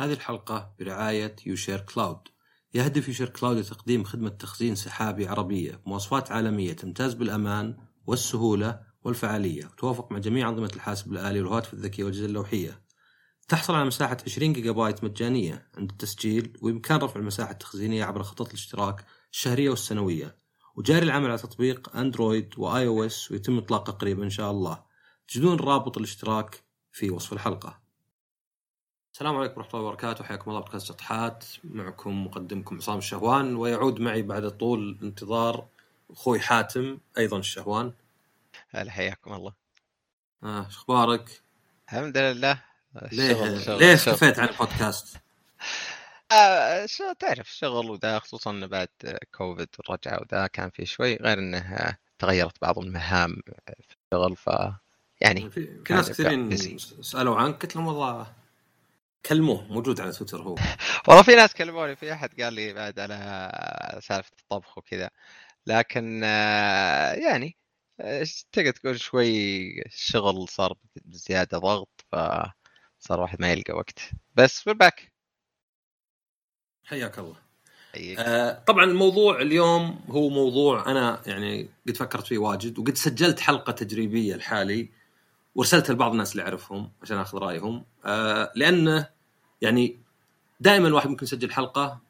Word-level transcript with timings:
هذه 0.00 0.12
الحلقة 0.12 0.74
برعاية 0.78 1.36
يوشير 1.46 1.80
كلاود. 1.80 2.18
يهدف 2.74 3.08
يوشير 3.08 3.28
كلاود 3.28 3.56
لتقديم 3.56 4.04
خدمة 4.04 4.28
تخزين 4.28 4.74
سحابي 4.74 5.28
عربية 5.28 5.80
بمواصفات 5.86 6.32
عالمية 6.32 6.72
تمتاز 6.72 7.14
بالأمان 7.14 7.76
والسهولة 8.06 8.80
والفعالية 9.02 9.64
وتوافق 9.66 10.12
مع 10.12 10.18
جميع 10.18 10.48
أنظمة 10.48 10.70
الحاسب 10.74 11.12
الآلي 11.12 11.40
والهواتف 11.40 11.74
الذكية 11.74 12.04
والأجهزة 12.04 12.26
اللوحية. 12.26 12.82
تحصل 13.48 13.74
على 13.74 13.84
مساحة 13.84 14.16
20 14.26 14.52
جيجا 14.52 14.72
بايت 14.72 15.04
مجانية 15.04 15.68
عند 15.76 15.90
التسجيل 15.90 16.58
وبإمكان 16.62 16.98
رفع 16.98 17.20
المساحة 17.20 17.50
التخزينية 17.50 18.04
عبر 18.04 18.22
خطط 18.22 18.48
الاشتراك 18.48 19.04
الشهرية 19.32 19.70
والسنوية. 19.70 20.36
وجاري 20.76 21.06
العمل 21.06 21.30
على 21.30 21.38
تطبيق 21.38 21.96
أندرويد 21.96 22.54
و 22.56 22.86
iOS 22.86 23.30
ويتم 23.30 23.58
إطلاقه 23.58 23.92
قريبا 23.92 24.24
إن 24.24 24.30
شاء 24.30 24.50
الله. 24.50 24.84
تجدون 25.28 25.56
رابط 25.56 25.98
الاشتراك 25.98 26.64
في 26.92 27.10
وصف 27.10 27.32
الحلقة. 27.32 27.87
السلام 29.18 29.36
عليكم 29.36 29.60
ورحمة 29.60 29.74
الله 29.80 29.86
وبركاته 29.88 30.24
حياكم 30.24 30.50
الله 30.50 30.60
بودكاست 30.60 30.86
شطحات 30.86 31.44
معكم 31.64 32.24
مقدمكم 32.24 32.76
عصام 32.76 32.98
الشهوان 32.98 33.56
ويعود 33.56 34.00
معي 34.00 34.22
بعد 34.22 34.48
طول 34.50 34.98
انتظار 35.02 35.66
أخوي 36.10 36.40
حاتم 36.40 36.98
أيضا 37.18 37.38
الشهوان 37.38 37.92
هلا 38.70 38.90
حياكم 38.90 39.32
الله 39.32 39.52
آه 40.42 40.60
أخبارك؟ 40.60 41.42
الحمد 41.88 42.18
لله 42.18 42.62
ليه 43.12 43.34
شغل- 43.34 43.62
شغل- 43.62 43.78
ليه. 43.78 43.94
اختفيت 43.94 44.38
عن 44.38 44.48
البودكاست؟ 44.48 45.16
آه 46.32 46.86
شو 46.86 47.12
تعرف 47.12 47.50
شغل 47.54 47.90
وذا 47.90 48.18
خصوصا 48.18 48.66
بعد 48.66 48.88
كوفيد 49.34 49.68
والرجعة 49.78 50.20
وذا 50.20 50.46
كان 50.46 50.70
في 50.70 50.86
شوي 50.86 51.16
غير 51.16 51.38
إنه 51.38 51.96
تغيرت 52.18 52.56
بعض 52.62 52.78
المهام 52.78 53.36
في 53.66 53.96
الشغل 54.12 54.36
ف 54.36 54.50
يعني 55.20 55.50
في, 55.50 55.82
ناس 55.90 56.10
كثيرين. 56.10 56.56
سألوا 57.00 57.36
عنك 57.36 57.62
قلت 57.62 57.76
لهم 57.76 57.86
والله 57.86 58.37
كلموه 59.26 59.72
موجود 59.72 60.00
على 60.00 60.12
تويتر 60.12 60.42
هو. 60.42 60.54
والله 61.08 61.22
في 61.22 61.34
ناس 61.34 61.54
كلموني 61.54 61.96
في 61.96 62.12
أحد 62.12 62.40
قال 62.40 62.52
لي 62.52 62.72
بعد 62.72 62.98
على 63.00 63.50
سالفة 64.02 64.32
الطبخ 64.40 64.78
وكذا. 64.78 65.10
لكن 65.66 66.20
آه، 66.24 67.12
يعني 67.12 67.56
آه، 68.00 68.26
تقدر 68.52 68.70
تقول 68.70 69.00
شوي 69.00 69.28
الشغل 69.86 70.48
صار 70.48 70.74
بزيادة 71.04 71.58
ضغط 71.58 72.04
فصار 72.12 73.20
واحد 73.20 73.40
ما 73.40 73.52
يلقى 73.52 73.74
وقت. 73.74 73.98
بس 74.34 74.68
we're 74.68 74.86
back. 74.86 75.02
حياك 76.84 77.18
الله. 77.18 77.36
حييك. 77.94 78.18
آه 78.18 78.62
طبعا 78.66 78.84
الموضوع 78.84 79.40
اليوم 79.40 80.00
هو 80.08 80.28
موضوع 80.28 80.90
أنا 80.90 81.22
يعني 81.26 81.68
قد 81.88 81.96
فكرت 81.96 82.26
فيه 82.26 82.38
واجد 82.38 82.78
وقد 82.78 82.94
سجلت 82.94 83.40
حلقة 83.40 83.72
تجريبية 83.72 84.36
لحالي 84.36 84.88
وأرسلتها 85.54 85.92
لبعض 85.92 86.10
الناس 86.10 86.32
اللي 86.32 86.42
أعرفهم 86.42 86.92
عشان 87.02 87.18
آخذ 87.18 87.38
رأيهم. 87.38 87.84
آه 88.04 88.52
لأنه 88.54 89.08
يعني 89.60 89.98
دائما 90.60 90.88
الواحد 90.88 91.10
ممكن 91.10 91.24
يسجل 91.24 91.52
حلقة 91.52 92.00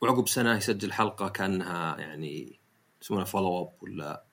وعقب 0.00 0.28
سنة 0.28 0.56
يسجل 0.56 0.92
حلقة 0.92 1.28
كانها 1.28 1.96
يعني 1.98 2.58
يسمونها 3.02 3.24
follow 3.24 3.60
up 3.62 3.72
ولا 3.82 4.24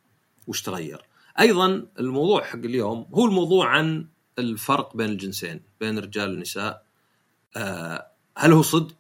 وش 0.48 0.62
تغير. 0.62 1.06
أيضا 1.40 1.88
الموضوع 2.00 2.44
حق 2.44 2.56
اليوم 2.56 3.08
هو 3.14 3.26
الموضوع 3.26 3.68
عن 3.68 4.08
الفرق 4.40 4.98
بين 4.98 5.10
الجنسين 5.10 5.62
بين 5.80 5.98
الرجال 5.98 6.30
والنساء 6.30 6.86
آه 7.58 8.08
هل 8.38 8.52
هو 8.52 8.62
صدق؟ 8.62 8.96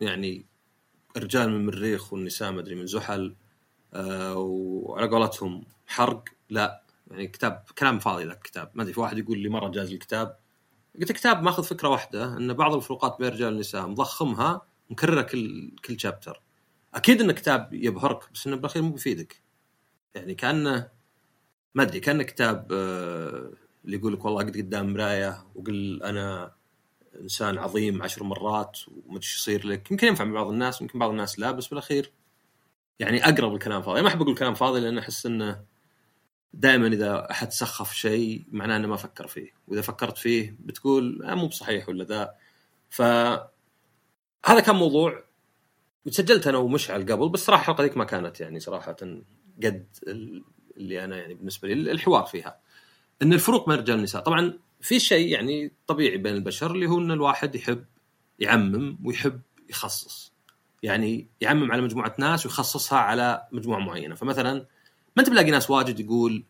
يعني 0.00 0.46
الرجال 1.16 1.50
من 1.50 1.56
المريخ 1.56 2.12
والنساء 2.12 2.52
ما 2.52 2.60
أدري 2.60 2.74
من 2.74 2.86
زحل 2.86 3.34
آه 3.94 4.34
وعلى 4.34 5.08
قولتهم 5.08 5.64
حرق؟ 5.86 6.24
لا 6.50 6.82
يعني 7.10 7.26
كتاب 7.26 7.64
كلام 7.78 7.98
فاضي 7.98 8.24
ذاك 8.24 8.36
الكتاب. 8.36 8.70
ما 8.74 8.82
أدري 8.82 8.94
في 8.94 9.00
واحد 9.00 9.18
يقول 9.18 9.38
لي 9.38 9.48
مرة 9.48 9.68
جاز 9.68 9.92
الكتاب. 9.92 10.36
قلت 11.00 11.10
الكتاب 11.10 11.42
ماخذ 11.42 11.64
فكرة 11.64 11.88
واحدة 11.88 12.36
إن 12.36 12.52
بعض 12.52 12.74
الفروقات 12.74 13.16
بين 13.18 13.28
الرجال 13.28 13.48
والنساء 13.48 13.86
مضخمها 13.86 14.62
مكررها 14.90 15.22
كل 15.22 15.70
كل 15.84 16.00
شابتر 16.00 16.42
أكيد 16.94 17.20
انه 17.20 17.32
كتاب 17.32 17.74
يبهرك 17.74 18.32
بس 18.34 18.46
إنه 18.46 18.56
بالأخير 18.56 18.82
مو 18.82 18.90
بيفيدك. 18.90 19.42
يعني 20.14 20.34
كأنه 20.34 20.88
ما 21.74 21.82
أدري 21.82 22.00
كأنه 22.00 22.22
كتاب 22.22 22.68
آه 22.72 23.50
اللي 23.84 23.96
يقول 23.96 24.12
لك 24.12 24.24
والله 24.24 24.42
قد 24.42 24.56
قدام 24.56 24.92
مراية 24.92 25.46
وقل 25.54 26.02
أنا 26.02 26.52
إنسان 27.20 27.58
عظيم 27.58 28.02
عشر 28.02 28.24
مرات 28.24 28.78
وما 29.06 29.16
إيش 29.16 29.36
يصير 29.36 29.66
لك. 29.66 29.90
يمكن 29.90 30.06
ينفع 30.06 30.24
مع 30.24 30.34
بعض 30.34 30.48
الناس 30.52 30.80
يمكن 30.80 30.98
بعض 30.98 31.10
الناس 31.10 31.38
لا 31.38 31.50
بس 31.50 31.66
بالأخير 31.66 32.12
يعني 32.98 33.24
أقرب 33.24 33.54
الكلام 33.54 33.82
فاضي. 33.82 34.02
ما 34.02 34.08
أحب 34.08 34.22
أقول 34.22 34.34
كلام 34.34 34.54
فاضي 34.54 34.80
لأن 34.80 34.98
أحس 34.98 35.26
إنه 35.26 35.64
دائما 36.54 36.86
إذا 36.86 37.30
أحد 37.30 37.52
سخف 37.52 37.92
شيء 37.94 38.44
معناه 38.52 38.76
أنه 38.76 38.88
ما 38.88 38.96
فكر 38.96 39.26
فيه 39.26 39.50
وإذا 39.68 39.80
فكرت 39.82 40.18
فيه 40.18 40.56
بتقول 40.60 41.22
آه 41.24 41.34
مو 41.34 41.46
بصحيح 41.46 41.88
ولا 41.88 42.04
ذا. 42.04 42.34
ف 42.90 43.02
هذا 44.46 44.60
كان 44.60 44.76
موضوع 44.76 45.24
سجلت 46.10 46.46
أنا 46.46 46.58
ومشعل 46.58 47.12
قبل 47.12 47.28
بس 47.28 47.40
صراحة 47.44 47.60
الحلقة 47.60 47.82
ذيك 47.82 47.96
ما 47.96 48.04
كانت 48.04 48.40
يعني 48.40 48.60
صراحة 48.60 48.92
قد 49.62 49.86
ال- 50.08 50.44
اللي 50.76 51.04
أنا 51.04 51.16
يعني 51.16 51.34
بالنسبة 51.34 51.68
لي 51.68 51.92
الحوار 51.92 52.24
فيها. 52.24 52.58
إن 53.22 53.32
الفروق 53.32 53.66
بين 53.66 53.74
الرجال 53.74 53.96
والنساء 53.96 54.22
طبعا 54.22 54.58
في 54.80 55.00
شيء 55.00 55.28
يعني 55.32 55.72
طبيعي 55.86 56.16
بين 56.16 56.34
البشر 56.34 56.70
اللي 56.70 56.86
هو 56.86 56.98
إن 56.98 57.10
الواحد 57.10 57.54
يحب 57.54 57.84
يعمم 58.38 58.98
ويحب 59.04 59.40
يخصص. 59.70 60.32
يعني 60.82 61.26
يعمم 61.40 61.72
على 61.72 61.82
مجموعة 61.82 62.14
ناس 62.18 62.46
ويخصصها 62.46 62.98
على 62.98 63.48
مجموعة 63.52 63.78
معينة. 63.78 64.14
فمثلا 64.14 64.66
ما 65.16 65.22
أنت 65.22 65.30
بلاقي 65.30 65.50
ناس 65.50 65.70
واجد 65.70 66.00
يقول 66.00 66.44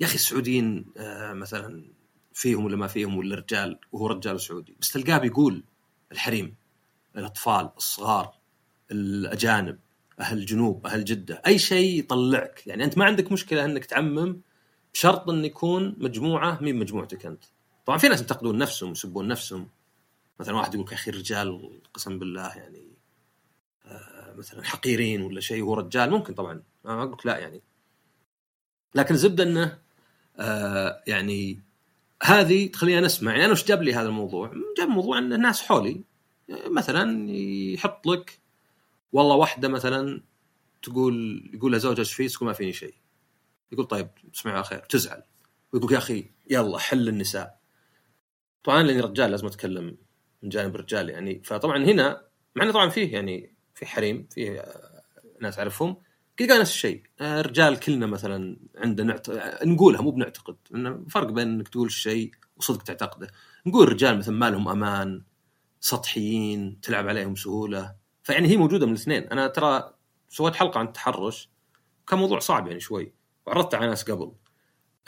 يا 0.00 0.06
أخي 0.06 0.14
السعوديين 0.14 0.84
آه 0.96 1.32
مثلا 1.32 1.84
فيهم 2.34 2.64
ولا 2.64 2.76
ما 2.76 2.86
فيهم 2.86 3.16
ولا 3.16 3.36
رجال 3.36 3.78
وهو 3.92 4.06
رجال 4.06 4.40
سعودي. 4.40 4.76
بس 4.80 4.92
تلقاه 4.92 5.18
بيقول 5.18 5.64
الحريم 6.12 6.54
الأطفال 7.16 7.70
الصغار 7.76 8.34
الأجانب 8.90 9.78
أهل 10.20 10.38
الجنوب 10.38 10.86
أهل 10.86 11.04
جدة 11.04 11.42
أي 11.46 11.58
شيء 11.58 11.98
يطلعك. 11.98 12.66
يعني 12.66 12.84
أنت 12.84 12.98
ما 12.98 13.04
عندك 13.04 13.32
مشكلة 13.32 13.64
إنك 13.64 13.84
تعمم 13.84 14.40
بشرط 14.94 15.30
انه 15.30 15.46
يكون 15.46 15.96
مجموعة 15.98 16.58
مين 16.62 16.76
مجموعتك 16.76 17.26
أنت. 17.26 17.44
طبعا 17.86 17.98
في 17.98 18.08
ناس 18.08 18.20
ينتقدون 18.20 18.58
نفسهم 18.58 18.88
ويسبون 18.88 19.28
نفسهم. 19.28 19.68
مثلا 20.40 20.54
واحد 20.56 20.74
يقول 20.74 20.86
يا 20.88 20.94
أخي 20.94 21.10
الرجال 21.10 21.80
قسم 21.94 22.18
بالله 22.18 22.56
يعني 22.56 22.88
آه 23.86 24.34
مثلا 24.36 24.64
حقيرين 24.64 25.22
ولا 25.22 25.40
شيء 25.40 25.62
وهو 25.62 25.74
رجال. 25.74 26.10
ممكن 26.10 26.34
طبعا. 26.34 26.62
أنا 26.86 27.02
أقول 27.02 27.16
لا 27.24 27.38
يعني. 27.38 27.62
لكن 28.94 29.14
الزبده 29.14 29.44
إنه 29.44 29.78
آه 30.38 31.02
يعني 31.06 31.60
هذه 32.22 32.66
تخلينا 32.66 33.00
نسمع 33.00 33.32
يعني 33.32 33.44
أنا 33.44 33.52
وش 33.52 33.64
جاب 33.64 33.82
لي 33.82 33.94
هذا 33.94 34.08
الموضوع؟ 34.08 34.52
جاب 34.78 34.88
موضوع 34.88 35.18
إن 35.18 35.32
الناس 35.32 35.62
حولي 35.62 36.04
مثلا 36.66 37.30
يحط 37.74 38.06
لك 38.06 38.40
والله 39.12 39.36
واحدة 39.36 39.68
مثلا 39.68 40.22
تقول 40.82 41.50
يقول 41.54 41.72
لها 41.72 41.78
زوجها 41.78 41.98
إيش 41.98 42.12
فيه؟ 42.12 42.28
تقول 42.28 42.46
ما 42.46 42.52
فيني 42.52 42.72
شيء. 42.72 42.94
يقول 43.72 43.86
طيب 43.86 44.08
تصبحي 44.32 44.54
على 44.54 44.64
خير 44.64 44.78
تزعل 44.78 45.22
ويقول 45.72 45.92
يا 45.92 45.98
أخي 45.98 46.30
يلا 46.50 46.78
حل 46.78 47.08
النساء. 47.08 47.58
طبعا 48.64 48.82
لأني 48.82 49.00
رجال 49.00 49.30
لازم 49.30 49.46
أتكلم 49.46 49.96
من 50.42 50.48
جانب 50.48 50.74
الرجال 50.74 51.08
يعني 51.10 51.42
فطبعا 51.44 51.84
هنا 51.84 52.22
مع 52.56 52.64
إنه 52.64 52.72
طبعا 52.72 52.88
فيه 52.88 53.12
يعني 53.12 53.54
في 53.74 53.86
حريم 53.86 54.26
في 54.30 54.62
ناس 55.40 55.58
أعرفهم 55.58 55.96
قال 56.50 56.60
نفس 56.60 56.70
الشيء. 56.70 57.02
الرجال 57.20 57.80
كلنا 57.80 58.06
مثلا 58.06 58.56
عندنا 58.76 59.12
نعت... 59.12 59.30
نقولها 59.64 60.02
مو 60.02 60.10
بنعتقد 60.10 60.56
إنه 60.74 61.04
فرق 61.08 61.30
بين 61.30 61.48
إنك 61.48 61.68
تقول 61.68 61.86
الشيء 61.86 62.30
وصدق 62.56 62.82
تعتقده. 62.82 63.28
نقول 63.66 63.86
الرجال 63.86 64.18
مثلا 64.18 64.34
ما 64.36 64.50
لهم 64.50 64.68
أمان 64.68 65.22
سطحيين 65.80 66.80
تلعب 66.80 67.08
عليهم 67.08 67.34
سهولة. 67.34 67.94
فيعني 68.22 68.48
هي 68.48 68.56
موجودة 68.56 68.86
من 68.86 68.92
الاثنين. 68.92 69.22
أنا 69.22 69.46
ترى 69.46 69.94
سويت 70.28 70.54
حلقة 70.54 70.78
عن 70.80 70.86
التحرش 70.86 71.48
كان 72.08 72.18
موضوع 72.18 72.38
صعب 72.38 72.66
يعني 72.66 72.80
شوي 72.80 73.12
وعرضت 73.46 73.74
على 73.74 73.86
ناس 73.86 74.10
قبل. 74.10 74.32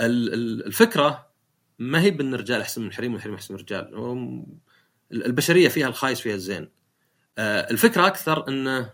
ال- 0.00 0.34
ال- 0.34 0.66
الفكرة 0.66 1.30
ما 1.78 2.00
هي 2.00 2.10
بأن 2.10 2.34
الرجال 2.34 2.60
أحسن 2.60 2.82
من 2.82 2.88
الحريم 2.88 3.12
والحريم 3.12 3.34
أحسن 3.34 3.54
من 3.54 3.60
الرجال. 3.60 4.44
البشرية 5.12 5.68
فيها 5.68 5.88
الخايس 5.88 6.20
فيها 6.20 6.34
الزين. 6.34 6.68
آه، 7.38 7.70
الفكرة 7.70 8.06
أكثر 8.06 8.48
إنه 8.48 8.90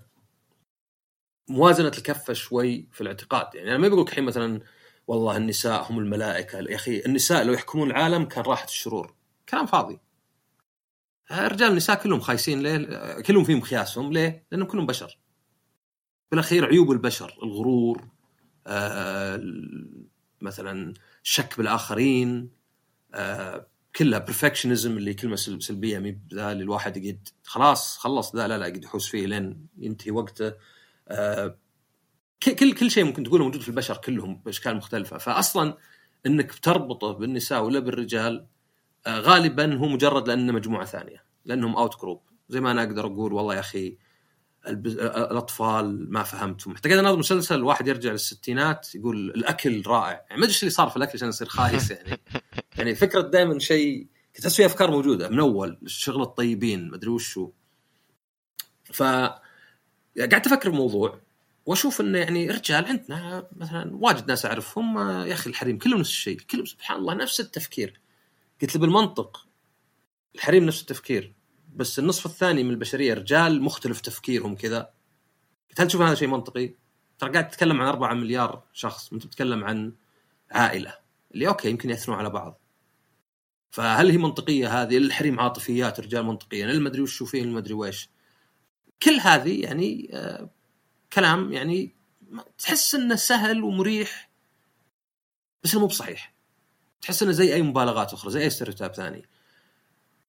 موازنة 1.50 1.88
الكفه 1.88 2.32
شوي 2.32 2.88
في 2.92 3.00
الاعتقاد 3.00 3.54
يعني 3.54 3.70
أنا 3.70 3.78
ما 3.78 3.88
بقول 3.88 4.02
الحين 4.08 4.24
مثلا 4.24 4.60
والله 5.06 5.36
النساء 5.36 5.92
هم 5.92 5.98
الملائكة 5.98 6.58
يا 6.58 6.74
أخي 6.76 7.02
النساء 7.06 7.44
لو 7.44 7.52
يحكمون 7.52 7.90
العالم 7.90 8.24
كان 8.24 8.44
راحت 8.44 8.68
الشرور 8.68 9.14
كلام 9.48 9.66
فاضي 9.66 10.00
الرجال 11.30 11.68
والنساء 11.68 12.02
كلهم 12.02 12.20
خايسين 12.20 12.62
ليه؟ 12.62 13.20
كلهم 13.20 13.44
فيهم 13.44 13.60
خياسهم 13.60 14.12
ليه؟ 14.12 14.44
لأنهم 14.52 14.66
كلهم 14.68 14.86
بشر. 14.86 15.18
بالأخير 16.30 16.66
عيوب 16.66 16.90
البشر 16.92 17.38
الغرور 17.42 18.08
آه 18.66 19.40
مثلا 20.40 20.94
الشك 21.24 21.56
بالآخرين 21.58 22.50
آه 23.14 23.66
كلها 23.96 24.18
perfectionism 24.18 24.96
اللي 24.96 25.14
كلمة 25.14 25.36
سل- 25.36 25.62
سلبية 25.62 25.98
مدري 25.98 26.18
ذا 26.34 26.52
الواحد 26.52 26.96
يقعد 26.96 27.28
خلاص 27.44 27.98
خلص 27.98 28.36
ذا 28.36 28.48
لا 28.48 28.58
لا 28.58 28.66
يقعد 28.66 28.84
يحوس 28.84 29.08
فيه 29.08 29.26
لين 29.26 29.66
ينتهي 29.78 30.10
وقته 30.10 30.52
كل 32.42 32.74
كل 32.74 32.90
شيء 32.90 33.04
ممكن 33.04 33.24
تقوله 33.24 33.44
موجود 33.44 33.60
في 33.60 33.68
البشر 33.68 33.96
كلهم 33.96 34.42
بأشكال 34.44 34.76
مختلفة. 34.76 35.18
فأصلا 35.18 35.76
إنك 36.26 36.52
تربطه 36.52 37.12
بالنساء 37.12 37.64
ولا 37.64 37.78
بالرجال 37.78 38.46
آه، 39.06 39.20
غالبا 39.20 39.74
هو 39.74 39.88
مجرد 39.88 40.28
لأنه 40.28 40.52
مجموعة 40.52 40.84
ثانية 40.84 41.24
لأنهم 41.44 41.76
out 41.76 42.00
group 42.00 42.22
زي 42.48 42.60
ما 42.60 42.70
أنا 42.70 42.82
أقدر 42.82 43.06
أقول 43.06 43.32
والله 43.32 43.54
يا 43.54 43.60
أخي 43.60 43.96
البز... 44.68 44.98
الأطفال 44.98 46.12
ما 46.12 46.22
فهمتهم. 46.22 46.76
حتى 46.76 46.88
قاعد 46.88 46.98
اناظر 46.98 47.18
مسلسل 47.18 47.62
واحد 47.62 47.88
يرجع 47.88 48.10
للستينات 48.12 48.94
يقول 48.94 49.16
الأكل 49.16 49.82
رائع. 49.86 50.10
يعني 50.10 50.26
ما 50.30 50.36
أدري 50.36 50.48
إيش 50.48 50.62
اللي 50.62 50.70
صار 50.70 50.88
في 50.88 50.96
الأكل 50.96 51.12
عشان 51.14 51.28
يصير 51.28 51.48
خايس 51.48 51.90
يعني. 51.90 52.20
يعني 52.78 52.94
فكرة 52.94 53.20
دائما 53.20 53.58
شيء 53.58 54.06
تحس 54.34 54.60
أفكار 54.60 54.90
موجودة 54.90 55.28
من 55.28 55.40
أول 55.40 55.78
الشغل 55.82 56.22
الطيبين 56.22 56.88
ما 56.88 56.96
أدري 56.96 57.10
وشو. 57.10 57.50
ف 58.84 59.02
قاعد 60.18 60.46
أفكر 60.46 60.70
بموضوع 60.70 61.20
وأشوف 61.66 62.00
انه 62.00 62.18
يعني 62.18 62.50
رجال 62.50 62.84
عندنا 62.84 63.48
مثلا 63.56 63.90
واجد 63.96 64.28
ناس 64.28 64.46
أعرفهم 64.46 64.98
يا 64.98 65.32
أخي 65.32 65.50
الحريم 65.50 65.78
كلهم 65.78 66.00
نفس 66.00 66.10
الشيء 66.10 66.40
كلهم 66.40 66.64
سبحان 66.64 66.98
الله 66.98 67.14
نفس 67.14 67.40
التفكير. 67.40 68.00
قلت 68.62 68.74
له 68.74 68.80
بالمنطق 68.80 69.46
الحريم 70.34 70.64
نفس 70.64 70.80
التفكير 70.80 71.32
بس 71.76 71.98
النصف 71.98 72.26
الثاني 72.26 72.64
من 72.64 72.70
البشرية 72.70 73.14
رجال 73.14 73.62
مختلف 73.62 74.00
تفكيرهم 74.00 74.54
كذا. 74.54 74.90
هل 75.78 75.86
تشوف 75.86 76.00
هذا 76.00 76.14
شيء 76.14 76.28
منطقي؟ 76.28 76.74
ترى 77.18 77.32
قاعد 77.32 77.48
تتكلم 77.48 77.80
عن 77.80 77.88
4 77.88 78.14
مليار 78.14 78.62
شخص 78.72 79.12
أنت 79.12 79.26
بتتكلم 79.26 79.64
عن 79.64 79.92
عائلة 80.50 80.94
اللي 81.34 81.48
أوكي 81.48 81.70
يمكن 81.70 81.90
يأثرون 81.90 82.18
على 82.18 82.30
بعض. 82.30 82.60
فهل 83.70 84.10
هي 84.10 84.18
منطقية 84.18 84.82
هذه؟ 84.82 84.96
الحريم 84.98 85.40
عاطفيات 85.40 86.00
رجال 86.00 86.24
منطقيا 86.24 86.78
ما 86.78 86.88
ادري 86.88 87.02
وش 87.02 87.22
فيه 87.22 87.44
ما 87.44 87.58
ادري 87.58 87.74
ويش 87.74 88.08
كل 89.02 89.20
هذه 89.20 89.60
يعني 89.60 90.10
آه 90.12 90.50
كلام 91.12 91.52
يعني 91.52 91.94
تحس 92.58 92.94
إنه 92.94 93.16
سهل 93.16 93.62
ومريح 93.62 94.30
بس 95.64 95.74
مو 95.74 95.86
بصحيح. 95.86 96.34
تحس 97.02 97.22
إنه 97.22 97.32
زي 97.32 97.54
أي 97.54 97.62
مبالغات 97.62 98.12
أخرى 98.12 98.30
زي 98.30 98.42
أي 98.42 98.50
stereotype 98.50 98.92
ثاني. 98.92 99.24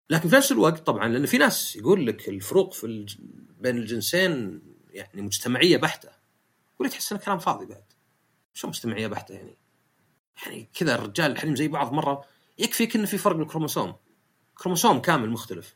لكن 0.10 0.30
في 0.30 0.36
نفس 0.36 0.52
الوقت 0.52 0.80
طبعا 0.80 1.08
لأن 1.08 1.26
في 1.26 1.38
ناس 1.38 1.76
يقول 1.76 2.08
لك 2.08 2.30
الفروق 2.30 2.74
في 2.74 2.84
الج... 2.84 3.16
بين 3.60 3.78
الجنسين 3.78 4.62
يعني 4.92 5.22
مجتمعية 5.22 5.78
بحتة. 5.78 6.10
يقول 6.76 6.90
تحس 6.90 7.12
انه 7.12 7.22
كلام 7.22 7.40
فاضي 7.40 7.66
بعد. 7.66 7.84
شو 8.54 8.68
مجتمعية 8.68 9.08
بحتة 9.08 9.34
يعني؟ 9.34 9.58
يعني 10.46 10.70
كذا 10.74 10.96
الرجال 10.96 11.32
الحريم 11.32 11.56
زي 11.56 11.68
بعض 11.68 11.94
مرة 11.94 12.26
يكفيك 12.60 12.96
انه 12.96 13.06
في 13.06 13.18
فرق 13.18 13.36
بالكروموسوم. 13.36 13.96
كروموسوم 14.56 15.00
كامل 15.02 15.30
مختلف. 15.30 15.76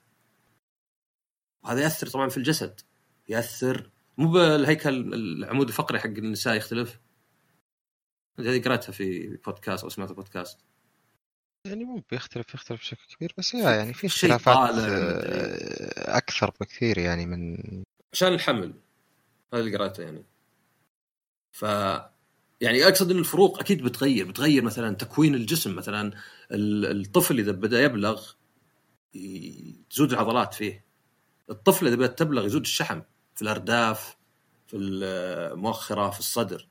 وهذا 1.66 1.82
يأثر 1.82 2.08
طبعا 2.08 2.30
في 2.30 2.38
الجسد. 2.38 2.82
يأثر 3.30 3.92
مو 4.18 4.32
بالهيكل 4.32 5.14
العمود 5.14 5.68
الفقري 5.68 6.00
حق 6.00 6.06
النساء 6.06 6.56
يختلف. 6.56 7.00
هذه 8.40 8.62
قرأتها 8.62 8.92
في 8.92 9.38
بودكاست 9.46 9.84
أو 9.84 9.90
سمعتها 9.90 10.14
بودكاست. 10.14 10.60
يعني 11.68 11.84
مو 11.84 12.04
بيختلف 12.12 12.54
يختلف 12.54 12.80
بشكل 12.80 13.16
كبير 13.16 13.34
بس 13.38 13.54
يعني 13.54 13.94
في 13.94 14.08
اختلافات 14.08 14.70
أكثر 15.98 16.52
بكثير 16.62 16.98
يعني 16.98 17.26
من 17.26 17.58
عشان 18.14 18.34
الحمل. 18.34 18.74
هذا 19.54 19.62
اللي 19.62 19.78
قرأته 19.78 20.04
يعني. 20.04 20.26
ف 21.52 21.62
يعني 22.62 22.88
أقصد 22.88 23.12
إن 23.12 23.20
الفروق 23.20 23.60
أكيد 23.60 23.84
بتغير 23.84 24.28
بتغير 24.28 24.64
مثلا 24.64 24.96
تكوين 24.96 25.36
الجسم 25.36 25.76
مثلا 25.76 26.14
الطفل 26.52 27.40
إذا 27.40 27.52
بدأ 27.52 27.84
يبلغ 27.84 28.32
تزود 29.90 30.12
العضلات 30.12 30.54
فيه. 30.54 30.85
الطفل 31.50 31.88
إذا 31.88 31.96
بدات 31.96 32.20
تبلغ 32.20 32.46
يزود 32.46 32.62
الشحم 32.62 33.02
في 33.36 33.42
الأرداف 33.42 34.18
في 34.68 34.78
المؤخرة 34.78 36.10
في 36.10 36.20
الصدر. 36.20 36.68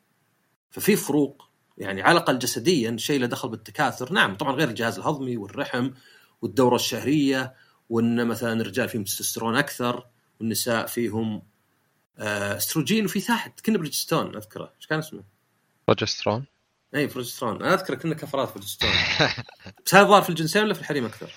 ففي 0.71 0.97
فروق. 0.97 1.49
يعني 1.79 2.03
على 2.03 2.13
الأقل 2.13 2.39
جسديا 2.39 2.91
الشيء 2.91 3.21
له 3.21 3.27
دخل 3.27 3.49
بالتكاثر. 3.49 4.13
نعم 4.13 4.37
طبعا 4.37 4.53
غير 4.53 4.69
الجهاز 4.69 4.99
الهضمي 4.99 5.37
والرحم 5.37 5.91
والدورة 6.43 6.77
الشهرية 6.77 7.55
وإن 7.91 8.27
مثلا 8.27 8.61
الرجال 8.61 8.89
فيهم 8.89 9.05
تستوستيرون 9.05 9.57
أكثر 9.57 10.07
والنساء 10.41 10.87
فيهم 10.87 11.43
آه، 12.19 12.57
استروجين 12.57 13.05
وفي 13.05 13.21
تحت 13.21 13.61
كنا 13.61 13.79
بريدجستون 13.79 14.37
أذكره. 14.37 14.73
إيش 14.77 14.87
كان 14.87 14.99
اسمه؟ 14.99 15.25
بروجسترون؟ 15.89 16.45
اي 16.95 17.07
بروجسترون. 17.07 17.63
أنا 17.63 17.75
أذكر 17.75 17.95
كنا 17.95 18.15
كفرات 18.15 18.51
بريدجستون. 18.53 18.93
بس 19.87 19.95
هذا 19.95 20.05
ظاهر 20.05 20.23
في 20.23 20.29
الجنسين 20.29 20.63
ولا 20.63 20.75
في 20.75 20.81
الحريم 20.81 21.05
أكثر؟ 21.05 21.31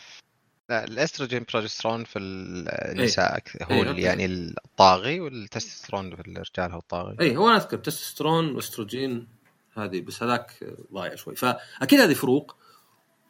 لا 0.69 0.83
الأستروجين 0.83 1.45
بروجسترون 1.53 2.03
في 2.03 2.19
النساء 2.19 3.35
أيه. 3.35 3.65
هو 3.65 3.83
أيه. 3.83 4.03
يعني 4.03 4.25
الطاغي 4.25 5.19
والتستوستيرون 5.19 6.15
في 6.15 6.21
الرجال 6.21 6.71
هو 6.71 6.79
الطاغي 6.79 7.17
اي 7.21 7.37
هو 7.37 7.49
أنا 7.49 7.57
أذكر 7.57 7.77
تستوستيرون 7.77 8.55
واستروجين 8.55 9.27
هذه 9.73 10.01
بس 10.01 10.23
هذاك 10.23 10.75
ضايع 10.93 11.15
شوي 11.15 11.35
فأكيد 11.35 11.99
هذه 11.99 12.13
فروق 12.13 12.55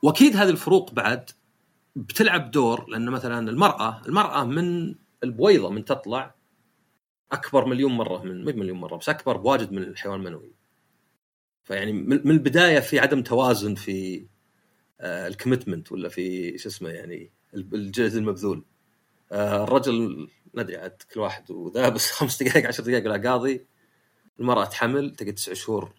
وأكيد 0.04 0.36
هذه 0.36 0.50
الفروق 0.50 0.92
بعد 0.92 1.30
بتلعب 1.96 2.52
دور 2.52 2.90
لأن 2.90 3.10
مثلا 3.10 3.50
المرأة 3.50 4.02
المرأة 4.06 4.44
من 4.44 4.96
البويضة 5.24 5.70
من 5.70 5.86
تطلع 5.86 6.36
أكبر 7.32 7.66
مليون 7.66 7.92
مرة 7.92 8.24
من 8.24 8.46
مو 8.46 8.52
مليون 8.52 8.78
مرة 8.78 8.98
بس 8.98 9.10
أكبر 9.10 9.38
بواجد 9.38 9.72
من 9.72 9.84
الحيوان 9.84 10.20
المنوي 10.20 10.52
فيعني 11.64 11.94
من 11.94 12.32
البداية 12.32 12.80
في 12.80 13.00
عدم 13.00 13.24
توازن 13.24 13.76
في 13.76 14.26
ال 15.02 15.10
commitment 15.10 15.92
ولا 15.92 16.10
في 16.10 16.58
شو 16.58 16.70
اسمه 16.70 16.90
يعني 16.90 17.32
الجهد 17.54 18.16
المبذول. 18.16 18.66
آه، 19.32 19.64
الرجل 19.64 20.30
ما 20.54 20.62
أدري 20.62 20.78
عاد 20.78 21.02
كل 21.14 21.20
واحد 21.20 21.52
وذا 21.52 21.90
بس 21.90 22.12
خمس 22.18 22.44
دقائق 22.44 22.68
عشر 22.68 22.84
دقائق 22.84 23.08
لا 23.08 23.32
قاضي. 23.32 23.68
المرأة 24.40 24.66
تحمل 24.66 25.16
تقعد 25.16 25.34
تسع 25.34 25.54
شهور 25.54 25.94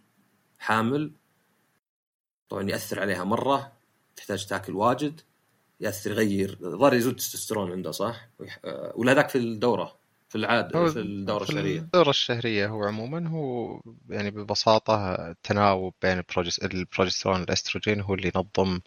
حامل. 0.58 1.12
طبعا 2.48 2.70
يأثر 2.70 3.00
عليها 3.00 3.24
مرة 3.24 3.72
تحتاج 4.16 4.46
تاكل 4.46 4.74
واجد 4.74 5.20
يأثر 5.80 6.10
يغير 6.10 6.58
ظهر 6.62 6.94
يزود 6.94 7.12
التستوستيرون 7.12 7.72
عنده 7.72 7.90
صح؟ 7.90 8.28
آه، 8.64 8.92
ولا 8.96 9.14
ذاك 9.14 9.28
في 9.28 9.38
الدورة. 9.38 9.98
في 10.28 10.38
العادة 10.38 10.86
في 10.86 10.98
الدورة 10.98 11.44
في 11.44 11.50
الشهرية 11.50 11.80
الدورة 11.80 12.10
الشهرية 12.10 12.66
هو 12.66 12.84
عموما 12.84 13.28
هو 13.28 13.80
يعني 14.10 14.30
ببساطة 14.30 15.12
التناوب 15.30 15.94
بين 16.02 16.22
البروجسترون 16.62 17.40
والأستروجين 17.40 18.00
هو 18.00 18.14
اللي 18.14 18.32
ينظم 18.34 18.80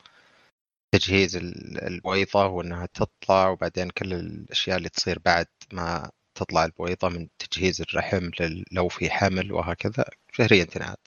تجهيز 0.91 1.35
البويضة 1.83 2.45
وأنها 2.45 2.85
تطلع 2.85 3.49
وبعدين 3.49 3.89
كل 3.89 4.13
الأشياء 4.13 4.77
اللي 4.77 4.89
تصير 4.89 5.19
بعد 5.25 5.47
ما 5.73 6.11
تطلع 6.35 6.65
البويضة 6.65 7.09
من 7.09 7.27
تجهيز 7.39 7.81
الرحم 7.81 8.29
لو 8.71 8.88
في 8.88 9.09
حمل 9.09 9.51
وهكذا 9.51 10.05
شهريا 10.31 10.63
تنعاد. 10.63 10.97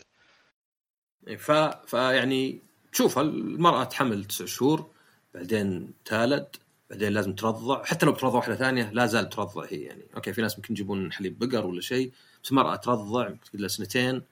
ف 1.39 1.53
فيعني 1.87 2.63
تشوف 2.93 3.19
المرأة 3.19 3.85
تحمل 3.85 4.25
تسع 4.25 4.45
شهور 4.45 4.91
بعدين 5.35 5.95
تالد 6.05 6.57
بعدين 6.91 7.13
لازم 7.13 7.35
ترضع. 7.35 7.85
حتى 7.85 8.07
لو 8.07 8.13
بترضع 8.13 8.37
واحدة 8.37 8.55
ثانية 8.55 8.91
لا 8.91 9.07
زال 9.07 9.29
ترضع 9.29 9.65
هي 9.71 9.81
يعني. 9.81 10.03
أوكي 10.17 10.33
في 10.33 10.43
ناس 10.43 10.57
ممكن 10.59 10.75
يجيبون 10.75 11.13
حليب 11.13 11.39
بقر 11.39 11.67
ولا 11.67 11.81
شيء 11.81 12.13
بس 12.45 12.51
المراه 12.51 12.77
ترضع 12.77 13.31
لها 13.55 13.69
سنتين. 13.69 14.23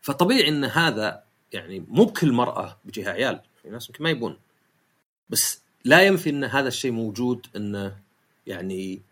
فطبيعي 0.00 0.48
إن 0.48 0.64
هذا 0.64 1.22
يعني 1.52 1.84
مو 1.88 2.04
بكل 2.04 2.32
مرأة 2.32 2.78
بيجيها 2.84 3.10
عيال. 3.10 3.40
في 3.62 3.70
ناس 3.70 3.88
يمكن 3.88 4.04
ما 4.04 4.10
يبون. 4.10 4.36
بس 5.28 5.62
لا 5.84 6.02
ينفي 6.02 6.30
إن 6.30 6.44
هذا 6.44 6.68
الشيء 6.68 6.92
موجود 6.92 7.46
انه 7.56 7.96
يعني 8.46 9.02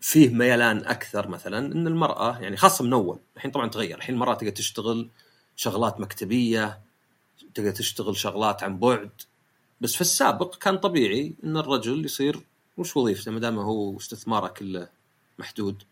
فيه 0.00 0.28
ميلان 0.28 0.78
أكثر 0.78 1.28
مثلا 1.28 1.58
إن 1.58 1.86
المرأة 1.86 2.38
يعني 2.38 2.56
خاصة 2.56 2.84
من 2.84 2.92
أول. 2.92 3.18
الحين 3.36 3.50
طبعا 3.50 3.68
تغير. 3.68 3.96
الحين 3.96 4.14
المراه 4.14 4.34
تقدر 4.34 4.50
تشتغل 4.50 5.08
شغلات 5.56 6.00
مكتبية 6.00 6.80
تقدر 7.54 7.70
تشتغل 7.70 8.16
شغلات 8.16 8.62
عن 8.62 8.78
بعد. 8.78 9.10
بس 9.80 9.94
في 9.94 10.00
السابق 10.00 10.56
كان 10.56 10.78
طبيعي 10.78 11.34
إن 11.44 11.56
الرجل 11.56 12.04
يصير 12.04 12.40
وش 12.78 12.96
وظيفته 12.96 13.30
ما 13.30 13.40
دام 13.40 13.58
هو 13.58 13.96
استثماره 13.96 14.48
كله 14.48 14.88
محدود 15.38 15.82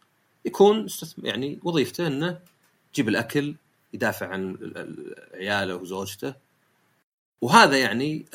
يكون 0.45 0.87
يعني 1.23 1.59
وظيفته 1.63 2.07
إنه 2.07 2.41
يجيب 2.93 3.09
الأكل 3.09 3.55
يدافع 3.93 4.27
عن 4.27 4.57
عياله 5.35 5.77
وزوجته. 5.77 6.35
وهذا 7.41 7.79
يعني 7.79 8.27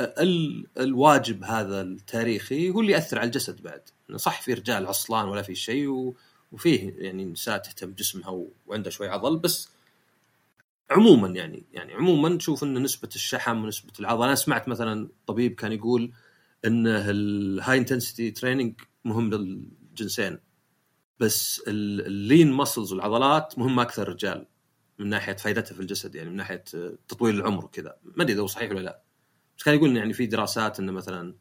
الواجب 0.78 1.44
هذا 1.44 1.82
التاريخي 1.82 2.70
هو 2.70 2.82
اللي 2.82 2.92
يأثر 2.92 3.20
على 3.20 3.28
الجسد 3.28 3.64
بعد. 3.64 3.82
صح 4.16 4.42
في 4.42 4.54
رجال 4.54 4.88
عصلان 4.88 5.28
ولا 5.28 5.42
في 5.42 5.56
شيء 5.56 6.14
وفيه 6.52 6.94
يعني 6.98 7.26
نساء 7.26 7.58
تهتم 7.58 7.92
بجسمها 7.92 8.46
وعندها 8.68 8.92
شوي 8.92 9.10
عضل 9.10 9.38
بس 9.38 9.70
عموما 10.92 11.28
يعني 11.28 11.66
يعني 11.72 11.94
عموما 11.94 12.38
تشوف 12.38 12.64
إن 12.64 12.84
نسبة 12.84 13.10
الشحم 13.16 13.64
ونسبة 13.64 13.94
العضلة. 14.00 14.26
أنا 14.26 14.36
سمعت 14.36 14.68
مثلا 14.68 15.10
طبيب 15.26 15.56
كان 15.56 15.72
يقول 15.72 16.12
إن 16.66 16.88
ال 16.88 17.78
high 17.78 17.94
intensity 17.94 18.32
training 18.32 18.82
مهم 19.06 19.30
للجنسين 19.30 20.40
بس 21.20 21.62
اللين 21.68 22.52
مسلز 22.52 22.94
والعضلات 22.94 23.60
مهمه 23.60 23.82
أكثر 23.82 24.02
الرجال 24.02 24.48
من 25.00 25.08
ناحية 25.08 25.34
فائدتها 25.36 25.76
في 25.76 25.80
الجسد 25.80 26.16
يعني 26.16 26.30
من 26.30 26.36
ناحية 26.36 26.64
تطويل 27.08 27.36
العمر 27.36 27.66
وكذا. 27.66 27.96
ما 28.04 28.24
أدري 28.24 28.34
إذا 28.34 28.42
هو 28.42 28.48
صحيح 28.48 28.72
ولا 28.72 28.80
لا. 28.80 29.02
بس 29.58 29.64
كان 29.64 29.76
يقول 29.76 29.98
يعني 29.98 30.14
في 30.14 30.26
دراسات 30.26 30.80
انه 30.80 30.92
مثلا 30.92 31.36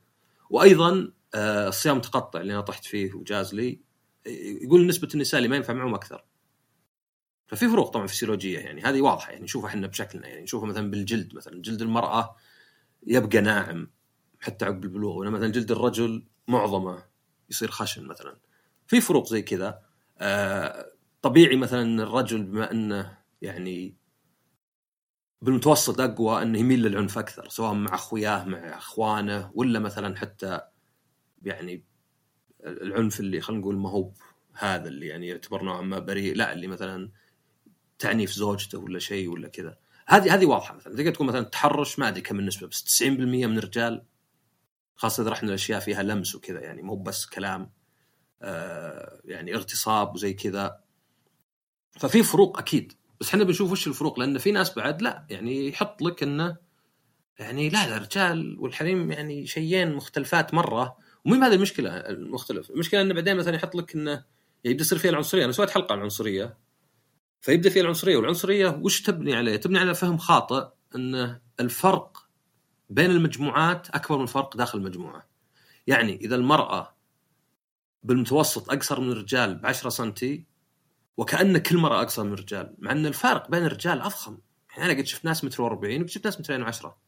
وأيضا 0.51 1.13
آه، 1.35 1.69
الصيام 1.69 1.95
المتقطع 1.95 2.41
اللي 2.41 2.53
أنا 2.53 2.61
طحت 2.61 2.85
فيه 2.85 3.15
وجاز 3.15 3.55
لي. 3.55 3.81
يقول 4.63 4.87
نسبة 4.87 5.09
النساء 5.15 5.39
اللي 5.39 5.49
ما 5.49 5.57
ينفع 5.57 5.73
معهم 5.73 5.95
أكثر. 5.95 6.25
ففي 7.51 7.69
فروق 7.69 7.91
طبعا 7.91 8.07
فسيولوجيه 8.07 8.59
يعني 8.59 8.83
هذه 8.83 9.01
واضحة 9.01 9.33
يعني 9.33 9.45
نشوفها 9.45 9.69
إحنا 9.69 9.87
بشكلنا 9.87 10.29
يعني 10.29 10.43
نشوفها 10.43 10.69
مثلا 10.69 10.91
بالجلد 10.91 11.35
مثلا 11.35 11.63
جلد 11.63 11.83
المرأة 11.83 12.37
يبقى 13.07 13.41
ناعم 13.41 13.91
حتى 14.41 14.65
عقب 14.65 14.85
البلوغ 14.85 15.17
ولا 15.17 15.31
مثلا 15.31 15.49
جلد 15.49 15.71
الرجل 15.71 16.27
معظمه 16.49 17.05
يصير 17.51 17.71
خشن 17.71 18.07
مثلا. 18.07 18.37
في 18.87 19.01
فروق 19.01 19.27
زي 19.29 19.43
كذا. 19.43 19.83
آه 20.19 20.93
طبيعي 21.23 21.57
مثلا 21.57 22.03
الرجل 22.03 22.43
بما 22.43 22.71
إنه 22.71 23.19
يعني 23.43 23.97
بالمتوسط 25.43 26.01
أقوى 26.01 26.43
إنه 26.43 26.59
يميل 26.59 26.83
للعنف 26.83 27.19
أكثر 27.19 27.49
سواء 27.49 27.75
مع 27.75 27.95
أخوياه 27.95 28.45
مع 28.45 28.59
أخوانه 28.59 29.51
ولا 29.55 29.79
مثلا 29.79 30.17
حتى 30.17 30.61
يعني 31.43 31.85
العنف 32.65 33.21
اللي 33.21 33.41
خلينا 33.41 33.61
نقول 33.63 33.77
ما 33.77 33.91
هو 33.91 34.13
هذا 34.53 34.89
اللي 34.89 35.07
يعني 35.07 35.29
يعتبر 35.29 35.63
نوعا 35.63 35.83
ما 35.83 35.99
بريء 35.99 36.37
لا 36.37 36.53
اللي 36.53 36.67
مثلا 36.67 37.11
تعنيف 38.01 38.33
زوجته 38.33 38.79
ولا 38.79 38.99
شيء 38.99 39.29
ولا 39.29 39.49
كذا. 39.49 39.77
هذه 40.07 40.35
هذه 40.35 40.47
واضحة 40.47 40.75
مثلا. 40.75 40.97
تقدر 40.97 41.11
تقول 41.11 41.29
مثلا 41.29 41.41
التحرش 41.41 41.99
ما 41.99 42.09
أدري 42.09 42.21
كم 42.21 42.39
النسبة 42.39 42.67
بس 42.67 43.03
90% 43.03 43.03
من 43.03 43.59
الرجال 43.59 44.05
خاصة 44.97 45.23
إذا 45.23 45.31
رحنا 45.31 45.49
الاشياء 45.49 45.81
فيها 45.81 46.03
لمس 46.03 46.35
وكذا 46.35 46.61
يعني 46.61 46.83
مو 46.83 46.97
بس 46.97 47.27
كلام 47.27 47.71
آه 48.43 49.21
يعني 49.25 49.55
اغتصاب 49.55 50.15
وزي 50.15 50.33
كذا. 50.33 50.81
ففي 51.91 52.23
فروق 52.23 52.59
أكيد. 52.59 52.93
بس 53.21 53.29
إحنا 53.29 53.45
بنشوف 53.45 53.73
وش 53.73 53.87
الفروق؟ 53.87 54.21
لأن 54.21 54.39
في 54.39 54.53
ناس 54.53 54.75
بعد 54.75 55.03
لا 55.03 55.27
يعني 55.31 55.69
يحط 55.69 56.03
لك 56.03 56.23
إنه 56.23 56.57
يعني 57.39 57.69
لا 57.69 57.97
الرجال 57.97 58.57
والحريم 58.59 59.13
يعني 59.13 59.47
شيئين 59.47 59.95
مختلفات 59.95 60.55
مرة. 60.55 60.97
ومين 61.25 61.43
هذه 61.43 61.55
المشكلة 61.55 61.91
المختلف 61.91 62.71
المشكلة 62.71 63.01
إنه 63.01 63.15
بعدين 63.15 63.37
مثلا 63.37 63.55
يحط 63.55 63.75
لك 63.75 63.95
إنه 63.95 64.25
يبدأ 64.65 64.83
يصير 64.83 64.99
فيها 64.99 65.11
العنصرية. 65.11 65.45
أنا 65.45 65.53
سويت 65.53 65.71
حلقة 65.71 65.93
عن 65.93 65.99
العنصرية. 65.99 66.59
فيبدأ 67.41 67.71
فيها 67.71 67.83
العنصرية 67.83 68.17
والعنصرية 68.17 68.69
وش 68.83 69.03
تبني 69.03 69.35
عليه؟ 69.35 69.57
تبني 69.57 69.79
على 69.79 69.95
فهم 69.95 70.19
خاطئ 70.19 70.69
أن 70.95 71.41
الفرق 71.61 72.29
بين 72.91 73.11
المجموعات 73.11 73.91
أكبر 73.91 74.17
من 74.17 74.23
الفرق 74.23 74.57
داخل 74.57 74.79
المجموعة. 74.79 75.27
يعني 75.87 76.17
إذا 76.17 76.37
المرأة 76.37 76.97
بالمتوسط 78.03 78.71
أقصر 78.71 79.01
من 79.01 79.13
الرجال 79.13 79.55
ب 79.55 79.67
10 79.67 79.91
سم 79.91 80.13
وكأن 81.17 81.59
كل 81.59 81.77
مرأة 81.77 82.03
أقصر 82.03 82.25
من 82.25 82.33
الرجال 82.33 82.75
مع 82.79 82.93
أن 82.93 83.07
الفارق 83.07 83.51
بين 83.51 83.65
الرجال 83.65 84.01
أضخم 84.01 84.39
يعني 84.71 84.85
أنا 84.85 84.99
قد 85.01 85.07
شفت 85.07 85.25
ناس 85.25 85.45
متر 85.45 85.67
40 85.67 86.01
وقد 86.01 86.09
شفت 86.09 86.25
ناس 86.25 86.41
مترين 86.41 86.63
وعشرة 86.63 86.99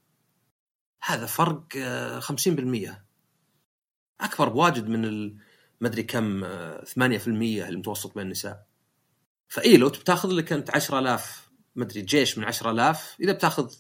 هذا 1.03 1.27
فرق 1.27 1.65
50% 1.73 1.77
آه، 1.77 3.05
أكبر 4.21 4.49
بواجد 4.49 4.89
من 4.89 5.35
ما 5.81 5.89
أدري 5.89 6.03
كم 6.03 6.41
8% 6.41 6.45
آه، 6.47 7.69
المتوسط 7.69 8.15
بين 8.15 8.27
النساء 8.27 8.67
فاي 9.53 9.77
لو 9.77 9.89
بتاخذ 9.89 10.29
لك 10.29 10.53
أنت 10.53 10.71
10000 10.71 11.51
ما 11.77 11.85
أدري 11.85 12.03
جيش 12.03 12.39
من 12.39 12.45
10000 12.45 13.17
إذا 13.21 13.33
بتاخذ 13.33 13.73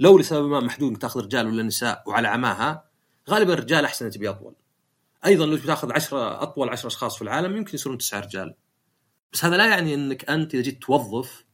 لو 0.00 0.18
لسبب 0.18 0.48
ما 0.48 0.60
محدود 0.60 0.96
تاخذ 0.96 1.20
رجال 1.20 1.46
ولا 1.46 1.62
نساء 1.62 2.02
وعلى 2.06 2.28
عماها 2.28 2.84
غالبا 3.30 3.52
الرجال 3.52 3.84
أحسن 3.84 4.10
تبي 4.10 4.28
أطول. 4.28 4.54
أيضا 5.24 5.46
لو 5.46 5.56
بتاخذ 5.56 5.92
10 5.92 6.42
أطول 6.42 6.68
10 6.68 6.86
أشخاص 6.86 7.16
في 7.16 7.22
العالم 7.22 7.56
يمكن 7.56 7.74
يصيرون 7.74 7.98
تسعة 7.98 8.20
رجال. 8.20 8.54
بس 9.32 9.44
هذا 9.44 9.56
لا 9.56 9.66
يعني 9.66 9.94
إنك 9.94 10.30
أنت 10.30 10.54
إذا 10.54 10.62
جيت 10.62 10.82
توظف 10.82 11.44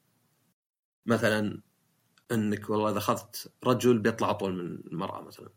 مثلا 1.06 1.62
إنك 2.32 2.70
والله 2.70 2.90
إذا 2.90 2.98
أخذت 2.98 3.52
رجل 3.64 3.98
بيطلع 3.98 4.30
أطول 4.30 4.52
من 4.52 4.78
المرأة 4.92 5.22
مثلا. 5.22 5.48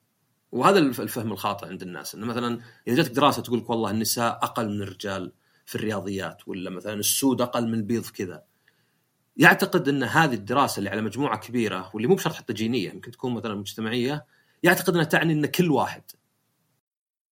وهذا 0.51 0.79
الفهم 0.79 1.31
الخاطئ 1.31 1.67
عند 1.67 1.81
الناس 1.81 2.15
إنه 2.15 2.25
مثلا 2.25 2.61
إذا 2.87 2.95
جاتك 2.95 3.11
دراسة 3.11 3.41
تقول 3.41 3.59
لك 3.59 3.69
والله 3.69 3.91
النساء 3.91 4.39
أقل 4.43 4.69
من 4.69 4.81
الرجال 4.81 5.31
في 5.71 5.75
الرياضيات 5.75 6.47
ولا 6.47 6.69
مثلا 6.69 6.93
السود 6.93 7.41
أقل 7.41 7.67
من 7.67 7.73
البيض 7.73 8.05
كذا. 8.05 8.43
يعتقد 9.37 9.89
إن 9.89 10.03
هذه 10.03 10.33
الدراسة 10.33 10.79
اللي 10.79 10.89
على 10.89 11.01
مجموعة 11.01 11.39
كبيرة 11.39 11.91
واللي 11.93 12.07
مو 12.07 12.15
بشرط 12.15 12.33
حتى 12.33 12.53
جينية 12.53 12.89
يمكن 12.89 13.11
تكون 13.11 13.33
مثلا 13.33 13.55
مجتمعية 13.55 14.25
يعتقد 14.63 14.93
إنها 14.93 15.03
تعني 15.03 15.33
إن 15.33 15.45
كل 15.45 15.71
واحد 15.71 16.03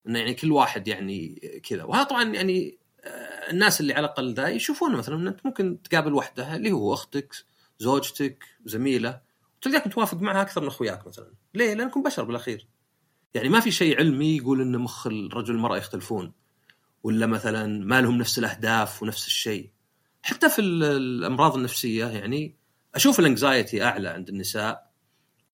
انه 0.07 0.19
يعني 0.19 0.35
كل 0.35 0.53
واحد 0.53 0.89
يعني 0.89 1.35
كذا. 1.69 1.85
وهذا 1.85 2.03
طبعا 2.03 2.25
يعني 2.25 2.79
آه، 3.05 3.51
الناس 3.51 3.81
اللي 3.81 3.93
على 3.93 4.07
الأقل 4.07 4.35
ذا 4.35 4.49
يشوفون 4.49 4.97
مثلا 4.97 5.15
إن 5.17 5.27
أنت 5.27 5.47
ممكن 5.47 5.83
تقابل 5.83 6.15
وحدة 6.15 6.57
اللي 6.57 6.73
هو 6.73 6.95
أختك 6.95 7.35
زوجتك 7.79 8.45
زميلة 8.65 9.21
تلقاك 9.63 9.87
متوافق 9.87 10.21
معها 10.21 10.43
أكثر 10.43 10.61
من 10.61 10.67
أخوياك 10.67 11.07
مثلا. 11.07 11.33
ليه؟ 11.55 11.75
لأنكم 11.75 12.03
بشر 12.03 12.25
بالأخير. 12.25 12.67
يعني 13.35 13.49
ما 13.49 13.61
في 13.61 13.71
شيء 13.71 13.99
علمي 13.99 14.37
يقول 14.37 14.61
إن 14.61 14.79
مخ 14.79 15.07
الرجل 15.07 15.55
والمرأة 15.55 15.77
يختلفون. 15.77 16.33
ولا 17.03 17.27
مثلا 17.27 17.85
ما 17.85 18.01
لهم 18.01 18.19
نفس 18.19 18.39
الأهداف 18.39 19.03
ونفس 19.03 19.27
الشيء. 19.27 19.71
حتى 20.23 20.49
في 20.49 20.61
الأمراض 20.61 21.57
النفسية 21.57 22.07
يعني 22.07 22.57
أشوف 22.95 23.21
ال 23.21 23.29
anxiety 23.29 23.85
أعلى 23.85 24.09
عند 24.09 24.29
النساء 24.29 24.93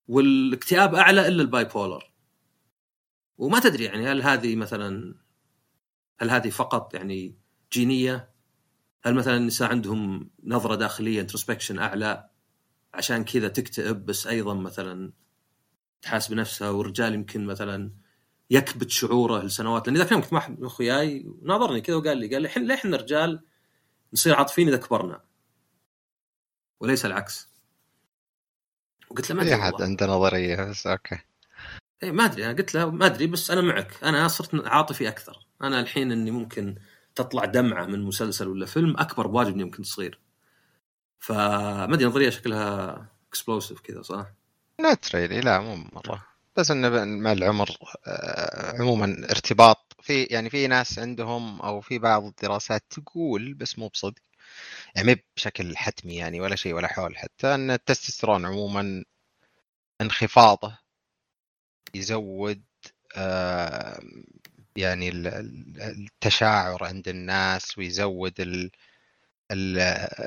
والاكتئاب 0.08 0.94
أعلى 0.94 1.28
إلا 1.28 1.42
ال 1.42 1.64
bipolar 1.64 2.12
وما 3.38 3.60
تدري 3.60 3.84
يعني 3.84 4.08
هل 4.08 4.22
هذه 4.22 4.56
مثلا 4.56 5.14
هل 6.18 6.30
هذه 6.30 6.50
فقط 6.50 6.94
يعني 6.94 7.38
جينية؟ 7.72 8.34
هل 9.04 9.14
مثلا 9.14 9.36
النساء 9.36 9.70
عندهم 9.70 10.30
نظرة 10.44 10.74
داخلية 10.74 11.20
introspection 11.20 11.78
أعلى 11.78 12.28
عشان 12.94 13.24
كذا 13.24 13.48
تكتئب 13.48 14.06
بس 14.06 14.26
أيضا 14.26 14.54
مثلا 14.54 15.12
تحاسب 16.02 16.34
نفسها 16.34 16.70
والرجال 16.70 17.14
يمكن 17.14 17.46
مثلا 17.46 17.92
يكبت 18.50 18.90
شعوره 18.90 19.42
لسنوات. 19.42 19.86
لأن 19.86 19.96
إذا 19.96 20.04
كان 20.04 20.20
كنت 20.20 20.32
مع 20.32 20.38
احد 20.38 20.62
أخوياي 20.62 21.26
ناظرني 21.42 21.80
كذا 21.80 21.96
وقال 21.96 22.18
لي 22.18 22.34
قال 22.34 22.42
لي 22.42 22.50
ليه 22.56 22.74
إحنا 22.74 22.96
الرجال 22.96 23.44
نصير 24.12 24.34
عاطفيين 24.34 24.68
إذا 24.68 24.76
كبرنا. 24.76 25.20
وليس 26.80 27.06
العكس. 27.06 27.48
وقلت 29.10 29.30
له 29.30 29.36
ما 29.36 29.42
أدري 29.42 29.54
أحد 29.54 29.82
عنده 29.82 30.06
نظرية 30.06 30.70
بس 30.70 30.86
okay. 30.86 31.18
اي 32.02 32.12
ما 32.12 32.24
أدري. 32.24 32.44
أنا 32.44 32.52
قلت 32.52 32.74
له 32.74 32.90
ما 32.90 33.06
أدري 33.06 33.26
بس 33.26 33.50
أنا 33.50 33.60
معك. 33.60 34.04
أنا 34.04 34.28
صرت 34.28 34.66
عاطفي 34.66 35.08
أكثر. 35.08 35.46
أنا 35.62 35.80
الحين 35.80 36.12
إني 36.12 36.30
ممكن 36.30 36.74
تطلع 37.14 37.44
دمعة 37.44 37.86
من 37.86 38.02
مسلسل 38.02 38.48
ولا 38.48 38.66
فيلم 38.66 38.96
أكبر 38.98 39.26
بواجد 39.26 39.60
يمكن 39.60 39.82
تصير. 39.82 40.20
فما 41.18 41.94
أدري 41.94 42.04
نظرية 42.04 42.30
شكلها 42.30 43.06
explosive 43.28 43.80
كذا 43.80 44.02
صح؟ 44.02 44.26
نوت 44.80 45.14
ريلي 45.14 45.40
لا 45.40 45.60
مو 45.60 45.76
مرة. 45.76 46.33
بس 46.56 46.70
إنه 46.70 47.04
مع 47.04 47.32
العمر 47.32 47.76
آه، 48.06 48.80
عموما 48.82 49.26
ارتباط. 49.30 49.96
في 50.02 50.24
يعني 50.24 50.50
في 50.50 50.66
ناس 50.66 50.98
عندهم 50.98 51.60
أو 51.60 51.80
في 51.80 51.98
بعض 51.98 52.24
الدراسات 52.24 52.82
تقول 52.90 53.54
بس 53.54 53.78
مو 53.78 53.88
بصدق 53.88 54.22
يعني 54.96 55.24
بشكل 55.36 55.76
حتمي 55.76 56.16
يعني 56.16 56.40
ولا 56.40 56.56
شيء 56.56 56.74
ولا 56.74 56.88
حول 56.88 57.16
حتى 57.18 57.54
إن 57.54 57.70
التستوستيرون 57.70 58.46
عموما 58.46 59.04
انخفاضه 60.00 60.78
يزود 61.94 62.62
آه، 63.16 64.00
يعني 64.76 65.08
التشاعر 65.10 66.84
عند 66.84 67.08
الناس 67.08 67.78
ويزود 67.78 68.40
ال 69.50 69.78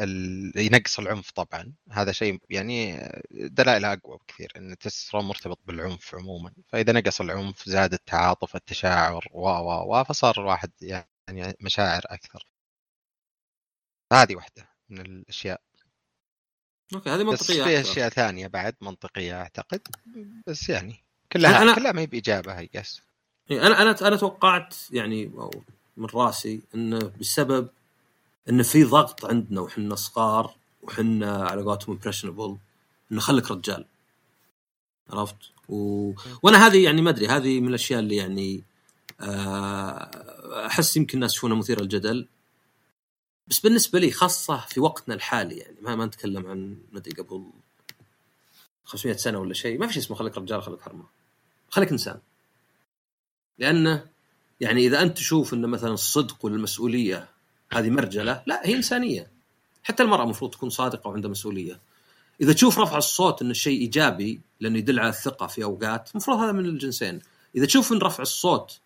ال 0.04 0.52
ينقص 0.56 1.00
العنف 1.00 1.32
طبعا. 1.32 1.74
هذا 1.92 2.12
شيء 2.12 2.40
يعني 2.50 3.10
دلائله 3.32 3.94
أقوى 3.94 4.18
بكثير 4.18 4.52
إن 4.58 4.72
التستوستيرون 4.72 5.26
مرتبط 5.26 5.60
بالعنف 5.66 6.16
عموما. 6.16 6.54
فإذا 6.68 6.94
نقص 6.94 7.22
العنف 7.22 7.70
زاد 7.70 7.94
التعاطف 7.94 8.56
التشاعر 8.56 9.28
و 9.32 9.50
و 9.50 10.00
و 10.00 10.04
فصار 10.04 10.36
الواحد 10.38 10.72
يعني 10.82 11.56
مشاعر 11.62 12.02
أكثر. 12.06 12.48
هذه 14.14 14.36
واحدة 14.36 14.70
من 14.90 15.02
الأشياء. 15.02 15.62
أوكي 16.96 17.10
هذه 17.10 17.24
منطقية 17.24 17.64
بس 17.64 17.68
في 17.68 17.82
أشياء 17.82 18.10
ثانية 18.10 18.48
بعد 18.48 18.76
منطقية 18.82 19.42
أعتقد. 19.42 19.82
بس 20.48 20.70
يعني 20.70 21.04
كلها 21.32 21.62
أنا... 21.62 21.76
كلها 21.76 21.92
ما 21.92 22.02
هي 22.02 22.06
بإجابة 22.06 22.60
هي 22.60 22.66
قس 22.76 23.02
أنا 23.52 23.82
أنا 23.82 24.08
أنا 24.08 24.16
توقعت 24.16 24.76
يعني 24.92 25.32
من 25.98 26.06
رأسي 26.06 26.62
إنه 26.76 27.12
بسبب 27.20 27.70
إنه 28.50 28.64
في 28.64 28.84
ضغط 28.84 29.26
عندنا 29.26 29.62
وحنا 29.62 29.96
صغار 29.96 30.56
وحنا 30.84 31.48
على 31.48 31.62
قولتهم 31.62 31.96
امبريشنبل 31.96 32.58
إنه 33.12 33.22
خليك 33.22 33.52
رجال. 33.52 33.86
عرفت؟ 35.10 35.36
و... 35.70 36.12
وأنا 36.44 36.68
هذه 36.68 36.84
يعني 36.84 37.02
ما 37.02 37.10
أدري 37.10 37.28
هذه 37.28 37.60
من 37.60 37.68
الأشياء 37.68 38.00
اللي 38.00 38.16
يعني 38.16 38.64
آه، 39.22 40.66
أحس 40.66 40.98
يمكن 40.98 41.18
الناس 41.18 41.32
يشوفونها 41.32 41.58
مثيرة 41.58 41.82
للجدل. 41.82 42.28
بس 43.48 43.60
بالنسبة 43.60 44.00
لي 44.00 44.12
خاصة 44.12 44.58
في 44.58 44.80
وقتنا 44.80 45.16
الحالي 45.16 45.58
يعني 45.58 45.76
ما 45.82 45.96
ما 45.96 46.06
نتكلم 46.06 46.48
عن 46.48 46.78
ما 46.92 47.00
أدري 47.00 47.12
قبل 47.12 47.44
500 48.86 49.18
سنة 49.18 49.40
ولا 49.40 49.54
شيء 49.54 49.80
ما 49.80 49.88
في 49.88 49.94
شيء 49.94 50.04
اسمه 50.04 50.18
خليك 50.18 50.38
رجال 50.38 50.64
خليك 50.64 50.82
حرمة. 50.82 51.06
خليك 51.70 51.92
إنسان. 51.92 52.20
لأنه 53.60 54.06
يعني 54.62 54.88
إذا 54.88 55.02
أنت 55.02 55.18
تشوف 55.18 55.54
ان 55.54 55.66
مثلا 55.66 55.94
الصدق 55.94 56.46
والمسؤولية 56.46 57.30
هذه 57.74 57.90
مرجلة. 57.90 58.44
لا 58.46 58.68
هي 58.68 58.76
إنسانية. 58.76 59.32
حتى 59.84 60.04
المرأة 60.04 60.24
المفروض 60.24 60.52
تكون 60.52 60.70
صادقة 60.70 61.08
وعندها 61.08 61.32
مسؤولية. 61.32 61.80
إذا 62.42 62.54
تشوف 62.54 62.80
رفع 62.80 62.98
الصوت 62.98 63.42
انه 63.42 63.54
شيء 63.54 63.82
إيجابي 63.82 64.42
لأنه 64.60 64.78
يدل 64.78 65.00
على 65.00 65.10
الثقة 65.10 65.48
في 65.48 65.64
أوقات 65.64 66.12
المفروض 66.12 66.38
هذا 66.38 66.52
من 66.52 66.66
الجنسين. 66.66 67.20
إذا 67.56 67.66
تشوف 67.66 67.94
إن 67.94 67.98
رفع 67.98 68.22
الصوت 68.22 68.80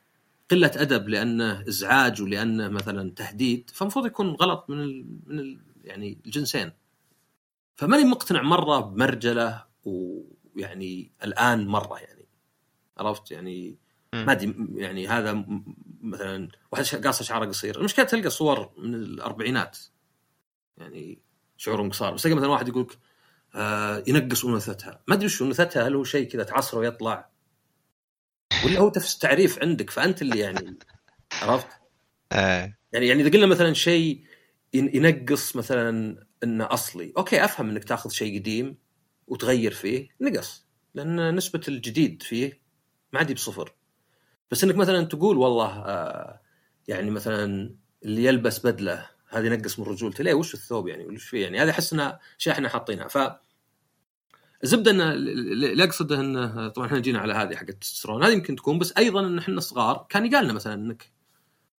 قلة 0.51 0.71
أدب 0.75 1.09
لأنه 1.09 1.63
إزعاج 1.67 2.21
ولأنه 2.21 2.67
مثلا 2.67 3.11
تهديد 3.15 3.69
فالمفروض 3.73 4.05
يكون 4.05 4.29
غلط 4.29 4.65
من 4.69 4.79
ال 4.79 5.05
من 5.25 5.39
ال 5.39 5.59
يعني 5.83 6.17
الجنسين. 6.25 6.71
فماني 7.75 8.03
مقتنع 8.03 8.41
مرة 8.41 8.79
بمرجلة 8.79 9.63
ويعني 9.85 11.11
الآن 11.23 11.67
مرة 11.67 11.99
يعني. 11.99 12.25
عرفت؟ 12.97 13.31
يعني 13.31 13.75
ما 14.13 14.31
أدري 14.31 14.55
يعني 14.75 15.07
هذا 15.07 15.45
مثلا 16.01 16.49
واحد 16.71 17.05
قاصه 17.05 17.23
شعره 17.25 17.45
قصير. 17.45 17.77
المشكلة 17.79 18.05
تلقى 18.05 18.29
صور 18.29 18.71
من 18.77 18.95
الأربعينات. 18.95 19.77
يعني 20.77 21.21
شعورهم 21.57 21.89
قصار. 21.89 22.13
بس 22.13 22.23
تلقى 22.23 22.35
مثلا 22.35 22.47
واحد 22.49 22.67
يقول 22.67 22.83
لك 22.83 22.97
آه 23.55 24.03
ينقص 24.07 24.45
أنوثتها. 24.45 25.03
ما 25.07 25.15
أدري 25.15 25.25
وش 25.25 25.41
أنوثتها 25.41 25.87
هل 25.87 25.95
هو 25.95 26.03
شيء 26.03 26.27
كذا 26.29 26.43
تعصره 26.43 26.79
ويطلع؟ 26.79 27.29
ولا 28.65 28.79
هو 28.79 28.91
نفس 28.97 29.13
التعريف 29.15 29.59
عندك 29.59 29.89
فأنت 29.89 30.21
اللي 30.21 30.39
يعني 30.39 30.77
عرفت؟ 31.41 31.67
آه. 32.31 32.77
يعني 32.93 33.07
يعني 33.07 33.21
إذا 33.21 33.29
قلنا 33.31 33.45
مثلا 33.45 33.73
شيء 33.73 34.23
ين- 34.73 34.95
ينقص 34.95 35.55
مثلا 35.55 36.17
إنه 36.43 36.67
أصلي 36.73 37.13
أوكي 37.17 37.45
أفهم 37.45 37.69
إنك 37.69 37.83
تأخذ 37.83 38.09
شيء 38.09 38.39
قديم 38.39 38.77
وتغير 39.27 39.71
فيه 39.73 40.09
نقص. 40.21 40.65
لأن 40.93 41.35
نسبة 41.35 41.61
الجديد 41.67 42.23
فيه 42.23 42.61
ما 43.13 43.19
عاد 43.19 43.31
بصفر 43.33 43.73
بس 44.51 44.63
إنك 44.63 44.75
مثلا 44.75 45.05
تقول 45.05 45.37
والله 45.37 45.83
آه 45.85 46.41
يعني 46.87 47.11
مثلا 47.11 47.75
اللي 48.03 48.23
يلبس 48.23 48.65
بدلة 48.65 49.07
هذه 49.29 49.45
ينقص 49.45 49.79
من 49.79 49.85
رجولته. 49.85 50.23
ليه؟ 50.23 50.33
وش 50.33 50.53
الثوب 50.53 50.87
يعني؟ 50.87 51.05
وش 51.05 51.23
فيه 51.23 51.43
يعني 51.43 51.59
هذه 51.59 51.69
أحس 51.69 51.93
إنها 51.93 52.19
شيء 52.37 52.53
إحنا 52.53 52.69
حاطينها. 52.69 53.07
ف 53.07 53.17
الزبدة 54.63 54.91
إنه 54.91 55.13
اللي 55.13 55.83
اقصده 55.83 56.19
إنه 56.19 56.67
طبعا 56.67 56.87
إحنا 56.87 56.99
جينا 56.99 57.19
على 57.19 57.33
هذه 57.33 57.55
حقت 57.55 57.69
التستوستيرون 57.69 58.23
هذه 58.23 58.33
يمكن 58.33 58.55
تكون 58.55 58.79
بس 58.79 58.93
أيضا 58.97 59.19
إن 59.19 59.37
إحنا 59.37 59.61
صغار 59.61 60.05
كان 60.09 60.25
يقال 60.25 60.43
لنا 60.43 60.53
مثلا 60.53 60.73
إنك 60.73 61.11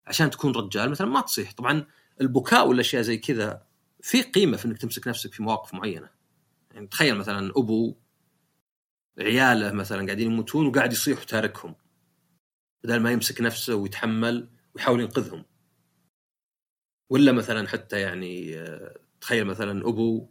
عشان 0.06 0.30
تكون 0.30 0.52
رجال 0.52 0.90
مثلا 0.90 1.06
ما 1.06 1.20
تصيح. 1.20 1.52
طبعا 1.52 1.86
البكاء 2.20 2.68
والاشياء 2.68 3.02
زي 3.02 3.16
كذا 3.16 3.62
في 4.00 4.22
قيمة 4.22 4.56
في 4.56 4.64
إنك 4.64 4.78
تمسك 4.78 5.08
نفسك 5.08 5.32
في 5.32 5.42
مواقف 5.42 5.74
معينة. 5.74 6.08
يعني 6.74 6.86
تخيل 6.86 7.14
مثلا 7.14 7.52
أبو 7.56 7.96
عياله 9.18 9.72
مثلا 9.72 10.06
قاعدين 10.06 10.32
يموتون 10.32 10.66
وقاعد 10.66 10.92
يصيح 10.92 11.20
وتاركهم 11.20 11.74
بدل 12.84 13.00
ما 13.00 13.10
يمسك 13.12 13.40
نفسه 13.40 13.74
ويتحمل 13.74 14.48
ويحاول 14.74 15.00
ينقذهم. 15.00 15.44
ولا 17.10 17.32
مثلا 17.32 17.68
حتى 17.68 18.00
يعني 18.00 18.58
آه، 18.58 19.00
تخيل 19.20 19.44
مثلا 19.44 19.88
أبو 19.88 20.28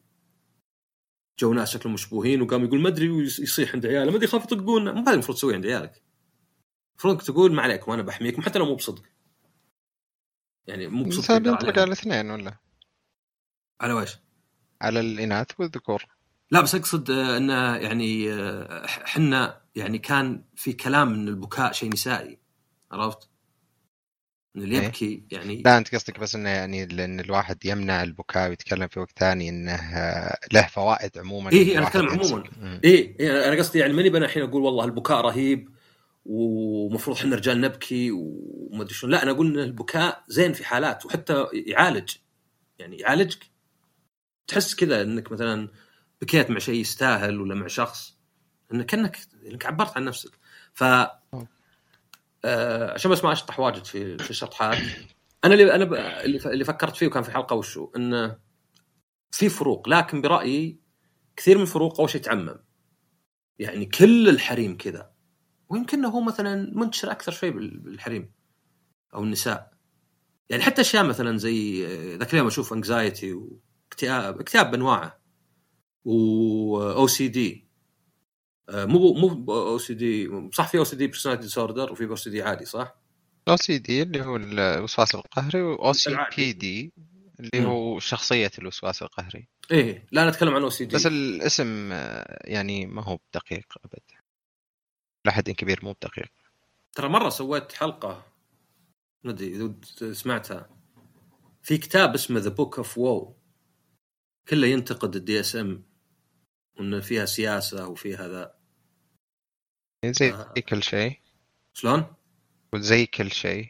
جو 1.39 1.53
ناس 1.53 1.69
شكلهم 1.73 1.93
مشبوهين 1.93 2.41
وقام 2.41 2.63
يقول 2.65 2.81
ما 2.81 2.89
أدري 2.89 3.09
ويصيح 3.09 3.73
عند 3.73 3.85
عياله 3.85 4.11
ما 4.11 4.15
أدري 4.17 4.25
يخاف 4.25 4.43
يطقون 4.43 4.93
مو 4.93 5.01
هذا 5.01 5.13
المفروض 5.13 5.37
تسويه 5.37 5.55
عند 5.55 5.65
عيالك. 5.65 6.03
المفروض 6.91 7.21
تقول 7.21 7.53
ما 7.53 7.61
عليكم 7.61 7.91
أنا 7.91 8.01
بحميكم 8.01 8.41
حتى 8.41 8.59
لو 8.59 8.65
مو 8.65 8.75
بصدق. 8.75 9.03
يعني 10.67 10.87
مو 10.87 11.03
بصدق 11.03 11.31
عليهم. 11.31 11.55
على 11.55 11.83
الاثنين 11.83 12.31
ولا؟ 12.31 12.57
على 13.81 13.93
وش؟ 13.93 14.17
على 14.81 14.99
الإناث 14.99 15.59
والذكور. 15.59 16.05
لا 16.51 16.61
بس 16.61 16.75
أقصد 16.75 17.11
آه، 17.11 17.37
إنه 17.37 17.75
يعني 17.75 18.33
آه، 18.33 18.87
ح- 18.87 19.05
حنا 19.05 19.61
يعني 19.75 19.97
كان 19.97 20.45
في 20.55 20.73
كلام 20.73 21.13
إن 21.13 21.27
البكاء 21.27 21.71
شيء 21.71 21.91
نسائي. 21.93 22.40
عرفت؟ 22.91 23.29
ان 24.57 24.61
اللي 24.61 24.79
إيه. 24.79 24.85
يبكي 24.85 25.23
يعني 25.31 25.61
لا 25.65 25.77
أنت 25.77 25.95
قصدك 25.95 26.19
بس 26.19 26.35
إنه 26.35 26.49
يعني 26.49 26.85
لأن 26.85 27.19
الواحد 27.19 27.65
يمنع 27.65 28.03
البكاء 28.03 28.49
ويتكلم 28.49 28.87
في 28.87 28.99
وقت 28.99 29.19
ثاني 29.19 29.49
إنه 29.49 29.75
آه، 29.75 30.37
له 30.53 30.67
فوائد 30.67 31.17
عموما 31.17 31.51
إيه، 31.51 31.67
إيه، 31.67 31.87
أتكلم 31.87 32.13
يمسك. 32.13 32.33
عموماً. 32.33 32.79
إيه 32.83 33.19
إيه، 33.19 33.47
أنا 33.47 33.57
قصدي 33.59 33.79
يعني 33.79 33.93
ماني 33.93 34.09
أنا 34.09 34.25
الحين 34.25 34.43
أقول 34.43 34.61
والله 34.61 34.85
البكاء 34.85 35.21
رهيب 35.21 35.69
ومفروض 36.25 37.17
إحنا 37.17 37.35
رجال 37.35 37.61
نبكي 37.61 38.11
وما 38.11 38.81
أدري 38.83 38.93
شلون 38.93 39.11
لا 39.11 39.23
أنا 39.23 39.31
أقول 39.31 39.47
إن 39.47 39.59
البكاء 39.59 40.23
زين 40.27 40.53
في 40.53 40.65
حالات 40.65 41.05
وحتى 41.05 41.45
يعالج 41.53 42.15
يعني 42.79 42.97
يعالجك 42.97 43.39
تحس 44.47 44.75
كذا 44.75 45.01
إنك 45.01 45.31
مثلا 45.31 45.69
بكيت 46.21 46.49
مع 46.49 46.59
شيء 46.59 46.75
يستاهل 46.75 47.41
ولا 47.41 47.55
مع 47.55 47.67
شخص 47.67 48.17
إنك 48.73 48.85
كانك 48.85 49.17
إنك 49.45 49.65
عبرت 49.65 49.97
عن 49.97 50.05
نفسك 50.05 50.31
ف 50.73 50.83
آه 52.45 52.93
عشان 52.93 53.11
بس 53.11 53.23
ما 53.23 53.31
اشطح 53.31 53.59
واجد 53.59 53.85
في 53.85 54.17
في 54.17 54.29
الشطحات 54.29 54.77
أنا 55.45 55.53
اللي 55.53 55.75
أنا 55.75 56.23
اللي 56.25 56.65
فكرت 56.65 56.95
فيه 56.95 57.07
وكان 57.07 57.23
في 57.23 57.31
حلقة 57.31 57.55
وشو؟ 57.55 57.91
إنه 57.95 58.39
في 59.31 59.49
فروق 59.49 59.89
لكن 59.89 60.21
برأيي 60.21 60.79
كثير 61.35 61.55
من 61.57 61.61
الفروق 61.63 61.99
أول 61.99 62.09
شيء 62.09 62.21
تعمم. 62.21 62.55
يعني 63.59 63.85
كل 63.85 64.29
الحريم 64.29 64.77
كذا. 64.77 65.11
ويمكن 65.69 66.05
هو 66.05 66.21
مثلا 66.21 66.71
منتشر 66.75 67.11
أكثر 67.11 67.49
بال- 67.51 67.79
بالحريم 67.79 68.31
أو 69.13 69.23
النساء. 69.23 69.71
يعني 70.49 70.63
حتى 70.63 70.81
أشياء 70.81 71.03
مثلا 71.03 71.37
زي 71.37 71.87
آه، 71.87 72.17
ذاك 72.17 72.33
اليوم 72.33 72.47
أشوف 72.47 72.73
anxiety 72.73 73.33
واكتئاب 73.33 74.39
اكتئاب 74.39 74.71
بأنواعه. 74.71 75.21
واو 76.05 77.07
سي 77.07 77.27
دي 77.27 77.70
مو 78.69 79.13
مو 79.13 79.53
أو 79.53 79.77
سي 79.77 79.93
دي 79.93 80.29
صح 80.53 80.67
في 80.67 80.77
أو 80.77 80.83
سي 80.83 80.95
دي 80.95 81.07
بيرسوناليتي 81.07 81.47
ديسوردر 81.47 81.91
وفي 81.91 82.05
أو 82.05 82.15
سي 82.15 82.29
دي 82.29 82.41
عادي 82.41 82.65
صح؟ 82.65 82.95
OCD 83.47 84.01
اللي 84.01 84.21
هو 84.21 84.35
الوسواس 84.35 85.15
القهري 85.15 85.61
و 85.61 85.93
OC. 85.93 86.17
PD 86.37 86.93
اللي. 87.39 87.65
هو 87.65 87.99
شخصية 87.99 88.51
الوسواس 88.59 89.01
القهري 89.01 89.47
إيه 89.71 90.07
لا 90.11 90.21
أنا 90.21 90.29
اتكلم 90.29 90.55
عن 90.55 90.61
OCD 90.61 90.95
بس 90.95 91.05
الاسم 91.05 91.89
آه، 91.91 92.41
يعني 92.43 92.85
ما 92.85 93.03
هو 93.03 93.17
بدقيق 93.17 93.65
أبد 93.85 94.03
لحد 95.25 95.49
كبير 95.49 95.79
مو 95.83 95.93
بدقيق 95.93 96.31
ترى 96.93 97.09
مرة 97.09 97.29
سويت 97.29 97.71
حلقة 97.71 98.25
ما 99.23 99.31
أدري 99.31 99.55
إذا 99.55 100.13
سمعتها 100.13 100.69
في 101.63 101.77
كتاب 101.77 102.13
اسمه 102.13 102.39
The 102.39 102.49
Book 102.49 102.77
of 102.77 102.97
Woe 102.97 103.35
كله 104.47 104.67
ينتقد 104.67 105.15
ال 105.15 105.39
DSM 105.39 105.90
وإن 106.79 107.01
فيها 107.01 107.25
سياسة 107.25 107.87
وفيها 107.87 108.27
ذا 108.27 108.55
زي 110.05 110.33
آه. 110.33 110.53
كل 110.69 110.83
شيء. 110.83 111.19
شلون؟ 111.73 112.05
وزي 112.73 113.05
كل 113.05 113.31
شيء. 113.31 113.67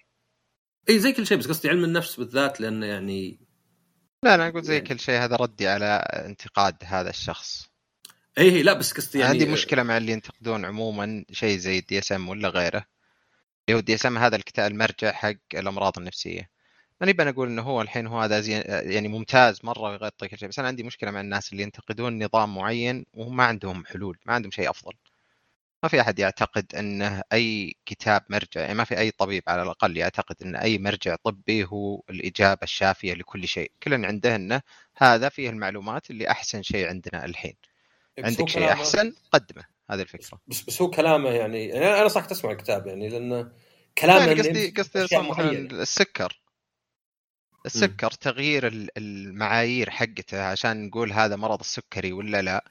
اي 0.89 0.99
زي 0.99 1.11
كل 1.11 1.27
شيء 1.27 1.37
بس 1.37 1.47
قصدي 1.47 1.69
علم 1.69 1.83
النفس 1.83 2.15
بالذات 2.19 2.61
لأنه 2.61 2.85
يعني 2.85 3.39
لا 4.23 4.35
أنا 4.35 4.47
أقول 4.47 4.63
زي 4.63 4.73
يعني- 4.73 4.87
كل 4.87 4.99
شيء 4.99 5.15
هذا 5.15 5.35
ردي 5.35 5.67
على 5.67 5.85
انتقاد 6.25 6.75
هذا 6.83 7.09
الشخص. 7.09 7.69
اي 8.37 8.51
هي 8.51 8.63
لا 8.63 8.73
بس 8.73 8.93
قصدي 8.93 9.19
يعني 9.19 9.31
عندي 9.31 9.45
مشكلة 9.45 9.83
مع 9.83 9.97
اللي 9.97 10.11
ينتقدون 10.11 10.65
عموما 10.65 11.25
شيء 11.31 11.57
زي 11.57 11.79
ال 11.79 11.99
DSM 11.99 12.29
ولا 12.29 12.49
غيره. 12.49 12.85
اللي 13.67 13.75
هو 13.75 13.79
ال 13.79 13.93
DSM 13.95 14.17
هذا 14.17 14.35
الكتاب 14.35 14.71
المرجع 14.71 15.11
حق 15.11 15.35
الأمراض 15.53 15.97
النفسية. 15.97 16.49
ماني 17.01 17.13
بنقول 17.13 17.47
إنه 17.47 17.61
هو 17.61 17.81
الحين 17.81 18.07
هو 18.07 18.19
هذا 18.19 18.39
زي 18.39 18.61
يعني 18.67 19.07
ممتاز 19.07 19.59
مرة 19.63 19.81
ويغطي 19.81 20.27
كل 20.27 20.37
شيء 20.37 20.49
بس 20.49 20.59
أنا 20.59 20.67
عندي 20.67 20.83
مشكلة 20.83 21.11
مع 21.11 21.21
الناس 21.21 21.51
اللي 21.51 21.63
ينتقدون 21.63 22.23
نظام 22.23 22.55
معين 22.55 23.05
وهم 23.13 23.35
ما 23.35 23.43
عندهم 23.43 23.85
حلول 23.85 24.17
ما 24.25 24.33
عندهم 24.33 24.51
شيء 24.51 24.69
أفضل. 24.69 24.93
ما 25.83 25.89
في 25.89 26.01
أحد 26.01 26.19
يعتقد 26.19 26.75
إنه 26.75 27.21
أي 27.33 27.75
كتاب 27.85 28.23
مرجع 28.29 28.61
يعني 28.61 28.73
ما 28.73 28.83
في 28.83 28.99
أي 28.99 29.11
طبيب 29.11 29.43
على 29.47 29.63
الأقل 29.63 29.97
يعتقد 29.97 30.35
إن 30.41 30.55
أي 30.55 30.77
مرجع 30.77 31.15
طبي 31.15 31.65
هو 31.65 32.01
الإجابة 32.09 32.63
الشافية 32.63 33.13
لكل 33.13 33.47
شيء. 33.47 33.71
كل 33.83 34.05
عنده 34.05 34.35
إنه 34.35 34.61
هذا 34.97 35.29
فيه 35.29 35.49
المعلومات 35.49 36.09
اللي 36.09 36.29
أحسن 36.31 36.61
شيء 36.61 36.87
عندنا 36.87 37.25
الحين. 37.25 37.55
عندك 38.19 38.49
شيء 38.49 38.71
أحسن 38.71 39.13
قدمه. 39.31 39.65
هذه 39.91 40.01
الفكرة. 40.01 40.39
بس 40.47 40.61
بس 40.61 40.81
هو 40.81 40.89
كلامه 40.89 41.29
يعني 41.29 41.67
يعني 41.67 42.01
أنا 42.01 42.07
صح 42.07 42.25
تسمع 42.25 42.51
الكتاب 42.51 42.87
يعني 42.87 43.09
لأنه 43.09 43.51
كلامه 43.97 44.25
يعني 44.25 44.41
قصدي 44.41 44.69
قصدي 44.69 45.03
مثلا. 45.03 45.51
السكر. 45.51 46.40
السكر 47.65 48.11
تغيير 48.11 48.67
ال- 48.67 48.97
المعايير 48.97 49.89
حقته 49.89 50.43
عشان 50.43 50.87
نقول 50.87 51.13
هذا 51.13 51.35
مرض 51.35 51.59
السكري 51.59 52.11
ولا 52.13 52.41
لا. 52.41 52.65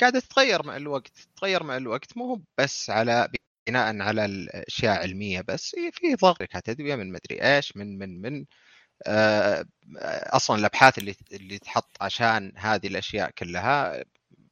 قاعدة 0.00 0.20
تتغير 0.20 0.62
مع 0.66 0.76
الوقت 0.76 1.08
تتغير 1.36 1.62
مع 1.62 1.76
الوقت. 1.76 2.16
مو 2.16 2.42
بس 2.58 2.90
على 2.90 3.28
بناء 3.68 4.00
على 4.02 4.24
الأشياء 4.24 4.98
علمية 5.02 5.40
بس. 5.40 5.74
هي 5.78 5.92
في 5.92 6.14
ضغط 6.14 6.68
ادويه 6.68 6.96
من 6.96 7.12
مدري 7.12 7.42
إيش 7.56 7.76
من 7.76 7.98
من 7.98 8.20
من 8.22 8.44
آه، 9.06 9.66
أصلا 10.36 10.58
الأبحاث 10.58 10.98
اللي 10.98 11.14
اللي 11.32 11.58
تحط 11.58 11.96
عشان 12.00 12.52
هذه 12.56 12.86
الأشياء 12.86 13.30
كلها 13.30 14.04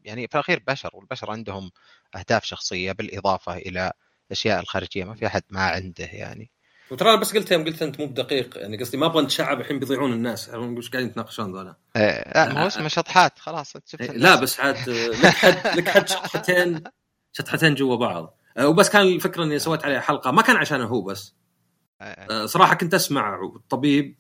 يعني 0.04 0.28
في 0.28 0.34
الأخير 0.34 0.62
بشر 0.68 0.90
والبشر 0.94 1.30
عندهم 1.30 1.70
أهداف 2.16 2.44
شخصية 2.44 2.92
بالإضافة 2.92 3.56
إلى 3.56 3.92
الاشياء 4.26 4.60
الخارجية. 4.60 5.04
ما 5.04 5.14
في 5.14 5.26
أحد 5.26 5.42
ما 5.50 5.62
عنده 5.66 6.04
يعني. 6.04 6.50
وترى 6.90 7.10
أنا 7.10 7.20
بس 7.20 7.36
قلت 7.36 7.50
يوم 7.50 7.64
قلت 7.64 7.82
أنت 7.82 8.00
مو 8.00 8.06
بدقيق 8.06 8.58
يعني 8.58 8.76
قصدي 8.76 8.96
ما 8.96 9.06
أبغى 9.06 9.22
نتشعب 9.22 9.60
الحين 9.60 9.78
بيضيعون 9.78 10.12
الناس 10.12 10.48
إيش 10.48 10.90
قاعدين 10.90 11.10
يتناقشون 11.10 11.52
ذولا. 11.52 11.76
آه، 11.96 12.44
لا 12.46 12.54
ما 12.54 12.62
هو 12.62 12.66
اسمه 12.66 12.88
شطحات 12.88 13.38
خلاص 13.38 13.72
شفت 13.86 14.00
إيه،. 14.00 14.10
لا 14.10 14.34
بس 14.34 14.60
عاد 14.60 14.88
لك 14.88 15.26
حد 15.26 15.78
لك 15.78 15.88
حد 15.88 16.08
شطحتين 16.08 16.84
شطحتين 17.32 17.74
جوا 17.74 17.96
بعض. 17.96 18.38
أه، 18.56 18.68
وبس 18.68 18.90
كان 18.90 19.02
الفكرة 19.02 19.44
إني 19.44 19.58
سويت 19.58 19.84
عليها 19.84 20.00
حلقة 20.00 20.30
ما 20.30 20.42
كان 20.42 20.56
عشانه 20.56 20.84
هو 20.84 21.02
بس. 21.02 21.34
آه، 22.00 22.04
أه، 22.04 22.46
صراحة 22.46 22.74
كنت 22.74 22.94
أسمع 22.94 23.40
الطبيب 23.56 24.18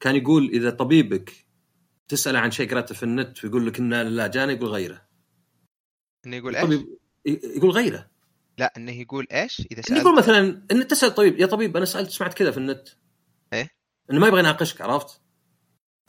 كان 0.00 0.16
يقول 0.16 0.50
إذا 0.50 0.70
طبيبك 0.70 1.32
تسأله 2.08 2.38
عن 2.38 2.50
شيء 2.50 2.70
قرأته 2.70 2.94
في 2.94 3.02
النت 3.02 3.44
ويقول 3.44 3.66
لك 3.66 3.78
انه 3.78 4.02
لا 4.02 4.26
جاني 4.26 4.52
يقول 4.52 4.68
غيره. 4.68 5.02
إنه 6.26 6.36
يقول 6.36 6.56
إيش؟ 6.56 6.80
يقول 7.26 7.70
غيره. 7.70 8.13
لا 8.58 8.72
إنه 8.76 8.92
يقول 8.92 9.26
إيش؟ 9.32 9.62
إذا 9.72 9.82
سألت 9.82 10.00
يقول 10.00 10.16
مثلا 10.16 10.66
ان 10.70 10.86
تسال 10.86 11.14
طبيب 11.14 11.40
يا 11.40 11.46
طبيب 11.46 11.76
أنا 11.76 11.84
سألت 11.84 12.10
سمعت 12.10 12.34
كذا 12.34 12.50
في 12.50 12.58
النت 12.58 12.88
إيه؟ 13.52 13.70
إنه 14.10 14.20
ما 14.20 14.26
يبغى 14.26 14.40
يناقشك 14.40 14.80
عرفت؟ 14.80 15.20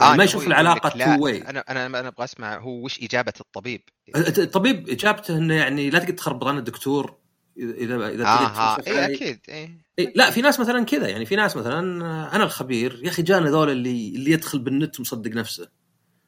يعني 0.01 0.11
ما 0.11 0.15
إنه 0.15 0.23
يشوف 0.23 0.43
two 0.43 1.19
way. 1.19 1.49
أنا 1.49 1.59
أنا 1.69 1.85
أنا 1.85 2.07
أبغى 2.07 2.23
أسمع 2.23 2.57
هو 2.57 2.85
وش 2.85 3.03
إجابة 3.03 3.33
الطبيب 3.39 3.81
الطبيب 4.15 4.89
إجابته 4.89 5.37
إنه 5.37 5.53
يعني 5.53 5.89
لا 5.89 5.99
تقدر 5.99 6.13
تخربط 6.13 6.47
أنا 6.47 6.59
الدكتور 6.59 7.17
إذا 7.57 7.95
إذا 7.95 8.07
تريد 8.07 8.25
ها 8.25 8.75
توصف 8.75 8.87
اي 8.87 9.15
أكيد 9.15 9.39
اي 9.49 9.79
إيه 9.99 10.13
لا 10.15 10.31
في 10.31 10.41
ناس 10.41 10.59
مثلا 10.59 10.85
كذا 10.85 11.07
يعني 11.07 11.25
في 11.25 11.35
ناس 11.35 11.57
مثلا 11.57 12.05
آه، 12.05 12.35
أنا 12.35 12.43
الخبير 12.43 13.01
يا 13.03 13.09
أخي 13.09 13.21
جانا 13.21 13.49
ذول 13.49 13.69
اللي 13.69 14.09
اللي 14.09 14.31
يدخل 14.31 14.59
بالنت 14.59 14.99
مصدق 14.99 15.31
نفسه 15.31 15.69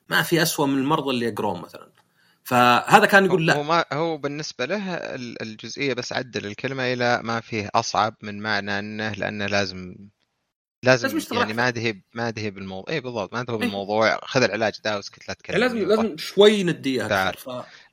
ما 0.10 0.22
في 0.22 0.42
أسوأ 0.42 0.66
من 0.66 0.78
المرضى 0.78 1.10
اللي 1.10 1.26
يقرون 1.26 1.62
مثلا 1.62 1.92
فهذا 2.48 3.06
كان 3.06 3.26
يقول 3.26 3.52
هو 3.52 3.62
لا 3.62 3.68
ما 3.68 3.86
هو 3.94 4.18
بالنسبة 4.18 4.66
له 4.66 4.94
ال- 4.94 5.42
الجزئية 5.42 5.94
بس 5.94 6.14
عدل 6.14 6.46
الكلمة 6.46 6.94
إلى 6.94 7.22
ما 7.24 7.40
فيه 7.40 7.70
أصعب 7.76 8.16
من 8.22 8.40
معنى 8.40 8.80
أنه 8.80 9.12
لأنه 9.12 9.46
لازم 9.46 9.96
لازم 10.84 11.20
يعني. 11.32 11.54
ما 11.54 11.68
ادهي 11.68 12.02
ما 12.14 12.28
ادهي 12.28 12.50
بالموضوع 12.52 12.94
اي 12.94 13.00
بالضبط 13.00 13.34
ما 13.34 13.42
ادهي 13.42 13.56
إيه. 13.56 13.60
بالموضوع. 13.62 14.20
خذ 14.24 14.44
العلاج 14.44 14.74
ده 14.84 14.96
واسكت 14.96 15.28
لا 15.28 15.34
تكلم 15.34 15.60
لازم 15.60 15.78
لازم 15.78 16.18
شوي 16.18 16.64
نديها 16.64 17.32
ف... 17.32 17.50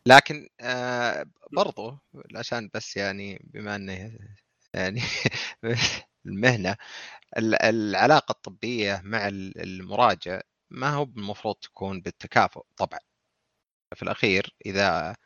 لكن 0.07 0.49
آه 0.61 1.27
برضو 1.53 1.99
عشان 2.35 2.71
بس 2.75 2.97
يعني 2.97 3.43
بما 3.55 3.77
أنه 3.77 4.19
يعني 4.75 5.01
المهنة 6.27 6.77
ال- 7.39 7.63
العلاقة 7.63 8.33
الطبية 8.33 9.01
مع 9.05 9.29
ال- 9.29 9.61
المراجع 9.61 10.41
ما 10.71 10.91
هو 10.91 11.03
المفروض 11.03 11.55
تكون 11.55 12.01
بالتكافؤ 12.01 12.63
طبعا. 12.77 12.99
في 13.95 14.03
الأخير 14.03 14.55
إذا 14.67 15.17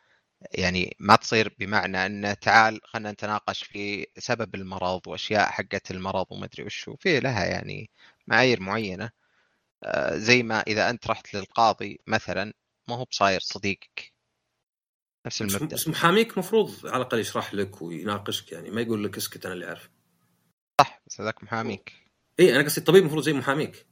يعني 0.53 0.97
ما 1.01 1.17
تصير 1.17 1.55
بمعنى 1.59 2.07
انه 2.07 2.35
تعال 2.35 2.81
خلينا 2.85 3.13
نتناقش 3.13 3.65
في 3.65 4.07
سبب 4.19 4.55
المرض 4.55 5.07
وأشياء 5.07 5.51
حقت 5.51 5.91
المرض 5.91 6.27
وما 6.31 6.45
أدري 6.45 6.65
وش 6.65 6.89
وفي 6.89 7.21
لها 7.21 7.45
يعني 7.45 7.91
معايير 8.27 8.61
معينة. 8.61 9.11
آه، 9.85 10.17
زي 10.17 10.43
ما 10.43 10.61
إذا 10.61 10.91
أنت 10.91 11.07
رحت 11.07 11.35
للقاضي 11.35 12.01
مثلا 12.07 12.53
ما 12.89 12.97
هو 12.97 13.05
بصاير 13.05 13.41
صديقك. 13.41 14.13
نفس 15.27 15.43
المبدأ. 15.43 15.77
بس 15.77 15.89
محاميك 15.89 16.39
مفروض 16.39 16.87
على 16.87 16.97
الأقل 16.97 17.19
يشرح 17.19 17.55
لك 17.55 17.83
ويناقشك 17.83 18.53
يعني 18.53 18.71
ما 18.71 18.81
يقول 18.81 19.05
لك 19.05 19.17
اسكت 19.17 19.45
أنا 19.45 19.55
اللي 19.55 19.67
أعرف. 19.67 19.91
صح 20.81 21.03
بس 21.07 21.21
هذاك 21.21 21.45
محاميك. 21.45 21.93
اي 22.41 22.57
أنا 22.57 22.65
قصدي 22.65 22.81
الطبيب 22.81 23.01
المفروض 23.03 23.23
زي 23.23 23.33
محاميك. 23.33 23.87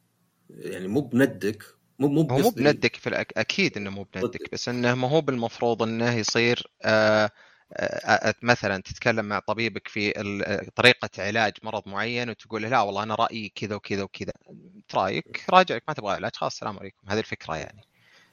يعني 0.51 0.89
مو 0.89 1.01
بندك 1.01 1.76
مو 1.99 2.09
مو 2.09 2.23
هو 2.31 2.39
مو 2.39 2.51
بندك 2.51 2.97
في 2.97 3.07
الأك... 3.09 3.33
أكيد 3.37 3.77
إنه 3.77 3.91
مو 3.91 4.07
بندك 4.15 4.53
بس 4.53 4.69
إنه 4.69 4.95
ما 4.95 5.09
هو 5.09 5.21
بالمفروض 5.21 5.83
إنه 5.83 6.15
يصير 6.15 6.67
آه 6.83 7.31
آه 7.73 8.35
مثلا 8.43 8.83
تتكلم 8.83 9.25
مع 9.25 9.39
طبيبك 9.39 9.89
في 9.89 10.21
ال- 10.21 10.75
طريقة 10.75 11.09
علاج 11.19 11.53
مرض 11.63 11.83
معين 11.89 12.31
وتقول 12.31 12.63
له 12.63 12.69
لا 12.69 12.81
والله 12.81 13.03
أنا 13.03 13.15
رأيي 13.15 13.53
كذا 13.55 13.75
وكذا 13.75 14.03
وكذا. 14.03 14.33
إنت 14.77 14.95
رأيك؟ 14.95 15.45
راجعك 15.51 15.83
ما 15.89 15.95
تبغى 15.95 16.15
علاج 16.15 16.37
خلاص 16.37 16.53
السلام 16.53 16.79
عليكم. 16.79 16.99
هذه 17.09 17.19
الفكرة 17.19 17.57
يعني. 17.57 17.81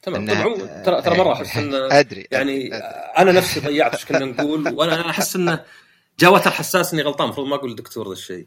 تمام. 0.02 0.26
طبعا 0.26 0.82
ترى 0.82 1.02
ترى 1.02 1.18
مرة 1.18 1.32
أحس 1.32 1.56
انه 1.56 1.76
أدري 2.00 2.26
يعني 2.30 2.66
أدري. 2.66 2.76
أنا 3.18 3.32
نفسي 3.32 3.60
ضيعت 3.60 3.94
إيش 3.94 4.04
كنا 4.04 4.24
نقول 4.24 4.68
وأنا 4.74 5.10
أحس 5.10 5.36
إنه 5.36 5.64
جاء 6.18 6.34
وتر 6.34 6.50
حساس 6.50 6.92
إني 6.94 7.02
غلطان 7.02 7.24
المفروض 7.26 7.46
ما 7.46 7.54
أقول 7.56 7.70
للدكتور 7.70 8.06
ذا 8.06 8.12
الشيء. 8.12 8.46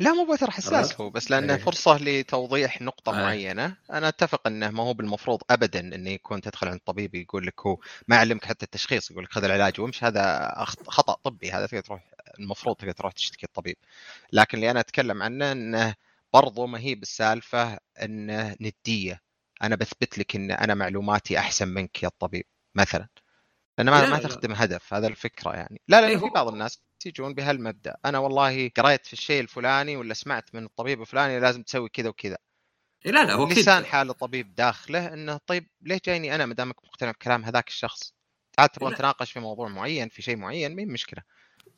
لا 0.00 0.12
مو 0.12 0.24
بوتر 0.24 0.50
حساس؟ 0.50 1.00
هو 1.00 1.10
بس 1.10 1.30
لأنه 1.30 1.54
إيه. 1.54 1.60
فرصة 1.60 1.96
لتوضيح 1.96 2.82
نقطة 2.82 3.12
إيه. 3.12 3.22
معينة. 3.22 3.76
أنا 3.92 4.08
أتفق 4.08 4.46
إنه 4.46 4.70
ما 4.70 4.82
هو 4.82 4.94
بالمفروض 4.94 5.42
ابدا 5.50 5.80
إنه 5.80 6.10
يكون 6.10 6.40
تدخل 6.40 6.68
عند 6.68 6.80
طبيب 6.86 7.14
يقول 7.14 7.46
لك 7.46 7.66
هو 7.66 7.78
ما 8.08 8.16
يعلمك 8.16 8.44
حتى 8.44 8.64
التشخيص 8.64 9.10
يقول 9.10 9.24
لك 9.24 9.32
خذ 9.32 9.44
العلاج 9.44 9.80
وامشي. 9.80 10.06
هذا 10.06 10.54
خطأ 10.86 11.14
طبي. 11.24 11.50
هذا 11.50 11.66
تقدر 11.66 11.80
تروح 11.80 12.02
المفروض 12.38 12.76
تقدر 12.76 12.92
تروح 12.92 13.12
تشتكي 13.12 13.46
الطبيب. 13.46 13.76
لكن 14.32 14.58
اللي 14.58 14.70
أنا 14.70 14.80
أتكلم 14.80 15.22
عنه 15.22 15.52
إنه 15.52 15.94
برضو 16.32 16.66
ما 16.66 16.80
هي 16.80 16.94
بالسالفة 16.94 17.78
إنه 18.02 18.56
ندية. 18.60 19.22
أنا 19.62 19.76
بثبت 19.76 20.18
لك 20.18 20.36
إن 20.36 20.50
أنا 20.50 20.74
معلوماتي 20.74 21.38
أحسن 21.38 21.68
منك 21.68 22.02
يا 22.02 22.08
الطبيب 22.08 22.44
مثلا. 22.74 23.08
لأن 23.78 23.90
ما 23.90 24.02
لا، 24.02 24.10
ما 24.10 24.16
لا. 24.16 24.22
تخدم 24.28 24.52
هدف. 24.52 24.94
هذا 24.94 25.06
الفكرة 25.06 25.52
يعني. 25.52 25.80
لا 25.88 26.00
لا 26.00 26.06
إيه، 26.06 26.16
في 26.16 26.26
بعض 26.34 26.48
الناس 26.48 26.80
يجون 27.06 27.34
بهالمبدأ. 27.34 27.96
أنا 28.04 28.18
والله 28.18 28.68
قريت 28.68 29.06
في 29.06 29.12
الشيء 29.12 29.40
الفلاني 29.40 29.96
ولا 29.96 30.14
سمعت 30.14 30.54
من 30.54 30.64
الطبيب 30.64 31.00
الفلاني 31.00 31.40
لازم 31.40 31.62
تسوي 31.62 31.88
كذا 31.88 32.08
وكذا. 32.08 32.36
إيه 33.06 33.12
لا 33.12 33.24
لا 33.24 33.34
هو 33.34 33.48
لسان 33.48 33.84
حال 33.84 34.10
الطبيب 34.10 34.54
داخله 34.54 35.14
إنه 35.14 35.40
طيب 35.46 35.68
ليش 35.82 36.00
جايني 36.06 36.34
أنا 36.34 36.46
ما 36.46 36.54
دامك 36.54 36.84
مقتنع 36.84 37.10
بكلام 37.10 37.44
هذاك 37.44 37.68
الشخص؟ 37.68 38.14
تعال 38.52 38.72
تبغى. 38.72 38.92
نتناقش 38.92 39.32
في 39.32 39.40
موضوع 39.40 39.68
معين 39.68 40.08
في 40.08 40.22
شيء 40.22 40.36
معين 40.36 40.74
مين 40.74 40.92
مشكلة. 40.92 41.22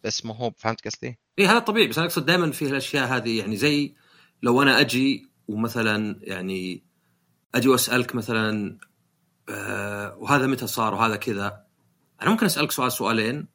بس 0.04 0.24
ما 0.24 0.36
هو 0.36 0.50
فهمت 0.56 0.88
قصدي؟ 0.88 1.18
اي 1.38 1.46
هذا 1.46 1.58
طبيعي 1.58 1.86
بس 1.86 1.98
أنا 1.98 2.06
أقصد 2.06 2.26
دائما 2.26 2.52
في 2.52 2.64
الاشياء 2.64 3.06
هذه 3.06 3.38
يعني 3.38 3.56
زي 3.56 3.94
لو 4.42 4.62
أنا 4.62 4.80
أجي 4.80 5.28
ومثلا 5.48 6.18
يعني 6.22 6.84
أجي 7.54 7.68
وأسألك 7.68 8.14
مثلا 8.14 8.78
آه 9.48 10.16
وهذا 10.16 10.46
متى 10.46 10.66
صار 10.66 10.94
وهذا 10.94 11.16
كذا؟ 11.16 11.66
أنا 12.22 12.30
ممكن 12.30 12.46
أسألك 12.46 12.70
سؤال 12.70 12.92
سؤالين 12.92 13.48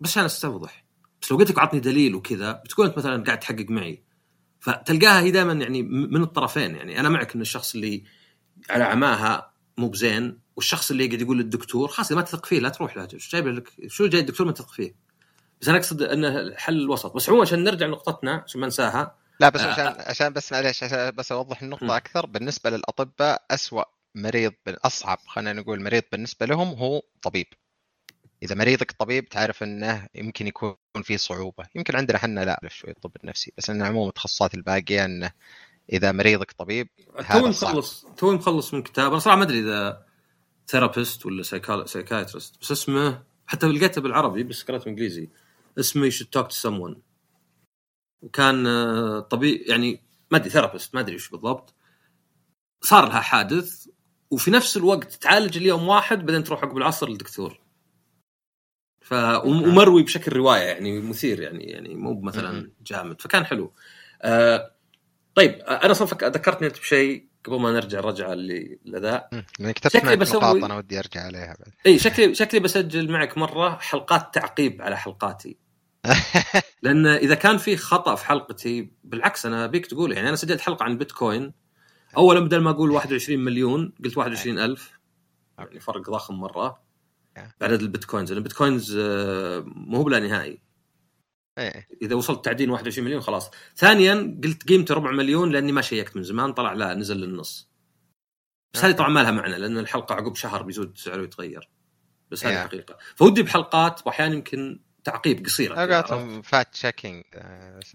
بس 0.00 0.10
عشان 0.10 0.24
أستوضح. 0.24 0.83
بس 1.24 1.32
لو 1.32 1.38
قلت 1.38 1.50
لك 1.50 1.58
اعطني 1.58 1.80
دليل 1.80 2.14
وكذا 2.14 2.52
بتكون 2.52 2.86
أنت 2.86 2.98
مثلا 2.98 3.24
قاعد 3.24 3.40
تحقق 3.40 3.66
معي. 3.68 4.02
فتلقاها 4.60 5.20
هي 5.20 5.30
دائما 5.30 5.52
يعني 5.52 5.82
م- 5.82 5.86
من 6.14 6.22
الطرفين 6.22 6.76
يعني. 6.76 7.00
أنا 7.00 7.08
معك 7.08 7.34
ان 7.34 7.40
الشخص 7.40 7.74
اللي 7.74 8.04
على 8.70 8.84
عماها 8.84 9.52
مو 9.78 9.88
بزين 9.88 10.38
والشخص 10.56 10.90
اللي 10.90 11.04
يقعد 11.06 11.20
يقول 11.20 11.38
للدكتور 11.38 11.88
خلاص 11.88 12.12
ما 12.12 12.22
تثق 12.22 12.46
فيه 12.46 12.60
لا 12.60 12.68
تروح 12.68 12.96
له. 12.96 13.08
إيش 13.14 13.32
جايب 13.32 13.48
لك؟ 13.48 13.68
شو 13.86 14.06
جاي 14.06 14.20
الدكتور 14.20 14.46
ما 14.46 14.52
تثق 14.52 14.70
فيه؟ 14.72 14.94
بس 15.60 15.68
أنا 15.68 15.78
أقصد 15.78 16.02
إنه 16.02 16.40
الحل 16.40 16.80
الوسط. 16.80 17.14
بس 17.16 17.28
عموما 17.28 17.42
عشان 17.42 17.64
نرجع 17.64 17.86
لنقطتنا 17.86 18.42
عشان 18.46 18.60
ما 18.60 18.66
انساها 18.66 19.16
لا 19.40 19.48
بس 19.48 19.60
آه. 19.60 19.66
عشان 19.72 19.86
عشان 19.98 20.32
بس 20.32 20.52
معليش 20.52 20.82
عشان 20.82 21.10
بس 21.10 21.32
أوضح 21.32 21.62
م. 21.62 21.64
النقطه 21.64 21.96
أكثر. 21.96 22.26
بالنسبة 22.26 22.70
للأطباء 22.70 23.44
أسوأ 23.50 23.82
مريض 24.14 24.52
أصعب 24.68 25.18
خلينا 25.26 25.52
نقول 25.52 25.82
مريض 25.82 26.02
بالنسبة 26.12 26.46
لهم 26.46 26.68
هو 26.68 27.02
طبيب. 27.22 27.46
إذا 28.44 28.54
مريضك 28.54 28.92
طبيب 28.92 29.28
تعرف 29.28 29.62
إنه 29.62 30.08
يمكن 30.14 30.46
يكون 30.46 30.76
في 31.02 31.18
صعوبة. 31.18 31.66
يمكن 31.74 31.96
عندنا 31.96 32.16
إحنا 32.18 32.44
لا 32.44 32.60
شوي 32.68 32.90
الطب 32.90 33.10
النفسي 33.24 33.52
بس 33.58 33.70
إن 33.70 33.82
عموما 33.82 34.08
التخصصات 34.08 34.54
الباقية 34.54 35.04
إنه 35.04 35.30
إذا 35.92 36.12
مريضك 36.12 36.52
طبيب 36.52 36.88
توي. 37.30 37.48
مخلص 37.48 38.06
توي 38.16 38.34
مخلص 38.34 38.74
من 38.74 38.82
كتاب. 38.82 39.10
أنا 39.10 39.18
صراحة 39.18 39.38
ما 39.38 39.44
أدري 39.44 39.60
إذا 39.60 40.06
therapist 40.68 41.26
ولا 41.26 41.42
psychiatrist 41.86 42.60
بس 42.60 42.72
اسمه 42.72 43.22
حتى 43.46 43.66
لقيته 43.66 44.00
بالعربي 44.00 44.42
بس 44.42 44.62
قرأته 44.62 44.88
انجليزي 44.88 45.28
اسمه 45.78 46.04
You 46.04 46.10
Should 46.10 46.28
Talk 46.28 46.46
to 46.52 46.70
someone. 46.70 46.96
وكان 48.22 48.66
آه، 48.66 49.20
طبيب 49.20 49.60
يعني 49.66 50.02
ما 50.30 50.38
أدري 50.38 50.50
therapist 50.50 50.94
ما 50.94 51.00
أدري 51.00 51.14
وش 51.14 51.28
بالضبط. 51.28 51.74
صار 52.82 53.08
لها 53.08 53.20
حادث 53.20 53.86
وفي 54.30 54.50
نفس 54.50 54.76
الوقت 54.76 55.12
تعالج 55.12 55.56
اليوم 55.56 55.88
واحد 55.88 56.18
بعدين 56.18 56.44
تروح 56.44 56.64
عقب 56.64 56.76
العصر 56.76 57.08
للدكتور. 57.08 57.63
ف 59.04 59.12
ومروي 59.44 60.02
بشكل 60.02 60.32
رواية 60.32 60.60
يعني 60.62 61.00
مثير 61.00 61.40
يعني 61.40 61.64
يعني 61.64 61.94
مو 61.94 62.20
مثلا. 62.20 62.70
جامد. 62.86 63.20
فكان 63.20 63.44
حلو. 63.46 63.72
آه 64.22 64.70
طيب 65.34 65.54
أنا 65.54 65.92
صفك 65.92 66.24
ذكرتني 66.24 66.66
أنت 66.66 66.78
بشيء 66.78 67.26
قبل 67.44 67.60
ما 67.60 67.72
نرجع 67.72 67.98
الرجعه 67.98 68.32
اللي 68.32 68.78
لذا. 68.84 69.28
مم. 69.32 69.44
لأن 69.58 69.72
كتبت 69.72 69.92
شكلي 69.92 70.08
معك 70.08 70.18
بسوي- 70.18 70.40
نقاط 70.40 70.64
أنا 70.64 70.76
ودي 70.76 70.98
أرجع 70.98 71.20
عليها 71.24 71.46
بعد. 71.46 71.72
إي 71.86 71.98
شكلي 71.98 72.34
شكلي 72.34 72.60
بسجل 72.60 73.10
معك 73.12 73.38
مرة 73.38 73.78
حلقات 73.80 74.34
تعقيب 74.34 74.82
على 74.82 74.96
حلقاتي. 74.96 75.56
لأن 76.82 77.06
إذا 77.06 77.34
كان 77.34 77.58
في 77.58 77.76
خطأ 77.76 78.14
في 78.14 78.26
حلقتي 78.26 78.90
بالعكس 79.04 79.46
أنا 79.46 79.64
ابيك 79.64 79.86
تقول 79.86 80.12
يعني 80.12 80.28
أنا 80.28 80.36
سجلت 80.36 80.60
حلقة 80.60 80.84
عن 80.84 80.98
بيتكوين. 80.98 81.52
اولا 82.16 82.40
بدل 82.40 82.58
ما 82.60 82.70
أقول 82.70 82.90
21 82.90 83.40
مليون 83.40 83.92
قلت 84.04 84.16
21 84.18 84.58
ألف. 84.58 84.92
يعني 85.58 85.80
فرق 85.80 86.10
ضخم 86.10 86.34
مرة. 86.34 86.82
بعدد 87.60 87.82
البيتكوينز 87.82 88.30
لأن 88.30 88.38
البيتكوينز 88.38 88.96
آه، 89.00 89.64
مو 89.66 90.02
بلا 90.02 90.18
نهائي. 90.18 90.62
إيه. 91.58 91.88
إذا 92.02 92.14
وصلت 92.14 92.44
تعدين 92.44 92.70
21 92.70 93.04
مليون 93.04 93.20
خلاص. 93.20 93.50
ثانيا 93.76 94.40
قلت 94.44 94.68
قيمته 94.68 94.94
ربع 94.94 95.10
مليون 95.10 95.50
لأني 95.50 95.72
ما 95.72 95.82
شيكت 95.82 96.16
من 96.16 96.22
زمان 96.22 96.52
طلع 96.52 96.72
لا 96.72 96.94
نزل 96.94 97.16
للنص. 97.16 97.70
بس 98.74 98.84
هذه 98.84 98.92
طبعا 98.92 99.08
ما 99.08 99.20
لها 99.20 99.30
معنى 99.30 99.58
لأن 99.58 99.78
الحلقة 99.78 100.14
عقب 100.14 100.34
شهر 100.34 100.62
بيزود 100.62 100.98
سعره 100.98 101.20
ويتغير 101.20 101.70
بس 102.30 102.46
هذه 102.46 102.54
Yeah. 102.54 102.68
حقيقة. 102.68 102.98
فودي 103.16 103.42
بحلقات 103.42 104.06
واحيانا 104.06 104.34
يمكن 104.34 104.80
تعقيب؟ 105.04 105.46
قالتهم 105.76 106.42
fact 106.42 106.72
checking 106.72 107.24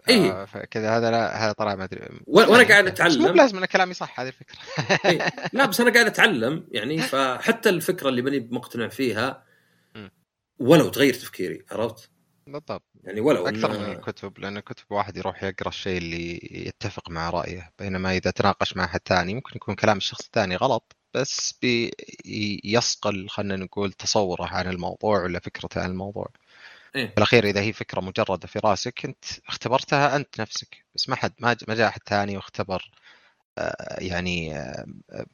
إيه. 0.10 0.46
كذا 0.46 0.98
هذا 0.98 1.12
لا 1.12 1.46
هذا 1.46 1.52
طلع 1.52 1.76
ما 1.76 1.84
أدري 1.84 2.02
وأنا 2.28 2.68
قاعد 2.68 2.84
بس 2.84 2.92
أتعلم 2.92 3.22
مو 3.22 3.32
بلازم 3.32 3.58
إن 3.58 3.66
كلامي 3.66 3.94
صح 3.94 4.20
هذه 4.20 4.28
الفكرة 4.28 4.58
إيه. 5.06 5.34
لا 5.54 5.66
بس 5.66 5.82
أنا 5.82 5.94
قاعد 5.94 6.06
أتعلم 6.06 6.68
يعني 6.72 7.02
فحتى 7.02 7.70
الفكرة 7.70 8.10
اللي 8.10 8.22
ماني 8.22 8.40
مقتنع 8.52 8.88
فيها. 8.88 9.50
ولو 10.60 10.90
تغير 10.90 11.14
تفكيري 11.14 11.66
عرفت؟ 11.72 12.10
بالضبط 12.48 12.84
يعني 13.04 13.22
ولو 13.22 13.48
أكثر 13.48 13.80
من 13.80 13.92
الكتب 13.92 14.40
لأن 14.40 14.58
الكتب 14.58 14.84
واحد 14.90 15.18
يروح 15.18 15.44
يقرأ 15.44 15.70
الشيء 15.70 15.98
اللي 15.98 16.40
يتفق 16.52 17.10
مع 17.10 17.30
رأيه 17.30 17.72
بينما 17.80 18.18
إذا 18.18 18.32
تناقش 18.32 18.78
مع 18.78 18.84
أحد 18.84 19.00
ثاني 19.06 19.34
ممكن 19.34 19.52
يكون 19.56 19.76
كلام 19.76 19.98
الشخص 19.98 20.26
الثاني 20.26 20.56
غلط 20.56 20.96
بس 21.14 21.60
بيصقل 21.62 23.30
خلينا 23.30 23.56
نقول 23.56 23.94
تصوره 23.94 24.46
عن 24.46 24.68
الموضوع 24.68 25.24
ولا 25.24 25.40
فكرته 25.40 25.82
عن 25.82 25.92
الموضوع 25.92 26.28
إيه. 26.96 27.08
في 27.08 27.18
الاخير 27.18 27.46
إذا 27.46 27.62
هي 27.62 27.74
فكرة 27.74 28.02
مجردة 28.02 28.48
في 28.48 28.60
رأسك 28.60 29.06
أنت 29.06 29.26
اختبرتها 29.48 30.16
أنت 30.16 30.42
نفسك. 30.42 30.86
بس 30.96 31.10
ما 31.10 31.16
حد 31.16 31.34
ما 31.42 31.76
جاء 31.76 31.88
أحد 31.88 32.02
ثاني 32.10 32.38
واختبر 32.38 32.92
يعني 33.98 34.64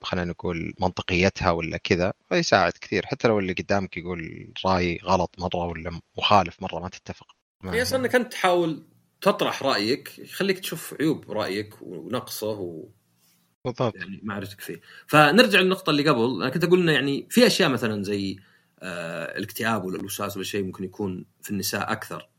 خلينا 0.02 0.32
نقول 0.32 0.74
منطقيتها 0.80 1.52
ولا 1.52 1.78
كذا 1.78 2.13
فيساعد 2.30 2.74
كثير. 2.82 3.06
حتى 3.06 3.28
لو 3.28 3.39
اللي 3.39 3.54
قدامك 3.54 3.98
يقول 3.98 4.54
رأي 4.65 5.00
غلط 5.04 5.36
مرة 5.38 5.65
ولا 5.65 6.00
مخالف 6.18 6.62
مرة 6.62 6.80
ما 6.80 6.89
تتفق. 6.89 7.28
هي 7.63 7.82
أصلا 7.82 8.00
أنك 8.00 8.15
أنت 8.15 8.32
تحاول 8.32 8.88
تطرح 9.22 9.63
رأيك 9.63 10.20
يخليك 10.20 10.60
تشوف 10.60 10.96
عيوب 11.00 11.32
رأيك 11.32 11.82
ونقصه 11.82 12.48
و 12.50 12.89
بالضبط. 13.65 13.96
يعني 13.96 14.20
معرفتك 14.24 14.62
فيه. 14.62 14.82
فنرجع 15.08 15.60
للنقطة 15.60 15.89
اللي 15.89 16.10
قبل. 16.10 16.41
أنا 16.41 16.50
كنت 16.50 16.63
أقول 16.63 16.80
إنه 16.80 16.91
يعني 16.91 17.28
في 17.30 17.48
أشياء 17.48 17.70
مثلا 17.70 18.04
زي 18.04 18.32
آه 18.32 18.55
الاكتئاب 19.38 19.86
ولا 19.86 20.00
الوسواس 20.00 20.36
ولا 20.36 20.45
شيء 20.45 20.63
ممكن 20.63 20.84
يكون 20.84 21.26
في 21.41 21.50
النساء 21.50 21.91
أكثر. 21.91 22.30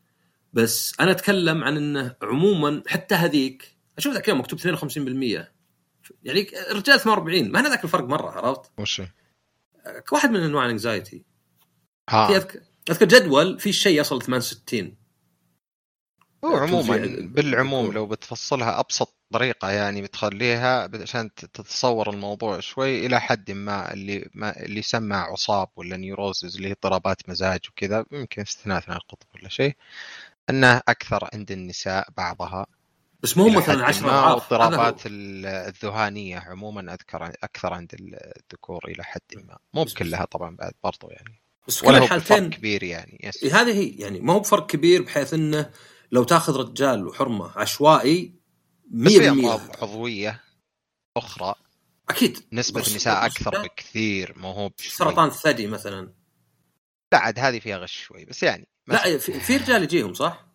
بس 0.52 0.94
أنا 1.00 1.10
أتكلم 1.10 1.64
عن 1.64 1.76
إنه 1.76 2.16
عموما 2.22 2.82
حتى 2.86 3.14
هذيك 3.14 3.76
أشوف 3.98 4.14
ذاك 4.14 4.24
اليوم 4.24 4.40
مكتوب 4.40 4.58
52% 4.58 5.46
يعني 6.22 6.46
الرجال 6.70 7.00
48 7.00 7.50
ما 7.50 7.60
هذاك 7.60 7.70
ذاك 7.70 7.84
الفرق 7.84 8.04
مرة 8.04 8.30
عرفت؟ 8.30 8.70
وش 8.78 9.02
واحد 10.12 10.30
من 10.30 10.40
أنواع 10.40 10.64
الانكزايتي 10.64 11.24
ها 12.08 12.36
اذكر 12.36 12.60
أذكر 12.90 13.06
جدول 13.06 13.60
في 13.60 13.72
شيء 13.72 14.00
يصل 14.00 14.22
68 14.22 14.96
هو 16.44 16.56
عموما 16.56 16.96
توزيع 16.96 17.26
بالعموم. 17.26 17.92
لو 17.92 18.06
بتفصلها 18.06 18.80
أبسط 18.80 19.15
طريقة 19.32 19.70
يعني 19.70 20.02
بتخليها 20.02 20.90
عشان 21.02 21.34
تتصور 21.34 22.10
الموضوع 22.10 22.60
شوي 22.60 23.06
إلى 23.06 23.20
حد 23.20 23.50
ما 23.50 23.92
اللي 23.92 24.30
ما 24.34 24.60
اللي 24.62 24.78
يسمى 24.78 25.16
عصاب 25.16 25.68
ولا 25.76 25.96
نيوروزز 25.96 26.56
اللي 26.56 26.68
هي 26.68 26.72
اضطرابات 26.72 27.28
مزاج 27.28 27.60
وكذا 27.68 28.04
يمكن 28.12 28.42
استثناء 28.42 28.80
ثنائي 28.80 29.00
القطب 29.00 29.26
ولا 29.34 29.48
شيء 29.48 29.76
أنه 30.50 30.76
أكثر 30.88 31.28
عند 31.34 31.52
النساء 31.52 32.08
بعضها 32.16 32.66
بس 33.22 33.36
مو 33.36 33.46
إلى 33.46 33.56
مثلا 33.56 33.74
حد 33.86 33.88
10 33.88 34.06
ما، 34.06 34.12
أضعاف. 34.18 34.34
واضطرابات 34.34 35.06
ال- 35.06 35.46
الذهانية 35.46 36.38
عموما 36.38 36.92
أذكر 36.94 37.32
أكثر 37.42 37.72
عند 37.72 37.94
الذكور 38.00 38.84
إلى 38.88 39.04
حد 39.04 39.20
ما. 39.34 39.56
مو 39.74 39.84
بكلها 39.84 40.24
طبعا 40.24 40.56
بعد 40.56 40.72
برضو 40.84 41.08
يعني. 41.10 41.40
بس 41.68 41.84
ولا 41.84 41.98
الحالتين 41.98 42.50
كبير 42.50 42.82
يعني 42.82 43.20
يس. 43.24 43.42
إيه 43.42 43.60
هذه 43.60 43.72
هي 43.72 43.88
يعني 43.88 44.20
ما 44.20 44.32
هو 44.32 44.40
بفرق 44.40 44.66
كبير 44.66 45.02
بحيث 45.02 45.34
إنه 45.34 45.70
لو 46.12 46.24
تاخذ 46.24 46.56
رجال 46.56 47.06
وحرمة 47.06 47.52
عشوائي 47.58 48.26
100% 48.26 48.45
بس 48.90 49.12
في 49.12 49.28
امراض 49.28 49.60
عضوية 49.82 50.42
أخرى 51.16 51.54
أكيد. 52.10 52.38
نسبة 52.52 52.80
النساء 52.86 53.26
أكثر 53.26 53.62
بكثير 53.62 54.38
ما 54.38 54.48
هو. 54.48 54.70
سرطان 54.78 55.28
الثدي 55.28 55.66
مثلا. 55.66 56.12
لا 57.12 57.18
عاد 57.18 57.38
هذه 57.38 57.58
فيها 57.58 57.76
غش 57.78 57.92
شوي 57.92 58.24
بس 58.24 58.42
يعني 58.42 58.68
لا 58.86 59.18
في, 59.18 59.56
رجال 59.56 59.82
يجيهم 59.82 60.14
صح؟ 60.14 60.46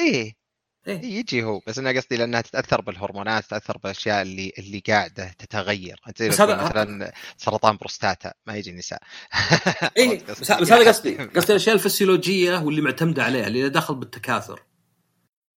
إيه. 0.00 0.40
إيه. 0.88 1.00
إيه 1.00 1.04
يجي 1.18 1.42
هو 1.44 1.60
بس 1.66 1.78
أنا 1.78 1.90
قصدي 1.90 2.16
لأنها 2.16 2.40
تتأثر 2.40 2.80
بالهرمونات 2.80 3.44
تتأثر 3.44 3.78
بالأشياء 3.78 4.22
اللي 4.22 4.52
اللي 4.58 4.82
قاعدة 4.88 5.28
تتغير. 5.38 6.00
هذا- 6.06 6.28
مثلا 6.64 7.12
سرطان 7.36 7.76
بروستاتا 7.76 8.32
ما 8.46 8.56
يجي 8.56 8.70
النساء. 8.70 9.02
عرفت 9.32 10.24
بس, 10.30 10.40
بس 10.52 10.72
هذا 10.72 10.88
قصدي. 10.88 11.16
قصدي 11.16 11.52
الأشياء 11.52 11.74
الفسيولوجية 11.74 12.58
واللي 12.58 12.80
معتمدة 12.80 13.24
عليها 13.24 13.46
اللي 13.46 13.68
داخل 13.68 13.94
بالتكاثر. 13.94 14.62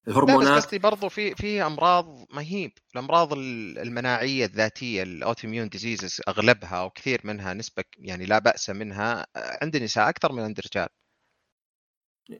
لا 0.06 0.12
بس 0.12 0.18
الهرمونات 0.18 0.64
قصدي 0.64 0.80
برضو 0.80 1.10
في 1.10 1.36
في 1.36 1.62
أمراض 1.66 2.26
ما 2.30 2.42
هي 2.42 2.72
الأمراض 2.96 3.34
ال- 3.34 3.80
المناعية 3.80 4.46
الذاتية 4.46 5.04
ال 5.04 5.10
autoimmune 5.10 5.70
diseases 5.70 6.22
أغلبها 6.28 6.76
أو 6.78 6.90
كثير 6.90 7.22
منها 7.24 7.54
نسبة 7.54 7.84
يعني 7.98 8.26
لا 8.26 8.40
بأس 8.40 8.70
منها 8.70 9.26
عند 9.36 9.76
النساء 9.76 10.10
أكثر 10.10 10.32
من 10.32 10.44
عند 10.44 10.60
الرجال 10.60 10.88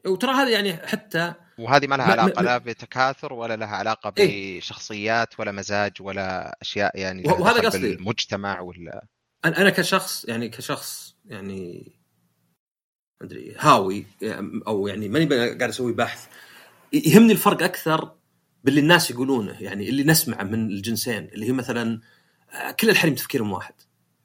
وترى 0.06 0.32
هذا 0.32 0.50
يعني 0.50 0.76
حتى 0.76 1.34
وهذه 1.58 1.86
ما 1.86 1.94
لها 1.94 2.12
علاقة 2.12 2.42
لا 2.42 2.58
بتكاثر 2.58 3.32
ولا 3.32 3.56
لها 3.56 3.76
علاقة 3.76 4.12
إيه. 4.18 4.58
بشخصيات 4.58 5.40
ولا 5.40 5.52
مزاج 5.52 5.92
ولا 6.00 6.58
أشياء 6.62 6.98
يعني 6.98 7.22
وهذا 7.26 7.68
قصدي. 7.68 7.94
بالمجتمع 7.94 8.60
ولا 8.60 9.06
أنا 9.44 9.58
أنا 9.60 9.70
كشخص 9.70 10.24
يعني 10.24 10.48
كشخص 10.48 11.16
يعني 11.24 11.92
ما 13.20 13.26
أدري 13.26 13.54
هاوي 13.58 14.06
أو 14.66 14.88
يعني 14.88 15.08
ماني 15.08 15.26
قاعد 15.26 15.62
أسوي 15.62 15.92
بحث 15.92 16.28
يهمني 16.94 17.32
الفرق 17.32 17.62
أكثر 17.62 18.12
باللي 18.64 18.80
الناس 18.80 19.10
يقولونه 19.10 19.56
يعني 19.60 19.88
اللي 19.88 20.04
نسمعه 20.04 20.42
من 20.42 20.70
الجنسين 20.70 21.28
اللي 21.34 21.46
هي 21.48 21.52
مثلا 21.52 22.00
آه، 22.52 22.70
كل 22.70 22.90
الحريم 22.90 23.14
تفكيرهم 23.14 23.52
واحد 23.52 23.74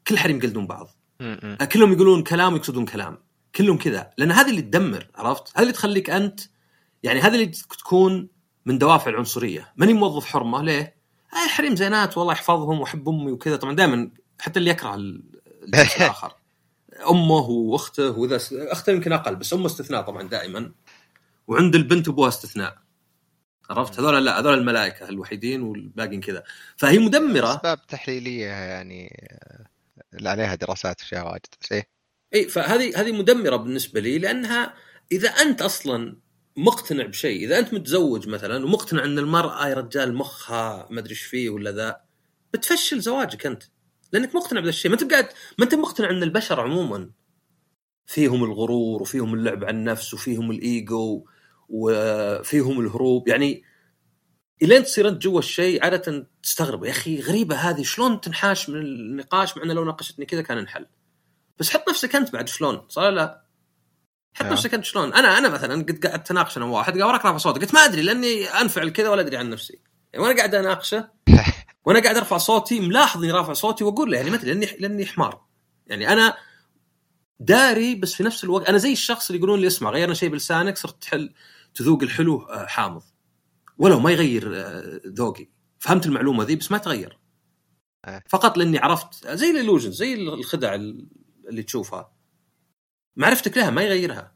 كل 0.08 0.16
الحريم 0.16 0.38
يقلدون 0.38 0.68
بعض. 0.68 0.90
آه، 1.22 1.66
كلهم 1.66 1.94
يقولون 1.94 2.24
كلام 2.24 2.54
ويقصدون 2.54 2.86
كلام 2.86 3.18
كلهم 3.56 3.78
كذا. 3.78 4.10
لأن 4.18 4.32
هذه 4.32 4.50
اللي 4.50 4.62
تدمر 4.62 5.08
عرفت؟ 5.16 5.52
هذه 5.56 5.62
اللي 5.62 5.74
تخليك 5.74 6.10
أنت 6.10 6.40
يعني 7.04 7.20
هذه 7.20 7.34
اللي 7.34 7.46
تكون 7.46 8.30
من 8.66 8.78
دوافع 8.78 9.12
العنصرية. 9.12 9.74
ماني 9.78 9.94
موظف 9.94 10.26
حرمة 10.26 10.62
ليه؟ 10.62 10.96
آه 11.34 11.46
الحريم 11.46 11.76
زينات 11.76 12.18
والله 12.18 12.34
يحفظهم 12.34 12.80
وأحب 12.80 13.10
أمي 13.10 13.32
وكذا. 13.32 13.56
طبعا 13.56 13.76
دائما 13.76 14.12
حتى 14.40 14.60
اللي 14.60 14.70
يكره 14.70 14.96
الآخر. 15.64 16.34
أمه 17.10 17.50
وأخته 17.50 18.20
وإذا 18.20 18.40
أخته 18.52 18.92
يمكن 18.92 19.14
أقل 19.14 19.36
بس 19.36 19.54
أمه 19.54 19.66
استثناء 19.66 20.02
طبعا 20.02 20.24
دائما. 20.24 20.72
وعند 21.50 21.76
البنت 21.76 22.08
ابوها 22.08 22.30
استثناء. 22.30 22.78
عرفت؟ 23.70 24.00
هذول 24.00 24.26
لا 24.26 24.40
هذول 24.40 24.54
الملائكة 24.54 25.10
الوحيدين 25.10 25.62
والباقيين 25.62 26.22
كذا. 26.22 26.44
فهي 26.78 27.00
مدمرة. 27.00 27.56
أسباب 27.56 27.88
تحليلية 27.88 28.46
يعني 28.46 29.28
آه، 29.32 29.66
اللي 30.18 30.30
عليها 30.30 30.56
دراسات 30.56 31.02
اشياء 31.02 31.28
واجد 31.28 31.46
بس 31.62 31.72
إيه. 31.72 31.90
إي 32.34 32.48
فهذه 32.48 33.02
هذه 33.02 33.12
مدمرة 33.12 33.56
بالنسبة 33.56 34.00
لي 34.00 34.20
لأنها 34.20 34.74
إذا 35.12 35.30
أنت 35.30 35.62
أصلا 35.62 36.18
مقتنع 36.58 37.06
بشيء 37.06 37.46
إذا 37.46 37.60
أنت 37.60 37.74
متزوج 37.74 38.28
مثلا 38.28 38.66
ومقتنع 38.66 39.04
إن 39.04 39.20
المرأة 39.20 39.68
يا 39.68 39.74
رجال 39.74 40.16
مخها 40.16 40.88
ما 40.92 41.00
أدري 41.00 41.12
إيش 41.12 41.22
فيه 41.22 41.50
ولا 41.50 41.72
ذا 41.72 42.02
بتفشل 42.54 43.00
زواجك 43.00 43.46
أنت. 43.46 43.64
لأنك 44.14 44.36
مقتنع 44.36 44.60
بهذا 44.60 44.70
الشيء. 44.70 44.92
ما 44.92 45.02
أنت 45.02 45.12
قاعد 45.12 45.28
ما 45.58 45.66
أنت 45.66 45.76
مقتنع 45.76 46.10
إن 46.10 46.24
البشر 46.24 46.62
عموما 46.62 47.12
فيهم 48.06 48.44
الغرور 48.44 49.02
وفيهم 49.02 49.34
اللعب 49.34 49.64
على 49.64 49.78
النفس 49.78 50.14
وفيهم 50.14 50.52
الإيجو 50.52 51.26
وفيهم 51.70 52.80
الهروب. 52.80 53.28
يعني 53.28 53.64
إلين 54.62 54.84
تصير 54.84 55.08
أنت 55.08 55.22
جوا 55.22 55.40
الشيء 55.40 55.84
عادة 55.84 56.28
تستغرب 56.44 56.86
يا 56.86 56.92
أخي 56.92 57.22
غريبة 57.22 57.56
هذه 57.56 57.84
شلون 57.84 58.22
تنحاش 58.22 58.70
من 58.70 58.76
النقاش 58.76 59.58
مع 59.58 59.64
إنه 59.64 59.74
لو 59.74 59.84
ناقشتني 59.84 60.26
كذا 60.26 60.42
كان 60.42 60.58
انحل. 60.58 60.86
بس 61.60 61.70
حط 61.70 61.90
نفسك 61.90 62.16
أنت 62.16 62.34
بعد 62.34 62.50
شلون؟ 62.50 62.88
ولا 62.98 63.16
لا؟ 63.16 63.46
حط 64.34 64.46
آه. 64.46 64.52
نفسك 64.52 64.74
أنت 64.74 64.86
شلون؟ 64.86 65.14
أنا 65.14 65.38
أنا 65.38 65.50
مثلا 65.50 65.74
قد 65.74 66.06
قاعد 66.06 66.20
أتناقش 66.20 66.58
أنا 66.58 66.66
وواحد 66.66 66.94
قال 66.94 67.04
وراك 67.04 67.26
رافع 67.26 67.38
صوتك 67.38 67.62
قلت 67.62 67.74
ما 67.74 67.80
أدري 67.80 68.02
لأني 68.02 68.46
انفعل 68.46 68.90
كذا 68.90 69.10
ولا 69.10 69.22
أدري 69.22 69.38
عن 69.38 69.50
نفسي. 69.50 69.80
يعني 70.14 70.26
وأنا 70.26 70.38
قاعد 70.38 70.56
أناقشه 70.56 71.10
وأنا 71.86 72.00
قاعد 72.00 72.18
أرفع 72.18 72.38
صوتي 72.38 72.80
ملاحظ 72.80 73.24
إني 73.24 73.32
رافع 73.32 73.54
صوتي 73.54 73.84
وأقول 73.84 74.12
له 74.12 74.18
يعني 74.18 74.30
ما 74.30 74.36
أدري 74.36 74.54
لأني 74.54 74.68
لأني 74.80 75.06
حمار. 75.06 75.42
يعني 75.88 76.14
أنا 76.14 76.38
داري 77.40 77.96
بس 77.96 78.14
في 78.14 78.24
نفس 78.24 78.44
الوقت 78.44 78.70
أنا 78.70 78.78
زي 78.78 78.92
الشخص 78.92 79.30
اللي 79.30 79.38
يقولون 79.38 79.60
لي 79.60 79.68
اسمع 79.68 79.90
غيرنا 79.90 80.14
شيء 80.14 80.30
بلسانك 80.30 80.78
صرت 80.78 81.02
تحل. 81.02 81.34
تذوق 81.80 82.04
الحلو 82.04 82.42
آه، 82.42 82.66
حامض. 82.66 83.04
ولو 83.78 84.00
ما 84.00 84.12
يغير 84.12 84.52
آه، 84.56 85.02
ذوقي. 85.08 85.50
فهمت 85.80 86.06
المعلومة 86.06 86.44
ذي 86.44 86.56
بس 86.56 86.72
ما 86.72 86.78
تغير. 86.78 87.20
آه. 88.06 88.24
فقط 88.30 88.58
لأني 88.58 88.78
عرفت 88.80 89.28
زي 89.28 89.52
الإلوجن 89.52 89.92
زي 89.92 90.14
الخدع 90.14 90.76
اللي 91.50 91.64
تشوفها. 91.64 92.14
معرفتك 93.16 93.58
لها 93.58 93.70
ما 93.70 93.82
يغيرها. 93.82 94.36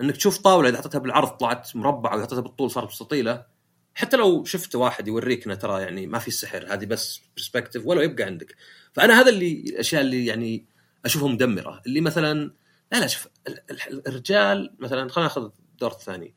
إنك 0.00 0.16
تشوف 0.16 0.38
طاولة 0.38 0.68
إذا 0.68 0.78
حطيتها 0.78 0.98
بالعرض 0.98 1.28
طلعت 1.28 1.76
مربعة 1.76 2.12
وإذا 2.12 2.24
حطيتها 2.26 2.40
بالطول 2.40 2.70
صارت 2.70 2.86
مستطيله 2.88 3.46
حتى 3.94 4.16
لو 4.16 4.44
شفت 4.44 4.74
واحد 4.74 5.08
يوريك 5.08 5.46
انه 5.46 5.54
ترى 5.54 5.82
يعني 5.82 6.06
ما 6.06 6.18
في 6.18 6.30
سحر 6.30 6.66
هذه 6.74 6.84
بس 6.86 7.20
برسبكتيف 7.36 7.86
ولا 7.86 8.02
يبقى 8.02 8.24
عندك. 8.24 8.56
فأنا 8.92 9.20
هذا 9.20 9.28
اللي 9.28 9.60
الأشياء 9.60 10.02
اللي 10.02 10.26
يعني 10.26 10.66
أشوفها 11.04 11.28
مدمرة. 11.28 11.82
اللي 11.86 12.00
مثلا 12.00 12.54
لا 12.92 13.00
لا 13.00 13.06
شوف 13.06 13.28
ال- 13.48 13.70
ال- 13.70 14.08
الرجال 14.08 14.76
مثلا 14.78 15.08
خلينا 15.08 15.28
ناخذ 15.28 15.50
الدور 15.82 15.98
الثاني 15.98 16.34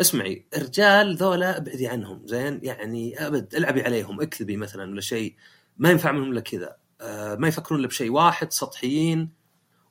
اسمعي 0.00 0.48
الرجال 0.56 1.16
ذولا 1.16 1.56
أبعدي 1.56 1.88
عنهم 1.88 2.26
زين؟ 2.26 2.60
يعني 2.62 3.26
أبد 3.26 3.54
العبي 3.54 3.82
عليهم 3.82 4.20
اكذبي 4.20 4.56
مثلا 4.56 4.90
ولا 4.90 5.00
شيء. 5.00 5.36
ما 5.76 5.90
ينفع 5.90 6.12
منهم 6.12 6.32
إلا 6.32 6.40
كذا. 6.40 6.76
آه 7.00 7.34
ما 7.34 7.48
يفكرون 7.48 7.80
إلا 7.80 7.88
بشيء 7.88 8.10
واحد 8.10 8.52
سطحيين. 8.52 9.32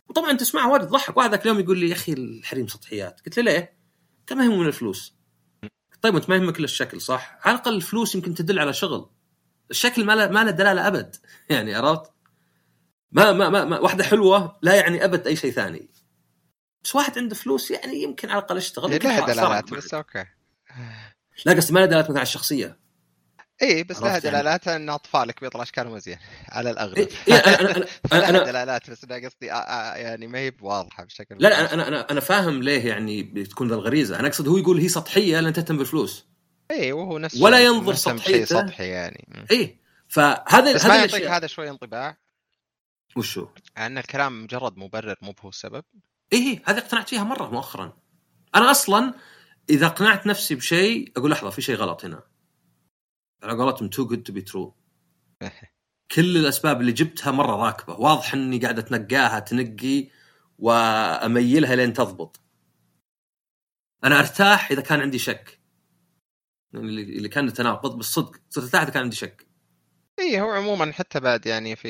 وطبعا 0.10 0.34
تسمعها 0.34 0.72
واجد 0.72 0.88
تضحك 0.88 1.18
واحد 1.18 1.32
ذاك 1.32 1.42
اليوم 1.42 1.60
يقول 1.60 1.78
لي 1.78 1.90
يا 1.90 1.94
أخي 1.94 2.14
الحريم 2.14 2.68
سطحيات. 2.68 3.22
قلت 3.26 3.38
له 3.38 3.44
ليه؟ 3.44 3.78
قال 4.30 4.38
ما 4.38 4.46
يهمهم 4.46 4.68
الفلوس. 4.68 5.16
طيب 6.02 6.16
أنت 6.16 6.30
ما 6.30 6.36
يهمك 6.36 6.58
إلا 6.58 6.66
الشكل 6.66 7.02
صح؟ 7.02 7.40
على 7.42 7.56
الأقل 7.56 7.76
الفلوس 7.76 8.16
يمكن 8.16 8.34
تدل 8.34 8.60
على 8.60 8.74
شغل. 8.74 9.10
الشكل 9.72 10.06
ما 10.06 10.16
له 10.16 10.28
ما 10.28 10.44
له 10.44 10.52
دلالة 10.52 10.88
أبد. 10.88 11.16
يعني 11.50 11.76
عرفت؟ 11.76 12.12
ما 13.12 13.32
ما 13.32 13.50
ما, 13.50 13.66
ما 13.66 13.80
واحدة 13.80 14.04
حلوة 14.04 14.58
لا 14.62 14.76
يعني 14.76 15.06
أبد 15.06 15.28
أي 15.28 15.36
شيء 15.36 15.52
ثاني. 15.52 15.90
بس 16.88 16.96
واحد 16.96 17.18
عنده 17.18 17.36
فلوس 17.36 17.72
يعني 17.72 18.04
يمكن 18.04 18.30
على 18.30 18.40
الأقل 18.40 18.58
هي 18.58 18.94
يمكن 18.94 19.10
لها 19.10 19.26
دلالات 19.26 19.74
بس 19.74 19.94
أوكي. 19.94 20.26
لا 21.46 21.54
قصدي 21.54 21.74
ما 21.74 21.80
له 21.80 21.86
دلالات 21.86 22.06
مثلا 22.06 22.18
على 22.18 22.24
الشخصية. 22.28 22.80
اي 23.62 23.84
بس 23.84 24.02
لها 24.02 24.10
يعني؟ 24.10 24.22
دلالات 24.22 24.68
إن 24.68 24.90
أطفالك 24.90 25.42
بيطلع 25.42 25.64
اشكالهم 25.64 26.00
زين 26.00 26.18
على 26.50 26.72
الأغلب. 26.72 26.98
إيه 26.98 27.08
إيه 27.28 27.36
أنا 27.36 27.62
أنا 27.62 27.78
أنا, 27.78 27.86
لها 28.12 28.30
أنا 28.30 28.44
دلالات 28.44 28.90
بس 28.90 29.04
أنا 29.04 29.28
قصدي 29.28 29.52
آه، 29.52 29.56
آه، 29.56 29.96
يعني 29.96 30.28
ما 30.28 30.40
هي 30.40 30.52
بواضحة 30.52 31.04
بشكل 31.04 31.36
لا 31.40 31.50
لا 31.50 31.74
أنا 31.74 31.88
أنا 31.88 32.12
أنا 32.12 32.20
فاهم 32.20 32.64
ليه 32.64 32.88
يعني 32.88 33.24
بتكون 33.24 33.68
ذا 33.68 33.76
الغريزة. 33.76 34.20
أنا 34.20 34.28
أقصد 34.28 34.48
هو 34.48 34.58
يقول 34.58 34.80
هي 34.80 34.90
سطحية 34.90 35.40
لأن 35.40 35.54
تهتم 35.54 35.78
بالفلوس. 35.78 36.26
اي 36.72 36.92
وهو 36.92 37.18
نفس 37.18 37.42
ولا 37.42 37.60
ينظر 37.60 37.94
سطحيته. 37.94 38.46
سطحي 38.46 38.88
يعني. 38.88 39.28
م. 39.28 39.46
إيه 39.52 39.80
فهذا 40.08 40.74
بس 40.74 40.86
ما 40.86 40.96
يعطيك 40.96 41.24
هذا 41.24 41.48
شوي 41.48 41.70
انطباع. 41.70 42.18
وشو؟ 43.16 43.48
أن 43.78 43.98
الكلام 43.98 44.44
مجرد 44.44 44.78
مبرر 44.78 45.16
مو 45.22 45.34
هو 45.42 45.50
السبب. 45.50 45.84
إيه 46.34 46.64
هذه 46.66 46.78
اقتنعت 46.78 47.10
فيها 47.10 47.24
مرة 47.24 47.50
مؤخرا. 47.50 47.98
أنا 48.56 48.72
أصلا 48.72 49.14
إذا 49.70 49.86
اقنعت 49.86 50.28
نفسي 50.28 50.56
بشيء 50.56 51.12
أقول 51.18 51.32
لحظة 51.32 51.50
في 51.50 51.62
شيء 51.62 51.76
غلط 51.76 52.06
هنا. 52.06 52.24
على 53.44 53.54
قولتهم 53.54 53.90
too 53.90 54.08
good 54.08 54.24
to 54.24 54.34
be 54.34 54.42
true 54.42 54.76
كل 56.12 56.38
الأسباب 56.38 56.82
اللي 56.82 56.92
جبتها 56.92 57.32
مرة 57.32 57.56
راكبة. 57.56 57.94
واضح 57.94 58.34
إني 58.34 58.60
قاعد 58.60 58.80
أتنقاها 58.80 59.40
تنقي 59.40 60.10
وأميلها 60.60 61.76
لين 61.76 61.94
تضبط. 61.94 62.42
أنا 64.04 64.20
أرتاح 64.20 64.72
إذا 64.72 64.82
كان 64.82 65.00
عندي 65.00 65.20
شك. 65.20 65.60
يعني 66.74 66.86
اللي 66.86 67.02
اللي 67.02 67.30
كان 67.30 67.54
تناقض 67.54 67.98
بالصدق 67.98 68.42
صرت 68.50 68.64
أرتاح 68.64 68.82
إذا 68.82 68.92
كان 68.92 69.04
عندي 69.04 69.16
شك. 69.16 69.47
اي 70.20 70.42
هو 70.42 70.50
عموما 70.52 70.94
حتى 70.94 71.20
بعد 71.20 71.46
يعني 71.46 71.76
في 71.76 71.90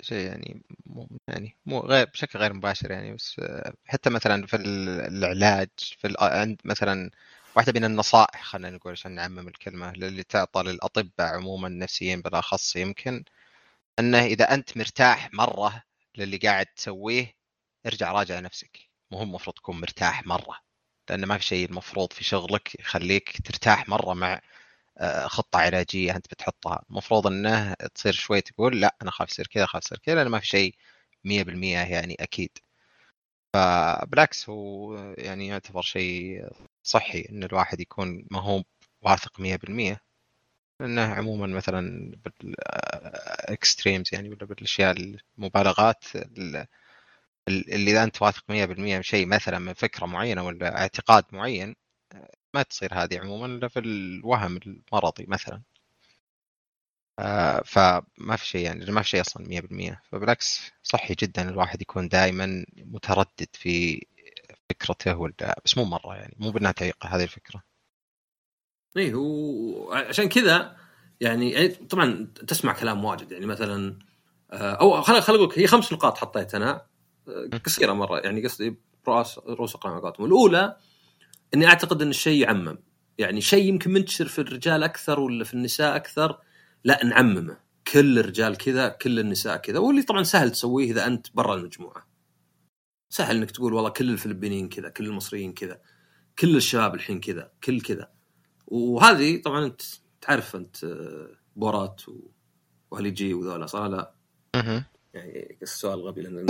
شيء 0.00 0.26
يعني 0.26 0.62
مو 0.86 1.08
يعني 1.28 1.56
مو 1.66 1.80
غير 1.80 2.06
بشكل 2.06 2.38
غير 2.38 2.52
مباشر 2.52 2.90
يعني 2.90 3.12
بس 3.14 3.40
حتى 3.86 4.10
مثلا 4.10 4.46
في 4.46 4.56
ال- 4.56 4.88
العلاج 5.00 5.68
في 5.78 6.14
عند 6.20 6.60
مثلا 6.64 7.10
واحدة 7.56 7.72
من 7.80 7.84
النصائح 7.84 8.42
خلينا 8.44 8.76
نقول 8.76 8.92
عشان 8.92 9.12
نعمم 9.12 9.48
الكلمة 9.48 9.90
اللي 9.90 10.22
تعطى 10.22 10.62
للأطباء 10.62 11.34
عموما 11.34 11.68
النفسيين 11.68 12.20
بالأخص 12.22 12.76
يمكن 12.76 13.24
إنه 13.98 14.24
إذا 14.24 14.54
أنت 14.54 14.76
مرتاح 14.78 15.34
مرة 15.34 15.82
للي 16.16 16.36
قاعد 16.36 16.66
تسويه 16.66 17.34
ارجع 17.86 18.12
راجع 18.12 18.40
نفسك. 18.40 18.80
مو 19.10 19.22
المفروض 19.22 19.56
تكون 19.56 19.80
مرتاح 19.80 20.26
مرة 20.26 20.56
لأن 21.10 21.24
ما 21.26 21.38
في 21.38 21.44
شيء 21.44 21.68
المفروض 21.70 22.12
في 22.12 22.24
شغلك 22.24 22.80
يخليك 22.80 23.42
ترتاح 23.44 23.88
مرة 23.88 24.14
مع 24.14 24.40
خطة 25.26 25.58
علاجية 25.58 26.16
أنت 26.16 26.26
بتحطها. 26.26 26.82
المفروض 26.90 27.26
إنه 27.26 27.74
تصير 27.94 28.12
شوي 28.12 28.40
تقول 28.40 28.80
لا 28.80 28.96
أنا 29.02 29.10
خاف 29.10 29.30
يصير 29.30 29.46
كذا 29.46 29.66
خاف 29.66 29.84
يصير 29.84 29.98
كذا 29.98 30.14
لأن 30.14 30.28
ما 30.28 30.40
في 30.40 30.46
شيء 30.46 30.74
100% 31.24 31.78
يعني 31.78 32.16
أكيد. 32.20 32.50
فبالعكس 33.54 34.48
هو 34.50 34.94
يعني 35.18 35.46
يعتبر 35.48 35.82
شيء 35.82 36.48
صحي 36.82 37.26
إن 37.30 37.44
الواحد 37.44 37.80
يكون 37.80 38.26
ما 38.30 38.40
هو 38.40 38.62
واثق 39.02 39.40
100% 39.40 40.00
لأنه 40.80 41.02
عموما 41.14 41.46
مثلا 41.46 42.12
بالإكستريمز 42.24 44.06
يعني 44.12 44.28
ولا 44.30 44.44
بالأشياء 44.46 44.96
المبالغات 45.38 46.04
ال- 46.16 46.66
ال- 47.48 47.74
اللي 47.74 47.90
إذا 47.90 48.04
أنت 48.04 48.22
واثق 48.22 48.44
100% 48.50 48.96
من 48.96 49.02
شيء 49.02 49.26
مثلا 49.26 49.58
من 49.58 49.72
فكرة 49.74 50.06
معينة 50.06 50.44
ولا 50.46 50.78
اعتقاد 50.80 51.24
معين 51.32 51.76
ما 52.54 52.62
تصير 52.62 52.94
هذه 52.94 53.18
عموما 53.18 53.46
إلا 53.46 53.68
في 53.68 53.78
الوهم 53.78 54.56
المرضي 54.56 55.26
مثلا. 55.28 55.62
آه، 57.18 57.62
فما 57.64 58.36
في 58.36 58.46
شيء 58.46 58.64
يعني 58.64 58.90
ما 58.90 59.02
في 59.02 59.08
شيء 59.08 59.20
أصلا 59.20 59.46
100% 59.48 60.02
فبالعكس 60.10 60.72
صحي 60.82 61.14
جدا 61.14 61.48
الواحد 61.48 61.82
يكون 61.82 62.08
دائما 62.08 62.66
متردد 62.76 63.48
في 63.52 64.06
فكرته 64.70 65.16
ولا 65.16 65.60
بس 65.64 65.78
مو 65.78 65.84
مرة 65.84 66.14
يعني 66.16 66.36
مو 66.38 66.50
بأنها 66.50 66.72
تعيق 66.72 67.06
هذه 67.06 67.22
الفكرة. 67.22 67.62
إيه 68.96 69.14
وعشان 69.14 70.28
كذا 70.28 70.76
يعني 71.20 71.68
طبعا 71.68 72.28
تسمع 72.46 72.72
كلام 72.72 73.04
واجد 73.04 73.32
يعني 73.32 73.46
مثلا 73.46 73.98
آه، 74.52 74.72
أو 74.72 75.02
خليني 75.02 75.22
خليني 75.22 75.42
أقول 75.42 75.52
لك 75.52 75.58
هي 75.58 75.66
خمس 75.66 75.92
نقاط 75.92 76.18
حطيت 76.18 76.54
أنا 76.54 76.86
آه، 77.28 77.50
قصيرة 77.64 77.92
مرة 77.92 78.18
يعني 78.18 78.44
قصدي 78.44 78.76
رؤوس 79.08 79.38
رؤوس 79.38 79.74
اقلام 79.74 80.12
الأولى 80.20 80.76
إني 81.54 81.66
أعتقد 81.66 82.02
إن 82.02 82.10
الشيء 82.10 82.42
يعمم. 82.42 82.78
يعني 83.18 83.40
شيء 83.40 83.64
يمكن 83.64 83.90
منتشر 83.92 84.28
في 84.28 84.40
الرجال 84.40 84.82
أكثر 84.82 85.20
ولا 85.20 85.44
في 85.44 85.54
النساء 85.54 85.96
أكثر 85.96 86.38
لا 86.84 87.04
نعممه. 87.04 87.56
كل 87.92 88.18
الرجال 88.18 88.56
كذا 88.56 88.88
كل 88.88 89.18
النساء 89.20 89.56
كذا 89.56 89.78
واللي 89.78 90.02
طبعا 90.02 90.22
سهل 90.22 90.50
تسويه 90.50 90.90
إذا 90.90 91.06
أنت 91.06 91.26
برا 91.34 91.54
المجموعة. 91.54 92.06
سهل 93.10 93.36
إنك 93.36 93.50
تقول 93.50 93.72
والله 93.74 93.90
كل 93.90 94.10
الفلبينيين 94.10 94.68
كذا 94.68 94.88
كل 94.88 95.06
المصريين 95.06 95.52
كذا 95.52 95.80
كل 96.38 96.56
الشباب 96.56 96.94
الحين 96.94 97.20
كذا 97.20 97.50
كل 97.64 97.80
كذا. 97.80 98.10
وهذه 98.66 99.42
طبعا 99.42 99.64
أنت 99.64 99.82
تعرف 100.20 100.56
أنت 100.56 100.76
بورات 101.56 102.08
و- 102.08 102.30
وهلي 102.90 103.10
جي 103.10 103.34
وذولا؟ 103.34 103.66
صح 103.66 103.80
لا؟ 103.80 104.14
يعني 105.14 105.58
السؤال 105.62 106.00
غبي 106.00 106.22
لأن 106.22 106.46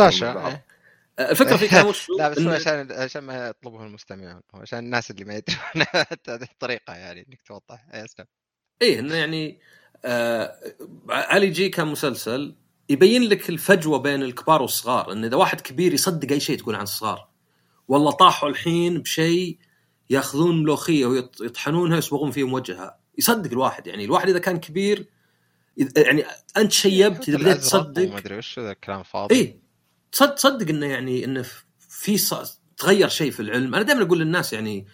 الفكرة 1.21 1.57
في 1.57 1.69
كلام 1.71 1.87
وش 1.87 2.07
لا 2.19 2.29
بس 2.29 2.39
إن- 2.39 2.47
عشان 2.47 2.93
عشان 2.93 3.23
ما 3.23 3.49
يطلبه 3.49 3.85
المستمعون 3.87 4.41
عشان 4.55 4.79
الناس 4.79 5.11
اللي 5.11 5.25
ما 5.25 5.35
يدرون 5.35 5.87
هذه 6.29 6.43
الطريقة 6.53 6.95
يعني 6.95 7.27
إنك 7.29 7.43
توضح. 7.43 7.87
إيه، 7.95 8.05
اسلم 8.05 8.27
إيه 8.83 8.99
إنه 8.99 9.15
يعني 9.15 9.61
آه 10.05 10.59
علي 11.09 11.51
جي 11.51 11.69
كان 11.69 11.87
مسلسل 11.87 12.57
يبين 12.89 13.23
لك 13.23 13.51
الفجوة 13.51 13.99
بين 13.99 14.23
الكبار 14.23 14.63
والصغار 14.63 15.13
إن 15.13 15.25
إذا 15.25 15.37
واحد 15.37 15.61
كبير 15.61 15.95
يصدق 15.95 16.33
أي 16.33 16.41
شيء 16.41 16.59
تقول 16.59 16.75
عن 16.75 16.83
الصغار. 16.83 17.29
والله 17.89 18.11
طاحوا 18.11 18.49
الحين 18.49 18.99
بشيء 19.03 19.59
يأخذون 20.11 20.63
ملوخية 20.63 21.07
ويطحنونها 21.07 21.95
ويصبغون 21.97 22.31
فيها 22.31 22.45
وجهها 22.53 22.99
يصدق 23.19 23.51
الواحد 23.51 23.87
يعني 23.87 24.05
الواحد 24.05 24.29
إذا 24.29 24.39
كان 24.39 24.61
كبير 24.61 25.07
يعني 25.97 26.25
أنت 26.57 26.73
شيبت 26.73 27.29
إذا 27.29 27.39
بديت 27.39 27.57
تصدق. 27.57 28.17
أدري 28.17 28.39
وش 28.39 28.59
الكلام 28.59 29.03
فاضي. 29.03 29.35
إيه. 29.35 29.66
تصدق 30.13 30.35
تصدق 30.35 30.69
إنه 30.69 30.87
يعني 30.87 31.25
إنه 31.25 31.45
في 31.89 32.19
تغير 32.77 33.09
شيء 33.09 33.31
في 33.31 33.41
العلم. 33.41 33.75
أنا 33.75 33.85
دائما 33.85 34.03
أقول 34.03 34.19
للناس 34.19 34.53
يعني 34.53 34.87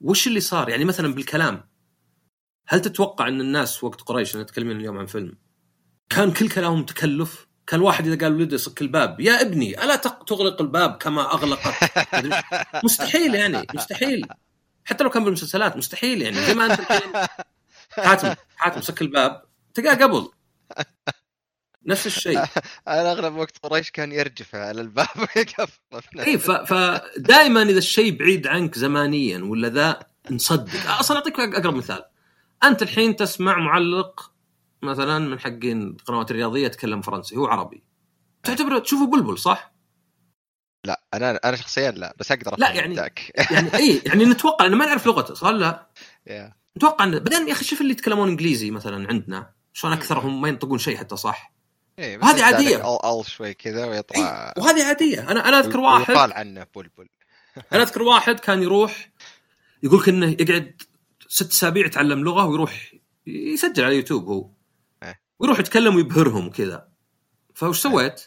وش 0.00 0.26
اللي 0.26 0.40
صار؟ 0.40 0.68
يعني 0.68 0.84
مثلا 0.84 1.14
بالكلام 1.14 1.68
هل 2.68 2.80
تتوقع 2.80 3.28
إن 3.28 3.40
الناس 3.40 3.84
وقت 3.84 4.00
قريش 4.00 4.36
نتكلمين 4.36 4.76
اليوم 4.76 4.98
عن 4.98 5.06
فيلم 5.06 5.38
كان 6.10 6.32
كل 6.32 6.48
كلامهم 6.48 6.84
تكلف؟ 6.84 7.46
كان 7.66 7.80
واحد 7.80 8.06
إذا 8.06 8.24
قال 8.24 8.34
ولده 8.36 8.54
يصك 8.54 8.82
الباب 8.82 9.20
يا 9.20 9.40
ابني 9.40 9.84
ألا 9.84 9.96
تغلق 9.96 10.60
الباب 10.60 10.96
كما 10.96 11.32
أغلقت. 11.34 11.74
مستحيل 12.84 13.34
يعني 13.34 13.66
مستحيل. 13.74 14.26
حتى 14.84 15.04
لو 15.04 15.10
كان 15.10 15.24
بالمسلسلات 15.24 15.76
مستحيل 15.76 16.22
يعني. 16.22 16.36
زي 16.46 16.54
ما 16.54 16.66
أنت 16.66 16.80
حاتم 17.90 18.34
حاتم 18.56 18.80
سك 18.80 19.02
الباب. 19.02 19.42
تلقاه 19.74 19.94
قبل. 19.94 20.30
نفس 21.86 22.06
الشيء 22.06 22.38
أنا 22.88 23.12
اغلب 23.12 23.34
وقت 23.34 23.58
قريش 23.62 23.90
كان 23.90 24.12
يرجف 24.12 24.54
على 24.54 24.80
الباب 24.80 25.06
ويقفل 25.36 26.20
اي 26.20 26.38
فدائما 26.38 27.62
إذا 27.62 27.78
الشيء 27.78 28.16
بعيد 28.18 28.46
عنك 28.46 28.78
زمانيا 28.78 29.38
ولا 29.38 29.68
ذا 29.68 29.98
نصدق 30.30 30.90
أصلا 30.90 31.16
أعطيك 31.16 31.40
أقرب 31.40 31.74
مثال 31.74 32.04
أنت 32.64 32.82
الحين 32.82 33.16
تسمع 33.16 33.58
معلق 33.58 34.32
مثلا 34.82 35.18
من 35.18 35.40
حقين 35.40 35.82
القنوات 35.82 36.30
الرياضيه 36.30 36.66
يتكلم 36.66 37.02
فرنسي 37.02 37.36
هو 37.36 37.46
عربي 37.46 37.82
تعتبره 38.42 38.78
تشوفه 38.78 39.06
بلبل 39.06 39.38
صح؟ 39.38 39.72
لا 40.84 41.02
أنا 41.14 41.40
أنا 41.44 41.56
شخصيا 41.56 41.90
لا 41.90 42.14
بس 42.18 42.32
أقدر 42.32 42.54
لا، 42.58 42.70
يعني- 42.72 42.94
ذاك. 42.94 43.32
يعني 43.52 43.74
اي 43.74 44.02
يعني 44.06 44.24
نتوقع 44.24 44.66
انه 44.66 44.76
ما 44.76 44.86
نعرف 44.86 45.06
لغته 45.06 45.34
صح 45.34 45.48
لا؟ 45.48 45.90
يا. 46.26 46.52
نتوقع 46.76 47.04
انه 47.04 47.18
بعدين 47.18 47.48
يا 47.48 47.52
أخي 47.52 47.64
شوف 47.64 47.80
اللي 47.80 47.92
يتكلمون 47.92 48.28
إنجليزي 48.28 48.70
مثلا 48.70 49.08
عندنا 49.08 49.52
شلون 49.72 49.92
أكثرهم 49.92 50.40
ما 50.40 50.48
ينطقون 50.48 50.78
شيء 50.78 50.96
حتى 50.96 51.16
صح؟ 51.16 51.52
إيه، 51.98 52.18
عادية. 52.24 52.76
لك 52.76 53.20
ال 53.20 53.26
شوي 53.26 53.54
كذا 53.54 53.86
ويطلع 53.86 54.52
إيه 54.56 54.62
وهذه 54.62 54.84
عادية. 54.84 55.30
أنا 55.30 55.48
أنا 55.48 55.58
أذكر 55.58 55.80
واحد 55.80 56.14
يقال 56.14 56.32
عنه 56.32 56.66
بلبل 56.76 57.08
أنا 57.72 57.82
أذكر 57.82 58.02
واحد 58.02 58.40
كان 58.40 58.62
يروح 58.62 59.10
يقول 59.82 60.00
لك 60.00 60.08
انه 60.08 60.36
يقعد 60.40 60.82
ست 61.28 61.50
أسابيع 61.50 61.86
يتعلم 61.86 62.24
لغة 62.24 62.46
ويروح 62.46 62.94
يسجل 63.26 63.84
على 63.84 63.96
يوتيوب 63.96 64.28
هو. 64.28 64.50
إيه. 65.02 65.20
ويروح 65.38 65.58
يتكلم 65.58 65.96
ويبهرهم 65.96 66.50
كذا 66.50 66.88
فوش 67.54 67.78
سويت؟ 67.78 68.22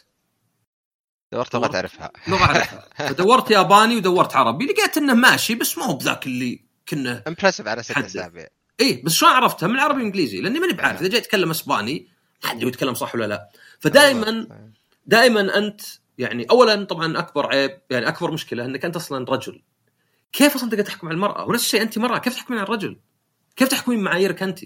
دورت 1.32 1.54
لغه 1.54 1.66
تعرفها. 1.66 2.12
لغه 2.28 2.44
أعرفها. 2.44 2.88
فدورت 3.08 3.50
ياباني 3.50 3.96
ودورت 3.96 4.36
عربي. 4.36 4.64
لقيت 4.64 4.96
إنه 4.96 5.14
ماشي 5.14 5.54
بس 5.54 5.78
ما 5.78 5.84
هو 5.84 5.96
بذاك 5.96 6.26
اللي 6.26 6.64
كنا 6.88 7.22
impressive 7.28 7.68
على 7.68 7.82
ست. 7.82 7.98
أسابيع. 7.98 8.46
إيه 8.80 9.04
بس 9.04 9.12
شلون 9.12 9.32
عرفتها 9.32 9.66
من 9.66 9.74
العربي 9.74 9.96
والإنجليزي 9.96 10.40
لأني 10.40 10.60
ماني 10.60 10.72
بعارف 10.72 11.00
إذا 11.00 11.08
جاي 11.08 11.18
يتكلم 11.18 11.50
إسباني 11.50 12.15
ادري 12.44 12.68
يتكلم 12.68 12.94
صح 12.94 13.14
ولا 13.14 13.24
لا. 13.24 13.50
فدائما 13.80 14.48
دائما 15.06 15.58
أنت 15.58 15.80
يعني 16.18 16.44
اولا 16.50 16.84
طبعا 16.84 17.18
أكبر 17.18 17.46
عيب 17.46 17.80
يعني 17.90 18.08
أكبر 18.08 18.30
مشكلة 18.30 18.64
إنك 18.64 18.84
أنت 18.84 18.96
أصلا 18.96 19.24
رجل. 19.28 19.62
كيف 20.32 20.54
أصلا 20.54 20.70
تقدر 20.70 20.82
تحكم 20.82 21.06
على 21.06 21.14
المرأة؟ 21.14 21.44
ونفس 21.44 21.64
الشيء 21.64 21.82
أنت 21.82 21.98
مرأة 21.98 22.18
كيف 22.18 22.34
تحكمين 22.34 22.58
على 22.58 22.66
الرجل؟ 22.66 22.96
كيف 23.56 23.68
تحكمين 23.68 24.00
معاييرك 24.00 24.42
أنت؟ 24.42 24.60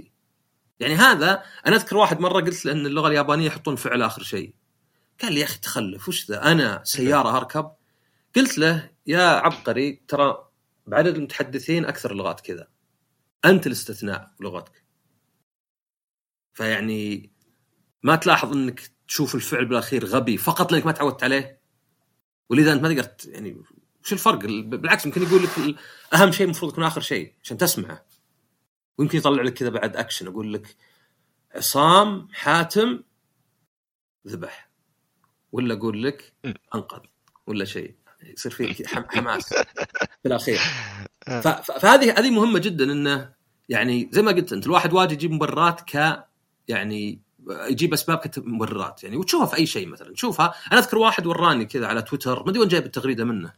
يعني 0.81 0.95
هذا 0.95 1.43
أنا 1.67 1.77
أذكر 1.77 1.97
واحد 1.97 2.21
مرة 2.21 2.41
قلت 2.41 2.67
له 2.67 2.73
إن 2.73 2.87
اللغة 2.87 3.09
اليابانية 3.09 3.47
يحطون 3.47 3.77
فعل 3.77 4.03
آخر 4.03 4.23
شيء. 4.23 4.55
قال 5.23 5.33
لي 5.33 5.41
يا 5.41 5.45
أخي 5.45 5.59
تخلف 5.59 6.09
وش 6.09 6.31
ذا؟ 6.31 6.53
أنا 6.53 6.81
سيارة 6.85 7.29
اركب 7.37 7.71
قلت 8.37 8.59
له 8.59 8.91
يا 9.07 9.23
عبقري 9.23 10.03
ترى 10.09 10.49
بعدد 10.87 11.17
المتحدثين 11.17 11.85
أكثر 11.85 12.13
اللغات 12.13 12.41
كذا. 12.41 12.69
أنت 13.45 13.67
الاستثناء 13.67 14.31
لغتك. 14.41 14.85
فيعني 16.55 17.30
ما 18.03 18.17
تلاحظ 18.17 18.53
إنك 18.53 18.91
تشوف 19.09 19.35
الفعل 19.35 19.65
بالأخير 19.65 20.05
غبي 20.07 20.37
فقط 20.37 20.73
لأنك 20.73 20.87
ما 20.87 20.93
تعودت 20.93 21.25
عليه؟ 21.25 21.61
ولذا 22.51 22.73
أنت 22.73 22.83
ما 22.83 22.95
تقدر 22.95 23.11
يعني 23.25 23.63
وش 24.05 24.13
الفرق؟ 24.13 24.39
بالعكس 24.39 25.07
يمكن 25.07 25.23
يقول 25.23 25.43
لك 25.43 25.75
أهم 26.15 26.33
شيء 26.33 26.45
المفروض 26.45 26.73
يكون 26.73 26.85
آخر 26.85 27.01
شيء 27.01 27.35
عشان 27.43 27.59
تسمعه. 27.59 28.07
ويمكن 28.99 29.19
يطلع 29.19 29.43
لك 29.43 29.55
كذا 29.55 29.69
بعد 29.69 29.97
أكشن 29.97 30.27
أقول 30.27 30.53
لك 30.55 30.77
عصام 31.55 32.29
حاتم 32.33 33.03
ذبح. 34.27 34.71
ولا 35.53 35.75
أقول 35.75 36.03
لك. 36.03 36.35
أنقذ. 36.75 37.01
ولا 37.47 37.65
شيء. 37.65 37.95
يصير 38.23 38.53
في 38.53 38.87
حماس 39.11 39.49
في 40.23 40.27
الأخير. 40.27 40.59
ف- 41.27 41.31
ف- 41.49 41.71
فهذه 41.73 42.19
هذه 42.19 42.31
مهمة 42.31 42.59
جدا 42.59 42.85
إنه 42.93 43.33
يعني 43.69 44.09
زي 44.13 44.23
ما 44.23 44.33
قلت 44.33 44.53
أنت 44.53 44.67
الواحد 44.67 44.93
واجد 44.93 45.13
يجيب 45.13 45.31
مبررات 45.31 45.81
ك 45.97 46.25
يعني 46.69 47.21
يجيب 47.49 47.93
أسباب 47.93 48.19
كمبررات 48.19 49.05
يعني 49.05 49.17
وتشوفها 49.17 49.47
في 49.47 49.57
أي 49.57 49.67
شيء 49.67 49.89
مثلا. 49.89 50.13
تشوفها 50.13 50.55
أنا 50.73 50.81
أذكر 50.81 50.99
واحد 50.99 51.27
وراني 51.27 51.65
كذا 51.65 51.87
على 51.87 52.03
تويتر. 52.03 52.43
ما 52.43 52.51
أدري 52.51 52.61
وين 52.61 52.69
جايب 52.69 52.87
التغريدة 52.87 53.25
منه. 53.25 53.53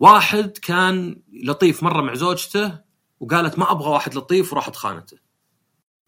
واحد 0.00 0.58
كان 0.58 1.22
لطيف 1.32 1.82
مرة 1.82 2.02
مع 2.02 2.14
زوجته 2.14 2.78
وقالت 3.20 3.58
ما 3.58 3.70
أبغى 3.70 3.90
واحد 3.90 4.14
لطيف 4.14 4.52
وراحت 4.52 4.76
خانته 4.76 5.18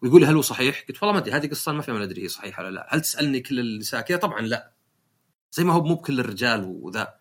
ويقول 0.01 0.21
لي 0.21 0.27
هل 0.27 0.35
هو 0.35 0.41
صحيح؟ 0.41 0.85
قلت 0.89 1.03
والله 1.03 1.13
ما 1.13 1.19
أدري. 1.19 1.31
هذه 1.31 1.47
قصة 1.47 1.71
ما 1.71 1.81
فيها 1.81 1.93
ما 1.93 2.03
ادري 2.03 2.23
هي 2.23 2.27
صحيحة 2.27 2.63
ولا 2.63 2.71
لا، 2.71 2.87
هل 2.89 3.01
تسألني 3.01 3.39
كل 3.39 3.59
النساء 3.59 4.01
كذا؟ 4.01 4.17
طبعا 4.17 4.41
لا. 4.41 4.73
زي 5.51 5.63
ما 5.63 5.73
هو 5.73 5.83
مو 5.83 5.95
بكل 5.95 6.19
الرجال 6.19 6.63
وذا. 6.63 7.13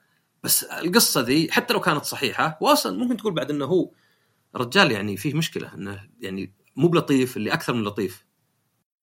بس 0.43 0.65
القصة 0.65 1.21
ذي 1.21 1.53
حتى 1.53 1.75
لو 1.75 1.81
كانت 1.81 2.05
صحيحة 2.05 2.59
واصلا 2.61 2.99
ممكن 2.99 3.17
تقول 3.17 3.35
بعد 3.35 3.51
إنه 3.51 3.65
هو 3.65 3.91
رجال 4.57 4.93
يعني 4.93 5.17
فيه 5.17 5.35
مشكلة. 5.35 5.75
إنه 5.75 6.09
يعني 6.21 6.55
مو 6.77 6.89
بلطيف 6.89 7.37
اللي 7.37 7.53
أكثر 7.53 7.75
من 7.75 7.85
لطيف. 7.85 8.26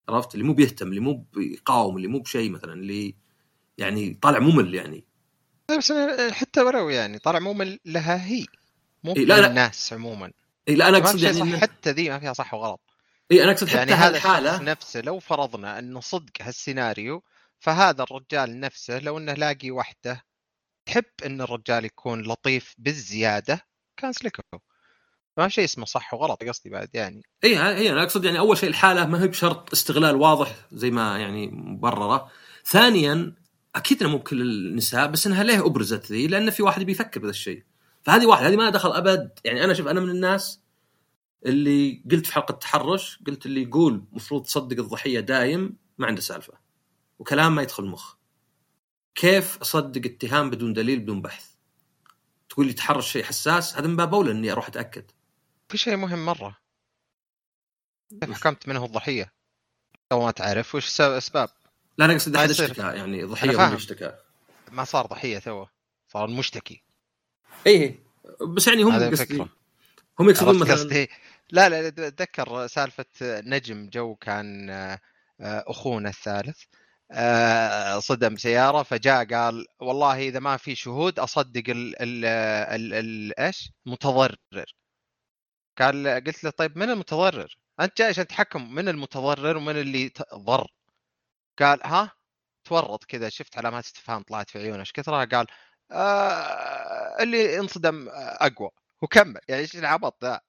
عرفت؟ 0.09 0.33
اللي 0.33 0.45
مو 0.45 0.53
بيهتم 0.53 0.87
اللي 0.87 0.99
مو 0.99 1.13
بيقاوم 1.33 1.97
اللي 1.97 2.07
مو 2.07 2.19
بشيء 2.19 2.49
مثلا 2.51 2.73
اللي 2.73 3.15
يعني 3.77 4.13
طالع 4.21 4.39
ممل 4.39 4.75
يعني. 4.75 5.03
بس 5.77 5.93
حتى 6.31 6.61
ولو 6.61 6.89
يعني 6.89 7.19
طالع 7.19 7.39
مو 7.39 7.53
من 7.53 7.77
لها 7.85 8.25
هي 8.25 8.45
مو 9.03 9.15
إيه، 9.15 9.25
لا، 9.25 9.41
لا. 9.41 9.47
الناس 9.47 9.93
عموما. 9.93 10.31
اي 10.69 10.75
لا 10.75 10.89
أنا 10.89 10.97
أقصد 10.97 11.19
يعني 11.21 11.37
صح 11.39 11.45
إنه- 11.51 11.61
حتى 11.61 11.91
ذي 11.91 12.09
ما 12.09 12.19
فيها 12.19 12.33
صح 12.33 12.53
وغلط. 12.53 12.81
اي 13.31 13.43
أنا 13.43 13.51
أقصد 13.51 13.67
حتى 13.67 13.77
يعني 13.77 13.91
هذا 13.91 14.17
الحالة. 14.17 14.61
نفسه 14.61 15.01
لو 15.01 15.19
فرضنا 15.19 15.79
إنه 15.79 15.99
صدق 15.99 16.31
هالسيناريو 16.41 17.23
فهذا 17.59 18.03
الرجال 18.03 18.59
نفسه 18.59 18.99
لو 18.99 19.17
إنه 19.17 19.33
لاقي 19.33 19.71
وحدة 19.71 20.23
تحب 20.85 21.03
إن 21.25 21.41
الرجال 21.41 21.85
يكون 21.85 22.21
لطيف 22.21 22.75
بالزيادة 22.77 23.61
كان 23.97 24.13
سلكه 24.13 24.43
ما 25.37 25.47
شيء 25.47 25.63
اسمه 25.63 25.85
صح 25.85 26.13
وغلط 26.13 26.43
قصدي 26.43 26.69
بعد 26.69 26.89
يعني. 26.93 27.21
إي 27.43 27.57
هي 27.57 27.91
أنا 27.91 28.03
أقصد 28.03 28.25
يعني 28.25 28.39
أول 28.39 28.57
شيء 28.57 28.69
الحالة 28.69 29.05
ما 29.05 29.23
هي 29.23 29.27
بشرط 29.27 29.71
استغلال 29.73 30.15
واضح 30.15 30.55
زي 30.71 30.91
ما 30.91 31.17
يعني 31.17 31.47
مبررة. 31.47 32.31
ثانيا 32.65 33.33
أكيد 33.75 34.01
إنه 34.01 34.11
مو 34.11 34.17
بكل 34.17 34.41
النساء 34.41 35.07
بس 35.07 35.27
إنها 35.27 35.43
ليه 35.43 35.65
أبرزت 35.65 36.11
ذي؟ 36.11 36.27
لأن 36.27 36.49
في 36.49 36.63
واحد 36.63 36.83
بيفكر 36.83 37.19
بهذا 37.19 37.31
الشيء. 37.31 37.63
فهذه 38.01 38.25
واحدة 38.25 38.47
هذه 38.47 38.55
ما 38.55 38.69
دخل 38.69 38.91
أبد. 38.91 39.39
يعني 39.45 39.63
أنا 39.63 39.73
شوف 39.73 39.87
أنا 39.87 39.99
من 39.99 40.09
الناس 40.09 40.59
اللي 41.45 42.03
قلت 42.11 42.25
في 42.25 42.33
حلقة 42.33 42.51
التحرش 42.51 43.19
قلت 43.27 43.45
اللي 43.45 43.63
يقول 43.63 44.03
مفروض 44.11 44.43
تصدق 44.43 44.79
الضحية 44.79 45.19
دايم 45.19 45.77
ما 45.97 46.07
عنده 46.07 46.21
سالفة. 46.21 46.53
وكلام 47.19 47.55
ما 47.55 47.61
يدخل 47.61 47.83
المخ 47.83 48.15
كيف 49.15 49.57
أصدق 49.57 50.01
اتهام 50.05 50.49
بدون 50.49 50.73
دليل 50.73 50.99
بدون 50.99 51.21
بحث؟ 51.21 51.45
تقول 52.49 52.67
لي 52.67 52.73
تحرش 52.73 53.11
شيء 53.11 53.23
حساس؟ 53.23 53.77
هذا 53.77 53.87
من 53.87 53.95
باب 53.95 54.13
أولى 54.13 54.31
إني 54.31 54.51
أروح 54.51 54.67
أتأكد. 54.67 55.11
في 55.69 55.77
شيء 55.77 55.95
مهم 55.95 56.25
مرة. 56.25 56.57
كيف 58.21 58.31
حكمت 58.31 58.67
منه 58.67 58.85
الضحية. 58.85 59.33
لو 60.11 60.21
ما 60.25 60.31
تعرف 60.31 60.75
وش 60.75 61.01
اسباب 61.01 61.49
لا 61.97 62.05
أنا 62.05 62.13
أقصد 62.13 62.35
أحد. 62.35 62.49
اشتكى 62.49 62.81
يعني 62.81 63.27
فاهم. 63.35 63.49
اللي 63.49 63.75
اشتكى. 63.75 64.17
ما 64.71 64.83
صار 64.83 65.05
ضحية 65.05 65.39
تو. 65.39 65.65
صار 66.07 66.25
المشتكي 66.25 66.83
إيه 67.67 67.99
بس 68.55 68.67
يعني 68.67 68.83
هم 68.83 69.11
قصدي 69.11 69.47
هم 70.19 70.29
يقصدون 70.29 70.59
مثلا 70.59 70.73
قصدي؟ 70.73 71.09
لا 71.51 71.69
لا 71.69 71.87
اتذكر 71.87 72.67
سالفة 72.67 73.05
نجم 73.21 73.89
جو 73.89 74.15
كان 74.15 74.69
آه، 74.69 74.99
أخونا 75.41 76.09
الثالث 76.09 76.63
آه، 77.11 77.99
صدم 77.99 78.35
سيارة 78.35 78.83
فجاء 78.83 79.25
قال 79.25 79.65
والله 79.79 80.27
إذا 80.27 80.39
ما 80.39 80.57
في 80.57 80.75
شهود 80.75 81.19
أصدق 81.19 81.63
ال 81.69 82.01
ال 82.01 82.25
ال 82.75 82.93
ال 82.93 83.39
إيش؟ 83.39 83.71
متضرر. 83.85 84.75
قال 85.79 86.07
قلت 86.27 86.43
له 86.43 86.49
طيب 86.49 86.77
من 86.77 86.89
المتضرر؟ 86.89 87.57
أنت 87.79 87.97
جاي 87.97 88.07
عشان 88.07 88.27
تحكم 88.27 88.75
من 88.75 88.89
المتضرر 88.89 89.57
ومن 89.57 89.77
اللي 89.79 90.11
ضر. 90.35 90.67
قال 91.59 91.79
ها؟ 91.87 92.11
تورط 92.65 93.03
كذا 93.05 93.29
شفت 93.29 93.57
علامات 93.57 93.83
استفهام 93.85 94.23
طلعت 94.23 94.49
في 94.49 94.59
عيونه. 94.59 94.79
إيش 94.79 94.91
كثرها؟ 94.91 95.25
قال 95.25 95.47
آه 95.91 97.23
اللي 97.23 97.59
انصدم 97.59 98.09
أقوى 98.11 98.69
وكمل. 99.01 99.39
يعني 99.49 99.61
إيش 99.61 99.75
العبط 99.75 100.23
ذا؟ 100.25 100.41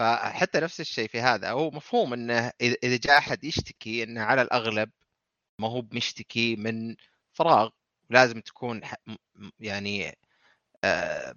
فحتى 0.00 0.60
نفس 0.60 0.80
الشيء 0.80 1.08
في 1.08 1.20
هذا. 1.20 1.50
هو 1.50 1.70
مفهوم 1.70 2.12
إنه 2.12 2.52
إذا 2.60 2.96
جاء 2.96 3.18
أحد 3.18 3.44
يشتكي 3.44 4.02
إنه 4.02 4.22
على 4.22 4.42
الأغلب 4.42 4.90
ما 5.60 5.68
هو 5.68 5.80
بمشتكي 5.80 6.56
من 6.56 6.96
فراغ 7.32 7.70
لازم 8.10 8.40
تكون 8.40 8.80
يعني 9.60 10.18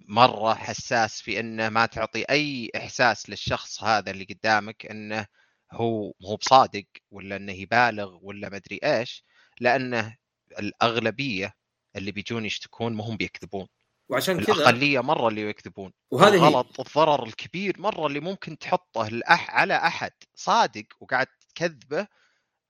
مرة 0.08 0.54
حساس 0.54 1.22
في 1.22 1.40
إنه 1.40 1.68
ما 1.68 1.86
تعطي 1.86 2.24
أي 2.30 2.70
إحساس 2.76 3.30
للشخص 3.30 3.82
هذا 3.82 4.10
اللي 4.10 4.24
قدامك 4.24 4.86
إنه 4.86 5.26
هو 5.72 6.12
مو 6.20 6.36
بصادق 6.36 6.86
ولا 7.10 7.36
إنه 7.36 7.52
يبالغ 7.52 8.18
ولا 8.22 8.48
ما 8.48 8.56
أدري 8.56 8.80
إيش 8.84 9.24
لأنه 9.60 10.16
الأغلبية 10.58 11.54
اللي 11.96 12.12
بيجون 12.12 12.44
يشتكون 12.44 12.94
ما 12.94 13.04
هم 13.04 13.16
بيكذبون 13.16 13.66
وعشان 14.08 14.44
كذا 14.44 14.54
الأقلية 14.54 15.00
مرة 15.00 15.28
اللي 15.28 15.48
يكذبون 15.48 15.92
وهذه 16.10 16.32
هي. 16.32 16.36
الغلط 16.36 16.80
الضرر 16.80 17.26
الكبير 17.26 17.80
مرة 17.80 18.06
اللي 18.06 18.20
ممكن 18.20 18.58
تحطه 18.58 19.06
الأح 19.06 19.50
على 19.50 19.74
أحد 19.76 20.12
صادق 20.34 20.86
وقاعد 21.00 21.26
تكذبه 21.54 22.06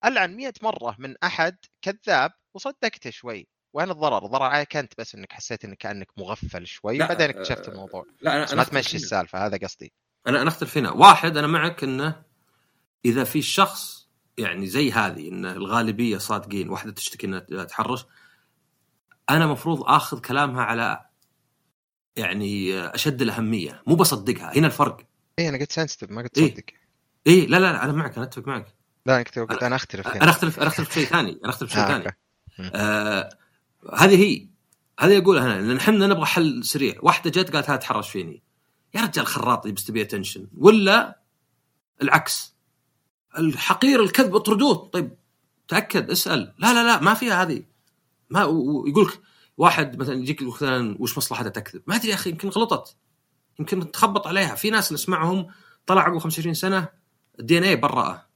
ألعن 0.04 0.36
مئة 0.36 0.52
مرة 0.62 0.96
من 0.98 1.14
أحد 1.24 1.56
كذاب 1.82 2.32
وصدقته 2.54 3.10
شوي 3.10 3.48
وين 3.72 3.90
الضرر؟ 3.90 4.24
الضرر 4.26 4.42
عليك 4.42 4.76
أنت 4.76 4.92
بس 4.98 5.14
إنك 5.14 5.32
حسيت 5.32 5.64
إنك 5.64 5.76
كأنك 5.76 6.08
مغفل 6.16 6.66
شوي 6.66 6.98
لا، 6.98 7.06
بعدين 7.06 7.30
اكتشفت 7.30 7.68
آه، 7.68 7.72
الموضوع 7.72 8.06
لا 8.20 8.36
أنا 8.36 8.44
بس 8.44 8.52
أنا 8.52 8.58
ما 8.62 8.64
تمشي 8.68 8.96
هنا. 8.96 9.04
السالفة 9.04 9.46
هذا 9.46 9.56
قصدي 9.56 9.92
أنا 10.26 10.42
أنا 10.42 10.48
أختلف 10.48 10.78
هنا 10.78 10.90
واحد 10.90 11.36
أنا 11.36 11.46
معك 11.46 11.84
إنه 11.84 12.22
إذا 13.04 13.24
في 13.24 13.42
شخص 13.42 14.08
يعني 14.38 14.66
زي 14.66 14.92
هذه 14.92 15.28
إن 15.28 15.46
الغالبية 15.46 16.18
صادقين 16.18 16.68
واحدة 16.70 16.92
تشتكي 16.92 17.26
إنها 17.26 17.64
تحرش 17.64 18.04
أنا 19.30 19.46
مفروض 19.46 19.82
آخذ 19.82 20.20
كلامها 20.20 20.62
على 20.62 21.04
يعني 22.16 22.80
أشد 22.80 23.22
الأهمية 23.22 23.82
مو 23.86 23.94
بصدقها 23.94 24.56
هنا 24.58 24.66
الفرق 24.66 25.00
اي 25.38 25.48
أنا 25.48 25.58
قلت 25.58 25.72
سنسيتيف 25.72 26.10
ما 26.10 26.22
قلت 26.22 26.38
إيه. 26.38 26.54
صدق 26.54 26.64
إيه 27.26 27.46
لا 27.46 27.56
لا 27.56 27.72
لا 27.72 27.84
أنا 27.84 27.92
معك 27.92 28.16
أنا 28.16 28.24
أتفق 28.26 28.46
معك 28.48 28.66
لا 29.06 29.14
أنا 29.16 29.22
قلت 29.24 29.62
أنا 29.62 29.76
أختلف. 29.76 30.06
أنا 30.08 30.30
اختلف 30.30 30.58
أنا 30.58 30.66
أختلف 30.68 30.88
في 30.88 30.94
شيء 31.00 31.04
ثاني 31.08 31.38
أنا 31.44 31.50
أختلف 31.50 31.70
في 31.70 31.74
شيء 31.76 31.84
آه، 31.84 31.88
ثاني. 31.88 32.16
آه 32.74 33.28
هذه 33.94 34.22
هي. 34.22 34.46
هذه 35.00 35.18
اقولها 35.18 35.44
أنا 35.44 35.66
لأن 35.66 35.76
إحنا 35.76 36.06
نبغى 36.06 36.26
حل 36.26 36.64
سريع. 36.64 36.94
واحدة 37.02 37.30
جت 37.30 37.52
قالت 37.52 37.70
هذا 37.70 37.76
تحرش 37.76 38.10
فيني. 38.10 38.42
يا 38.94 39.00
رجال 39.00 39.26
خراطي 39.26 39.72
بس 39.72 39.84
تبي 39.84 40.02
attention 40.02 40.46
ولا 40.58 41.20
العكس. 42.02 42.54
الحقير 43.38 44.02
الكذب 44.02 44.34
اطردوه 44.36 44.74
طيب 44.74 45.16
تأكد 45.68 46.10
اسأل. 46.10 46.54
لا 46.58 46.74
لا 46.74 46.86
لا 46.86 47.00
ما 47.00 47.14
فيها 47.14 47.42
هذه. 47.42 47.62
ما 48.30 48.44
ويقول 48.44 49.06
لك 49.06 49.20
واحد 49.56 49.98
مثلا 49.98 50.14
يجيك 50.14 50.42
يقول 50.42 50.54
مثلا 50.54 50.96
وش 50.98 51.18
مصلحتها 51.18 51.48
تكذب. 51.48 51.82
ما 51.86 51.96
أدري 51.96 52.08
يا 52.08 52.14
أخي 52.14 52.30
يمكن 52.30 52.48
غلطت. 52.48 52.96
يمكن 53.58 53.90
تخبط 53.90 54.26
عليها. 54.26 54.54
في 54.54 54.70
ناس 54.70 54.92
نسمعهم 54.92 55.46
طلع 55.86 56.02
عقب 56.02 56.18
25 56.18 56.54
سنة 56.54 56.88
ال 57.40 57.58
DNA 57.58 57.76
برأه. 57.76 58.26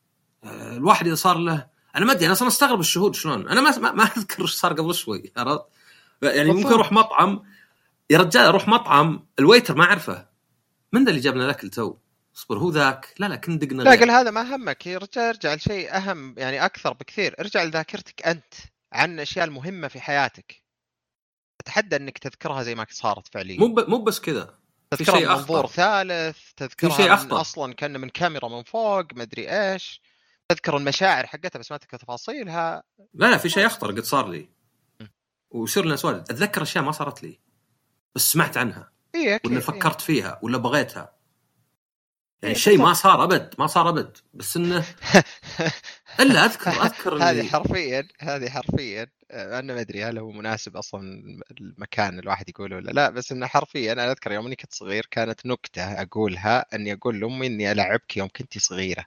آه، 0.44 0.76
الواحد 0.76 1.06
إذا 1.06 1.14
صار 1.14 1.38
له 1.38 1.73
أنا 1.96 2.04
ما 2.04 2.12
أدري 2.12 2.24
أنا 2.24 2.32
أصلا 2.32 2.48
أستغرب 2.48 2.80
الشهود 2.80 3.14
شلون. 3.14 3.48
أنا 3.48 3.60
ما 3.60 3.92
ما, 3.92 4.04
أذكر 4.04 4.42
إيش 4.42 4.50
صار 4.50 4.72
قبل 4.72 4.94
شوي 4.94 5.32
عرفت؟ 5.36 5.64
يعني 6.22 6.52
ممكن. 6.52 6.72
أروح 6.72 6.92
مطعم 6.92 7.42
يا 8.10 8.18
رجال 8.18 8.44
أروح 8.44 8.68
مطعم 8.68 9.26
ال 9.38 9.43
waiter 9.43 9.74
ما 9.74 9.84
أعرفه. 9.84 10.28
من 10.92 11.04
ذا 11.04 11.10
اللي 11.10 11.20
جاب 11.20 11.34
لنا 11.34 11.44
الاكل 11.44 11.70
تو 11.70 11.96
اصبر 12.36 12.58
هو 12.58 12.70
ذاك؟ 12.70 13.14
لا 13.18 13.26
لا 13.26 13.36
كن 13.36 13.58
دقنا 13.58 13.82
لا. 13.82 13.90
قل 13.90 14.10
هذا 14.10 14.30
ما 14.30 14.56
همك. 14.56 14.86
يا 14.86 14.98
رجال 14.98 15.24
ارجع 15.24 15.54
لشيء 15.54 15.96
أهم 15.96 16.34
يعني 16.38 16.64
أكثر 16.64 16.92
بكثير. 16.92 17.34
ارجع 17.40 17.62
لذاكرتك 17.62 18.26
أنت 18.26 18.54
عن 18.92 19.14
الاشياء 19.14 19.44
المهمة 19.44 19.88
في 19.88 20.00
حياتك. 20.00 20.62
أتحدى 21.60 21.96
إنك 21.96 22.18
تذكرها 22.18 22.62
زي 22.62 22.74
ما 22.74 22.86
صارت 22.90 23.28
فعليا. 23.28 23.58
مو 23.58 23.66
ب... 23.66 23.90
مو 23.90 23.98
بس 23.98 24.20
كذا. 24.20 24.44
في 24.90 24.96
تذكرها 24.96 25.18
شيء 25.18 25.28
من 25.28 25.34
منظور. 25.34 25.66
ثالث 25.66 26.38
تذكرها 26.56 26.96
شيء 26.96 27.24
من. 27.24 27.32
أصلا 27.32 27.74
كان 27.74 28.00
من 28.00 28.08
كاميرا 28.08 28.48
من 28.48 28.62
فوق 28.62 29.04
ما 29.14 29.22
أدري 29.22 29.50
إيش. 29.50 30.00
تذكر 30.48 30.76
المشاعر 30.76 31.26
حقتها 31.26 31.58
بس 31.58 31.72
ما 31.72 31.78
تذكر 31.78 31.96
تفاصيلها. 31.96 32.82
لا 33.14 33.30
لا 33.30 33.36
في 33.36 33.48
شيء 33.48 33.66
أخطر 33.66 33.90
قد 33.90 34.00
صار 34.00 34.28
لي. 34.28 34.48
ويصير 35.50 35.84
لنا 35.84 35.96
سؤال 35.96 36.14
أتذكر 36.14 36.62
أشياء 36.62 36.84
ما 36.84 36.92
صارت 36.92 37.22
لي 37.22 37.40
بس 38.14 38.32
سمعت 38.32 38.56
عنها. 38.56 38.92
إي 39.14 39.34
أكيد 39.34 39.50
ولا 39.50 39.60
إيه. 39.60 39.64
فكرت 39.64 40.00
فيها 40.00 40.38
ولا 40.42 40.58
بغيتها. 40.58 41.14
يعني 42.42 42.54
إيه، 42.54 42.60
شيء 42.60 42.78
ما. 42.78 42.92
صار 42.92 43.24
أبد 43.24 43.54
ما 43.58 43.66
صار 43.66 43.88
أبد. 43.88 44.16
بس 44.34 44.56
إنه 44.56 44.84
إلا 46.20 46.44
أذكر 46.44 46.70
أذكر 46.70 47.22
هذه 47.22 47.48
حرفيا 47.48 48.08
هذه 48.20 48.50
حرفيا 48.50 49.06
آه، 49.30 49.58
أنا 49.58 49.74
ما 49.74 49.80
أدري 49.80 50.04
هل 50.04 50.18
هو 50.18 50.30
مناسب 50.30 50.76
أصلا 50.76 51.22
المكان 51.60 52.18
الواحد 52.18 52.48
يقوله 52.48 52.76
ولا 52.76 52.90
لا 52.90 53.10
بس 53.10 53.32
إنه 53.32 53.46
حرفيا 53.46 53.92
أنا 53.92 54.10
أذكر 54.10 54.32
يوم 54.32 54.46
إني 54.46 54.56
كنت 54.56 54.74
صغير 54.74 55.06
كانت 55.10 55.46
نكتة 55.46 55.82
أقولها 56.02 56.66
إني 56.74 56.92
أقول 56.92 57.20
لأمي 57.20 57.46
إني 57.46 57.72
ألعبك 57.72 58.16
يوم 58.16 58.28
كنتي 58.28 58.60
صغيرة. 58.60 59.04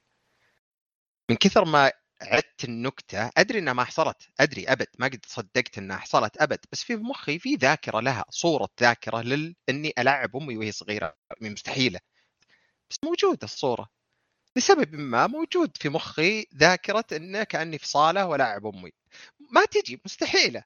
من 1.29 1.35
كثر 1.35 1.65
ما 1.65 1.91
عدت 2.21 2.63
النكتة 2.63 3.29
أدري 3.37 3.59
إنها 3.59 3.73
ما 3.73 3.83
حصلت 3.83 4.29
أدري 4.39 4.65
أبد 4.65 4.87
ما 4.99 5.07
قد 5.07 5.19
صدقت 5.27 5.77
إنها 5.77 5.97
حصلت 5.97 6.37
أبد 6.37 6.59
بس 6.71 6.83
في 6.83 6.95
مخي 6.95 7.39
في 7.39 7.55
ذاكرة 7.55 7.99
لها 7.99 8.25
صورة 8.29 8.69
ذاكرة 8.81 9.21
لل 9.21 9.55
إني 9.69 9.93
العب 9.99 10.35
أمي 10.35 10.57
وهي 10.57 10.71
صغيرة 10.71 11.15
مستحيلة 11.41 11.99
بس 12.89 12.97
موجودة 13.03 13.43
الصورة 13.43 13.89
لسبب 14.55 14.95
ما 14.95 15.27
موجود 15.27 15.77
في 15.77 15.89
مخي 15.89 16.45
ذاكرة 16.55 17.05
إنه 17.11 17.43
كأني 17.43 17.77
في 17.77 17.87
صالة 17.87 18.25
ولاعب 18.27 18.65
أمي 18.65 18.91
ما 19.51 19.65
تجي 19.65 20.01
مستحيلة 20.05 20.63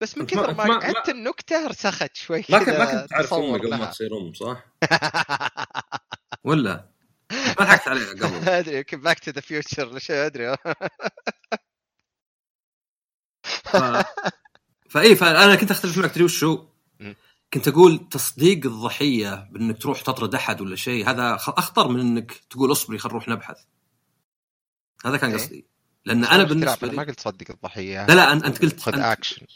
بس 0.00 0.18
من 0.18 0.26
كثر 0.26 0.54
ما 0.54 0.64
عدت 0.64 1.08
النكتة 1.08 1.66
رسخت 1.66 2.16
شوي 2.16 2.44
ما 2.48 2.58
كنت 2.58 2.68
ما 2.68 2.84
كنت 2.84 3.10
تعرف 3.10 3.34
امي 3.34 3.58
قبل 3.58 3.70
ما 3.78 3.86
تصير 3.86 4.18
ام 4.18 4.32
صح؟ 4.32 4.66
ولا؟ 6.44 6.93
ما 7.60 7.66
ضحكت 7.66 7.88
عليها 7.88 8.10
قبل. 8.10 8.48
أدري 8.58 8.76
يمكن 8.76 9.00
Back 9.00 9.18
to 9.18 9.30
the 9.30 9.40
Future 9.40 10.00
أدري. 10.10 10.56
ف... 13.42 13.76
فإي 14.90 15.16
فأنا 15.16 15.54
كنت 15.54 15.70
أختلف 15.70 15.98
معك. 15.98 16.10
تدري 16.10 16.24
وشو؟ 16.24 16.66
كنت 17.54 17.68
أقول 17.68 18.08
تصديق 18.08 18.66
الضحية 18.66 19.48
بإنك 19.50 19.82
تروح 19.82 20.00
تطرد 20.00 20.34
أحد 20.34 20.60
ولا 20.60 20.76
شيء 20.76 21.10
هذا 21.10 21.34
أخطر 21.34 21.88
من 21.88 22.00
إنك 22.00 22.32
تقول 22.50 22.72
اصبري 22.72 22.98
خل 22.98 23.08
نروح 23.08 23.28
نبحث. 23.28 23.56
هذا 25.04 25.16
كان 25.16 25.34
قصدي. 25.34 25.66
لأن 26.04 26.24
أنا 26.24 26.42
بالنسبة 26.42 26.88
لي 26.88 26.96
ما 26.96 27.02
قلت 27.02 27.18
تصدق 27.18 27.50
الضحية. 27.50 28.06
لا 28.06 28.14
لا 28.14 28.32
انت 28.32 28.62
قلت 28.62 28.80
خذ 28.80 29.00
اكشن 29.00 29.46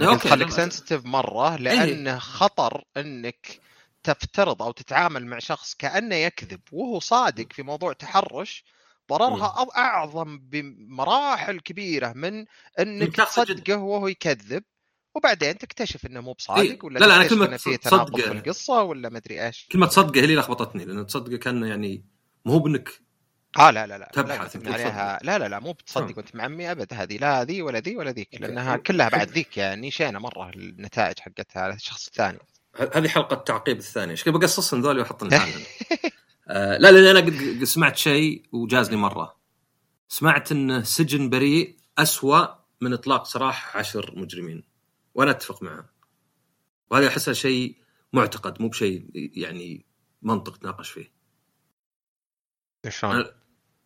قلت 0.00 0.26
خليك 0.26 0.50
sensitive 0.50 1.04
مرة 1.04 1.56
لأنه 1.56 2.18
خطر 2.18 2.84
إنك 2.96 3.60
تفترض 4.04 4.62
أو 4.62 4.72
تتعامل 4.72 5.26
مع 5.26 5.38
شخص 5.38 5.74
كأنه 5.74 6.14
يكذب 6.14 6.60
وهو 6.72 7.00
صادق 7.00 7.52
في 7.52 7.62
موضوع 7.62 7.92
تحرش 7.92 8.64
ضررها 9.10 9.66
أعظم 9.76 10.38
بمراحل 10.38 11.60
كبيرة 11.60 12.12
من 12.16 12.44
إنك 12.78 13.16
تصدقه 13.16 13.76
وهو 13.76 14.08
يكذب 14.08 14.64
وبعدين 15.14 15.58
تكتشف 15.58 16.06
إنه 16.06 16.20
مو 16.20 16.32
بصادق 16.32 16.60
إيه؟ 16.60 16.78
ولا 16.82 16.98
لا 16.98 17.06
لا 17.06 17.16
أنا 17.16 17.28
كلمه 17.28 17.56
في 17.56 17.76
تناقض 17.76 18.20
في 18.20 18.32
القصة 18.32 18.82
ولا 18.82 19.08
ما 19.08 19.18
أدري 19.18 19.46
إيش. 19.46 19.68
كلمه 19.72 19.86
تصدقه 19.86 20.20
هي 20.20 20.24
اللي 20.24 20.36
لخبطتني 20.36 20.84
لأن 20.84 21.06
تصدقه 21.06 21.36
كان 21.36 21.64
يعني 21.64 22.04
مو 22.44 22.58
بإنك 22.58 22.88
آه 23.58 23.70
لا 23.70 23.86
لا 23.86 23.98
لا 23.98 24.10
تبحث 24.12 24.56
لا 24.56 24.72
عليها. 24.72 25.18
لا 25.22 25.38
لا 25.38 25.48
لا 25.48 25.60
مو 25.60 25.72
بتصدق 25.72 26.16
وأنت 26.16 26.36
معمي 26.36 26.70
أبد 26.70 26.94
هذه 26.94 27.16
لا 27.16 27.42
هذه 27.42 27.62
ولا 27.62 27.80
ذي 27.80 27.96
ولا 27.96 28.10
ذيك 28.10 28.28
لانها 28.40 28.76
كلها 28.76 29.08
بعد 29.08 29.30
ذيك 29.30 29.56
يعني 29.56 29.90
شينه 29.90 30.18
مرة 30.18 30.50
النتائج 30.50 31.18
حقتها 31.18 31.62
على 31.62 31.74
الشخص 31.74 32.06
الثاني 32.06 32.38
هذه 32.94 33.08
حلقة 33.08 33.36
تعقيب 33.36 33.78
الثانية. 33.78 34.10
إيش 34.10 34.28
بقصصهم 34.28 34.80
ذولي 34.80 35.00
وأحط 35.00 35.22
آه 36.48 36.76
لا 36.76 36.92
لأن 36.92 37.16
أنا 37.16 37.20
قد 37.20 37.64
سمعت 37.64 37.96
شيء 37.96 38.46
وجازني 38.52 38.96
مرة. 38.96 39.36
سمعت 40.08 40.52
إن 40.52 40.84
سجن 40.84 41.30
بريء 41.30 41.76
أسوأ 41.98 42.46
من 42.80 42.92
إطلاق 42.92 43.26
سراح 43.26 43.76
عشر 43.76 44.12
مجرمين. 44.16 44.64
وأنا 45.14 45.30
أتفق 45.30 45.62
معه 45.62 45.88
وهذا 46.90 47.08
احسها 47.08 47.34
شيء 47.34 47.76
معتقد 48.12 48.62
مو 48.62 48.68
بشيء 48.68 49.10
يعني 49.14 49.86
منطق 50.22 50.56
تناقش 50.56 50.90
فيه. 50.90 51.14
شلون؟ 52.88 53.24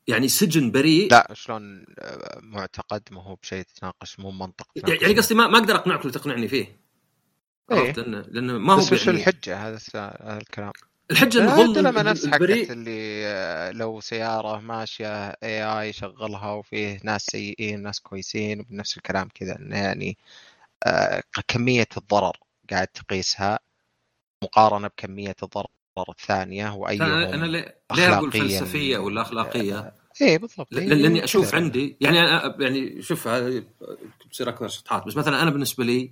يعني 0.08 0.28
سجن 0.28 0.70
بريء 0.70 1.10
لا 1.10 1.28
شلون 1.32 1.86
آه، 1.98 2.40
معتقد؟ 2.42 3.02
ما 3.10 3.22
هو 3.22 3.34
بشيء 3.34 3.62
تناقش 3.62 4.20
مو 4.20 4.30
منطق 4.30 4.68
يعني 4.76 5.14
قصدي 5.14 5.34
ما 5.34 5.46
ما 5.46 5.58
أقدر 5.58 5.74
أقنعك 5.74 6.04
وتقنعني 6.04 6.48
فيه؟ 6.48 6.87
عرفت 7.70 7.98
لأنه 7.98 8.24
لأنه 8.28 8.58
ما 8.58 8.72
هو 8.72 8.78
بس 8.78 8.92
وش. 8.92 9.08
الحجة 9.08 9.68
هذا 9.68 9.78
هذا 9.94 10.38
الكلام؟ 10.38 10.72
الحجة 11.10 11.40
انه 11.40 11.72
ضمن 11.72 11.84
لما 11.84 12.02
نفس 12.02 12.26
حقت 12.26 12.40
اللي 12.70 13.26
آه، 13.26 13.70
لو 13.70 14.00
سيارة 14.00 14.60
ماشية 14.60 15.28
اي 15.28 15.64
اي 15.64 15.88
يشغلها 15.88 16.52
وفيه 16.52 17.00
ناس 17.04 17.26
سيئين 17.26 17.82
ناس 17.82 18.00
كويسين 18.00 18.60
وبنفس 18.60 18.96
الكلام 18.96 19.28
كذا 19.34 19.58
انه 19.58 19.76
يعني 19.76 20.16
آه، 20.86 21.22
كمية 21.48 21.88
الضرر 21.96 22.36
قاعد 22.70 22.86
تقيسها 22.86 23.58
مقارنة 24.42 24.88
بكمية 24.88 25.36
الضرر 25.42 25.68
الثانية 26.08 26.74
واي 26.74 26.96
أنا 26.96 27.46
ليه 27.46 27.74
أقول 27.90 28.32
فلسفية 28.32 28.98
ولا 28.98 29.22
أخلاقية؟ 29.22 29.92
إيه 30.20 30.38
بالضبط 30.38 30.72
لأني 30.72 31.24
أشوف 31.24 31.54
عندي 31.54 31.96
يعني 32.00 32.20
أنا 32.20 32.56
يعني 32.60 33.02
شوف 33.02 33.28
هذه 33.28 33.64
بتصير 34.26 34.48
أكثر 34.48 34.68
شطحات 34.68 35.06
بس 35.06 35.16
مثلا 35.16 35.42
أنا 35.42 35.50
بالنسبة 35.50 35.84
لي 35.84 36.10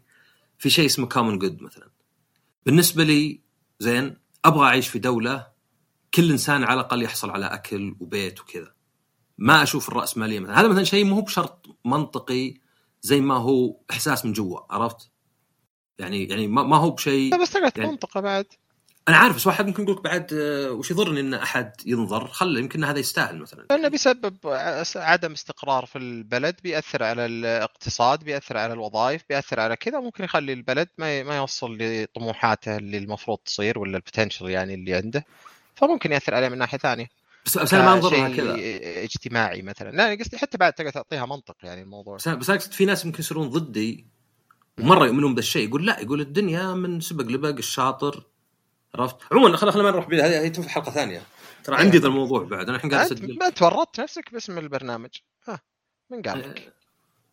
في 0.58 0.70
شيء 0.70 0.86
اسمه 0.86 1.06
common 1.06 1.38
good 1.38 1.62
مثلا. 1.62 1.90
بالنسبة 2.66 3.04
لي 3.04 3.40
زين 3.78 4.16
أبغى 4.44 4.66
أعيش 4.66 4.88
في 4.88 4.98
دولة 4.98 5.46
كل 6.14 6.30
إنسان 6.30 6.64
على 6.64 6.80
الأقل 6.80 7.02
يحصل 7.02 7.30
على 7.30 7.46
أكل 7.46 7.96
وبيت 8.00 8.40
وكذا. 8.40 8.74
ما 9.38 9.62
أشوف 9.62 9.88
الراسماليه 9.88 10.40
مثلا. 10.40 10.60
هذا 10.60 10.68
مثلا 10.68 10.84
شيء 10.84 11.04
مو 11.04 11.20
بشرط 11.20 11.78
منطقي 11.84 12.54
زي 13.02 13.20
ما 13.20 13.34
هو 13.34 13.80
إحساس 13.90 14.24
من 14.24 14.32
جوا 14.32 14.74
عرفت؟ 14.74 15.10
يعني 15.98 16.24
يعني 16.24 16.48
ما 16.48 16.76
هو 16.76 16.90
بشيء 16.90 17.42
بس 17.42 17.50
تقعد 17.50 17.78
يعني 17.78 17.90
منطقة 17.90 18.20
بعد. 18.20 18.46
أنا 19.08 19.16
عارف 19.16 19.36
بس 19.36 19.46
واحد 19.46 19.66
ممكن 19.66 19.82
يقول 19.82 20.02
بعد 20.02 20.34
آه، 20.34 20.70
وش 20.70 20.90
يضرني 20.90 21.20
إن 21.20 21.34
أحد 21.34 21.72
ينظر؟ 21.86 22.26
خله 22.26 22.60
يمكن 22.60 22.84
هذا 22.84 22.98
يستاهل 22.98 23.38
مثلا. 23.38 23.66
لأنه 23.70 23.88
بيسبب 23.88 24.36
عدم 24.96 25.32
استقرار 25.32 25.86
في 25.86 25.98
البلد 25.98 26.56
بيأثر 26.62 27.02
على 27.02 27.26
الاقتصاد 27.26 28.24
بيأثر 28.24 28.56
على 28.56 28.72
الوظائف 28.72 29.22
بيأثر 29.28 29.60
على 29.60 29.76
كذا 29.76 30.00
ممكن 30.00 30.24
يخلي 30.24 30.52
البلد 30.52 30.88
ما 30.98 31.22
ما 31.22 31.36
يوصل 31.36 31.76
لطموحاته 31.80 32.76
اللي 32.76 32.98
المفروض 32.98 33.38
تصير 33.38 33.78
ولا 33.78 33.96
البوتنشل 33.96 34.50
يعني 34.50 34.74
اللي 34.74 34.94
عنده. 34.94 35.24
فممكن 35.74 36.12
يأثر 36.12 36.34
عليه 36.34 36.48
من 36.48 36.58
ناحية 36.58 36.78
ثانية. 36.78 37.06
بس 37.46 37.58
بس 37.58 37.74
أنا 37.74 37.84
ما 37.84 37.92
أنظر 37.92 38.36
كذا. 38.36 38.54
اجتماعي 39.04 39.62
مثلا. 39.62 39.90
لا 39.90 40.14
قصدي 40.14 40.38
حتى 40.38 40.58
بعد 40.58 40.72
تقدر 40.72 40.90
تعطيها 40.90 41.26
منطق 41.26 41.56
يعني 41.62 41.82
الموضوع. 41.82 42.16
بس 42.16 42.28
أقصد 42.28 42.72
في 42.72 42.84
ناس 42.84 43.04
يمكن 43.04 43.20
يصيرون 43.20 43.48
ضدي 43.48 44.06
ومرة 44.80 45.06
يؤمنون 45.06 45.34
بالشيء 45.34 45.68
يقول 45.68 45.86
لا 45.86 46.00
يقول 46.00 46.20
الدنيا 46.20 46.74
من 46.74 47.00
سبق 47.00 47.24
لبق 47.24 47.56
الشاطر 47.56 48.22
عرفت؟ 48.94 49.16
عموما 49.32 49.56
خلينا 49.56 49.72
خلينا 49.72 49.90
ما 49.90 49.96
نروح 49.96 50.06
هذه 50.06 50.40
هي 50.40 50.50
تنفع 50.50 50.68
حلقة 50.68 50.90
ثانية. 50.90 51.22
ترى 51.64 51.76
عندي 51.76 51.98
ذا 51.98 52.06
الموضوع 52.06 52.44
بعد 52.44 52.68
أنا 52.68 52.76
الحين 52.76 52.90
قاعد 52.90 53.06
أسجل. 53.06 53.38
ما 53.40 53.50
تورطت 53.50 54.00
نفسك 54.00 54.32
باسم 54.32 54.58
البرنامج. 54.58 55.10
ها 55.48 55.60
من 56.10 56.22
قال 56.22 56.38
لك؟ 56.38 56.58
إيه. 56.58 56.76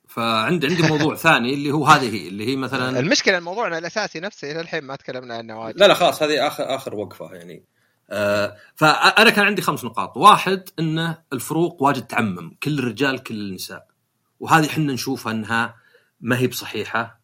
فعندي 0.08 0.68
عندي 0.68 0.82
موضوع 0.82 1.16
ثاني 1.16 1.54
اللي 1.54 1.72
هو 1.72 1.86
هذه 1.86 2.16
هي 2.16 2.28
اللي 2.28 2.48
هي 2.48 2.56
مثلا 2.56 3.00
المشكلة 3.00 3.40
موضوعنا 3.40 3.78
الاساسي 3.78 4.20
نفسه 4.20 4.52
إلى 4.52 4.62
الحين 4.62 4.84
ما 4.84 4.96
تكلمنا 4.96 5.36
عنه 5.36 5.60
واجد 5.60 5.80
لا 5.80 5.88
لا 5.88 5.94
خلاص 5.94 6.24
هذه 6.24 6.48
اخر 6.48 6.76
آخر 6.76 6.96
وقفة 6.96 7.34
يعني. 7.34 7.66
آه 8.10 8.58
فأنا 8.76 9.30
كان 9.30 9.46
عندي 9.46 9.62
خمس 9.62 9.84
نقاط. 9.84 10.18
واحد 10.18 10.70
انه 10.80 11.18
الفروق 11.34 11.84
واجد 11.84 12.08
تعمم 12.08 12.58
كل 12.64 12.80
الرجال 12.80 13.24
كل 13.24 13.36
النساء. 13.36 13.88
وهذه 14.40 14.70
إحنا 14.70 14.94
نشوفها 14.94 15.32
إنها 15.32 15.76
ما 16.22 16.38
هي 16.38 16.48
بصحيحة. 16.48 17.22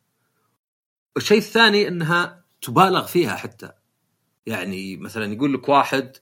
الشيء 1.18 1.38
الثاني 1.38 1.88
إنها 1.88 2.44
تبالغ 2.62 3.06
فيها 3.06 3.36
حتى. 3.36 3.72
يعني 4.50 4.98
مثلا 4.98 5.34
يقول 5.34 5.54
لك 5.54 5.70
واحد 5.70 6.18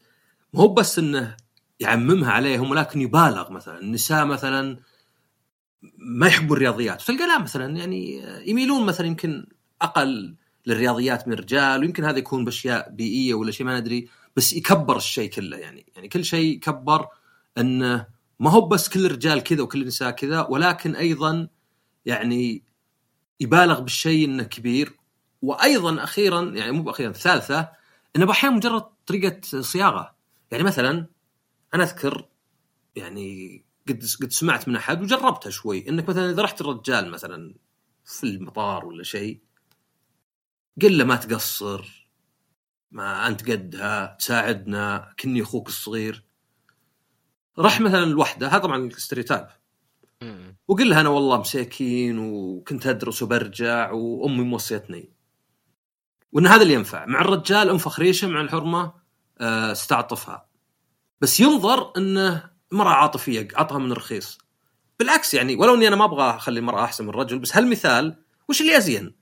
مو 0.54 0.68
بس 0.68 1.00
إنه 1.00 1.38
يعممها 1.80 2.32
عليهم 2.32 2.72
ولكن 2.72 3.02
يبالغ 3.02 3.52
مثلا. 3.52 3.80
النساء 3.80 4.26
مثلا 4.26 4.80
ما 5.98 6.28
يحبوا 6.28 6.56
الرياضيات. 6.56 7.02
تلقى 7.02 7.28
لا 7.28 7.40
مثلا 7.40 7.78
يعني 7.78 8.24
يميلون 8.50 8.86
مثلا 8.86 9.08
يمكن 9.08 9.46
أقل 9.82 10.36
للرياضيات 10.66 11.28
من 11.28 11.34
الرجال 11.34 11.82
ويمكن 11.82 12.06
هذا 12.06 12.18
يكون 12.18 12.46
بأشياء 12.46 12.90
بيئية 12.90 13.34
ولا 13.34 13.52
شيء 13.52 13.66
ما 13.66 13.80
ندري. 13.80 14.08
بس 14.36 14.54
يكبر 14.54 14.98
الشيء 14.98 15.30
كله 15.30 15.58
يعني. 15.58 15.86
يعني 15.96 16.08
كل 16.08 16.26
شيء 16.26 16.56
يكبر 16.56 17.08
إنه 17.58 18.08
ما 18.40 18.52
هو 18.52 18.62
بس 18.62 18.90
كل 18.90 19.06
الرجال 19.06 19.44
كذا 19.44 19.62
وكل 19.62 19.82
النساء 19.82 20.12
كذا 20.12 20.48
ولكن 20.50 20.96
أيضا 20.96 21.48
يعني 22.06 22.64
يبالغ 23.40 23.80
بالشيء 23.80 24.26
إنه 24.26 24.44
كبير. 24.44 24.94
وأيضا 25.42 26.04
أخيرا 26.04 26.42
يعني 26.42 26.72
مو 26.72 26.90
أخيرا 26.90 27.12
ثالثة 27.12 27.78
إنه 28.16 28.32
أحيانا 28.32 28.56
مجرد 28.56 28.82
طريقة 29.06 29.62
صياغة. 29.62 30.16
يعني 30.52 30.64
مثلا 30.64 31.08
أنا 31.74 31.84
أذكر 31.84 32.28
يعني 32.96 33.66
قد 33.88 34.04
قد 34.22 34.32
سمعت 34.32 34.68
من 34.68 34.76
أحد 34.76 35.02
وجربتها 35.02 35.50
شوي. 35.50 35.90
إنك 35.90 36.10
مثلا 36.10 36.30
إذا 36.30 36.42
رحت 36.42 36.62
الرجال 36.62 37.12
مثلا 37.12 37.56
في 38.06 38.24
المطار 38.24 38.86
ولا 38.86 39.04
شيء 39.04 39.42
قل 40.82 40.98
له 40.98 41.04
ما 41.04 41.16
تقصر 41.16 42.10
ما 42.92 43.28
أنت 43.28 43.52
قدها 43.52 44.16
تساعدنا 44.20 45.14
كني 45.20 45.42
أخوك 45.42 45.68
الصغير. 45.68 46.24
راح 47.58 47.82
مثلا 47.82 48.04
الوحده 48.04 48.48
هذا 48.48 48.58
طبعا 48.58 48.90
ستريتايب 48.90 49.48
وقل 50.68 50.90
لها 50.90 51.02
أنا 51.02 51.10
والله 51.10 51.40
مساكين 51.40 52.20
وكنت 52.20 52.88
أدرس 52.88 53.24
وبرجع 53.24 53.92
وأمي 53.92 54.44
موصيتني. 54.44 55.10
وإن 56.32 56.48
هذا 56.48 56.62
اللي 56.62 56.74
ينفع. 56.74 57.06
مع 57.06 57.22
الرجال 57.22 57.70
انفخ 57.70 58.00
ريشه 58.00 58.28
مع 58.28 58.42
الحرمة 58.42 58.94
آه، 59.42 59.72
استعطفها. 59.72 60.48
بس 61.22 61.40
ينظر 61.40 61.92
إنه 61.98 62.50
امراه 62.74 62.94
عاطفية 62.94 63.48
عطها 63.56 63.78
من 63.78 63.94
رخيص. 63.94 64.38
بالعكس 65.00 65.34
يعني 65.34 65.56
ولو 65.56 65.76
إني 65.76 65.88
أنا 65.88 65.96
ما 65.96 66.06
أبغى 66.06 66.30
أخلي 66.30 66.60
المراه 66.60 66.84
أحسن 66.84 67.04
من 67.04 67.10
الرجل 67.10 67.40
بس 67.40 67.58
هالمثال 67.58 68.24
وش 68.50 68.62
اللي 68.62 68.78
أزين؟ 68.78 69.16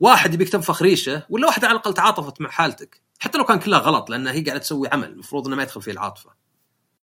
واحد 0.00 0.34
يبيك 0.34 0.48
تنفخ 0.48 0.82
ريشه 0.82 1.22
ولا 1.28 1.46
واحدة 1.46 1.68
على 1.68 1.76
الأقل 1.76 1.94
تعاطفت 1.94 2.40
مع 2.40 2.50
حالتك. 2.50 3.02
حتى 3.18 3.38
لو 3.38 3.44
كان 3.44 3.58
كلها 3.58 3.78
غلط 3.78 4.10
لأن 4.10 4.26
هي 4.26 4.42
قاعدة 4.42 4.60
تسوي 4.60 4.88
عمل. 4.88 5.08
المفروض 5.08 5.46
إنه 5.46 5.56
ما 5.56 5.62
يدخل 5.62 5.82
فيه 5.82 5.92
العاطفة. 5.92 6.30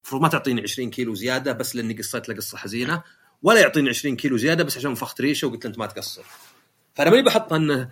المفروض 0.03 0.22
ما 0.22 0.28
تعطيني 0.28 0.62
20 0.62 0.89
كيلو 0.89 1.16
زيادة 1.16 1.51
بس 1.51 1.76
لأني 1.76 1.93
قصيت 1.93 2.30
له 2.30 2.36
قصة 2.36 2.58
حزينة 2.58 3.03
ولا 3.41 3.60
يعطيني 3.60 3.89
20 3.89 4.16
كيلو 4.16 4.38
زيادة 4.38 4.64
بس 4.64 4.78
عشان 4.78 4.95
فخت 4.95 5.22
ريشه 5.22 5.47
وقلت 5.47 5.66
له 5.66 5.70
أنت 5.70 5.80
ما 5.80 5.86
تقصر. 5.86 6.24
فأنا 6.95 7.10
ماني 7.10 7.24
بحط 7.24 7.53
إنه 7.53 7.89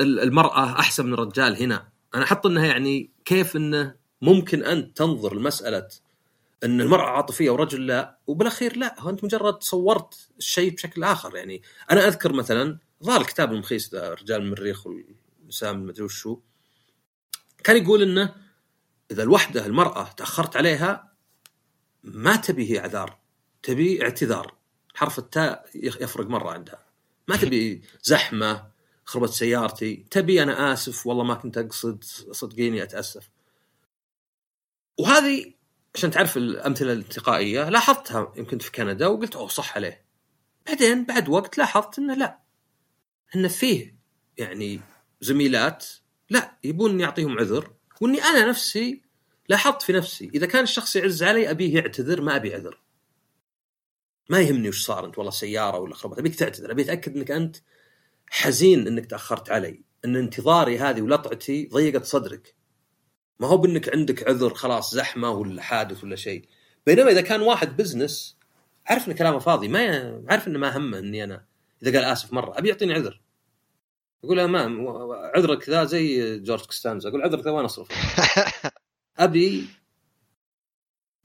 المرأة 0.00 0.78
أحسن 0.78 1.06
من 1.06 1.14
الرجال 1.14 1.62
هنا. 1.62 1.88
أنا 2.14 2.24
أحط 2.24 2.46
إنها 2.46 2.66
يعني 2.66 3.10
كيف 3.24 3.56
انه 3.56 3.94
ممكن 4.22 4.64
انت 4.64 4.96
تنظر 4.96 5.34
لمسألة 5.34 5.88
إن 6.64 6.80
المرأة 6.80 7.06
عاطفية 7.06 7.50
ورجل 7.50 7.86
لا 7.86 8.18
وبالأخير 8.26 8.76
لا 8.76 8.96
هو 8.98 9.10
أنت 9.10 9.24
مجرد 9.24 9.62
صورت 9.62 10.28
الشيء 10.38 10.74
بشكل 10.74 11.04
آخر. 11.04 11.36
يعني 11.36 11.62
أنا 11.90 12.06
أذكر 12.08 12.32
مثلا 12.32 12.78
ظهر 13.04 13.20
الكتاب 13.20 13.52
المخيس 13.52 13.94
ذا 13.94 14.14
رجال 14.14 14.42
المريخ 14.42 14.86
والنساء 14.86 15.72
من 15.72 15.86
مدري 15.86 16.04
وشو. 16.04 16.40
كان 17.64 17.76
يقول 17.76 18.02
إنه 18.02 18.34
إذا 19.10 19.22
الوحدة 19.22 19.66
المرأة 19.66 20.04
تأخرت 20.04 20.56
عليها 20.56 21.12
ما 22.02 22.36
تبي 22.36 22.70
هي 22.70 22.78
إعذار 22.78 23.18
تبي 23.62 24.02
اعتذار. 24.02 24.54
حرف 24.94 25.18
التاء 25.18 25.66
يفرق 25.74 26.26
مرة 26.26 26.50
عندها. 26.50 26.78
ما 27.28 27.36
تبي 27.36 27.82
زحمة 28.02 28.77
خربت 29.08 29.30
سيارتي. 29.30 30.06
تبي 30.10 30.42
أنا 30.42 30.72
آسف 30.72 31.06
والله 31.06 31.24
ما 31.24 31.34
كنت 31.34 31.58
أقصد 31.58 32.04
صدقيني 32.30 32.82
أتأسف. 32.82 33.30
وهذه 34.98 35.52
عشان 35.94 36.10
تعرف 36.10 36.36
الأمثلة 36.36 36.92
الانتقائيه 36.92 37.68
لاحظتها 37.68 38.32
يمكن 38.36 38.58
في 38.58 38.72
كندا 38.72 39.06
وقلت 39.06 39.36
أوه 39.36 39.48
صح 39.48 39.76
عليه. 39.76 40.04
بعدين 40.66 41.04
بعد 41.04 41.28
وقت 41.28 41.58
لاحظت 41.58 41.98
إنه 41.98 42.14
لا. 42.14 42.38
انه 43.36 43.48
فيه 43.48 43.96
يعني 44.38 44.80
زميلات 45.20 45.86
لا 46.30 46.56
يبون 46.64 47.00
يعطيهم 47.00 47.38
عذر. 47.38 47.72
وإني 48.00 48.22
أنا 48.22 48.46
نفسي 48.46 49.02
لاحظت 49.48 49.82
في 49.82 49.92
نفسي 49.92 50.30
إذا 50.34 50.46
كان 50.46 50.62
الشخص 50.62 50.96
يعز 50.96 51.22
علي 51.22 51.50
أبيه 51.50 51.74
يعتذر 51.74 52.20
ما 52.20 52.36
أبي 52.36 52.54
عذر. 52.54 52.80
ما 54.28 54.40
يهمني 54.40 54.68
وش 54.68 54.84
صار 54.84 55.06
أنت 55.06 55.18
والله 55.18 55.32
سيارة 55.32 55.78
ولا 55.78 55.94
خربت 55.94 56.18
أبيك 56.18 56.34
تعتذر 56.34 56.70
ابي 56.70 56.82
اتاكد 56.82 57.16
إنك 57.16 57.30
أنت 57.30 57.56
حزين 58.30 58.86
إنك 58.86 59.06
تأخرت 59.06 59.50
علي 59.50 59.82
إن 60.04 60.16
انتظاري 60.16 60.78
هذه 60.78 61.02
ولطعتي 61.02 61.66
ضيقت 61.72 62.04
صدرك. 62.04 62.54
ما 63.40 63.48
هو 63.48 63.56
بإنك 63.56 63.94
عندك 63.94 64.28
عذر 64.28 64.54
خلاص 64.54 64.94
زحمة 64.94 65.30
ولا 65.30 65.62
حادث 65.62 66.04
ولا 66.04 66.16
شيء. 66.16 66.48
بينما 66.86 67.10
إذا 67.10 67.20
كان 67.20 67.40
واحد 67.40 67.76
بزنس 67.76 68.38
عارف 68.86 69.08
إن 69.08 69.12
كلامه 69.12 69.38
فاضي 69.38 69.68
ما 69.68 69.84
ي... 69.84 70.22
عارف 70.28 70.48
انه 70.48 70.58
ما 70.58 70.76
همه 70.76 70.98
إني 70.98 71.24
أنا 71.24 71.44
إذا 71.82 71.98
قال 71.98 72.12
آسف 72.12 72.32
مرة 72.32 72.58
أبي 72.58 72.68
يعطيني 72.68 72.94
عذر. 72.94 73.20
يقول 74.24 74.36
له 74.36 74.46
ما 74.46 74.60
عذرك 75.34 75.68
ذا 75.68 75.84
زي 75.84 76.38
جورج 76.38 76.66
كوستانزا 76.66 77.08
أقول 77.08 77.22
عذرك 77.22 77.44
ذا 77.44 77.50
وين 77.50 77.64
أصرف؟ 77.64 77.88
أبي 79.18 79.68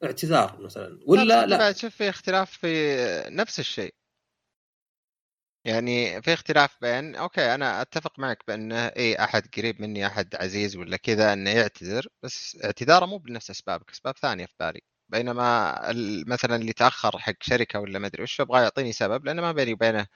اعتذار 0.03 0.57
مثلا 0.61 0.99
ولا 1.05 1.45
لا؟ 1.45 1.57
بعد 1.57 1.77
شوف 1.77 1.95
في 1.95 2.09
اختلاف 2.09 2.51
في 2.51 2.97
نفس 3.29 3.59
الشيء. 3.59 3.93
يعني 5.65 6.21
في 6.21 6.33
اختلاف 6.33 6.77
بين 6.81 7.15
أوكي 7.15 7.55
أنا 7.55 7.81
أتفق 7.81 8.19
معك 8.19 8.43
بأنه 8.47 8.75
اي 8.87 9.15
أحد 9.23 9.47
قريب 9.57 9.81
مني 9.81 10.07
أحد 10.07 10.35
عزيز 10.35 10.75
ولا 10.75 10.97
كذا 10.97 11.33
أنه 11.33 11.49
يعتذر 11.49 12.07
بس 12.23 12.57
اعتذاره 12.65 13.05
مو 13.05 13.17
بنفس 13.17 13.49
أسبابك 13.49 13.91
أسباب 13.91 14.17
ثانية 14.17 14.45
في 14.45 14.53
بالي. 14.59 14.81
بينما 15.09 15.81
مثلا 16.27 16.55
اللي 16.55 16.73
تأخر 16.73 17.17
حق 17.19 17.33
شركة 17.41 17.79
ولا 17.79 17.99
ما 17.99 18.07
أدري 18.07 18.23
وش 18.23 18.39
يبغى 18.39 18.61
يعطيني 18.63 18.91
سبب 18.93 19.25
لأنه 19.25 19.41
ما 19.41 19.51
بيني 19.51 19.73
وبينه 19.73 20.07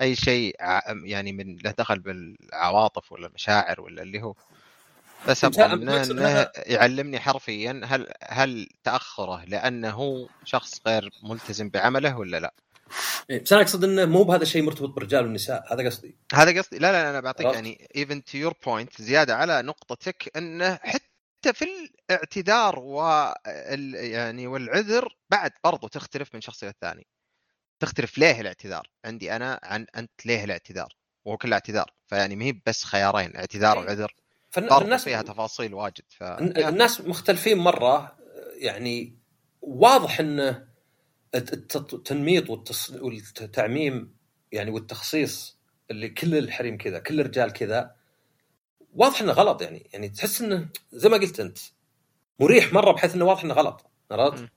أي 0.00 0.16
شيء 0.16 0.56
يعني 1.04 1.32
من 1.32 1.56
له 1.58 1.70
دخل 1.78 2.00
بالعواطف 2.00 3.12
ولا 3.12 3.26
المشاعر 3.26 3.80
ولا 3.80 4.02
اللي 4.02 4.22
هو. 4.22 4.34
بس 5.26 5.44
أبغى 5.44 5.68
منه 5.68 6.02
إنه 6.02 6.48
يعلمني 6.66 7.20
حرفيا 7.20 7.80
هل 7.84 8.12
هل 8.24 8.68
تأخره 8.84 9.44
لأنه 9.44 10.28
شخص 10.44 10.80
غير 10.86 11.10
ملتزم 11.24 11.70
بعمله 11.70 12.18
ولا 12.18 12.40
لا. 12.40 12.54
بس 13.30 13.52
أنا 13.52 13.62
أقصد 13.62 13.84
إنه 13.84 14.04
مو 14.04 14.22
بهذا 14.22 14.42
الشيء 14.42 14.62
مرتبط 14.62 14.88
بالرجال 14.88 15.24
والنساء. 15.24 15.74
هذا 15.74 15.86
قصدي. 15.86 16.16
هذا 16.34 16.58
قصدي. 16.58 16.78
لا 16.78 16.92
لا 16.92 17.10
أنا 17.10 17.20
بعطيك؟ 17.20 17.46
يعني 17.46 17.88
even 17.96 18.24
to 18.24 18.38
your 18.38 18.54
point 18.66 19.02
زيادة 19.02 19.36
على 19.36 19.62
نقطتك 19.62 20.36
إنه 20.36 20.74
حتى 20.82 21.52
في 21.52 21.64
الاعتذار 22.10 22.78
وال 22.78 23.94
يعني 23.94 24.46
والعذر 24.46 25.16
بعد 25.30 25.50
برضو 25.64 25.88
تختلف 25.88 26.34
من 26.34 26.40
شخص 26.40 26.62
إلى 26.62 26.70
الثاني. 26.70 27.06
تختلف 27.80 28.18
ليه 28.18 28.40
الاعتذار؟ 28.40 28.90
عندي 29.04 29.36
أنا 29.36 29.60
عن 29.62 29.86
أنت 29.96 30.26
ليه 30.26 30.44
الاعتذار؟ 30.44 30.96
وهو 31.24 31.36
كله 31.36 31.54
اعتذار. 31.54 31.90
فيعني 32.06 32.36
ما 32.36 32.44
هي 32.44 32.60
بس 32.66 32.84
خيارين 32.84 33.36
اعتذار 33.36 33.78
إيه. 33.78 33.86
وعذر. 33.86 34.14
فالناس 34.50 35.04
فيها 35.04 35.22
تفاصيل 35.22 35.74
واجد. 35.74 36.04
ف 36.08 36.22
الن- 36.22 36.68
الناس 36.68 37.00
مختلفين 37.00 37.58
مرة. 37.58 38.16
يعني 38.56 39.18
واضح 39.60 40.20
إنه 40.20 40.71
التنميط 41.34 42.50
والتعميم 42.50 44.14
يعني 44.52 44.70
والتخصيص 44.70 45.58
اللي 45.90 46.08
كل 46.08 46.38
الحريم 46.38 46.78
كذا 46.78 46.98
كل 46.98 47.20
الرجال 47.20 47.52
كذا 47.52 47.94
واضح 48.94 49.20
إنه 49.22 49.32
غلط 49.32 49.62
يعني. 49.62 49.90
يعني 49.92 50.08
تحس 50.08 50.42
إنه 50.42 50.68
زي 50.92 51.08
ما 51.08 51.16
قلت 51.16 51.40
أنت 51.40 51.58
مريح 52.40 52.72
مرة 52.72 52.92
بحيث 52.92 53.14
إنه 53.14 53.24
واضح 53.24 53.44
إنه 53.44 53.54
غلط 53.54 53.86
عرفت؟ 54.10 54.48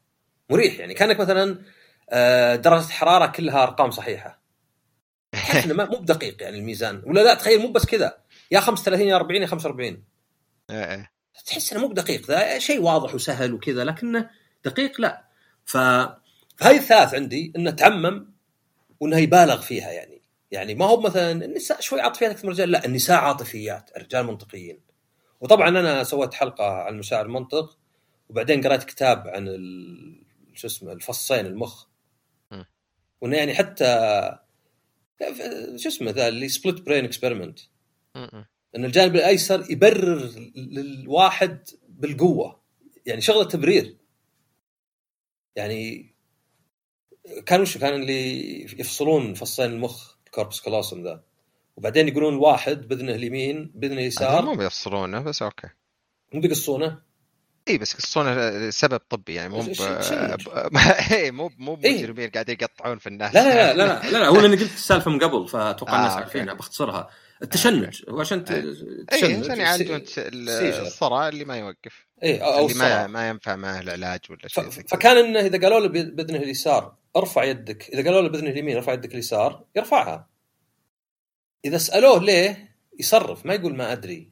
مريح 0.49 0.80
يعني. 0.80 0.93
كأنك 0.93 1.19
مثلا 1.19 1.61
آه، 2.09 2.55
درجه 2.55 2.88
حرارة 2.88 3.26
كلها 3.32 3.63
أرقام 3.63 3.91
صحيحة. 3.91 4.41
تحس 5.32 5.65
إنه 5.65 5.73
ما- 5.73 5.86
مو 5.89 5.97
بدقيق 5.97 6.43
يعني 6.43 6.57
الميزان. 6.57 7.01
ولا 7.05 7.21
لا 7.21 7.34
تخيل 7.34 7.59
مو 7.61 7.67
بس 7.71 7.86
كذا. 7.86 8.17
يا 8.51 8.59
35 8.59 9.07
يا 9.07 9.15
40 9.15 9.41
يا 9.41 9.47
45 9.47 10.03
إيه 10.69 10.91
إيه. 10.91 11.11
تحس 11.45 11.73
إنه 11.73 11.82
مو 11.82 11.88
بدقيق. 11.88 12.26
ذا 12.28 12.59
شيء 12.59 12.82
واضح 12.82 13.15
وسهل 13.15 13.53
وكذا 13.53 13.84
لكنه 13.84 14.30
دقيق 14.65 15.01
لا. 15.01 15.26
ف 15.65 15.78
فهذه 16.58 16.78
الثالث 16.78 17.14
عندي 17.14 17.53
إنه 17.56 17.72
تعمم 17.72 18.34
وإنه 18.99 19.18
يبالغ 19.18 19.62
فيها 19.62 19.91
يعني. 19.91 20.22
يعني 20.51 20.76
ما 20.76 20.86
هو 20.86 21.01
مثلا 21.01 21.32
النساء 21.32 21.82
شوي 21.82 22.01
عاطفيات 22.01 22.32
أكثر 22.32 22.45
من 22.45 22.53
الرجال 22.53 22.72
لا 22.72 22.86
النساء 22.86 23.18
عاطفيات 23.18 23.89
الرجال 23.97 24.26
منطقيين. 24.26 24.80
وطبعا 25.41 25.70
أنا 25.70 26.03
سويت 26.03 26.34
حلقة 26.34 26.66
عن 26.66 26.93
المشاعر 26.93 27.26
المنطق 27.26 27.78
وبعدين 28.30 28.62
قرأت 28.62 28.84
كتاب 28.84 29.28
عن 29.28 29.47
ال... 29.47 30.26
شو 30.53 30.68
اسمه 30.68 30.91
الفصين 30.91 31.45
المخ. 31.45 31.86
وإنه 33.22 33.38
يعني 33.38 33.53
حتى 33.53 33.86
شو 35.76 35.89
اسمه 35.89 36.12
ذا 36.12 36.28
اللي 36.28 36.49
split 36.49 36.82
brain 36.82 37.05
experiment. 37.05 37.59
إن 38.76 38.86
الجانب 38.86 39.16
الأيسر 39.16 39.72
يبرر 39.72 40.32
للواحد 40.56 41.70
بالقوة. 41.89 42.62
يعني 43.06 43.22
شغلة 43.22 43.43
تبرير. 43.43 43.97
يعني 45.56 46.14
كان 47.45 47.61
وش 47.61 47.78
كان 47.78 47.93
اللي 47.93 48.61
يفصلون 48.63 49.34
فصين 49.34 49.65
المخ 49.65 50.15
ال 50.26 50.30
corpus 50.30 50.59
callosum 50.59 51.03
ذا 51.03 51.23
وبعدين 51.78 52.07
يقولون 52.07 52.34
الواحد 52.34 52.88
بإذنه 52.88 53.15
اليمين 53.15 53.71
بإذنه 53.76 53.99
اليسار 53.99 54.45
مو 54.45 54.55
بيفصلونه 54.55 55.19
بس 55.19 55.41
أوكي 55.41 55.67
مو 56.34 56.41
بيقصونه 56.41 57.05
إي 57.67 57.78
بس 57.78 57.93
قصونه 57.93 58.69
سبب 58.69 59.01
طبي 59.09 59.34
يعني 59.34 59.49
مو. 59.49 59.61
إي 61.11 61.32
مو 61.32 61.51
مو. 61.57 61.76
مجرمين 61.76 62.30
قاعدين 62.30 62.57
يقطعون 62.61 62.97
في 62.97 63.07
الناس 63.07 63.36
لا 63.36 63.43
لا 63.43 63.73
لا 63.73 64.11
لا 64.11 64.17
لا, 64.17 64.28
هو 64.28 64.39
أنا 64.45 64.51
قلت 64.55 64.61
السالفة 64.61 65.11
من 65.11 65.19
قبل 65.19 65.47
فأتوقع 65.47 65.93
آه، 65.93 65.99
الناس. 65.99 66.13
عارفينها 66.13 66.53
بختصرها 66.53 67.09
التشنج 67.43 68.01
هو 68.09 68.19
عشان 68.19 68.43
تشنج 68.45 69.45
عشان 69.45 69.59
يعالجون. 69.59 70.01
الصرع 70.17 71.28
اللي 71.28 71.45
ما 71.45 71.57
يوقف 71.57 72.07
إي 72.23 72.43
أو 72.43 72.65
اللي 72.65 72.80
ما. 72.80 73.07
ما 73.07 73.30
ينفع 73.30 73.55
معه 73.55 73.80
العلاج 73.80 74.19
ولا 74.30 74.47
شيء. 74.47 74.69
فكان 74.69 75.17
إنه 75.17 75.39
إذا 75.39 75.61
قالوا 75.61 75.80
له 75.80 75.88
بإذنه 75.88 76.38
اليسار 76.38 76.95
ارفع 77.18 77.43
يدك 77.43 77.89
إذا 77.89 78.03
قالوا 78.03 78.22
له 78.22 78.30
باذنه 78.30 78.49
اليمين 78.49 78.76
ارفع 78.76 78.93
يدك 78.93 79.13
اليسار 79.13 79.66
يرفعها. 79.76 80.30
إذا 81.66 81.78
سألوه 81.78 82.24
ليه 82.24 82.76
يصرف 82.99 83.45
ما 83.45 83.53
يقول 83.53 83.76
ما 83.76 83.91
أدري. 83.91 84.32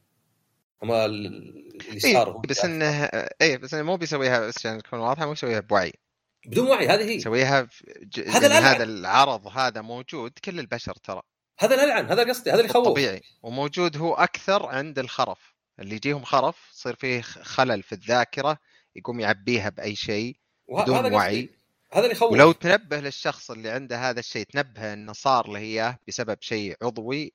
أما 0.82 1.04
ال- 1.04 1.80
اليسار 1.88 2.30
هو 2.30 2.36
إيه 2.36 2.48
بس 2.48 2.64
إنه 2.64 3.04
اي 3.42 3.58
بس 3.58 3.74
إنه 3.74 3.82
مو 3.82 3.96
بيسويها 3.96 4.40
بس 4.40 4.58
عشان 4.58 4.82
تكون 4.82 4.98
واضحة؟ 4.98 5.26
مو 5.26 5.32
يسويها 5.32 5.60
بوعي. 5.60 5.92
بدون 6.46 6.68
وعي 6.68 6.88
هذه 6.88 7.02
هي. 7.02 7.14
يسويها 7.14 7.68
ج... 8.02 8.20
هذا 8.20 8.32
يعني 8.32 8.46
الألعن. 8.46 8.74
هذا 8.74 8.84
العرض 8.84 9.46
هذا 9.46 9.80
موجود 9.80 10.32
كل 10.44 10.60
البشر 10.60 10.94
ترى. 10.94 11.22
هذا 11.58 11.74
الألعن 11.74 12.06
هذا 12.06 12.28
قصدي 12.28 12.50
هذا 12.50 12.58
اللي 12.58 12.70
يخوف. 12.70 12.88
طبيعي. 12.88 13.22
وموجود 13.42 13.96
هو 13.96 14.14
أكثر 14.14 14.66
عند 14.66 14.98
الخرف. 14.98 15.54
اللي 15.80 15.94
يجيهم 15.94 16.24
خرف 16.24 16.70
يصير 16.72 16.94
فيه 16.94 17.20
خلل 17.20 17.82
في 17.82 17.92
الذاكرة 17.92 18.58
يقوم 18.96 19.20
يعبيها 19.20 19.68
بأي 19.68 19.94
شيء 19.94 20.36
بدون 20.68 20.96
هذا 20.96 21.18
قصدي. 21.18 21.50
هذا 21.94 22.04
اللي 22.04 22.12
يخوف. 22.12 22.32
ولو 22.32 22.52
تنبه 22.52 23.00
للشخص 23.00 23.50
اللي 23.50 23.70
عنده 23.70 24.10
هذا 24.10 24.20
الشيء 24.20 24.46
تنبه 24.46 24.92
إنه 24.92 25.12
صار 25.12 25.48
له 25.48 25.58
إياه 25.58 25.98
بسبب 26.08 26.36
شيء 26.40 26.76
عضوي 26.82 27.32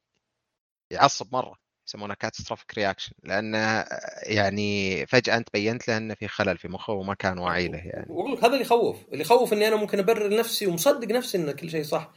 يعصب 0.92 1.28
مرة 1.36 1.56
يسمونه 1.88 2.14
catastrophic 2.14 2.74
reaction 2.74 3.12
لأنه 3.24 3.86
يعني 4.24 5.06
فجأة 5.06 5.38
أنت 5.38 5.48
بينت 5.54 5.88
له 5.88 5.98
إنه 5.98 6.14
في 6.14 6.28
خلل 6.28 6.58
في 6.58 6.68
مخه 6.68 6.94
وما 6.94 7.14
كان 7.14 7.40
واعي 7.40 7.68
له 7.68 7.78
يعني. 7.78 8.38
هذا 8.42 8.48
اللي 8.48 8.62
يخوف. 8.62 8.98
اللي 9.12 9.22
يخوف 9.22 9.54
إني 9.54 9.68
أنا 9.68 9.76
ممكن 9.76 10.00
أبرر 10.00 10.38
نفسي 10.38 10.68
ومصدق 10.68 11.08
نفسي 11.08 11.38
ان 11.38 11.52
كل 11.52 11.70
شيء 11.70 11.84
صح. 11.84 12.12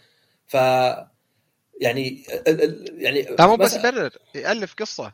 ف 0.47 0.55
يعني 1.81 2.25
يعني 2.99 3.23
لا 3.23 3.47
مو 3.47 3.57
بس 3.57 3.75
يبرر 3.75 4.11
يألف 4.35 4.75
قصة. 4.75 5.13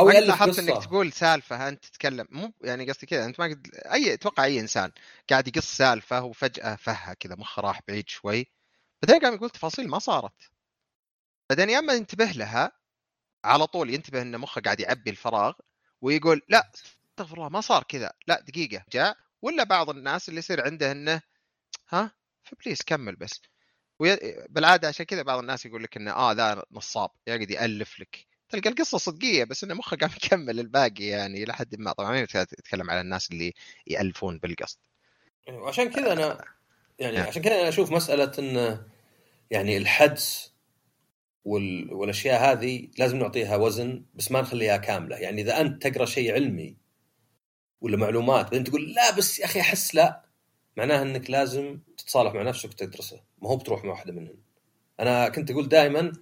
أو 0.00 0.10
يألف 0.10 0.28
لاحظت 0.28 0.58
إنك 0.58 0.84
تقول 0.84 1.12
سالفة 1.12 1.68
أنت 1.68 1.84
تتكلم. 1.84 2.26
مو 2.30 2.52
يعني 2.60 2.90
قصدي 2.90 3.06
كذا 3.06 3.24
أنت 3.24 3.40
ما 3.40 3.46
قد 3.46 3.66
أي 3.92 4.14
أتوقع 4.14 4.44
أي 4.44 4.60
إنسان 4.60 4.92
قاعد 5.30 5.48
يقص 5.48 5.76
سالفة 5.76 6.24
وفجأة 6.24 6.76
فهها 6.76 7.14
كذا 7.14 7.34
مخه 7.34 7.62
راح 7.62 7.80
بعيد 7.88 8.08
شوي. 8.08 8.46
بعدين 9.02 9.22
قام 9.22 9.34
يقول 9.34 9.50
تفاصيل 9.50 9.88
ما 9.88 9.98
صارت. 9.98 10.50
بعدين 11.50 11.70
يا 11.70 11.78
أما 11.78 11.92
ينتبه 11.92 12.24
لها 12.24 12.72
على 13.44 13.66
طول 13.66 13.94
ينتبه 13.94 14.22
إن 14.22 14.38
مخه 14.38 14.60
قاعد 14.60 14.80
يعبي 14.80 15.10
الفراغ 15.10 15.52
ويقول 16.00 16.42
لا 16.48 16.70
استغفر 17.10 17.36
الله 17.36 17.48
ما 17.48 17.60
صار 17.60 17.82
كذا. 17.82 18.12
لا 18.26 18.40
دقيقة 18.40 18.84
جاء. 18.92 19.16
ولا 19.42 19.64
بعض 19.64 19.90
الناس 19.90 20.28
اللي 20.28 20.38
يصير 20.38 20.64
عنده 20.64 20.92
إنه 20.92 21.22
ها 21.88 22.12
ف 22.42 22.48
please 22.48 22.82
كمل 22.82 23.16
بس. 23.16 23.40
وي... 23.98 24.18
بالعادة 24.48 24.88
عشان 24.88 25.06
كذا 25.06 25.22
بعض 25.22 25.38
الناس 25.38 25.66
يقول 25.66 25.82
لك 25.82 25.96
إنه 25.96 26.12
آه 26.12 26.32
ذا 26.32 26.64
نصاب 26.70 27.10
يقعد 27.26 27.50
يألف 27.50 28.00
لك. 28.00 28.29
تلقى 28.50 28.70
القصة 28.70 28.98
صدقية 28.98 29.44
بس 29.44 29.64
إنه 29.64 29.74
مخه 29.74 29.96
قام 29.96 30.10
يكمل 30.24 30.60
الباقي 30.60 31.04
يعني 31.04 31.42
إلى 31.42 31.52
حد 31.52 31.76
ما. 31.78 31.92
طبعا 31.92 32.10
ما 32.10 32.20
يتكلم 32.20 32.90
على 32.90 33.00
الناس 33.00 33.30
اللي 33.30 33.54
يألفون 33.86 34.38
بالقصد. 34.38 34.78
وعشان 35.48 35.90
كذا 35.90 36.12
أنا 36.12 36.44
يعني 36.98 37.16
نعم. 37.16 37.26
عشان 37.26 37.42
كذا 37.42 37.60
أنا 37.60 37.68
أشوف 37.68 37.92
مسألة 37.92 38.32
إن 38.38 38.78
يعني 39.50 39.76
الحدس 39.76 40.52
وال... 41.44 41.94
والأشياء 41.94 42.52
هذه 42.52 42.88
لازم 42.98 43.18
نعطيها 43.18 43.56
وزن 43.56 44.04
بس 44.14 44.32
ما 44.32 44.40
نخليها 44.40 44.76
كاملة. 44.76 45.16
يعني 45.16 45.42
إذا 45.42 45.60
أنت 45.60 45.86
تقرأ 45.86 46.04
شيء 46.04 46.34
علمي 46.34 46.76
ولا 47.80 47.96
معلومات 47.96 48.44
بعدين 48.44 48.64
تقول 48.64 48.92
لا 48.94 49.16
بس 49.16 49.38
يا 49.38 49.44
أخي 49.44 49.60
أحس 49.60 49.94
لا 49.94 50.24
معناها 50.76 51.02
إنك 51.02 51.30
لازم 51.30 51.78
تتصالح 51.96 52.34
مع 52.34 52.42
نفسك 52.42 52.68
وتدرسه. 52.68 53.20
ما 53.42 53.48
هو 53.48 53.56
بتروح 53.56 53.84
مع 53.84 53.90
واحدة 53.90 54.12
منهم 54.12 54.36
أنا 55.00 55.28
كنت 55.28 55.50
أقول 55.50 55.68
دائما 55.68 56.12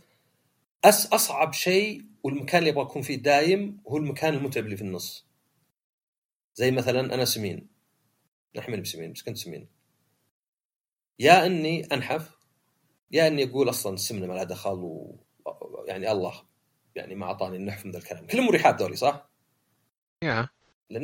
أس 0.84 1.12
أصعب 1.12 1.52
شيء 1.52 2.04
والمكان 2.22 2.58
اللي 2.58 2.70
أبغى 2.70 2.82
اكون 2.82 3.02
فيه 3.02 3.16
دايم 3.16 3.80
هو 3.88 3.96
المكان 3.96 4.34
المتعب 4.34 4.64
اللي 4.64 4.76
في 4.76 4.82
النص. 4.82 5.26
زي 6.54 6.70
مثلا 6.70 7.14
أنا 7.14 7.24
سمين. 7.24 7.68
نحمل 8.56 8.80
بسمين 8.80 9.12
بس 9.12 9.22
كنت 9.22 9.36
سمين. 9.36 9.68
يا 11.18 11.46
إني 11.46 11.84
أنحف 11.84 12.30
يا 13.10 13.26
إني 13.26 13.44
أقول 13.44 13.68
أصلا 13.68 13.94
السمنة 13.94 14.26
ما 14.26 14.34
لها 14.34 14.44
دخل 14.44 14.78
و 14.78 15.16
يعني 15.86 16.12
الله 16.12 16.42
يعني 16.94 17.14
ما 17.14 17.26
أعطاني 17.26 17.56
النحف 17.56 17.86
من 17.86 17.92
ذا 17.92 17.98
الكلام. 17.98 18.26
كلهم 18.26 18.46
مريحات 18.46 18.82
ذولي 18.82 18.96
صح؟ 18.96 19.30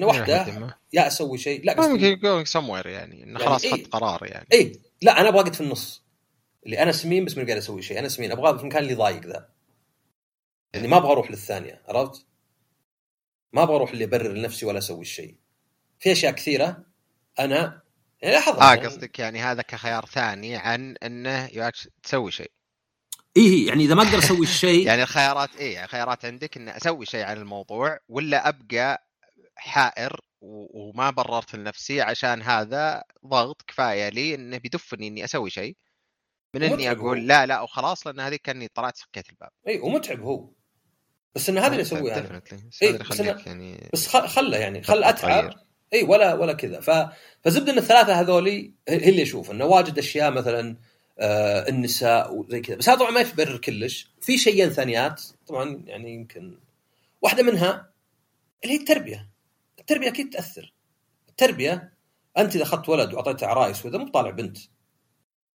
واحدة 0.07 0.45
حد 0.45 0.59
ما. 0.59 0.75
يا 0.93 1.07
أسوي 1.07 1.39
شيء 1.39 1.65
لا 1.65 1.73
قصدي 1.73 1.93
يمكن 1.93 2.21
جوينج 2.21 2.47
سموير 2.47 2.87
يعني 2.87 3.23
انه 3.23 3.33
يعني 3.33 3.39
خلاص 3.39 3.65
إيه. 3.65 3.71
خذ 3.71 3.85
قرار 3.85 4.27
يعني. 4.27 4.47
اي 4.53 4.81
لا 5.03 5.21
أنا 5.21 5.29
أبغى 5.29 5.41
أقعد 5.41 5.55
في 5.55 5.61
النص. 5.61 6.05
اللي 6.67 6.83
أنا 6.83 6.93
سمين 6.93 7.25
بس 7.25 7.37
ماني 7.37 7.49
قاعد 7.49 7.63
أسوي 7.63 7.83
شيء. 7.83 7.99
أنا 7.99 8.09
سمين 8.09 8.33
أبغى 8.33 8.57
في 8.57 8.63
المكان 8.63 8.83
اللي 8.83 8.95
ضايق 8.95 9.27
ذا. 9.27 9.54
يعني 10.75 10.89
ما 10.89 10.97
أبغى 10.97 11.13
أروح 11.13 11.31
للثانية 11.31 11.83
عرفت؟ 11.89 12.27
ما 13.53 13.63
أبغى 13.63 13.77
أروح 13.77 13.91
اللي 13.91 14.05
ابرر 14.05 14.33
لنفسي 14.33 14.67
ولا 14.67 14.79
أسوي 14.79 15.01
الشيء 15.01 15.37
في 16.01 16.13
أشياء 16.13 16.33
كثيرة 16.33 16.85
أنا 17.39 17.83
يعني 18.23 18.35
لاحظها 18.35 18.73
آه 18.73 18.75
يعني- 18.75 18.87
قصدك 18.87 19.19
يعني 19.19 19.41
هذا 19.41 19.63
كخيار 19.63 20.05
ثاني 20.07 20.57
عن 20.57 20.97
إنه 21.03 21.47
يواجه- 21.53 21.91
تسوي 22.03 22.31
شيء. 22.31 22.51
إيه 23.37 23.69
يعني 23.69 23.85
إذا 23.85 23.95
ما 23.95 24.03
أقدر 24.03 24.19
أسوي 24.19 24.43
الشيء 24.55 24.87
يعني 24.87 25.03
الخيارات 25.03 25.57
إيه 25.57 25.75
يعني 25.75 25.85
الخيارات 25.85 26.25
عندك 26.25 26.57
ان 26.57 26.69
أسوي 26.69 27.07
شيء 27.07 27.25
عن 27.25 27.37
الموضوع 27.37 27.99
ولا 28.09 28.49
أبقى 28.49 29.07
حائر 29.57 30.21
وما 30.41 31.11
بررت 31.11 31.55
لنفسي 31.55 32.01
عشان 32.01 32.43
هذا 32.43 33.03
ضغط 33.27 33.63
كفاية 33.67 34.09
لي 34.09 34.35
إنه 34.35 34.59
بيدفني 34.59 35.09
إني 35.09 35.25
أسوي 35.25 35.51
شيء. 35.51 35.77
من 36.55 36.63
إني 36.63 36.75
متعب 36.75 36.99
هو. 36.99 37.07
أقول 37.07 37.27
لا 37.27 37.47
لا 37.47 37.61
وخلاص 37.61 38.07
لأن 38.07 38.21
هذه 38.21 38.39
كأني 38.45 38.69
طلعت 38.69 38.97
سكيت 38.97 39.31
الباب. 39.31 39.51
اي 39.69 39.79
ومتعب 39.81 40.21
هو. 40.21 40.51
بس 41.35 41.49
ان 41.49 41.59
هذا 41.59 41.67
اللي 41.73 41.83
اسويه 41.83 42.15
أنا 42.17 42.29
Definitely. 42.29 42.55
بس 43.11 43.21
إيه، 43.21 43.37
يعني 43.47 43.91
بس 43.93 44.09
خله 44.09 44.57
يعني 44.57 44.83
خل 44.83 45.05
أتعب. 45.05 45.53
إي 45.93 46.03
ولا 46.03 46.35
ولا 46.35 46.53
كذا. 46.53 46.81
ف... 46.81 46.91
فزبد 47.45 47.69
إن 47.69 47.79
الثلاثة 47.79 48.21
هذولي 48.21 48.73
هي 48.89 49.09
اللي 49.09 49.23
أشوف 49.23 49.51
إنه 49.51 49.65
واجد 49.65 49.99
أشياء 49.99 50.31
مثلا 50.31 50.77
آه 51.19 51.69
النساء 51.69 52.35
وزي 52.35 52.61
كذا. 52.61 52.77
بس 52.77 52.89
هذا 52.89 52.99
طبعا 52.99 53.11
ما 53.11 53.21
يبرر 53.21 53.57
كلش. 53.57 54.11
في 54.21 54.39
شيئين 54.39 54.71
ثانيات 54.71 55.23
طبعا 55.47 55.83
يعني 55.87 56.15
يمكن 56.15 56.59
واحدة 57.23 57.43
منها 57.43 57.91
اللي 58.65 58.75
هي 58.75 58.79
التربية. 58.79 59.31
التربية 59.79 60.09
أكيد 60.09 60.31
تأثر. 60.31 60.73
التربية 61.29 61.93
أنت 62.39 62.57
إذا 62.57 62.63
أخذت 62.63 62.89
ولد 62.89 63.15
وأعطيته 63.15 63.47
عرايس 63.47 63.87
وذا 63.87 63.99
مو 63.99 64.09
طالع 64.09 64.31
بنت. 64.31 64.59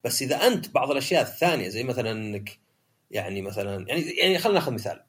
بس 0.04 0.22
إذا 0.22 0.46
أنت 0.46 0.68
بعض 0.68 0.90
الأشياء 0.90 1.22
الثانية 1.22 1.68
زي 1.68 1.84
مثلا 1.84 2.10
إنك 2.10 2.58
يعني 3.10 3.42
مثلا 3.42 3.88
يعني 3.88 4.00
يعني 4.02 4.38
خلينا 4.38 4.58
ناخذ 4.58 4.72
مثال. 4.72 5.07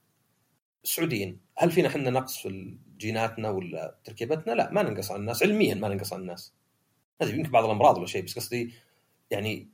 السعوديين 0.83 1.39
هل 1.57 1.71
فينا 1.71 1.87
إحنا 1.87 2.09
نقص 2.09 2.37
في 2.37 2.77
جيناتنا 2.97 3.49
ولا 3.49 3.97
تركيبتنا؟ 4.03 4.51
لا 4.51 4.71
ما 4.71 4.83
ننقص 4.83 5.11
عن 5.11 5.19
الناس 5.19 5.43
علميا 5.43 5.75
ما 5.75 5.87
ننقص 5.87 6.13
عن 6.13 6.21
الناس. 6.21 6.53
هذه 7.21 7.35
يمكن 7.35 7.51
بعض 7.51 7.65
الأمراض 7.65 7.97
ولا 7.97 8.07
شيء 8.07 8.23
بس 8.23 8.39
قصدي 8.39 8.73
يعني 9.31 9.69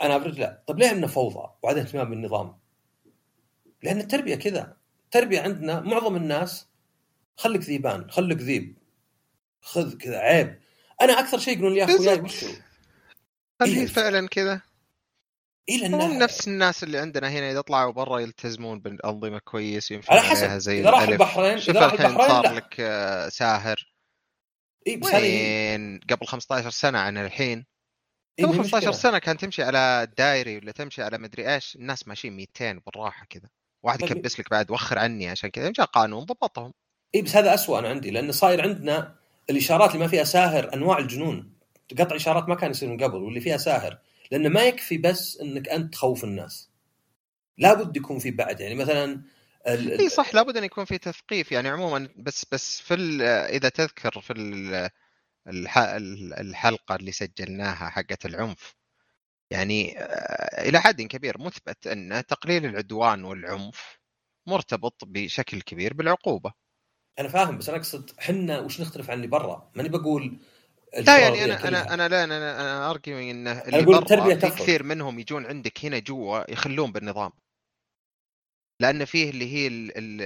أنا 0.00 0.16
افرج 0.16 0.40
لا 0.40 0.62
طيب 0.66 0.78
ليه 0.78 0.88
عندنا 0.88 1.06
فوضى 1.06 1.50
وعدم 1.62 1.80
اهتمام 1.80 2.10
بالنظام؟ 2.10 2.58
لأن 3.82 4.00
التربية 4.00 4.34
كذا 4.34 4.76
التربية 5.04 5.40
عندنا 5.40 5.80
معظم 5.80 6.16
الناس 6.16 6.68
خليك 7.36 7.62
ذيبان 7.62 8.10
خليك 8.10 8.38
ذيب 8.38 8.78
خذ 9.60 9.96
كذا 9.96 10.18
عيب 10.18 10.60
أنا 11.00 11.20
أكثر 11.20 11.38
شيء 11.38 11.54
يقولون 11.54 11.72
لي 11.72 11.78
يا 11.78 11.84
اخوياي 11.84 12.20
وشو؟ 12.20 12.46
هل 13.62 13.68
إيه. 13.68 13.82
هي 13.82 13.86
فعلا 13.86 14.28
كذا؟ 14.28 14.60
اي 15.68 15.86
هم 15.86 15.98
لأن 15.98 16.18
نفس 16.18 16.48
الناس 16.48 16.84
اللي 16.84 16.98
عندنا 16.98 17.30
هنا 17.30 17.50
إذا 17.50 17.60
طلعوا 17.60 17.92
برا 17.92 18.18
يلتزمون 18.18 18.80
بالأنظمة 18.80 19.38
كويس 19.38 19.90
يمشون 19.90 20.16
على 20.16 20.22
حسب 20.26 20.44
عليها 20.44 20.58
زي 20.58 20.80
إذا 20.80 20.90
راح. 20.90 21.02
البحرين 21.02 21.58
إذا 21.58 21.80
راح 21.80 21.92
البحرين 21.92 22.28
صار 22.28 22.44
لا. 22.44 22.52
لك 22.52 22.76
آه، 22.80 23.28
ساهر. 23.28 23.92
اي 24.86 24.96
بس 24.96 25.14
وين؟ 25.14 26.00
قبل 26.10 26.26
15 26.26 26.70
سنة 26.70 26.98
عن 26.98 27.18
الحين. 27.18 27.66
إيه، 28.38 28.44
قبل 28.44 28.54
هي 28.54 28.58
15 28.58 28.88
مشكلة. 28.88 28.92
سنة 29.02 29.18
كان 29.18 29.36
تمشي 29.36 29.62
على 29.62 30.02
الدايري 30.02 30.56
ولا 30.56 30.72
تمشي 30.72 31.02
على 31.02 31.18
مدري 31.18 31.54
إيش 31.54 31.76
الناس 31.76 32.08
ماشيين 32.08 32.36
200 32.36 32.80
بالراحة 32.86 33.26
كذا. 33.30 33.48
واحد 33.82 34.00
طيب. 34.00 34.10
يكبس 34.10 34.40
لك 34.40 34.50
بعد 34.50 34.70
وخر 34.70 34.98
عني 34.98 35.28
عشان 35.28 35.50
كذا 35.50 35.70
جاء 35.70 35.86
قانون 35.86 36.24
ضبطهم. 36.24 36.72
اي 37.14 37.22
بس 37.22 37.36
هذا 37.36 37.54
أسوأ 37.54 37.78
أنا 37.78 37.88
عندي 37.88 38.10
لأن 38.10 38.32
صاير 38.32 38.62
عندنا 38.62 39.14
الإشارات 39.50 39.90
اللي 39.90 40.04
ما 40.04 40.08
فيها 40.08 40.24
ساهر 40.24 40.74
أنواع 40.74 40.98
الجنون. 40.98 41.52
قطع 41.98 42.16
إشارات 42.16 42.48
ما 42.48 42.54
كان 42.54 42.70
يصير 42.70 42.88
من 42.88 43.02
قبل 43.02 43.16
واللي 43.16 43.40
فيها 43.40 43.56
ساهر. 43.56 43.98
لأنه 44.30 44.48
ما 44.48 44.64
يكفي 44.64 44.98
بس 44.98 45.40
إنك 45.40 45.68
أنت 45.68 45.92
تخوف 45.92 46.24
الناس. 46.24 46.70
لابد 47.58 47.96
يكون 47.96 48.18
في 48.18 48.30
بعد 48.30 48.60
يعني 48.60 48.74
مثلا 48.74 49.22
ال- 49.68 50.00
إي 50.00 50.08
صح 50.08 50.34
لابد 50.34 50.56
أن 50.56 50.64
يكون 50.64 50.84
في 50.84 50.98
تثقيف 50.98 51.52
يعني 51.52 51.68
عموما 51.68 52.08
بس 52.16 52.46
بس 52.52 52.80
في 52.80 52.94
ال- 52.94 53.22
إذا 53.22 53.68
تذكر 53.68 54.20
في 54.20 54.32
ال- 54.32 54.90
الح- 55.48 55.78
الحلقة 56.40 56.96
اللي 56.96 57.12
سجلناها 57.12 57.88
حقت 57.90 58.26
العنف 58.26 58.74
يعني 59.50 59.98
آه، 60.00 60.68
إلى 60.68 60.80
حد 60.80 61.02
كبير 61.02 61.38
مثبت 61.40 61.86
أن 61.86 62.22
تقليل 62.28 62.64
العدوان 62.66 63.24
والعنف 63.24 63.98
مرتبط 64.46 65.04
بشكل 65.04 65.60
كبير 65.60 65.94
بالعقوبة. 65.94 66.52
أنا 67.18 67.28
فاهم 67.28 67.58
بس 67.58 67.68
أنا 67.68 67.78
أقصد 67.78 68.10
حنا 68.18 68.58
وش 68.60 68.80
نختلف 68.80 69.10
عن 69.10 69.16
اللي 69.16 69.26
برا؟ 69.28 69.70
ماني 69.74 69.88
بقول 69.88 70.38
لا 70.94 71.18
يعني 71.18 71.44
أنا 71.44 71.54
كلها. 71.54 71.68
أنا 71.68 71.94
أنا 71.94 72.08
لا 72.08 72.24
أنا 72.24 72.60
أنا 72.60 72.90
ارجي 72.90 73.30
انه 73.30 73.52
اللي 73.52 73.82
أقول 73.82 73.86
برا 73.86 73.98
التربية 73.98 74.34
في. 74.34 74.62
كثير 74.62 74.82
منهم 74.82 75.18
يجون 75.18 75.46
عندك 75.46 75.84
هنا 75.84 75.98
جوا 75.98 76.52
يخلون 76.52 76.92
بالنظام 76.92 77.30
لأن 78.80 79.04
فيه 79.04 79.30
اللي 79.30 79.52
هي 79.52 79.66
ال 79.66 79.92
ال 79.98 80.22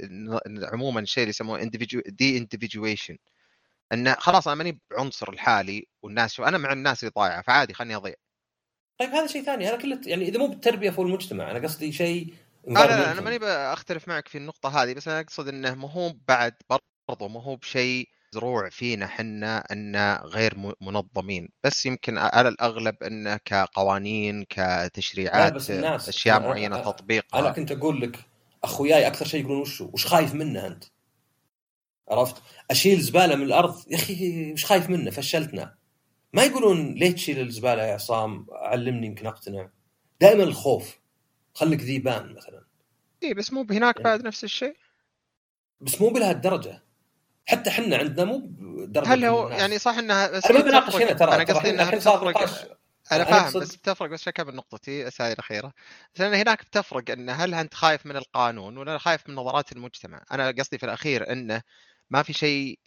ال 0.00 0.40
ال 0.46 0.64
عموما 0.64 1.00
الشيء 1.00 1.22
اللي 1.22 1.30
يسموه 1.30 1.70
deindividuation 2.06 3.18
انه 3.92 4.14
خلاص 4.14 4.48
أنا 4.48 4.56
ماني 4.56 4.80
بعنصر 4.90 5.30
الحالي 5.30 5.86
والناس 6.02 6.40
أنا 6.40 6.58
مع 6.58 6.72
الناس 6.72 7.02
اللي 7.02 7.12
ضايعه 7.16 7.42
فعادي 7.42 7.74
خلني 7.74 7.96
أضيع 7.96 8.14
طيب 9.00 9.10
هذا 9.10 9.26
شيء 9.26 9.42
ثاني 9.42 9.68
هذا 9.68 9.76
كله 9.76 10.00
يعني 10.06 10.28
إذا 10.28 10.38
مو 10.38 10.46
بالتربية 10.46 10.90
فهو 10.90 11.02
المجتمع 11.02 11.50
أنا 11.50 11.58
قصدي 11.58 11.92
شيء 11.92 12.34
آه 12.68 12.70
لا 12.72 12.86
لا 12.86 13.12
أنا. 13.12 13.20
ماني 13.20 13.38
بختلف 13.38 14.08
معك 14.08 14.28
في 14.28 14.38
النقطة 14.38 14.82
هذه 14.82 14.94
بس 14.94 15.08
أنا 15.08 15.20
أقصد 15.20 15.48
إنه 15.48 15.74
ما 15.74 15.90
هو 15.90 16.14
بعد 16.28 16.54
برضه 17.08 17.28
ما 17.28 17.42
هو 17.42 17.56
بشيء 17.56 18.08
زروع 18.34 18.68
فينا 18.68 19.06
حنا 19.06 19.58
أن 19.72 20.16
غير 20.24 20.74
منظمين. 20.80 21.48
بس 21.64 21.86
يمكن 21.86 22.18
على 22.18 22.48
الأغلب 22.48 23.02
انه 23.02 23.36
كقوانين 23.36 24.44
كتشريعات 24.48 25.52
بس 25.52 25.70
الناس 25.70 26.08
أشياء 26.08 26.38
أنا- 26.40 26.42
معينة 26.42 26.82
أنا- 26.82 26.84
تطبيقها. 26.84 27.40
أنا 27.40 27.50
كنت 27.50 27.72
أقول 27.72 28.00
لك 28.00 28.18
أخوياي 28.64 29.06
أكثر 29.06 29.24
شيء 29.26 29.40
يقولون 29.40 29.60
وشو؟ 29.60 29.90
وش 29.92 30.06
خايف 30.06 30.34
منه 30.34 30.66
أنت؟ 30.66 30.84
عرفت؟ 32.10 32.42
أشيل 32.70 33.00
زباله 33.00 33.34
من 33.36 33.42
الأرض 33.42 33.82
يا 33.90 33.96
أخي 33.96 34.52
وش 34.52 34.64
خايف 34.64 34.90
منه؟ 34.90 35.10
فشلتنا. 35.10 35.74
ما 36.32 36.44
يقولون 36.44 36.94
ليه 36.94 37.10
تشيل 37.12 37.40
الزبالة 37.40 37.82
يا 37.82 37.94
عصام؟ 37.94 38.46
علمني 38.52 39.06
يمكن 39.06 39.26
أقتنع. 39.26 39.70
دائما 40.20 40.42
الخوف. 40.42 41.00
خليك 41.54 41.80
ذيبان 41.80 42.34
مثلا. 42.34 42.64
اي 43.22 43.34
بس 43.34 43.52
مو 43.52 43.60
هناك 43.70 43.96
يعني 43.96 44.04
بعد 44.04 44.22
نفس 44.22 44.44
الشيء. 44.44 44.76
بس 45.80 46.00
مو 46.00 46.10
بلهالدرجة. 46.10 46.82
حتى 47.46 47.70
حنا 47.70 47.96
عندنا 47.96 48.24
مو 48.24 48.38
بدرجه 48.38 49.08
هل 49.08 49.24
هو. 49.24 49.48
يعني 49.48 49.78
صح 49.78 49.98
إنها 49.98 50.30
بس 50.30 50.44
أنا 50.44 50.58
ما 50.58 50.64
بناقش 50.64 50.96
هنا 50.96 51.12
ترى 51.12 51.34
أنا 51.34 51.44
قصدي 51.44 51.70
إنها 51.70 51.90
تفرق 51.90 52.78
أنا 53.12 53.24
فاهم 53.24 53.60
بس 53.60 53.76
بتفرق 53.76 54.10
بس 54.10 54.28
من 54.38 54.54
نقطتي 54.54 55.06
السائله 55.06 55.32
الاخيره 55.32 55.72
لأن 56.18 56.34
هناك 56.34 56.64
بتفرق 56.64 57.10
إن 57.10 57.30
هل 57.30 57.54
أنت 57.54 57.74
خايف 57.74 58.06
من 58.06 58.16
القانون 58.16 58.78
ولا 58.78 58.98
خايف 58.98 59.28
من 59.28 59.34
نظرات 59.34 59.72
المجتمع؟ 59.72 60.22
أنا 60.32 60.54
قصدي 60.58 60.78
في 60.78 60.86
الأخير 60.86 61.32
انه 61.32 61.62
ما 62.10 62.22
في 62.22 62.32
شيء 62.32 62.78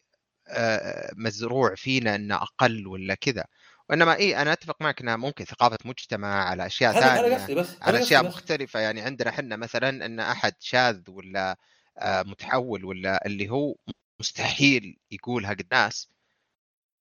آه، 0.47 1.11
مزروع 1.17 1.75
فينا 1.75 2.15
إنه 2.15 2.35
أقل 2.35 2.87
ولا 2.87 3.15
كذا. 3.15 3.45
وإنما 3.89 4.15
اي 4.15 4.41
أنا 4.41 4.53
أتفق 4.53 4.81
معك 4.81 5.01
انها 5.01 5.15
ممكن 5.15 5.45
ثقافة 5.45 5.77
مجتمع 5.85 6.43
على 6.43 6.65
أشياء 6.65 6.93
ثانية 6.93 7.55
بس 7.55 7.77
على 7.81 8.03
أشياء 8.03 8.23
بس. 8.23 8.27
مختلفة. 8.27 8.79
يعني 8.79 9.01
عندنا 9.01 9.29
إحنا 9.29 9.55
مثلا 9.55 10.05
إن 10.05 10.19
أحد 10.19 10.53
شاذ 10.59 10.99
ولا 11.07 11.57
آه، 11.97 12.23
متحول 12.23 12.85
ولا 12.85 13.25
اللي 13.25 13.49
هو 13.49 13.75
مستحيل 14.19 14.97
يقولها 15.11 15.49
قدام 15.53 15.65
الناس. 15.79 16.09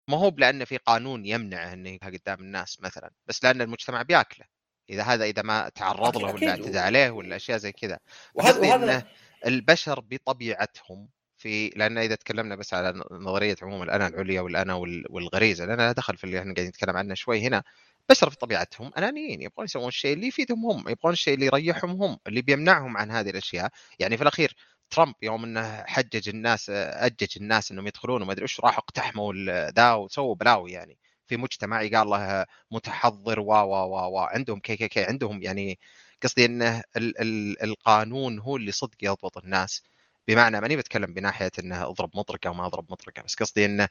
ما 0.09 0.17
هو 0.17 0.33
لأنه 0.39 0.65
في 0.65 0.77
قانون 0.77 1.27
يمنعه 1.27 1.73
إنه 1.73 1.91
يقولها 1.91 2.19
قدام 2.19 2.41
الناس 2.41 2.81
مثلا 2.81 3.11
بس 3.27 3.45
لأن 3.45 3.61
المجتمع 3.63 4.03
بيأكله. 4.03 4.47
إذا 4.91 5.03
هذا 5.03 5.25
إذا 5.25 5.43
ما 5.43 5.69
تعرض 5.69 6.19
له 6.19 6.25
ولا. 6.35 6.51
اعتدى 6.51 6.79
عليه 6.79 7.11
ولا 7.11 7.37
أشياء 7.37 7.59
زي 7.59 7.73
كذا. 7.73 7.99
وهذا 8.35 8.75
إنه 8.75 9.07
البشر 9.47 10.01
بطبيعتهم 10.01 11.09
في 11.37 11.69
لأن 11.69 11.99
إذا 11.99 12.15
تكلمنا 12.15 12.57
بس 12.57 12.75
على 12.75 13.05
نظرية 13.11 13.57
عموم 13.63 13.83
الأنا 13.83 14.07
العليا 14.07 14.41
والأنا 14.41 14.75
وال- 14.75 15.05
والغريزة 15.11 15.65
لأن 15.65 15.79
لا 15.79 15.93
دخل 15.93 16.17
في 16.17 16.25
اللي 16.25 16.39
إحنا 16.39 16.55
قاعدين 16.55 16.69
نتكلم 16.69 16.97
عنه 16.97 17.15
شوي 17.15 17.41
هنا. 17.47 17.63
بشر 18.11 18.31
في 18.31 18.37
طبيعتهم 18.37 18.91
أنانيين 18.99 19.43
يبغون 19.43 19.65
يسوون 19.65 19.89
الشيء 19.89 20.13
اللي 20.15 20.27
يفيدهم 20.27 20.67
هم 20.67 20.89
يبغون 20.89 21.13
الشيء 21.13 21.35
اللي 21.35 21.47
يريحهم 21.47 21.91
هم 22.03 22.19
اللي 22.27 22.43
بيمنعهم 22.43 22.97
عن 22.97 23.11
هذه 23.11 23.31
الأشياء. 23.31 23.71
يعني 23.99 24.17
في 24.17 24.23
الأخير 24.23 24.55
ترامب 24.91 25.15
يوم 25.23 25.45
إنه 25.45 25.85
أجج 25.87 26.29
الناس 26.29 26.71
أجج 26.71 27.29
الناس 27.37 27.71
إنهم 27.73 27.87
يدخلون 27.87 28.23
وما 28.23 28.33
أدري 28.33 28.43
إيش 28.43 28.61
راحوا 28.61 28.79
اقتحموا 28.79 29.33
ذا 29.71 29.93
وسووا 29.95 30.35
بلاوي 30.35 30.73
يعني 30.73 30.99
في 31.27 31.37
مجتمع 31.37 31.79
قال 31.79 32.09
له 32.09 32.47
متحضر 32.71 33.41
و 33.41 33.45
و 33.53 33.75
و 33.75 34.15
و 34.15 34.19
عندهم 34.19 34.61
كي 34.61 34.77
كي 34.77 34.89
كي 34.89 35.05
عندهم 35.05 35.43
يعني 35.43 35.79
قصدي 36.23 36.45
انه 36.45 36.83
ال 36.97 37.21
ال 37.21 37.63
القانون 37.63 38.39
هو 38.39 38.57
اللي 38.57 38.73
صدق 38.73 38.97
يضبط 39.03 39.39
الناس. 39.39 39.83
بمعنى 40.29 40.61
ماني 40.61 40.77
بتكلم 40.77 41.15
بناحية 41.15 41.51
إنه 41.59 41.83
اضرب 41.91 42.11
مطرقة 42.17 42.51
وما 42.51 42.67
اضرب 42.67 42.87
مطرقة 42.93 43.23
بس 43.23 43.35
قصدي 43.35 43.65
انه 43.65 43.89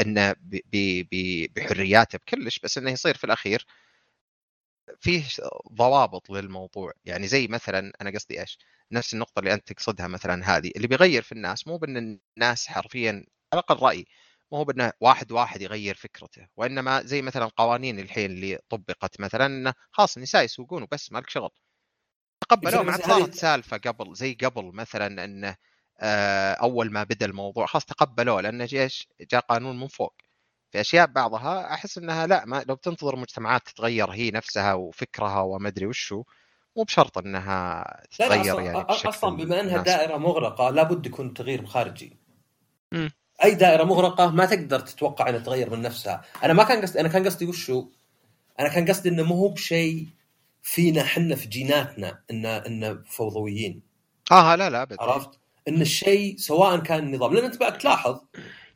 انه 0.00 0.34
بحرياته 1.56 2.18
بكلش 2.18 2.58
بس 2.58 2.78
إنه 2.78 2.90
يصير 2.90 3.16
في 3.16 3.24
الأخير 3.24 3.66
فيه 5.00 5.24
ضوابط 5.72 6.30
للموضوع. 6.30 6.92
يعني 7.04 7.28
زي 7.28 7.46
مثلا 7.48 7.92
أنا 8.00 8.10
قصدي 8.10 8.40
إيش؟ 8.40 8.58
نفس 8.92 9.14
النقطة 9.14 9.38
اللي 9.40 9.52
أنت 9.52 9.72
تقصدها 9.72 10.06
مثلا 10.06 10.56
هذه 10.56 10.70
اللي 10.76 10.86
بيغير 10.88 11.22
في 11.22 11.32
الناس 11.32 11.66
مو 11.66 11.76
بأن 11.78 12.18
الناس 12.36 12.66
حرفيا 12.66 13.10
على 13.12 13.26
الأقل 13.54 13.76
رأيي 13.82 14.06
مو 14.52 14.64
بانه 14.64 14.92
واحد 15.00 15.32
واحد 15.32 15.62
يغير 15.62 15.94
فكرته 15.94 16.46
وإنما 16.56 17.02
زي 17.02 17.22
مثلا 17.22 17.46
قوانين 17.46 17.98
الحين 17.98 18.30
اللي 18.30 18.58
طبقت 18.68 19.20
مثلا 19.20 19.46
انه 19.46 19.74
خلاص 19.90 20.16
النساء 20.16 20.44
يسوقون 20.44 20.82
وبس 20.82 21.12
مالك 21.12 21.30
شغل. 21.30 21.50
تقبلوه 22.40 22.82
ما 22.82 22.94
هذه- 22.96 23.02
صارت 23.02 23.34
سالفة 23.34 23.76
قبل 23.76 24.14
زي 24.14 24.34
قبل 24.34 24.64
مثلا 24.74 25.24
انه 25.24 25.56
آه، 26.00 26.52
أول 26.52 26.92
ما 26.92 27.04
بدأ 27.04 27.26
الموضوع 27.26 27.66
خلاص 27.66 27.84
تقبلوه 27.84 28.40
لأنه 28.40 28.64
جيش 28.64 29.08
جاء 29.32 29.40
قانون 29.40 29.80
من 29.80 29.88
فوق. 29.88 30.14
في 30.76 30.80
أشياء 30.80 31.06
بعضها 31.06 31.74
أحس 31.74 31.98
إنها 31.98 32.26
لا 32.26 32.44
ما 32.46 32.64
لو 32.68 32.74
بتنتظر 32.74 33.14
المجتمعات 33.14 33.62
تتغير 33.66 34.10
هي 34.10 34.30
نفسها 34.30 34.74
وفكرها 34.74 35.40
وما 35.40 35.68
أدري 35.68 35.86
وشو 35.86 36.22
مو 36.76 36.82
بشرط 36.82 37.18
إنها 37.18 37.84
لا 38.20 38.28
لا 38.28 38.36
تتغير 38.36 38.54
يعني 38.54 38.66
يعني 38.66 38.84
بشكل 38.84 39.08
أصلا 39.08 39.36
بما 39.36 39.60
إنها. 39.60 39.82
دائرة 39.82 40.16
مغلقه 40.16 40.70
لابد 40.70 41.06
يكون 41.06 41.34
تغيير 41.34 41.66
خارجي. 41.66 42.16
مم. 42.92 43.10
أي 43.44 43.54
دائرة 43.54 43.84
مغلقه 43.84 44.30
ما 44.30 44.46
تقدر 44.46 44.80
تتوقع 44.80 45.28
إنها 45.28 45.38
تتغير 45.38 45.70
من 45.70 45.82
نفسها. 45.82 46.22
أنا 46.44 46.52
ما 46.52 46.64
كان 46.64 46.82
قصدي 46.82 47.00
أنا 47.00 47.08
كان 47.08 47.24
قصدي 47.26 47.46
وشو؟ 47.46 47.88
أنا 48.60 48.68
كان 48.68 48.88
قصدي 48.88 49.08
إنه 49.08 49.22
مو 49.22 49.34
هو 49.34 49.48
بشيء 49.48 50.06
فينا 50.62 51.04
حنا 51.04 51.34
في 51.36 51.48
جيناتنا 51.48 52.22
إن 52.30 52.46
إن 52.46 53.02
فوضويين. 53.02 53.82
آه 54.32 54.54
لا 54.54 54.70
لا 54.70 54.82
ابدا 54.82 55.02
عرفت؟ 55.02 55.30
إن 55.68 55.80
الشيء 55.80 56.36
سواء 56.36 56.78
كان 56.78 57.14
نظام 57.14 57.34
لأن 57.34 57.44
أنت 57.44 57.56
بقى 57.56 57.72
تلاحظ 57.72 58.20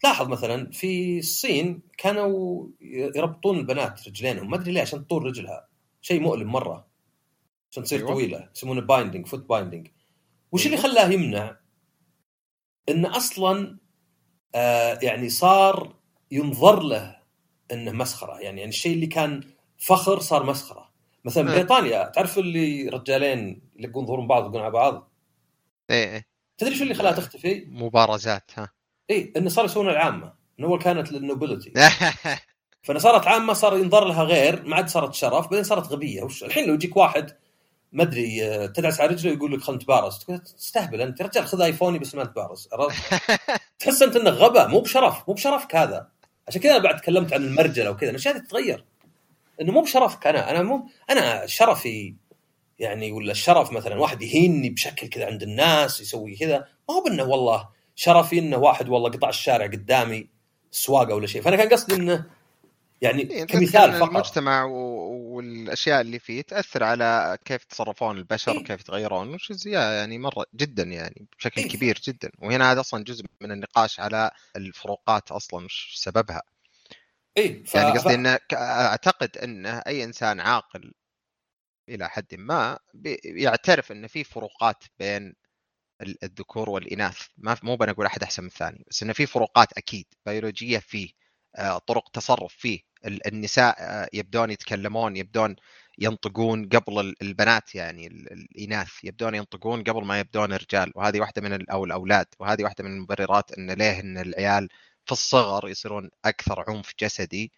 تلاحظ 0.01 0.29
مثلا 0.29 0.71
في 0.71 1.19
الصين 1.19 1.83
كانوا 1.99 2.67
يربطون 3.17 3.59
البنات 3.59 4.09
رجلينهم 4.09 4.51
ما 4.51 4.57
أدري 4.57 4.73
ليه 4.73 4.81
عشان 4.81 5.05
طول 5.05 5.25
رجلها 5.25 5.69
شيء 6.01 6.21
مؤلم 6.21 6.53
مرة 6.53 6.87
عشان 7.71 7.83
تصير 7.83 7.99
أيوة. 7.99 8.11
طويلة 8.11 8.49
يسمونه 8.57 8.81
binding 8.81 9.27
foot 9.27 9.49
binding 9.49 9.89
وش 10.53 10.67
اللي 10.67 10.77
خلاه 10.77 11.11
يمنع؟ 11.11 11.57
انه 12.89 13.17
أصلا 13.17 13.79
آه 14.55 14.99
يعني 15.03 15.29
صار 15.29 15.97
ينظر 16.31 16.83
له 16.83 17.21
إنه 17.73 17.93
مسخرة 17.93 18.33
يعني, 18.33 18.61
يعني 18.61 18.69
الشيء 18.69 18.95
اللي 18.95 19.07
كان 19.07 19.43
فخر 19.79 20.21
صار 20.21 20.47
مسخرة 20.47 20.91
مثلا 21.25 21.45
نعم. 21.45 21.55
بريطانيا 21.55 22.05
تعرف 22.05 22.39
اللي 22.39 22.89
رجالين 22.89 23.63
يلقون 23.77 24.07
ظهورهم 24.07 24.29
بعض 24.29 24.45
يلقون 24.45 24.61
على 24.61 24.71
بعض 24.71 25.13
إيه 25.91 26.13
إيه. 26.13 26.27
تدري 26.59 26.77
شو 26.77 26.83
اللي 26.83 26.95
خلاها 26.95 27.13
تختفي؟ 27.13 27.67
مبارزات 27.69 28.51
ها 28.55 28.80
اي 29.11 29.33
إنه 29.37 29.49
صار 29.49 29.65
يسوون 29.65 29.89
العامة 29.89 30.33
من 30.59 30.65
اول 30.65 30.79
كانت 30.79 31.13
للنوبلتي 31.13 31.73
فانا 32.83 32.99
صارت 32.99 33.27
عامة 33.27 33.53
صار 33.53 33.77
ينظر 33.77 34.05
لها 34.05 34.23
غير 34.23 34.63
ما 34.63 34.77
عاد 34.77 34.89
صارت 34.89 35.15
شرف 35.15 35.45
بعدين 35.45 35.65
صارت 35.65 35.87
غبية. 35.87 36.23
وش 36.23 36.45
الحين 36.45 36.69
لو 36.69 36.75
يجيك 36.75 36.97
واحد 36.97 37.37
ما 37.93 38.03
أدري 38.03 38.47
آه، 38.47 38.67
تدعس 38.67 39.01
على 39.01 39.11
رجله 39.11 39.33
يقول 39.33 39.53
لك 39.53 39.61
خلنا 39.61 39.79
نتبارز 39.79 40.19
تقول 40.19 40.39
تستهبل 40.39 41.01
أنت 41.01 41.21
يا 41.21 41.27
رجال 41.27 41.47
خذ 41.47 41.61
آيفوني 41.61 41.99
بس 41.99 42.15
ما 42.15 42.25
نتبارز 42.25 42.69
عرفت؟ 42.73 43.23
تحس 43.79 44.03
أنت 44.03 44.17
انك 44.17 44.33
غباء 44.33 44.69
مو 44.69 44.81
بشرف 44.81 45.29
مو 45.29 45.35
بشرفك 45.35 45.77
هذا 45.77 46.09
عشان 46.49 46.61
كذا 46.61 46.79
بعد 46.79 46.97
تكلمت 46.97 47.33
عن 47.33 47.45
المرجله 47.45 47.91
وكذا 47.91 48.11
الاشياء 48.11 48.37
هذه 48.37 48.43
تتغير. 48.43 48.85
إنه 49.61 49.73
مو 49.73 49.83
بشرفك 49.83 50.27
أنا 50.27 50.51
أنا 50.51 50.63
مو 50.63 50.89
أنا 51.11 51.47
شرفي 51.47 52.15
يعني 52.79 53.13
ولا 53.13 53.33
الشرف 53.33 53.73
مثلا 53.73 54.01
واحد 54.01 54.23
يهيني 54.23 54.71
بشكل 54.71 55.07
كذا 55.07 55.27
عند 55.27 55.43
الناس 55.43 56.01
يسوي 56.01 56.37
كذا. 56.37 56.59
ما 56.89 56.95
هو 56.95 57.03
بإنه 57.05 57.25
والله 57.25 57.69
شرفي 57.95 58.39
إنه 58.39 58.57
واحد 58.57 58.89
والله 58.89 59.11
قطع 59.11 59.29
الشارع 59.29 59.67
قدامي 59.67 60.29
سواقة 60.71 61.15
ولا 61.15 61.27
شيء 61.27 61.43
فأنا 61.43 61.57
كان 61.57 61.69
قصدي 61.69 61.95
إنه 61.95 62.31
يعني 63.03 63.23
إيه، 63.31 63.45
كمثال 63.45 63.93
فقط 63.93 64.09
المجتمع 64.09 64.65
والأشياء 64.65 66.01
اللي 66.01 66.19
فيه 66.19 66.43
تأثر 66.43 66.85
على 66.85 67.39
كيف 67.45 67.63
يتصرفون 67.63 68.19
البشر 68.19 68.53
إيه. 68.53 68.59
وكيف 68.59 68.81
يتغيرون 68.81 69.35
وش 69.35 69.53
يعني 69.67 70.19
مرة 70.19 70.47
جدا 70.55 70.83
يعني 70.83 71.27
بشكل 71.39 71.61
إيه. 71.61 71.69
كبير 71.69 72.01
جدا 72.05 72.31
وهنا 72.39 72.73
هذا 72.73 72.81
أصلا 72.81 73.05
جزء 73.05 73.25
من 73.41 73.53
النقاش 73.53 74.01
على 74.01 74.31
الفروقات 74.57 75.33
أصلا 75.33 75.65
وش 75.65 75.95
سببها 75.97 76.43
اي 77.39 77.65
ف... 77.65 77.75
يعني 77.75 77.99
قصدي. 77.99 78.15
إنه 78.15 78.39
أعتقد 78.53 79.37
إن 79.39 79.67
أي 79.67 80.05
إنسان 80.05 80.41
عاقل 80.41 80.93
إلى 81.89 82.09
حد 82.09 82.35
ما 82.35 82.79
بي- 82.95 83.21
يعترف 83.25 83.93
إن 83.93 84.07
في 84.07 84.25
فروقات 84.25 84.85
بين 84.99 85.35
الذكور 86.03 86.71
والإناث. 86.71 87.27
ما 87.39 87.57
مو 87.63 87.77
بنقول 87.77 88.07
أحد 88.07 88.23
أحسن 88.23 88.43
من 88.43 88.49
الثاني 88.49 88.85
بس 88.91 89.03
إنه 89.03 89.13
في 89.13 89.27
فروقات 89.27 89.73
أكيد. 89.79 90.07
بيولوجية 90.27 90.79
فيه 90.79 91.11
آه، 91.57 91.79
طرق 91.79 92.09
تصرف 92.13 92.55
فيه. 92.55 92.81
ال- 93.07 93.27
النساء 93.27 93.77
آه، 93.79 94.09
يبدون 94.13 94.51
يتكلمون 94.51 95.17
يبدون 95.17 95.57
ينطقون 95.99 96.69
قبل 96.69 97.01
ال- 97.01 97.23
البنات 97.23 97.75
يعني 97.75 98.07
ال- 98.07 98.33
الإناث. 98.33 98.91
يبدون 99.05 99.35
ينطقون 99.35 99.83
قبل 99.85 100.05
ما 100.05 100.21
يبدون 100.21 100.53
الرجال. 100.53 100.93
وهذه 100.95 101.21
واحدة 101.21 101.43
من 101.43 101.71
أو 101.71 101.85
الأولاد. 101.85 102.27
وهذه 102.39 102.63
واحدة 102.65 102.85
من 102.85 102.91
المبررات 102.97 103.53
أن 103.59 103.71
ليه 103.71 104.01
أن 104.01 104.19
العيال 104.19 104.69
في 105.07 105.13
الصغر 105.13 105.69
يصيرون 105.69 106.11
أكثر 106.25 106.65
عنف 106.69 106.93
جسدي 107.01 107.53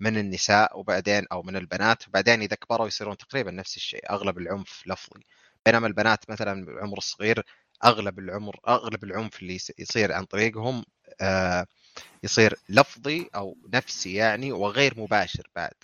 من 0.00 0.18
النساء 0.18 0.78
وبعدين 0.78 1.24
أو 1.32 1.42
من 1.42 1.56
البنات. 1.56 2.08
وبعدين 2.08 2.42
إذا 2.42 2.56
كبروا 2.56 2.86
يصيرون 2.86 3.16
تقريبا 3.16 3.50
نفس 3.50 3.76
الشيء 3.76 4.10
أغلب 4.10 4.38
العنف 4.38 4.82
لفظي. 4.86 5.20
بينما 5.66 5.86
البنات 5.86 6.30
مثلا 6.30 6.64
بالعمر 6.64 6.98
الصغير 6.98 7.42
أغلب 7.84 8.18
العمر 8.18 8.60
أغلب 8.68 9.04
العنف 9.04 9.42
اللي 9.42 9.58
يصير 9.78 10.12
عن 10.12 10.24
طريقهم 10.24 10.84
آه، 11.20 11.66
يصير 12.22 12.54
لفظي 12.68 13.30
أو 13.34 13.56
نفسي 13.74 14.14
يعني 14.14 14.52
وغير 14.52 14.94
مباشر 15.00 15.50
بعد 15.56 15.74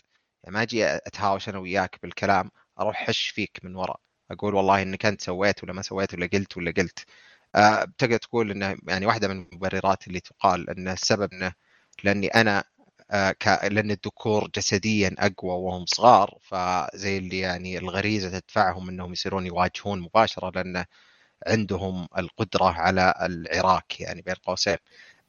يعني 0.45 0.55
ما 0.57 0.63
أجي 0.63 0.87
أتهاوش 0.87 1.49
أنا 1.49 1.59
وياك 1.59 1.99
بالكلام 2.03 2.51
أروح 2.81 2.97
حش 2.97 3.29
فيك 3.29 3.61
من 3.65 3.77
وراء 3.77 4.01
أقول 4.31 4.55
والله 4.55 4.83
إنك 4.83 5.07
أنت 5.07 5.21
سويت 5.23 5.65
ولا 5.65 5.73
ما 5.73 5.83
سويت 5.83 6.15
ولا 6.15 6.27
قلت 6.27 6.57
ولا 6.57 6.71
قلت 6.77 7.05
آه، 7.57 7.85
تقدر 7.99 8.17
تقول 8.19 8.51
إنه 8.51 8.77
يعني 8.89 9.07
واحدة 9.07 9.29
من 9.29 9.47
المبررات 9.53 10.09
اللي 10.09 10.21
تقال 10.21 10.71
إن 10.71 10.89
السبب 10.89 11.33
إنه 11.33 11.53
لأني 12.05 12.29
أنا 12.29 12.65
آه،. 13.11 13.35
لأن 13.69 13.91
الذكور 13.91 14.51
جسديا 14.57 15.15
أقوى 15.19 15.53
وهم 15.53 15.87
صغار 15.87 16.39
فزي 16.43 17.19
اللي 17.19 17.39
يعني 17.39 17.79
الغريزة 17.79 18.39
تدفعهم 18.39 18.89
إنهم 18.89 19.13
يصيرون 19.13 19.47
يواجهون 19.47 20.01
مباشرة 20.01 20.51
لأن 20.51 20.85
عندهم 21.47 22.09
القدرة 22.19 22.65
على 22.65 23.15
العراك 23.23 24.01
يعني 24.01 24.23
بين 24.23 24.35
قوسين. 24.35 24.77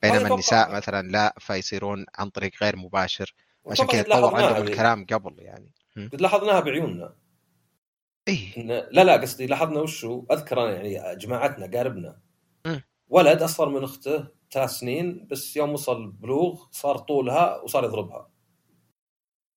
بينما 0.02 0.28
النساء 0.28 0.72
مثلا 0.72 1.08
لا 1.08 1.36
فيصيرون 1.40 2.06
عن 2.16 2.30
طريق 2.30 2.52
غير 2.62 2.76
مباشر. 2.76 3.34
عشان 3.68 3.88
كذا 3.88 4.02
تطور 4.02 4.36
عندهم. 4.36 4.68
الكلام 4.68 5.06
قبل 5.06 5.36
يعني. 5.40 5.72
قد 5.98 6.22
لاحظناها 6.22 6.60
بعيوننا. 6.60 7.16
اي 8.28 8.54
لا 8.92 9.04
لا 9.04 9.22
قصدي 9.22 9.46
لاحظنا 9.46 9.80
وشو؟ 9.80 10.26
أذكر 10.32 10.64
أنا 10.64 10.82
يعني 10.82 11.16
جماعتنا 11.16 11.78
قاربنا. 11.78 12.20
ولد 13.08 13.42
أصغر 13.42 13.70
من 13.70 13.84
أخته 13.84 14.28
ثلاث 14.52 14.70
سنين 14.70 15.28
بس 15.32 15.58
يوم 15.58 15.74
وصل 15.74 16.12
بلوغ 16.12 16.66
صار 16.72 16.98
طولها 16.98 17.62
وصار 17.62 17.84
يضربها. 17.84 18.30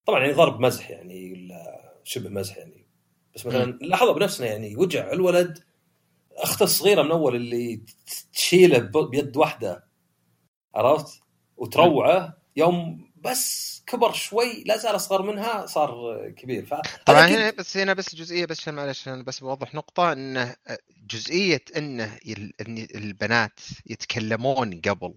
طبعا 0.07 0.21
يعني 0.21 0.33
ضرب 0.33 0.61
مزح 0.61 0.91
يعني 0.91 1.49
شبه 2.05 2.29
مزح 2.29 2.57
يعني. 2.57 2.87
بس 3.35 3.47
مثلا 3.47 3.79
لاحظها 3.83 4.13
بنفسنا 4.13 4.47
يعني 4.47 4.77
وجع 4.77 5.13
الولد 5.13 5.65
اخته 6.43 6.65
الصغيرة 6.65 7.03
من 7.03 7.11
أول 7.11 7.37
اللي 7.37 7.81
تشيله 8.33 8.79
بيد 8.79 9.37
واحدة 9.37 9.89
عرفت؟ 10.75 11.21
وتروعه 11.57 12.39
يوم 12.57 13.09
بس 13.17 13.79
كبر 13.87 14.13
شوي 14.13 14.65
لا 14.67 14.77
زال 14.77 14.97
أصغر 14.97 15.23
منها 15.23 15.67
صار 15.67 16.29
كبير 16.37 16.67
ف 16.67 16.75
طبعا 17.07 17.27
هنا 17.27 17.51
بس 17.51 17.77
هنا 17.77 17.93
بس 17.93 18.15
جزئية 18.15 18.47
بس 18.47 18.61
عشان 18.61 18.75
معلش 18.75 19.09
أنا 19.09 19.23
بس 19.23 19.41
بوضح 19.41 19.75
نقطة 19.75 20.13
إنه 20.13 20.57
جزئية 21.11 21.65
إنه 21.77 22.19
البنات 22.95 23.61
يتكلمون 23.87 24.81
قبل 24.81 25.15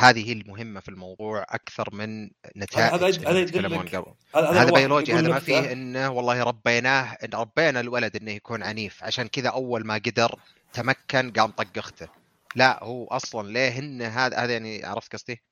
هذه 0.00 0.28
هي 0.28 0.32
المهمة 0.32 0.80
في 0.80 0.88
الموضوع 0.88 1.46
أكثر 1.48 1.94
من 1.94 2.30
نتائج 2.56 2.94
هذا 2.94 3.06
هذا 3.06 3.08
يدلك- 3.08 3.48
يتكلمون 3.48 3.88
قبل. 3.88 4.14
هذا 4.34 4.70
بيولوجي 4.70 5.14
هذا 5.14 5.28
ما. 5.28 5.38
فيه 5.38 5.72
انه 5.72 6.10
والله 6.10 6.42
ربيناه 6.42 7.04
إن 7.04 7.30
ربينا 7.34 7.80
الولد 7.80 8.16
إنه 8.16 8.30
يكون 8.30 8.62
عنيف. 8.62 9.04
عشان 9.04 9.28
كذا 9.28 9.48
أول 9.48 9.86
ما 9.86 9.94
قدر 9.94 10.38
تمكن 10.72 11.32
قام 11.32 11.50
طق 11.50 11.78
أخته. 11.78 12.08
لا 12.56 12.84
هو 12.84 13.06
أصلا 13.06 13.48
ليه 13.48 13.68
هن 13.68 14.02
هذا 14.02 14.36
هذا 14.36 14.52
يعني 14.52 14.84
عرفت 14.84 15.12
قصدي؟ 15.12 15.42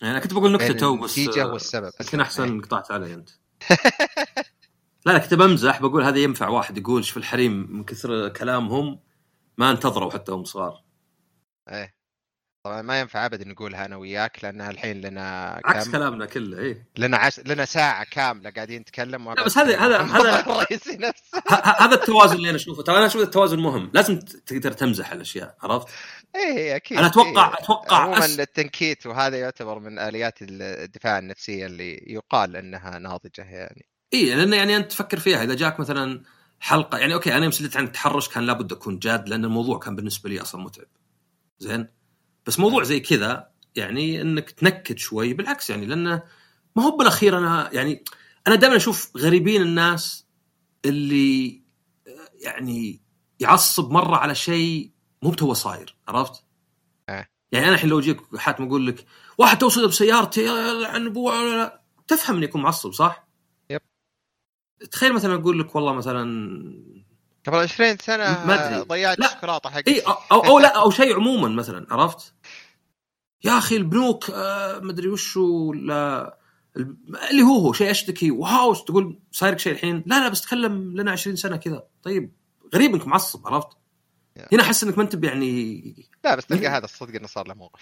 يعني 0.00 0.12
أنا 0.14 0.22
كنت 0.22 0.34
بقول 0.34 0.52
نكتة 0.52 0.72
تو 0.72 0.96
بس 0.96 1.18
النتيجه 1.18 1.46
والسبب 1.46 1.90
يمكن 2.00 2.18
إيه. 2.18 2.26
أحسن 2.26 2.42
انك 2.42 2.64
قطعت 2.64 2.90
علي 2.90 3.14
أنت. 3.14 3.30
لا 5.06 5.12
لا 5.12 5.18
كنت 5.18 5.34
بمزح 5.34 5.82
بقول 5.82 6.04
هذا 6.04 6.18
ينفع 6.18 6.48
واحد 6.48 6.78
يقول 6.78 7.04
شوف 7.04 7.16
الحريم 7.16 7.66
من 7.70 7.84
كثر 7.84 8.28
كلامهم 8.28 9.00
ما 9.58 9.70
انتظروا 9.70 10.10
حتى 10.12 10.32
هم 10.32 10.44
صغار. 10.44 10.82
إيه. 11.68 12.01
طبعا 12.64 12.82
ما 12.82 13.00
ينفع 13.00 13.26
ابدا 13.26 13.48
نقولها 13.48 13.84
أنا 13.86 13.96
وياك 13.96 14.44
لأنها 14.44 14.70
الحين 14.70 15.00
لنا 15.00 15.60
عكس 15.64 15.84
كم؟ 15.86 15.92
كلامنا 15.92 16.26
كله 16.26 16.58
إيه. 16.58 16.86
لنا 16.98 17.16
عش... 17.16 17.40
لنا 17.40 17.64
ساعة 17.64 18.04
كاملة 18.10 18.50
قاعدين 18.50 18.80
نتكلم 18.80 19.30
لا، 19.34 19.44
بس 19.44 19.58
هذا- 19.58 19.78
هذا- 19.78 20.02
هذا- 20.16 21.12
هذا 21.78 21.94
التوازن 21.94 22.36
اللي 22.36 22.48
أنا 22.48 22.56
أشوفه. 22.56 22.82
ترى 22.82 22.96
أنا 22.98 23.06
أشوف 23.06 23.22
التوازن 23.22 23.58
مهم. 23.58 23.90
لازم 23.94 24.18
تقدر 24.18 24.72
تمزح 24.72 25.12
الأشياء 25.12 25.56
عرفت؟ 25.62 25.88
إيه 26.36 26.76
أكيد 26.76 26.98
أنا 26.98 27.06
أتوقع 27.06 27.48
إيه. 27.48 27.54
أتوقع 27.64 27.96
عموما 27.96 28.24
أس... 28.24 28.40
التنكيت 28.40 29.06
وهذا 29.06 29.36
يعتبر 29.40 29.78
من 29.78 29.98
آليات 29.98 30.38
الدفاع 30.42 31.18
النفسية 31.18 31.66
اللي 31.66 32.04
يقال 32.06 32.56
إنها 32.56 32.98
ناضجة 32.98 33.42
يعني. 33.42 33.86
اي 34.14 34.34
لأن 34.34 34.52
يعني 34.52 34.76
أنت 34.76 34.90
تفكر 34.90 35.18
فيها. 35.18 35.44
إذا 35.44 35.54
جاك 35.54 35.80
مثلا 35.80 36.22
حلقة 36.60 36.98
يعني 36.98 37.14
okay 37.14 37.34
أنا 37.34 37.42
يوم 37.42 37.50
سالت 37.52 37.76
عن 37.76 37.84
التحرش 37.84 38.28
كان 38.28 38.46
لابد 38.46 38.72
أكون 38.72 38.98
جاد 38.98 39.28
لأن 39.28 39.44
الموضوع 39.44 39.78
كان 39.78 39.96
بالنسبة 39.96 40.30
لي 40.30 40.40
أصلا 40.40 40.60
متعب. 40.62 40.86
زين؟ 41.58 42.01
بس 42.46 42.58
موضوع 42.58 42.82
زي 42.82 43.00
كذا 43.00 43.48
يعني 43.76 44.22
إنك 44.22 44.50
تنكت 44.50 44.98
شوي 44.98 45.34
بالعكس 45.34 45.70
يعني 45.70 45.86
لأنه 45.86 46.22
ما 46.76 46.82
هو 46.82 46.96
بالأخير 46.96 47.38
أنا 47.38 47.70
يعني 47.72 48.04
أنا 48.46 48.54
دائما 48.54 48.76
أشوف 48.76 49.16
غريبين 49.16 49.62
الناس 49.62 50.26
اللي 50.84 51.62
يعني 52.40 53.00
يعصب 53.40 53.90
مرة 53.90 54.16
على 54.16 54.34
شيء 54.34 54.90
مو 55.22 55.30
بتو 55.30 55.54
صاير 55.54 55.96
عرفت؟ 56.08 56.44
آه. 57.08 57.26
يعني 57.52 57.66
أنا 57.66 57.74
الحين 57.74 57.90
لو 57.90 57.98
أجيك 57.98 58.36
حاتم 58.36 58.64
أقول 58.64 58.86
لك 58.86 59.06
واحد 59.38 59.58
توصل 59.58 59.88
بسيارتي 59.88 60.48
عن 60.86 61.06
ابوه 61.06 61.72
تفهم 62.06 62.36
اني 62.36 62.46
اكون 62.46 62.62
معصب 62.62 62.92
صح؟ 62.92 63.28
يب. 63.70 63.80
تخيل 64.90 65.12
مثلا 65.12 65.34
أقول 65.34 65.60
لك 65.60 65.74
والله 65.74 65.92
مثلا 65.92 67.01
قبل 67.46 67.56
20 67.56 67.98
سنة 67.98 68.24
ما 68.24 68.66
أدري. 68.68 68.80
ضيعت 68.82 69.18
لا. 69.18 69.26
الشوكولاتة 69.26 69.70
حقتي 69.70 69.90
اي 69.90 70.00
أو 70.00 70.12
أو, 70.32 70.40
أو 70.44 70.58
لا 70.58 70.76
أو 70.76 70.90
شيء 70.90 71.14
عموما 71.14 71.48
مثلا 71.48 71.86
عرفت؟ 71.90 72.34
يا 73.44 73.58
أخي 73.58 73.76
البنوك 73.76 74.30
آه 74.30 74.78
مدري 74.78 75.08
وشو 75.08 75.72
لا 75.72 76.36
الب- 76.76 77.16
اللي 77.30 77.42
هو 77.42 77.58
هو 77.58 77.72
شيء 77.72 77.90
أشتكي 77.90 78.30
واو 78.30 78.74
تقول 78.74 79.20
صايرك 79.32 79.58
شيء 79.58 79.72
الحين 79.72 80.02
لا 80.06 80.14
لا 80.20 80.28
بس 80.28 80.40
تكلم 80.40 80.96
لنا 81.00 81.10
20 81.12 81.36
سنة 81.36 81.56
كذا 81.56 81.82
طيب 82.02 82.32
غريب 82.74 82.94
إنك 82.94 83.06
معصب 83.06 83.46
عرفت؟ 83.48 83.68
هنا 84.52 84.62
أحس 84.62 84.84
إنك 84.84 84.98
ما 84.98 85.04
أنت 85.04 85.24
يعني 85.24 86.08
لا 86.24 86.34
بس 86.34 86.46
تلقى 86.46 86.66
هذا 86.76 86.84
الصدق 86.84 87.14
إنه 87.14 87.26
صار 87.26 87.48
له 87.48 87.54
موقف 87.54 87.80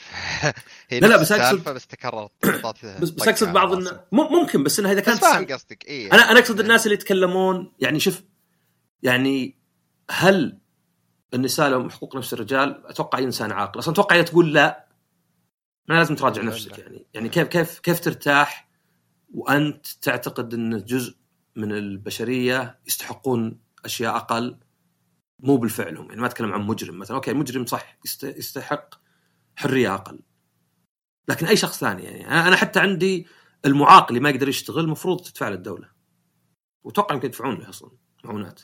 لا، 0.92 1.06
لا، 1.06 1.16
بس 1.16 1.32
السالفة 1.32 1.72
بس 1.72 1.86
تكررت 1.86 2.30
بس, 3.00 3.10
بس 3.10 3.28
أقصد 3.28 3.52
بعض 3.52 3.72
الناس 3.72 3.94
ممكن 4.12 4.62
بس 4.62 4.78
انها 4.78 4.92
إذا 4.92 5.00
كانت 5.00 5.18
فاهم 5.20 5.46
قصدك 5.46 5.88
اي 5.88 6.06
أنا 6.12 6.30
أنا 6.30 6.38
أقصد 6.38 6.60
الناس 6.60 6.86
اللي 6.86 6.94
يتكلمون 6.94 7.72
يعني 7.80 8.00
شوف 8.00 8.22
يعني 9.02 9.58
هل 10.10 10.58
النساء 11.34 11.70
لهم 11.70 11.90
حقوق 11.90 12.16
نفس 12.16 12.32
الرجال؟ 12.32 12.86
أتوقع 12.86 13.18
اي 13.18 13.24
انسان 13.24 13.52
عاقل، 13.52 13.78
أصلا 13.78 13.94
أتوقع 13.94 14.16
إذا 14.16 14.24
تقول 14.24 14.54
لا 14.54 14.88
ما 15.88 15.94
لازم 15.94 16.14
تراجع 16.14 16.42
نفسك. 16.42 16.78
يعني، 16.78 17.06
يعني 17.14 17.28
كيف 17.28 17.48
كيف 17.48 17.78
كيف 17.78 18.00
ترتاح 18.00 18.70
وأنت 19.34 19.86
تعتقد 19.86 20.54
إن 20.54 20.84
جزء 20.84 21.16
من 21.56 21.72
البشرية 21.72 22.80
يستحقون 22.86 23.60
أشياء 23.84 24.16
أقل 24.16 24.60
مو 25.38 25.56
بالفعلهم، 25.56 26.08
يعني 26.08 26.20
ما 26.20 26.26
أتكلم 26.26 26.52
عن 26.52 26.60
مجرم 26.60 26.98
مثلا، 26.98 27.16
أوكي 27.16 27.30
المجرم 27.30 27.66
صح 27.66 27.98
يست- 28.04 28.24
يستحق 28.24 28.94
حرية 29.56 29.94
أقل. 29.94 30.20
لكن 31.28 31.46
أي 31.46 31.56
شخص 31.56 31.80
ثاني 31.80 32.02
يعني 32.02 32.48
أنا 32.48 32.56
حتى 32.56 32.80
عندي 32.80 33.26
المعاق 33.64 34.08
اللي 34.08 34.20
ما 34.20 34.30
يقدر 34.30 34.48
يشتغل 34.48 34.84
المفروض 34.84 35.20
تدفع 35.20 35.48
له 35.48 35.54
الدولة. 35.54 35.88
واتوقع 36.82 37.14
يمكن 37.14 37.28
يدفعون 37.28 37.54
له 37.54 37.68
أصلا 37.68 37.90
معونات. 38.24 38.60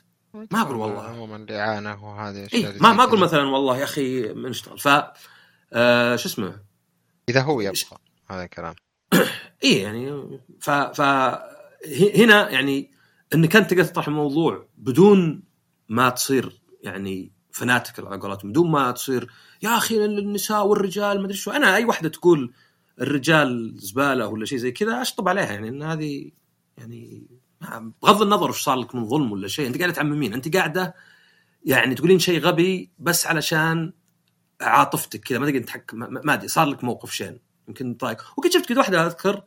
ما 0.51 0.61
أقول 0.61 0.77
والله. 0.77 1.03
عموما 1.03 1.37
الاعانه 1.37 2.05
وهذه 2.05 2.37
اي 2.37 2.45
الأشياء 2.45 2.83
ما 2.83 2.93
ما 2.93 3.03
أقول 3.03 3.17
كذا. 3.17 3.27
مثلا 3.27 3.43
والله 3.43 3.79
يا 3.79 3.85
أخي 3.85 4.33
ما 4.33 4.49
نشتغل 4.49 4.79
ف 4.79 4.89
آه 5.73 6.17
شو 6.17 6.29
اسمه؟ 6.29 6.61
إذا 7.29 7.43
هو 7.43 7.61
يبغى 7.61 7.99
هذا 8.31 8.45
الكلام. 8.45 8.75
اي 9.65 9.77
يعني 9.77 10.23
ف 10.61 10.71
ف 10.71 11.01
هنا 12.17 12.51
يعني 12.51 12.91
انك 13.35 13.57
انت 13.57 13.71
تقدر 13.71 13.85
تطرح 13.85 14.09
الموضوع 14.09 14.69
بدون 14.77 15.43
ما 15.89 16.09
تصير 16.09 16.61
يعني 16.83 17.33
فناتك 17.53 18.07
على 18.07 18.21
قولتهم 18.21 18.51
بدون 18.51 18.71
ما 18.71 18.91
تصير 18.91 19.31
يا 19.63 19.77
أخي 19.77 20.05
النساء 20.05 20.67
والرجال 20.67 21.19
ما 21.19 21.25
أدري 21.25 21.37
شو. 21.37 21.51
أنا 21.51 21.77
أي 21.77 21.85
واحدة 21.85 22.09
تقول 22.09 22.53
الرجال 23.01 23.75
زبالة 23.79 24.27
ولا 24.27 24.45
شيء 24.45 24.59
زي 24.59 24.73
كذا 24.73 25.03
أشطب 25.03 25.29
عليها 25.29 25.53
يعني 25.53 25.69
إن 25.69 25.83
هذه 25.83 26.31
يعني 26.79 27.27
بغض 28.03 28.23
النظر 28.23 28.51
وش 28.51 28.63
صار 28.63 28.77
لك 28.77 28.95
من 28.95 29.09
ظلم 29.09 29.33
ولا 29.33 29.49
شيء 29.49 29.67
انت 29.67 29.79
قاعدة 29.79 29.93
تعممين 29.93 30.35
انت 30.35 30.57
قاعدة 30.57 30.95
يعني 31.65 31.95
تقولين 31.95 32.19
شيء 32.19 32.41
غبي 32.41 32.91
بس 32.99 33.27
علشان 33.27 33.93
عاطفتك 34.61 35.21
كذا 35.21 35.39
ما 35.39 35.47
تقدر 35.47 35.59
تتحكم 35.63 35.99
ما- 35.99 36.35
أدري 36.35 36.49
صار 36.49 36.67
لك 36.67 36.85
موقف 36.85 37.11
شين 37.13 37.41
يمكن 37.69 37.95
طايق 37.95 38.25
وكنت 38.39 38.53
شفت 38.53 38.67
كذا 38.69 38.79
واحدة 38.79 39.07
أذكر 39.07 39.43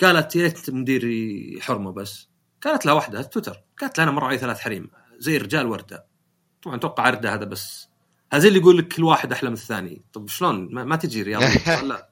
قالت 0.00 0.36
يا 0.36 0.42
ريت 0.42 0.70
مديري 0.70 1.58
حرمة 1.62 1.92
بس 1.92 2.28
قالت 2.62 2.86
لها 2.86 2.94
واحدة 2.94 3.22
تويتر 3.22 3.62
قالت 3.80 3.98
لها 3.98 4.04
أنا 4.04 4.12
مر 4.12 4.24
علي 4.24 4.38
ثلاث 4.38 4.58
حريم 4.60 4.90
زي 5.18 5.36
الرجال 5.36 5.66
وردة. 5.66 6.06
طبعا 6.62 6.76
أتوقع 6.76 7.08
ارده 7.08 7.34
هذا 7.34 7.44
بس 7.44 7.88
هذا 8.32 8.48
اللي 8.48 8.58
يقول 8.58 8.78
لك 8.78 8.88
كل 8.88 9.04
واحد 9.04 9.32
أحلى 9.32 9.48
من 9.50 9.54
الثاني. 9.56 10.02
طب 10.12 10.28
شلون؟ 10.28 10.74
ما, 10.74 10.84
ما 10.84 10.96
تجي 10.96 11.22
رياضة 11.22 11.80
لا 11.88 12.10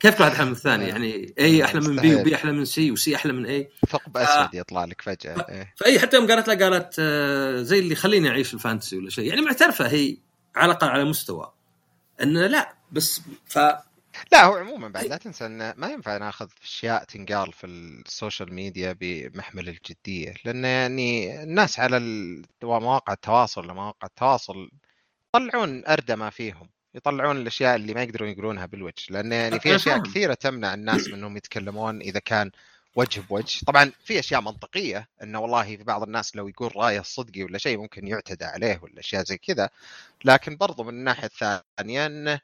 كيف 0.00 0.14
كل 0.14 0.22
واحد 0.22 0.32
أحلى 0.32 0.46
من 0.46 0.52
الثاني؟ 0.52 0.88
يعني 0.88 1.34
اي 1.38 1.64
أحلى 1.64 1.80
من 1.80 1.96
بي. 1.96 2.14
وبي 2.14 2.34
أحلى 2.34 2.52
من 2.52 2.64
سي 2.64 2.90
وسي 2.90 3.16
أحلى 3.16 3.32
من 3.32 3.46
اي 3.46 3.70
ثقب 3.88 4.16
اسود 4.16 4.54
يطلع 4.54 4.84
لك 4.84 5.02
فجأة. 5.02 5.46
إيه. 5.48 5.74
فأي 5.76 5.98
حتى 5.98 6.16
يوم 6.16 6.26
قالت 6.26 6.48
لا 6.48 6.64
قالت 6.64 6.96
آه، 6.98 7.62
زي 7.62 7.78
اللي 7.78 7.94
خليني 7.94 8.28
أعيش 8.28 8.54
الفانتسي 8.54 8.96
ولا 8.96 9.10
شيء. 9.10 9.24
يعني 9.24 9.40
معترفة 9.40 9.88
هي 9.88 10.16
على 10.56 10.72
الأقل 10.72 10.88
على 10.88 11.04
مستوى. 11.04 11.52
إن 12.22 12.38
لا 12.38 12.74
بس 12.92 13.20
ف 13.46 13.58
لا 14.32 14.44
هو 14.44 14.54
عموما 14.54 14.88
بعد 14.88 15.04
لا 15.04 15.16
تنسى 15.16 15.46
انه 15.46 15.74
ما 15.76 15.88
ينفع 15.88 16.16
ناخذ 16.16 16.48
أشياء 16.62 17.04
تنقال 17.04 17.52
في 17.52 17.66
السوشيال 17.66 18.54
ميديا 18.54 18.96
بمحمل 19.00 19.68
الجدية. 19.68 20.34
لأن 20.44 20.64
يعني 20.64 21.42
الناس 21.42 21.80
على 21.80 21.98
مواقع 22.62 23.12
التواصل 23.12 23.66
مواقع 23.66 24.06
التواصل 24.06 24.70
يطلعون 25.34 25.86
اردى 25.86 26.16
ما 26.16 26.30
فيهم. 26.30 26.70
يطلعون 26.94 27.36
الأشياء 27.36 27.76
اللي 27.76 27.94
ما 27.94 28.02
يقدرون 28.02 28.28
يقولونها 28.28 28.66
بالوجه 28.66 29.04
لأن 29.10 29.32
يعني 29.32 29.60
في 29.60 29.76
أشياء. 29.76 29.96
كثيرة 30.02 30.34
تمنع 30.34 30.74
الناس 30.74 31.08
من 31.08 31.14
إنهم 31.14 31.36
يتكلمون 31.36 32.00
إذا 32.00 32.18
كان 32.20 32.50
وجه 32.96 33.20
بوجه. 33.20 33.60
طبعا 33.66 33.92
في 34.04 34.18
أشياء 34.18 34.40
منطقية 34.40 35.08
إنه 35.22 35.40
والله 35.40 35.64
في 35.76 35.84
بعض 35.84 36.02
الناس 36.02 36.36
لو 36.36 36.48
يقول 36.48 36.76
رايه 36.76 37.00
الصدقي 37.00 37.42
ولا 37.42 37.58
شيء 37.58 37.78
ممكن 37.78 38.08
يعتدى 38.08 38.44
عليه 38.44 38.80
ولا 38.82 39.00
أشياء 39.00 39.24
زي 39.24 39.36
كذا. 39.38 39.70
لكن 40.24 40.56
برضو 40.56 40.82
من 40.82 40.88
الناحية 40.94 41.26
الثانية 41.40 42.06
انه 42.06 42.40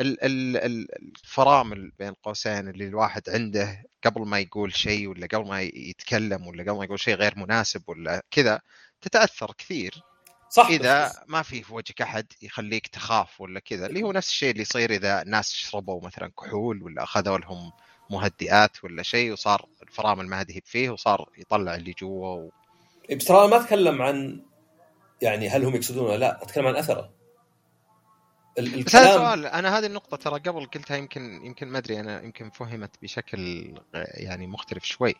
ال- 0.00 0.24
ال- 0.24 0.56
ال- 0.56 0.88
الفرامل 1.02 1.92
بين 1.98 2.12
قوسين 2.12 2.68
اللي 2.68 2.86
الواحد 2.88 3.30
عنده 3.30 3.84
قبل 4.04 4.20
ما 4.26 4.38
يقول 4.38 4.74
شيء 4.74 5.08
ولا 5.08 5.26
قبل 5.26 5.48
ما 5.48 5.62
يتكلم 5.62 6.46
ولا 6.46 6.62
قبل 6.62 6.78
ما 6.78 6.84
يقول 6.84 7.00
شيء 7.00 7.14
غير 7.14 7.32
مناسب 7.38 7.82
ولا 7.86 8.22
كذا 8.30 8.60
تتأثر 9.00 9.52
كثير. 9.58 10.02
صح 10.50 10.66
إذا 10.66 11.12
ما 11.26 11.42
في 11.42 11.62
في 11.62 11.74
وجهك 11.74 12.02
أحد 12.02 12.26
يخليك 12.42 12.86
تخاف 12.86 13.40
ولا 13.40 13.60
كذا 13.60 13.86
اللي 13.86 14.02
هو 14.02 14.12
نفس 14.12 14.28
الشيء 14.28 14.50
اللي 14.50 14.62
يصير 14.62 14.90
إذا 14.90 15.24
ناس 15.24 15.52
شربوا 15.52 16.06
مثلا 16.06 16.32
كحول 16.38 16.82
ولا 16.82 17.02
أخذوا 17.02 17.38
لهم 17.38 17.72
مهدئات 18.10 18.84
ولا 18.84 19.02
شيء 19.02 19.32
وصار 19.32 19.68
الفرامل 19.82 20.26
ما 20.26 20.40
هي 20.40 20.60
فيه 20.64 20.90
وصار 20.90 21.28
يطلع 21.38 21.74
اللي 21.74 21.92
جوا 21.92 22.28
و... 22.28 22.50
إيه، 23.10 23.16
بس 23.16 23.24
ترى 23.24 23.48
ما 23.48 23.56
أتكلم 23.56 24.02
عن 24.02 24.42
يعني 25.22 25.48
هل 25.48 25.64
هم 25.64 25.74
يقصدون 25.74 26.04
ولا 26.04 26.16
لا 26.16 26.42
أتكلم 26.42 26.66
عن 26.66 26.76
أثره. 26.76 27.10
ال- 28.58 28.84
بس 28.84 28.96
هذا 28.96 29.06
الكلام 29.06 29.18
سؤال 29.18 29.46
أنا 29.46 29.78
هذه 29.78 29.86
النقطة 29.86 30.16
ترى 30.16 30.38
قبل 30.38 30.66
قلتها 30.66 30.96
يمكن 30.96 31.46
يمكن 31.46 31.68
ما 31.68 31.78
أدري 31.78 32.00
أنا 32.00 32.22
يمكن 32.22 32.50
فهمت 32.50 32.96
بشكل 33.02 33.74
يعني 33.94 34.46
مختلف 34.46 34.84
شوي. 34.84 35.14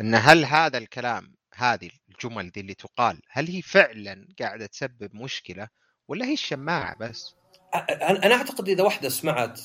إن 0.00 0.14
هل 0.14 0.44
هذا 0.44 0.78
الكلام 0.78 1.34
هذه 1.56 1.90
الجمل 2.08 2.50
دي 2.50 2.60
اللي 2.60 2.74
تقال 2.74 3.20
هل 3.30 3.46
هي 3.48 3.62
فعلا 3.62 4.28
قاعدة 4.40 4.66
تسبب 4.66 5.10
مشكلة 5.14 5.68
ولا 6.08 6.26
هي 6.26 6.32
الشماعة 6.32 6.96
بس؟ 6.98 7.34
أنا 7.74 8.26
أنا 8.26 8.34
أعتقد 8.34 8.68
إذا 8.68 8.82
واحدة 8.82 9.08
سمعت 9.08 9.60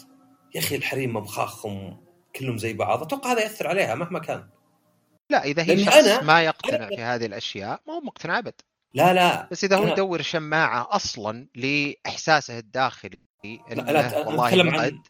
يا 0.56 0.60
أخي 0.60 0.76
الحريم 0.76 1.14
مخاخهم 1.18 2.06
كلهم 2.36 2.58
زي 2.58 2.74
بعض 2.74 3.02
أتوقع 3.02 3.32
هذا 3.32 3.42
يأثر 3.42 3.68
عليها 3.68 3.96
مهما 3.96 4.20
كان 4.20 4.50
لا 5.30 5.44
إذا 5.44 5.64
هي 5.64 5.86
شخص 5.86 5.96
أنا- 5.96 6.24
ما 6.24 6.44
يقتنع 6.44 6.90
أنا- 6.90 6.96
في 6.96 7.02
هذه 7.02 7.26
الأشياء 7.26 7.82
ما 7.88 7.94
هو 7.94 8.02
مقتنع 8.02 8.38
أبد 8.38 8.54
لا 8.94 9.14
لا 9.14 9.48
بس 9.52 9.64
إذا 9.64 9.78
هو 9.78 9.88
أنا- 9.88 9.92
يدور 9.92 10.22
شماعة 10.22 10.88
أصلا 10.92 11.48
لإحساسه 11.56 12.58
الداخلي 12.58 13.20
لا, 13.70 13.82
لا 13.82 14.28
والله 14.28 14.46
عن 14.82 15.02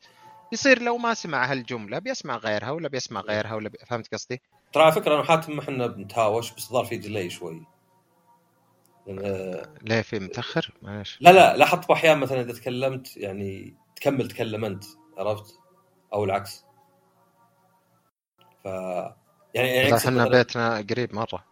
يصير 0.51 0.82
لو 0.82 0.97
ما 0.97 1.13
سمع 1.13 1.51
هالجملة 1.51 1.99
بيسمع 1.99 2.38
غيرها 2.38 2.71
ولا 2.71 2.88
بيسمع 2.88 3.21
غيرها 3.21 3.53
ولا 3.53 3.69
بي... 3.69 3.77
فهمت 3.88 4.13
قصدي؟ 4.13 4.41
ترى 4.74 4.84
على 4.84 4.91
فكرة 4.91 5.13
أنا 5.13 5.22
وحاتم 5.22 5.55
ما 5.55 5.61
إحنا 5.61 5.88
بنتهاوش 5.88 6.51
بس 6.53 6.70
ظهر 6.70 6.86
في 6.86 6.97
ديلي 6.97 7.30
شوي. 7.30 7.65
ليه 9.82 10.01
في 10.01 10.20
متأخر؟ 10.20 10.74
معلش. 10.82 11.17
لا 11.22 11.30
لا 11.32 11.57
لاحظت 11.57 11.91
أحيانا 11.91 12.20
مثلا 12.20 12.41
إذا 12.41 12.53
تكلمت 12.53 13.17
يعني 13.17 13.76
تكمل 13.95 14.28
تكلم 14.28 14.65
أنت 14.65 14.84
عرفت؟ 15.17 15.59
أو 16.13 16.24
العكس. 16.24 16.65
ف 18.63 18.65
يعني 19.53 19.70
يعني 19.70 19.95
إحنا 19.95 20.28
بيتنا 20.28 20.86
قريب 20.89 21.15
مرة. 21.15 21.45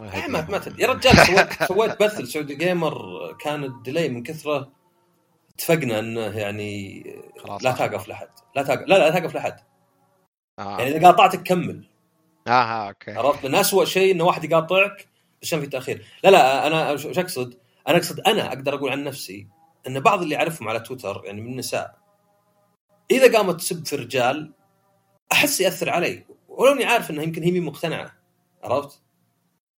إيه 0.00 0.26
ما 0.28 0.46
ما 0.50 0.58
تد- 0.58 0.80
يا 0.80 0.86
رجال 0.86 1.16
سويت 1.26 1.62
سويت 1.72 2.02
بث 2.02 2.20
لسعودي 2.20 2.54
جيمر 2.54 2.96
كان 3.40 3.64
الديلي 3.64 4.08
من 4.08 4.22
كثرة 4.22 4.72
اتفقنا 5.54 5.98
إنه 5.98 6.20
يعني 6.38 7.04
خلاص 7.38 7.64
لا 7.64 7.72
توقف 7.72 8.08
لحد. 8.08 8.28
لا 8.56 8.62
توقف 8.62 8.80
لا 8.80 8.98
لا 8.98 9.10
توقف 9.20 9.34
لحد. 9.34 9.56
آه. 10.58 10.78
يعني 10.78 10.96
إذا 10.96 11.06
قاطعتك 11.10 11.42
كمل. 11.42 11.88
آه, 12.46 12.50
آه 12.50 12.88
أوكي. 12.88 13.10
عرفت؟ 13.10 13.44
لأن 13.44 13.54
اسوء 13.54 13.84
شيء 13.84 14.14
انه 14.14 14.24
واحد 14.24 14.44
يقاطعك 14.44 15.08
عشان 15.42 15.60
في 15.60 15.66
تاخير 15.66 16.04
لا 16.24 16.30
لا 16.30 16.66
أنا 16.66 16.92
وش 16.92 17.06
أقصد؟ 17.06 17.54
أنا 17.88 17.96
أقصد 17.96 18.20
أنا 18.20 18.48
أقدر 18.48 18.74
أقول 18.74 18.90
عن 18.90 19.04
نفسي 19.04 19.46
إن 19.86 20.00
بعض 20.00 20.22
اللي 20.22 20.36
أعرفهم 20.36 20.68
على 20.68 20.80
تويتر 20.80 21.22
يعني 21.24 21.40
من 21.40 21.52
النساء 21.52 21.98
إذا 23.10 23.38
قامت 23.38 23.60
تسب 23.60 23.86
في 23.86 23.96
رجال 23.96 24.52
أحس 25.32 25.60
يأثر 25.60 25.90
علي. 25.90 26.24
ولو 26.48 26.72
إني 26.72 26.84
عارف 26.84 27.10
إنها 27.10 27.24
يمكن 27.24 27.42
هي 27.42 27.60
مقتنعة 27.60 28.12
عرفت؟ 28.62 29.02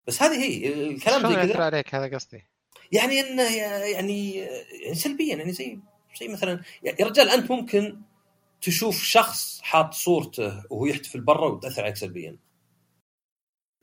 بس 0.07 0.21
هذه 0.23 0.43
هي 0.43 0.73
الكلام 0.73 1.27
زي 1.27 1.33
يأثر 1.33 1.53
كذا 1.53 1.63
عليك 1.63 1.95
هذا 1.95 2.15
قصدي؟ 2.15 2.43
يعني 2.91 3.19
إنه 3.19 3.55
يعني 3.55 4.35
يعني 4.35 4.95
سلبيا 4.95 5.35
يعني 5.35 5.51
زي 5.51 5.79
زي 6.19 6.27
مثلا 6.27 6.61
يا 6.83 7.05
رجال 7.05 7.29
أنت 7.29 7.51
ممكن 7.51 8.01
تشوف 8.61 9.03
شخص 9.03 9.61
حاط 9.61 9.93
صورته 9.93 10.63
وهو 10.69 10.85
يحتفل 10.85 11.21
برا 11.21 11.47
وتأثر 11.47 11.83
عليك 11.83 11.95
سلبيا. 11.95 12.37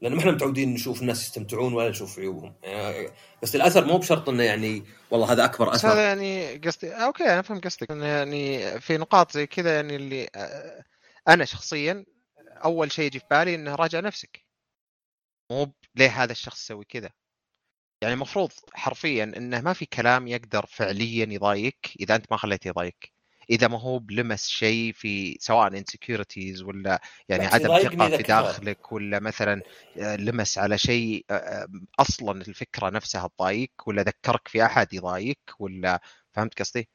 لأن 0.02 0.12
ما 0.12 0.20
إحنا 0.20 0.30
متعودين 0.30 0.74
نشوف 0.74 1.02
الناس 1.02 1.22
يستمتعون 1.22 1.72
ولا 1.72 1.88
نشوف 1.88 2.18
عيوبهم. 2.18 2.54
يعني 2.62 3.08
بس 3.42 3.56
الأثر 3.56 3.84
مو 3.84 3.98
بشرط 3.98 4.28
إنه 4.28 4.42
يعني 4.42 4.84
والله 5.10 5.32
هذا 5.32 5.44
أكبر 5.44 5.74
أثر. 5.74 5.92
هذا 5.92 6.02
يعني 6.02 6.56
قصدي 6.56 6.94
آه، 6.94 7.06
okay 7.06 7.24
أنا 7.24 7.42
فهمت 7.42 7.64
قصدك 7.64 7.90
إنه 7.90 8.06
يعني 8.06 8.80
في 8.80 8.96
نقاط 8.96 9.32
زي 9.32 9.46
كذا 9.46 9.74
يعني 9.74 9.96
اللي 9.96 10.28
آه، 10.34 10.84
أنا 11.28 11.44
شخصيا 11.44 12.04
أول 12.64 12.92
شيء 12.92 13.04
يجي 13.04 13.18
في 13.18 13.24
بالي 13.30 13.54
إنه 13.54 13.74
راجع 13.74 14.00
نفسك. 14.00 14.44
مو 15.50 15.72
ليه 15.94 16.22
هذا 16.22 16.32
الشخص 16.32 16.64
يسوي 16.64 16.84
كذا؟ 16.84 17.10
يعني 18.02 18.14
المفروض 18.14 18.52
حرفيا 18.74 19.24
إنه 19.24 19.60
ما 19.60 19.72
في 19.72 19.86
كلام 19.86 20.28
يقدر 20.28 20.66
فعليا 20.66 21.26
يضايقك 21.30 21.90
إذا 22.00 22.14
أنت 22.16 22.26
ما 22.30 22.36
خليته 22.36 22.68
يضايقك. 22.68 23.12
إذا 23.50 23.68
ما 23.68 23.80
هو 23.80 23.98
بلمس 23.98 24.48
شيء 24.48 24.92
في 24.92 25.36
سواء 25.40 25.68
insecurities 25.68 26.62
ولا 26.62 27.00
يعني 27.28 27.46
عدم 27.46 27.78
ثقة 27.78 28.16
في. 28.16 28.22
داخلك 28.22 28.92
ولا 28.92 29.20
مثلا 29.20 29.62
آه، 29.98 30.16
لمس 30.16 30.58
على 30.58 30.78
شيء 30.78 31.24
آه، 31.30 31.34
آه، 31.34 31.68
أصلا 31.98 32.42
الفكرة 32.42 32.90
نفسها 32.90 33.30
تضايقك 33.38 33.86
ولا 33.86 34.02
ذكرك 34.02 34.48
في 34.48 34.64
أحد 34.64 34.94
يضايقك 34.94 35.60
ولا 35.60 36.00
فهمت 36.32 36.58
قصدي؟ 36.58 36.88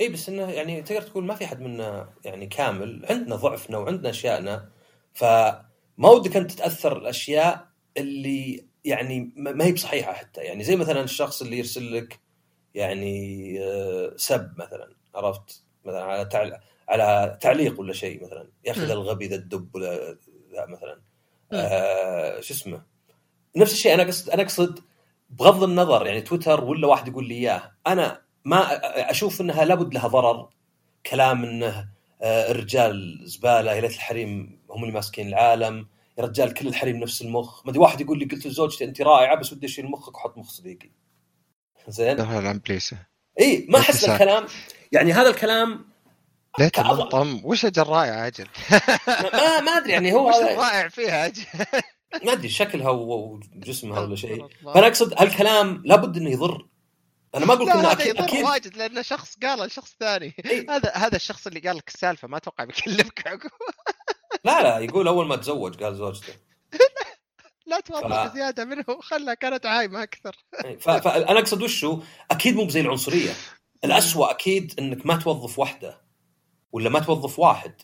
إي 0.00 0.08
بس 0.08 0.28
إنه 0.28 0.50
يعني 0.50 0.82
تقدر 0.82 1.02
تقول 1.02 1.24
ما 1.24 1.34
في 1.34 1.44
أحد 1.44 1.60
منا 1.60 2.14
يعني 2.24 2.46
كامل 2.46 3.06
عندنا 3.10 3.36
ضعفنا 3.36 3.78
وعندنا 3.78 4.10
اشيائنا 4.10 4.70
فما 5.14 6.08
ودك 6.10 6.36
أنت 6.36 6.52
تتأثر 6.52 6.98
الأشياء 6.98 7.68
اللي 7.96 8.68
يعني 8.84 9.32
ما 9.36 9.64
هي 9.64 9.72
بصحيحة 9.72 10.12
حتى 10.12 10.40
يعني 10.40 10.64
زي 10.64 10.76
مثلا 10.76 11.00
الشخص 11.00 11.42
اللي 11.42 11.58
يرسل 11.58 11.96
لك 11.96 12.20
يعني 12.74 13.58
سب 14.16 14.52
مثلا 14.58 14.94
عرفت 15.14 15.67
مثلا 15.88 16.04
على 16.04 16.24
تعل... 16.24 16.60
على 16.88 17.38
تعليق 17.40 17.80
ولا 17.80 17.92
شيء 17.92 18.24
مثلا. 18.24 18.48
يا 18.64 18.72
أخي. 18.72 18.80
ذا 18.80 18.92
الغبي 18.92 19.26
ذا 19.26 19.36
الدب 19.36 19.74
ولا 19.74 20.18
ذا 20.52 20.66
مثلا. 20.66 21.00
آه 21.52 22.40
شو 22.40 22.54
اسمه؟ 22.54 22.82
نفس 23.56 23.72
الشيء 23.72 23.94
أنا 23.94 24.02
اقصد 24.02 24.30
أنا 24.30 24.42
أقصد 24.42 24.78
بغض 25.30 25.62
النظر 25.62 26.06
يعني 26.06 26.20
تويتر 26.20 26.64
ولا 26.64 26.86
واحد 26.86 27.08
يقول 27.08 27.28
لي 27.28 27.34
إياه 27.34 27.72
أنا 27.86 28.22
ما 28.44 28.60
أشوف 29.10 29.40
إنها 29.40 29.64
لابد 29.64 29.94
لها 29.94 30.08
ضرر 30.08 30.48
كلام 31.06 31.44
إنه 31.44 31.88
آه، 32.22 32.50
الرجال 32.50 33.20
زبالة 33.24 33.72
يا 33.72 33.80
ليت 33.80 33.94
الحريم 33.94 34.60
هم 34.70 34.82
اللي 34.82 34.94
ماسكين 34.94 35.28
العالم 35.28 35.88
يا 36.18 36.22
رجال 36.22 36.54
كل 36.54 36.68
الحريم 36.68 36.96
نفس 36.96 37.22
المخ. 37.22 37.66
ما 37.66 37.70
أدري 37.70 37.80
واحد 37.82 38.00
يقول 38.00 38.18
لي 38.18 38.24
قلت 38.24 38.46
لزوجتي 38.46 38.84
أنت 38.84 39.00
رائعة 39.00 39.36
بس 39.36 39.52
ودي 39.52 39.66
أشيل 39.66 39.86
مخك 39.86 40.14
وأحط 40.14 40.38
مخ 40.38 40.50
صديقي. 40.50 40.90
زين؟ 41.88 42.16
لا 42.16 42.40
لا 42.40 42.60
please 42.66 42.94
اي 43.40 43.66
ما 43.68 43.78
أحس. 43.78 44.08
الكلام. 44.08 44.46
يعني 44.92 45.12
هذا 45.12 45.30
الكلام 45.30 45.88
ليه 46.58 46.68
كأض- 46.68 46.72
تنطم 46.72 47.40
وش 47.44 47.64
أجل 47.64 47.82
رائع 47.82 48.26
أجل؟ 48.26 48.46
ما 49.32 49.60
ما 49.60 49.70
أدري 49.76 49.92
يعني 49.92 50.12
هو 50.12 50.28
وش 50.28 50.34
الرائع 50.34 50.88
فيها 50.88 51.26
أجل؟ 51.26 51.44
ما 52.24 52.32
أدري 52.32 52.48
شكلها 52.48 52.90
وجسمها 52.90 54.00
ولا 54.00 54.16
شيء. 54.16 54.46
فأنا 54.64 54.86
أقصد 54.86 55.14
هالكلام 55.18 55.82
لابد 55.84 56.16
إنه 56.16 56.30
يضر. 56.30 56.66
أنا 57.34 57.46
ما 57.46 57.54
أقول 57.54 57.70
انه 57.70 57.92
أكيد 57.92 58.16
أكيد 58.16 58.44
واجد 58.44 58.76
لأنه 58.76 59.02
شخص 59.02 59.36
قال 59.42 59.66
لشخص 59.66 59.96
ثاني. 60.00 60.34
هذا 60.68 60.92
هذا 60.94 61.16
الشخص 61.16 61.46
اللي 61.46 61.60
قال 61.60 61.76
لك 61.76 61.88
السالفة 61.88 62.28
ما 62.28 62.36
أتوقع 62.36 62.64
بيكلمك 62.64 63.26
عقب. 63.26 63.50
لا 64.44 64.62
لا 64.62 64.78
يقول 64.78 65.08
أول 65.08 65.26
ما 65.26 65.36
تزوج 65.36 65.82
قال 65.84 65.96
زوجته. 65.96 66.32
لا 67.66 67.80
توضح 67.80 68.34
زيادة 68.34 68.64
منه 68.64 68.84
خلها 69.02 69.34
كانت 69.34 69.66
عايمة 69.66 70.02
أكثر. 70.02 70.36
ف- 70.80 70.90
فأنا 70.90 71.38
أقصد 71.40 71.62
وشو؟ 71.62 72.00
أكيد 72.30 72.56
مو 72.56 72.64
بزي 72.64 72.80
العنصرية. 72.80 73.30
الأسوأ 73.84 74.30
أكيد 74.30 74.74
إنك 74.78 75.06
ما 75.06 75.16
توظف 75.16 75.58
واحدة 75.58 76.00
ولا 76.72 76.90
ما 76.90 77.00
توظف 77.00 77.38
واحد. 77.38 77.82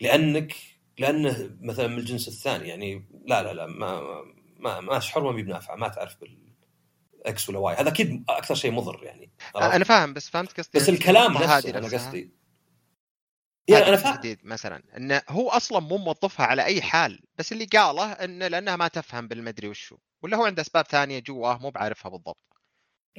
لأنك 0.00 0.54
لأنه 0.98 1.56
مثلا 1.60 1.86
من 1.86 1.98
الجنس 1.98 2.28
الثاني 2.28 2.68
يعني 2.68 3.04
لا 3.26 3.42
لا 3.42 3.52
لا 3.52 3.66
ما 3.66 4.00
ما 4.56 4.80
ما 4.80 4.96
اشعر 4.96 5.22
ما 5.22 5.32
بي 5.32 5.42
بنافعه 5.42 5.76
ما 5.76 5.88
تعرف 5.88 6.16
بالإكس 6.20 7.48
ولا 7.48 7.58
واي. 7.58 7.74
هذا 7.74 7.88
أكيد 7.88 8.24
أكثر 8.28 8.54
شيء 8.54 8.70
مضر 8.72 9.04
يعني؟ 9.04 9.30
أنا 9.56 9.84
فاهم 9.84 10.14
بس 10.14 10.30
فهمت 10.30 10.60
قصدي. 10.60 10.78
بس 10.78 10.88
الكلام 10.88 11.32
نفسه 11.32 11.78
أنا. 11.78 11.88
قصدي. 11.88 12.38
يعني 13.68 13.88
أنا 13.88 13.96
فاهم 13.96 14.36
مثلا. 14.42 14.82
إنه 14.96 15.22
هو 15.28 15.48
أصلا 15.48 15.80
مو 15.80 15.96
موظفها 15.96 16.46
على 16.46 16.64
أي 16.64 16.82
حال 16.82 17.20
بس 17.38 17.52
اللي 17.52 17.64
قاله 17.64 18.12
إنه 18.12 18.48
لأنها 18.48 18.76
ما 18.76 18.88
تفهم 18.88 19.28
بالمدري 19.28 19.68
وشو 19.68 19.96
ولا 20.22 20.36
هو 20.36 20.44
عنده 20.44 20.62
أسباب 20.62 20.84
ثانية 20.86 21.18
جواه 21.18 21.58
مو 21.58 21.70
بعارفها 21.70 22.10
بالضبط. 22.10 22.57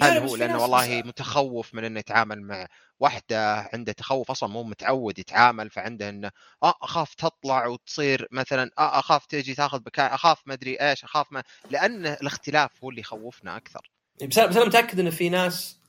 هل 0.01 0.19
بس 0.23 0.29
هو 0.29 0.35
لأنه 0.35 0.61
والله 0.61 1.01
بس- 1.01 1.07
متخوف 1.07 1.73
من 1.75 1.83
إنه 1.83 1.99
يتعامل 1.99 2.41
مع 2.41 2.67
واحدة 2.99 3.55
عنده 3.73 3.91
تخوف 3.91 4.31
أصلا 4.31 4.49
مو 4.49 4.63
متعود 4.63 5.19
يتعامل 5.19 5.69
فعنده 5.69 6.09
إنه 6.09 6.31
آه 6.63 6.73
أخاف 6.81 7.13
تطلع 7.15 7.67
وتصير 7.67 8.27
مثلا 8.31 8.71
آه 8.77 8.99
أخاف 8.99 9.25
تجي 9.25 9.55
تاخذ 9.55 9.79
بكاء 9.79 10.13
أخاف 10.15 10.41
ما 10.45 10.53
أدري 10.53 10.75
إيش 10.75 11.03
أخاف 11.03 11.31
ما 11.31 11.43
لأن 11.71 12.05
الاختلاف 12.05 12.83
هو 12.83 12.89
اللي 12.89 13.01
يخوفنا 13.01 13.57
أكثر. 13.57 13.91
بس 14.29 14.37
أنا 14.37 14.47
بس 14.47 14.55
أنا 14.57 14.65
متأكد 14.65 14.99
إن 14.99 15.09
في 15.09 15.29
ناس 15.29 15.79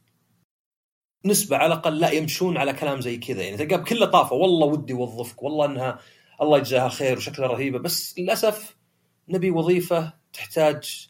نسبة 1.25 1.57
على 1.57 1.67
الأقل 1.75 1.99
لا 2.01 2.11
يمشون 2.11 2.57
على 2.57 2.73
كلام 2.73 3.01
زي 3.01 3.17
كذا 3.17 3.43
يعني 3.43 3.57
تلقاه 3.57 3.77
بكل 3.77 4.01
لطافة 4.01 4.37
والله 4.37 4.67
ودي 4.67 4.93
اوظفك 4.93 5.43
والله 5.43 5.67
إنها 5.67 5.99
الله 6.43 6.59
يجزاها 6.59 6.89
خير 6.89 7.17
وشكلها 7.17 7.49
رهيبة 7.49 7.79
بس 7.79 8.19
للأسف 8.19 8.77
نبي 9.29 9.51
وظيفة 9.51 10.13
تحتاج 10.33 11.10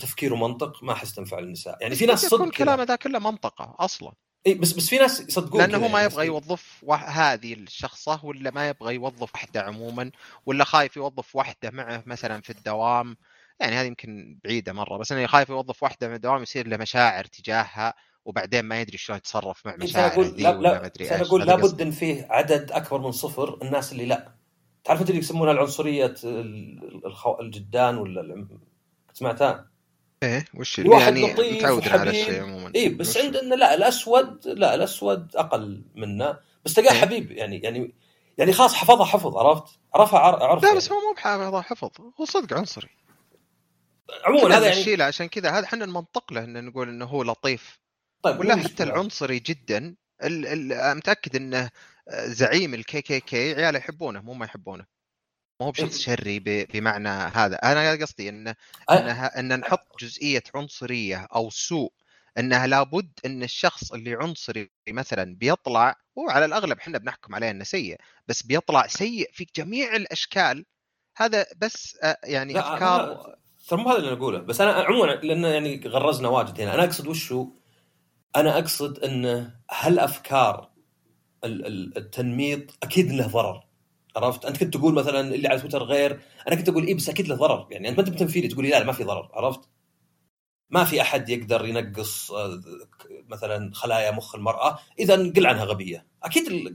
تفكير 0.00 0.32
ومنطق 0.32 0.82
ما 0.82 0.92
أحس 0.92 1.14
تنفع 1.14 1.38
للنساء 1.38 1.78
يعني 1.80 1.94
في 1.94 2.06
ناس 2.06 2.24
يكون 2.24 2.38
صدق 2.38 2.56
كلامه 2.56 2.76
كذا. 2.76 2.84
ذا 2.84 2.96
كله 2.96 3.18
منطقة 3.18 3.76
أصلا 3.78 4.12
إي، 4.46 4.54
بس 4.54 4.72
بس 4.72 4.88
في 4.88 4.98
ناس 4.98 5.20
يصدقون 5.20 5.60
لأنه 5.60 5.78
هو 5.78 5.88
ما 5.88 6.00
يعني 6.00 6.12
يبغى 6.12 6.26
يوظف 6.26 6.84
هذه 6.90 7.54
الشخصة 7.54 8.20
ولا 8.24 8.50
ما 8.50 8.68
يبغى 8.68 8.94
يوظف 8.94 9.34
واحدة 9.34 9.62
عموما 9.62 10.10
ولا 10.46 10.64
خايف 10.64 10.96
يوظف 10.96 11.36
واحدة 11.36 11.70
معه 11.70 12.02
مثلا 12.06 12.40
في 12.40 12.50
الدوام 12.50 13.16
يعني 13.60 13.76
هذه 13.76 13.86
يمكن 13.86 14.38
بعيدة 14.44 14.72
مرة 14.72 14.98
بس 14.98 15.12
إنه 15.12 15.26
خايف 15.26 15.48
يوظف 15.48 15.82
واحدة 15.82 16.08
من 16.08 16.14
الدوام 16.14 16.42
يصير 16.42 16.68
له 16.68 16.76
مشاعر 16.76 17.24
تجاهها 17.24 17.94
وبعدين 18.24 18.64
ما 18.64 18.80
يدري 18.80 18.98
شلون 18.98 19.16
يتصرف 19.16 19.66
مع 19.66 19.76
أقول 19.94 20.26
ذي 20.26 20.42
لا 20.42 20.50
ولا 20.50 20.72
ما 20.72 20.78
لا 20.78 20.86
ادري 20.86 21.04
إيش 21.04 21.12
أقول 21.12 21.46
لابد. 21.46 21.80
إن 21.80 21.90
فيه 21.90 22.26
عدد 22.30 22.72
أكبر 22.72 23.00
من 23.00 23.12
صفر 23.12 23.58
الناس 23.62 23.92
اللي 23.92 24.06
لا 24.06 24.34
تعرف 24.84 25.00
أنت 25.00 25.10
اللي 25.10 25.20
يسمونها 25.20 25.52
العنصرية. 25.52 26.14
الجدان 27.40 27.98
ولا 27.98 28.46
سمعتها؟ 29.14 29.70
إيه 30.22 30.44
وش 30.54 30.78
الواحد 30.80 31.16
يعني 31.16 31.32
لطيف 31.32 31.56
متعود 31.56 31.88
على. 31.88 32.10
الشيء 32.10 32.42
عموما 32.42 32.72
اي 32.76 32.88
بس 32.88 33.16
عندنا 33.16 33.54
لا 33.54 33.74
الأسود 33.74 34.46
لا 34.48 34.74
الأسود 34.74 35.36
أقل 35.36 35.84
منا 35.94 36.40
بس 36.64 36.74
تلقاه 36.74 36.92
إيه. 36.94 37.00
حبيب 37.00 37.30
يعني 37.32 37.58
يعني 37.58 37.94
يعني 38.38 38.52
خلاص 38.52 38.74
حفظها 38.74 39.04
حفظ 39.04 39.36
عرفت؟ 39.36 39.78
عرفها 39.94 40.18
عر- 40.18 40.42
عرف 40.42 40.62
لا 40.62 40.68
يعني. 40.68 40.78
بس 40.78 40.92
هو 40.92 40.98
مو 41.00 41.12
بحافظ 41.14 41.54
حفظ 41.56 41.90
هو 42.20 42.24
صدق 42.24 42.56
عنصري 42.56 42.88
عموما 44.24 44.56
هذا 44.58 44.66
يعني 44.78 45.02
عشان 45.02 45.26
كذا 45.26 45.50
هذا 45.50 45.64
إحنا 45.64 45.86
نمنطق 45.86 46.32
له 46.32 46.44
إن 46.44 46.64
نقول 46.64 46.88
إنه 46.88 47.04
هو 47.04 47.22
لطيف 47.22 47.78
طيب 48.22 48.40
ولا 48.40 48.56
حتى. 48.56 48.82
العنصري 48.82 49.38
جدا 49.38 49.94
ال 50.24 50.72
ال 50.72 50.96
متأكد 50.96 51.36
إنه 51.36 51.70
زعيم 52.14 52.74
الكي 52.74 53.02
كي 53.02 53.20
كي 53.20 53.54
عياله 53.54 53.78
يحبونه 53.78 54.20
مو 54.20 54.34
ما 54.34 54.44
يحبونه 54.44 54.93
ما 55.60 55.66
هو 55.66 55.70
بشخص 55.70 55.98
شري 55.98 56.38
ب- 56.40 56.66
بمعنى 56.72 57.08
هذا. 57.08 57.56
أنا 57.56 58.04
قصدي 58.04 58.28
انه 58.28 58.54
انها 58.90 59.40
إن 59.40 59.60
نحط 59.60 60.00
جزئية 60.00 60.42
عنصرية 60.54 61.28
أو 61.34 61.50
سوء 61.50 61.92
إنها 62.38 62.66
لابد 62.66 63.10
إن 63.26 63.42
الشخص 63.42 63.92
اللي 63.92 64.14
عنصري 64.14 64.70
مثلا 64.88 65.36
بيطلع 65.36 65.96
هو 66.18 66.30
على 66.30 66.44
الأغلب 66.44 66.78
إحنا 66.78 66.98
بنحكم 66.98 67.34
عليه 67.34 67.50
إنه 67.50 67.64
سيء 67.64 67.96
بس 68.28 68.42
بيطلع 68.42 68.86
سيء 68.86 69.30
في 69.32 69.46
جميع 69.56 69.96
الأشكال 69.96 70.64
هذا 71.16 71.46
بس 71.56 71.98
يعني 72.24 72.52
لا، 72.52 72.74
افكار 72.74 73.34
ترى 73.68 73.78
مو 73.82 73.88
هذا 73.90 73.98
اللي 73.98 74.08
أنا 74.08 74.16
أقوله 74.18 74.38
بس 74.38 74.60
أنا 74.60 74.72
عموما 74.72 75.06
لأن 75.12 75.44
يعني 75.44 75.80
غرزنا 75.86 76.28
واجد 76.28 76.60
هنا 76.60 76.74
أنا 76.74 76.84
أقصد 76.84 77.06
وشو؟ 77.06 77.48
أنا 78.36 78.58
أقصد 78.58 78.98
إن 78.98 79.50
هالأفكار 79.70 80.70
ال- 81.44 81.66
ال- 81.66 81.96
التنميط 81.98 82.78
أكيد 82.82 83.10
له 83.12 83.26
ضرر. 83.26 83.64
عرفت؟ 84.16 84.44
أنت 84.44 84.56
كنت 84.56 84.74
تقول 84.76 84.94
مثلا 84.94 85.20
اللي 85.34 85.48
على 85.48 85.60
تويتر 85.60 85.82
غير 85.82 86.20
أنا 86.48 86.56
كنت 86.56 86.68
أقول 86.68 86.86
اي 86.86 86.94
بس 86.94 87.08
أكيد 87.08 87.28
له 87.28 87.34
ضرر. 87.36 87.68
يعني 87.70 87.88
أنت 87.88 87.98
ما 88.00 88.06
أنت 88.06 88.14
بتنفيذي 88.14 88.48
تقول 88.48 88.64
لي 88.64 88.70
لا 88.70 88.78
لا 88.78 88.84
ما 88.84 88.92
في 88.92 89.04
ضرر 89.04 89.30
عرفت؟ 89.32 89.60
ما 90.70 90.84
في 90.84 91.00
أحد 91.00 91.28
يقدر 91.28 91.66
ينقص 91.66 92.30
آه، 92.30 92.60
مثلا 93.28 93.70
خلايا 93.74 94.10
مخ 94.10 94.34
المرأة. 94.34 94.78
اذا 94.98 95.14
قل 95.16 95.46
عنها 95.46 95.64
غبية. 95.64 96.06
أكيد 96.22 96.46
ال- 96.46 96.74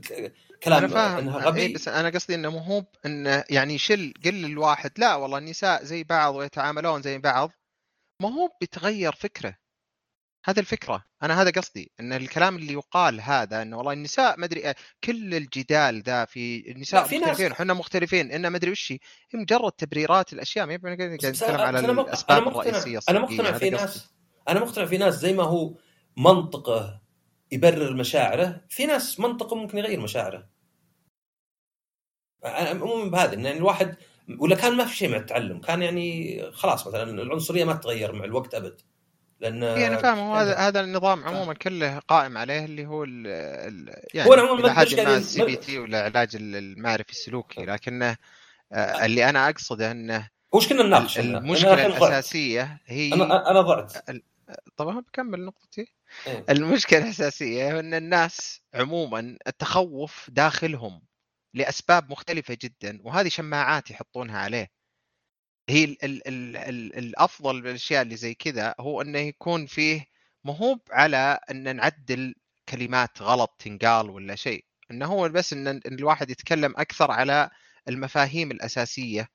كلام 0.62 0.78
أنا 0.84 0.88
فاهم. 0.88 1.18
إنها 1.18 1.38
إيه 1.38 1.44
غبي. 1.44 1.72
بس 1.72 1.88
أنا 1.88 2.08
قصدي 2.08 2.34
إنه 2.34 2.50
مو 2.50 2.58
هو 2.58 2.84
انه 3.06 3.44
يعني 3.50 3.78
شل 3.78 4.14
قل 4.24 4.44
الواحد 4.44 4.90
لا 4.98 5.14
والله 5.14 5.38
النساء 5.38 5.84
زي 5.84 6.04
بعض 6.04 6.34
ويتعاملون 6.34 7.02
زي 7.02 7.18
بعض. 7.18 7.50
ما 8.22 8.28
هو 8.28 8.48
بيتغير 8.60 9.12
فكره. 9.12 9.54
هذه 10.44 10.58
الفكرة. 10.58 11.04
أنا 11.22 11.42
هذا 11.42 11.50
قصدي 11.50 11.92
إن 12.00 12.12
الكلام 12.12 12.56
اللي 12.56 12.72
يقال 12.72 13.20
هذا 13.20 13.62
إنه 13.62 13.76
والله 13.78 13.92
النساء 13.92 14.38
ما 14.38 14.44
أدري 14.44 14.74
كل 15.04 15.34
الجدال 15.34 16.02
ذا 16.02 16.24
في 16.24 16.70
النساء 16.70 17.00
لا، 17.02 17.06
في 17.08 17.18
ناس- 17.18 17.28
مختلفين 17.28 17.52
وحنا 17.52 17.74
مختلفين 17.74 18.30
إنه 18.32 18.48
ما 18.48 18.56
أدري 18.56 18.70
وش 18.70 18.92
هي 18.92 18.98
هي 19.34 19.40
مجرد 19.40 19.72
تبريرات 19.72 20.32
الأشياء 20.32 20.66
ما 20.66 20.72
يبقى 20.74 20.96
قاعد 20.96 21.10
بس 21.18 21.24
نتكلم 21.24 21.56
أنا- 21.56 21.60
على 21.60 21.78
أنا 21.78 21.78
أنا 21.78 21.92
مقتنع- 21.92 22.38
الرئيسية 22.38 23.00
أنا 23.08 23.18
مقتنع 23.18 23.48
هذا 23.48 23.58
في 23.58 23.70
قصدي. 23.70 23.70
ناس 23.70 24.10
أنا 24.48 24.60
مقتنع 24.60 24.84
في 24.84 24.98
ناس 24.98 25.14
زي 25.14 25.32
ما 25.32 25.42
هو 25.42 25.74
منطقه 26.16 27.00
يبرر 27.52 27.94
مشاعره 27.94 28.64
في 28.68 28.86
ناس 28.86 29.20
منطقه 29.20 29.56
ممكن 29.56 29.78
يغير 29.78 30.00
مشاعره. 30.00 30.48
أنا 32.44 32.72
مو 32.72 33.10
بهذا 33.10 33.34
إن 33.34 33.44
يعني 33.44 33.58
الواحد 33.58 33.96
ولا 34.38 34.56
كان 34.56 34.76
ما 34.76 34.84
في 34.84 34.96
شيء 34.96 35.08
مع 35.10 35.16
التعلم 35.16 35.60
كان 35.60 35.82
يعني 35.82 36.40
خلاص 36.52 36.86
مثلا 36.86 37.02
العنصرية 37.22 37.64
ما 37.64 37.72
تتغير 37.72 38.12
مع 38.12 38.24
الوقت 38.24 38.54
أبد. 38.54 38.80
لأن 39.40 39.62
اي 39.64 39.86
أنا 39.86 39.96
فاهم. 39.96 40.18
هو 40.18 40.34
هذا 40.34 40.56
هذا 40.56 40.80
النظام 40.80 41.24
عموما 41.24 41.54
كله 41.54 41.98
قائم 41.98 42.38
عليه 42.38 42.64
اللي 42.64 42.86
هو 42.86 43.04
ال 43.04 43.26
ال 43.26 43.94
يعني 44.14 44.28
هو 44.30 44.34
عموماً 44.34 44.62
ما 44.62 44.74
قاعدين- 44.74 45.06
ال 45.08 45.44
CBT 45.44 45.78
ولا 45.78 46.02
علاج 46.04 46.36
ال- 46.36 46.56
المعرفي 46.56 47.10
السلوكي. 47.10 47.64
لكنه 47.64 48.16
آه، 48.72 49.04
اللي 49.06 49.28
أنا 49.28 49.48
أقصده 49.48 49.90
إنه 49.90 50.28
وش 50.52 50.68
كنا 50.68 50.82
نناقش؟ 50.82 51.18
المشكلة. 51.18 51.86
الأساسية 51.86 52.80
هي 52.86 53.14
أنا 53.14 53.50
أنا 53.50 53.60
ضعت. 53.60 53.92
طبعا 54.76 55.00
بكمل 55.00 55.44
نقطتي. 55.44 55.86
إيه. 56.26 56.44
المشكلة 56.50 56.98
الأساسية 57.04 57.80
إن 57.80 57.94
الناس 57.94 58.60
عموما 58.74 59.36
التخوف 59.46 60.30
داخلهم 60.32 61.02
لأسباب 61.54 62.10
مختلفة 62.10 62.58
جدا 62.62 62.98
وهذه 63.02 63.28
شماعات 63.28 63.90
يحطونها 63.90 64.38
عليه. 64.38 64.70
هي 65.68 65.84
ال 65.84 66.04
ال 66.04 66.26
ال 66.28 66.56
ال 66.56 66.96
الأفضل 66.98 67.62
بالاشياء 67.62 68.02
اللي 68.02 68.16
زي 68.16 68.34
كذا 68.34 68.74
هو 68.80 69.02
أنه 69.02 69.18
يكون 69.18 69.66
فيه 69.66 70.06
مهوب 70.44 70.80
على 70.90 71.38
أن 71.50 71.76
نعدل 71.76 72.34
كلمات 72.68 73.22
غلط 73.22 73.56
تنقال 73.58 74.10
ولا 74.10 74.34
شيء 74.34 74.64
أنه 74.90 75.06
هو 75.06 75.28
بس 75.28 75.52
أن 75.52 75.80
الواحد 75.86 76.30
يتكلم 76.30 76.74
أكثر 76.76 77.10
على 77.10 77.50
المفاهيم 77.88 78.50
الأساسية 78.50 79.28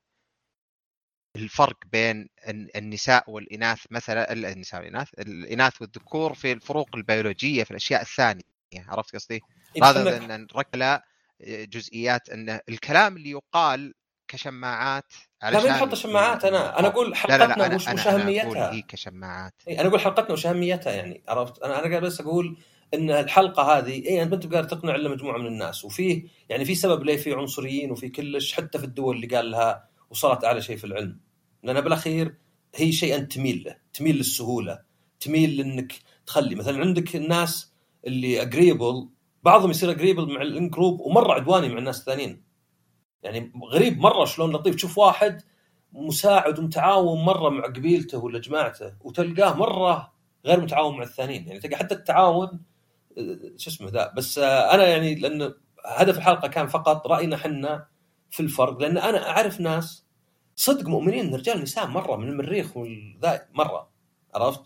الفرق 1.35 1.77
بين 1.91 2.29
الن- 2.47 2.69
النساء 2.75 3.31
والإناث 3.31 3.85
مثلا 3.91 4.31
ال- 4.33 4.45
النساء 4.45 4.79
والإناث 4.81 5.09
الإناث 5.19 5.81
والذكور 5.81 6.33
في 6.33 6.51
الفروق 6.51 6.95
البيولوجية 6.95 7.63
في 7.63 7.71
الأشياء 7.71 8.01
الثانية 8.01 8.41
عرفت 8.75 9.15
قصدي؟ 9.15 9.41
هذا 9.83 10.19
نركز 10.37 10.69
على 10.73 11.01
جزئيات 11.41 12.29
أن 12.29 12.59
الكلام 12.69 13.17
اللي 13.17 13.29
يقال 13.29 13.93
كشماعات 14.27 15.13
لا 15.41 15.47
علشان 15.47 15.69
ما 15.69 15.75
نحط 15.75 15.93
شماعات. 15.95 16.45
أنا 16.45 16.79
أنا 16.79 16.87
أقول 16.87 17.05
لا 17.05 17.11
لا 17.11 17.15
حلقتنا 17.15 17.53
لا 17.53 17.65
أنا 17.65 17.75
وش, 17.75 17.81
وش 17.81 17.87
أنا 17.87 18.01
أقول 18.01 18.21
أهميتها. 18.21 18.71
هي 18.71 18.81
كشماعات. 18.81 19.53
إيه، 19.67 19.79
أنا 19.79 19.87
أقول 19.89 19.99
حلقتنا 19.99 20.33
وش 20.33 20.45
أهميتها 20.45 20.93
يعني 20.93 21.23
عرفت؟ 21.27 21.63
أنا 21.63 21.79
أنا 21.79 21.89
قاعد 21.89 22.01
بس 22.01 22.21
أقول 22.21 22.57
إن 22.93 23.11
الحلقة 23.11 23.77
هذه 23.77 24.07
اي 24.07 24.23
أنت 24.23 24.29
ما 24.29 24.35
أنت 24.35 24.53
قادر 24.53 24.69
تقنع 24.69 24.95
إلا 24.95 25.09
مجموعة 25.09 25.37
من 25.37 25.47
الناس 25.47 25.85
وفيه 25.85 26.23
يعني 26.49 26.65
في 26.65 26.75
سبب 26.75 27.03
ليه 27.03 27.17
في 27.17 27.33
عنصريين 27.33 27.91
وفي 27.91 28.09
كلش 28.09 28.53
حتى 28.53 28.79
في 28.79 28.83
الدول 28.83 29.15
اللي 29.15 29.27
قال 29.27 29.51
لها 29.51 29.89
وصلت 30.09 30.43
أعلى 30.43 30.61
شيء 30.61 30.77
في 30.77 30.83
العلم. 30.83 31.19
لأن 31.63 31.81
بالأخير 31.81 32.35
هي 32.75 32.91
شيء 32.91 33.15
انت 33.15 33.33
تميل 33.33 33.63
له 33.65 33.75
تميل 33.93 34.15
للسهولة 34.17 34.79
تميل 35.19 35.57
لإنك 35.57 35.93
تخلي. 36.25 36.55
مثلا 36.55 36.79
عندك 36.79 37.15
الناس 37.15 37.71
اللي 38.07 38.41
agreeable 38.41 39.09
بعضهم 39.43 39.71
يصير 39.71 39.91
agreeable 39.91 40.33
مع 40.33 40.41
ال 40.41 40.69
in-group 40.69 40.99
ومرة 40.99 41.33
عدواني 41.33 41.69
مع 41.69 41.77
الناس 41.77 41.99
الثانيين. 41.99 42.44
يعني 43.25 43.51
غريب 43.71 43.99
مرة 43.99 44.25
شلون 44.25 44.51
لطيف. 44.51 44.75
تشوف 44.75 44.97
واحد 44.97 45.41
مساعد 45.93 46.59
ومتعاون 46.59 47.25
مرة 47.25 47.49
مع 47.49 47.65
قبيلته 47.65 48.17
ولا 48.17 48.39
جماعته 48.39 48.93
وتلقاه 49.01 49.53
مرة 49.53 50.13
غير 50.45 50.61
متعاون 50.61 50.97
مع 50.97 51.03
الثانيين. 51.03 51.47
يعني 51.47 51.59
تلقى 51.59 51.75
حتى 51.75 51.95
التعاون 51.95 52.61
آه، 53.17 53.37
شو 53.57 53.69
اسمه 53.69 53.89
ذا. 53.89 54.13
بس 54.17 54.37
آه، 54.37 54.73
أنا 54.73 54.87
يعني 54.87 55.15
لأن 55.15 55.53
هدف 55.85 56.17
الحلقة 56.17 56.47
كان 56.47 56.67
فقط 56.67 57.07
رأينا 57.07 57.37
حنا 57.37 57.87
في 58.31 58.39
الفرق 58.39 58.77
لأن 58.81 58.97
أنا 58.97 59.29
أعرف 59.29 59.59
ناس 59.59 60.05
صدق 60.55 60.87
مؤمنين 60.87 61.35
رجال 61.35 61.61
ونساء 61.61 61.87
مرة 61.87 62.15
من 62.15 62.27
المريخ 62.29 62.77
والذا 62.77 63.47
مرة 63.53 63.89
عرفت؟ 64.35 64.61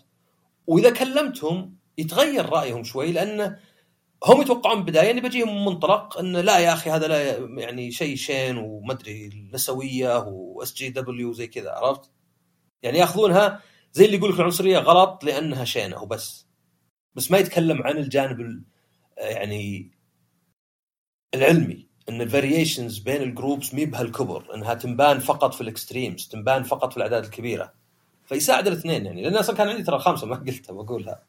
وإذا 0.66 0.90
كلمتهم 0.90 1.76
يتغير 1.98 2.48
رأيهم 2.48 2.84
شوي 2.84 3.12
لأنه 3.12 3.58
هم 4.24 4.42
يتوقعون 4.42 4.84
بدايه 4.84 5.10
اني 5.10 5.20
بجيهم 5.20 5.56
من 5.56 5.64
منطلق 5.64 6.18
انه 6.18 6.40
لا 6.40 6.58
يا 6.58 6.72
أخي 6.72 6.90
هذا 6.90 7.08
لا 7.08 7.36
يعني 7.62 7.90
شيء 7.90 8.16
شين 8.16 8.56
وما 8.56 8.92
أدري 8.92 9.26
النسوية 9.26 10.18
و 10.28 10.74
SJW 10.74 11.32
زي 11.32 11.46
كذا 11.46 11.70
عرفت؟ 11.70 12.10
يعني 12.82 12.98
يأخذونها 12.98 13.62
زي 13.92 14.04
اللي 14.04 14.16
يقول 14.16 14.32
لك 14.32 14.40
العنصرية 14.40 14.78
غلط 14.78 15.24
لأنها 15.24 15.64
شينة 15.64 16.02
وبس 16.02 16.46
بس. 17.14 17.30
ما 17.30 17.38
يتكلم 17.38 17.82
عن 17.82 17.96
الجانب 17.98 18.40
ال- 18.40 18.64
يعني 19.18 19.90
العلمي 21.34 21.88
إن 22.08 22.20
ال 22.20 22.27
variations 22.27 22.98
بين 22.98 23.22
ال 23.22 23.29
groups 23.29 23.74
مو 23.74 23.86
بهالكبر 23.86 24.54
إنها 24.54 24.74
تبان 24.74 25.18
فقط 25.18 25.54
في 25.54 25.60
ال 25.60 25.68
extremes 25.68 26.28
تبان 26.28 26.62
فقط 26.62 26.90
في 26.90 26.96
الأعداد 26.96 27.24
الكبيرة. 27.24 27.74
فيساعد 28.24 28.66
الاثنين 28.66 29.06
يعني 29.06 29.22
لأن 29.22 29.36
أصلا 29.36 29.56
كان 29.56 29.68
عندي 29.68 29.82
ترى 29.82 29.98
خمسه 29.98 30.26
ما 30.26 30.36
قلتها 30.36 30.72
بقولها. 30.72 31.26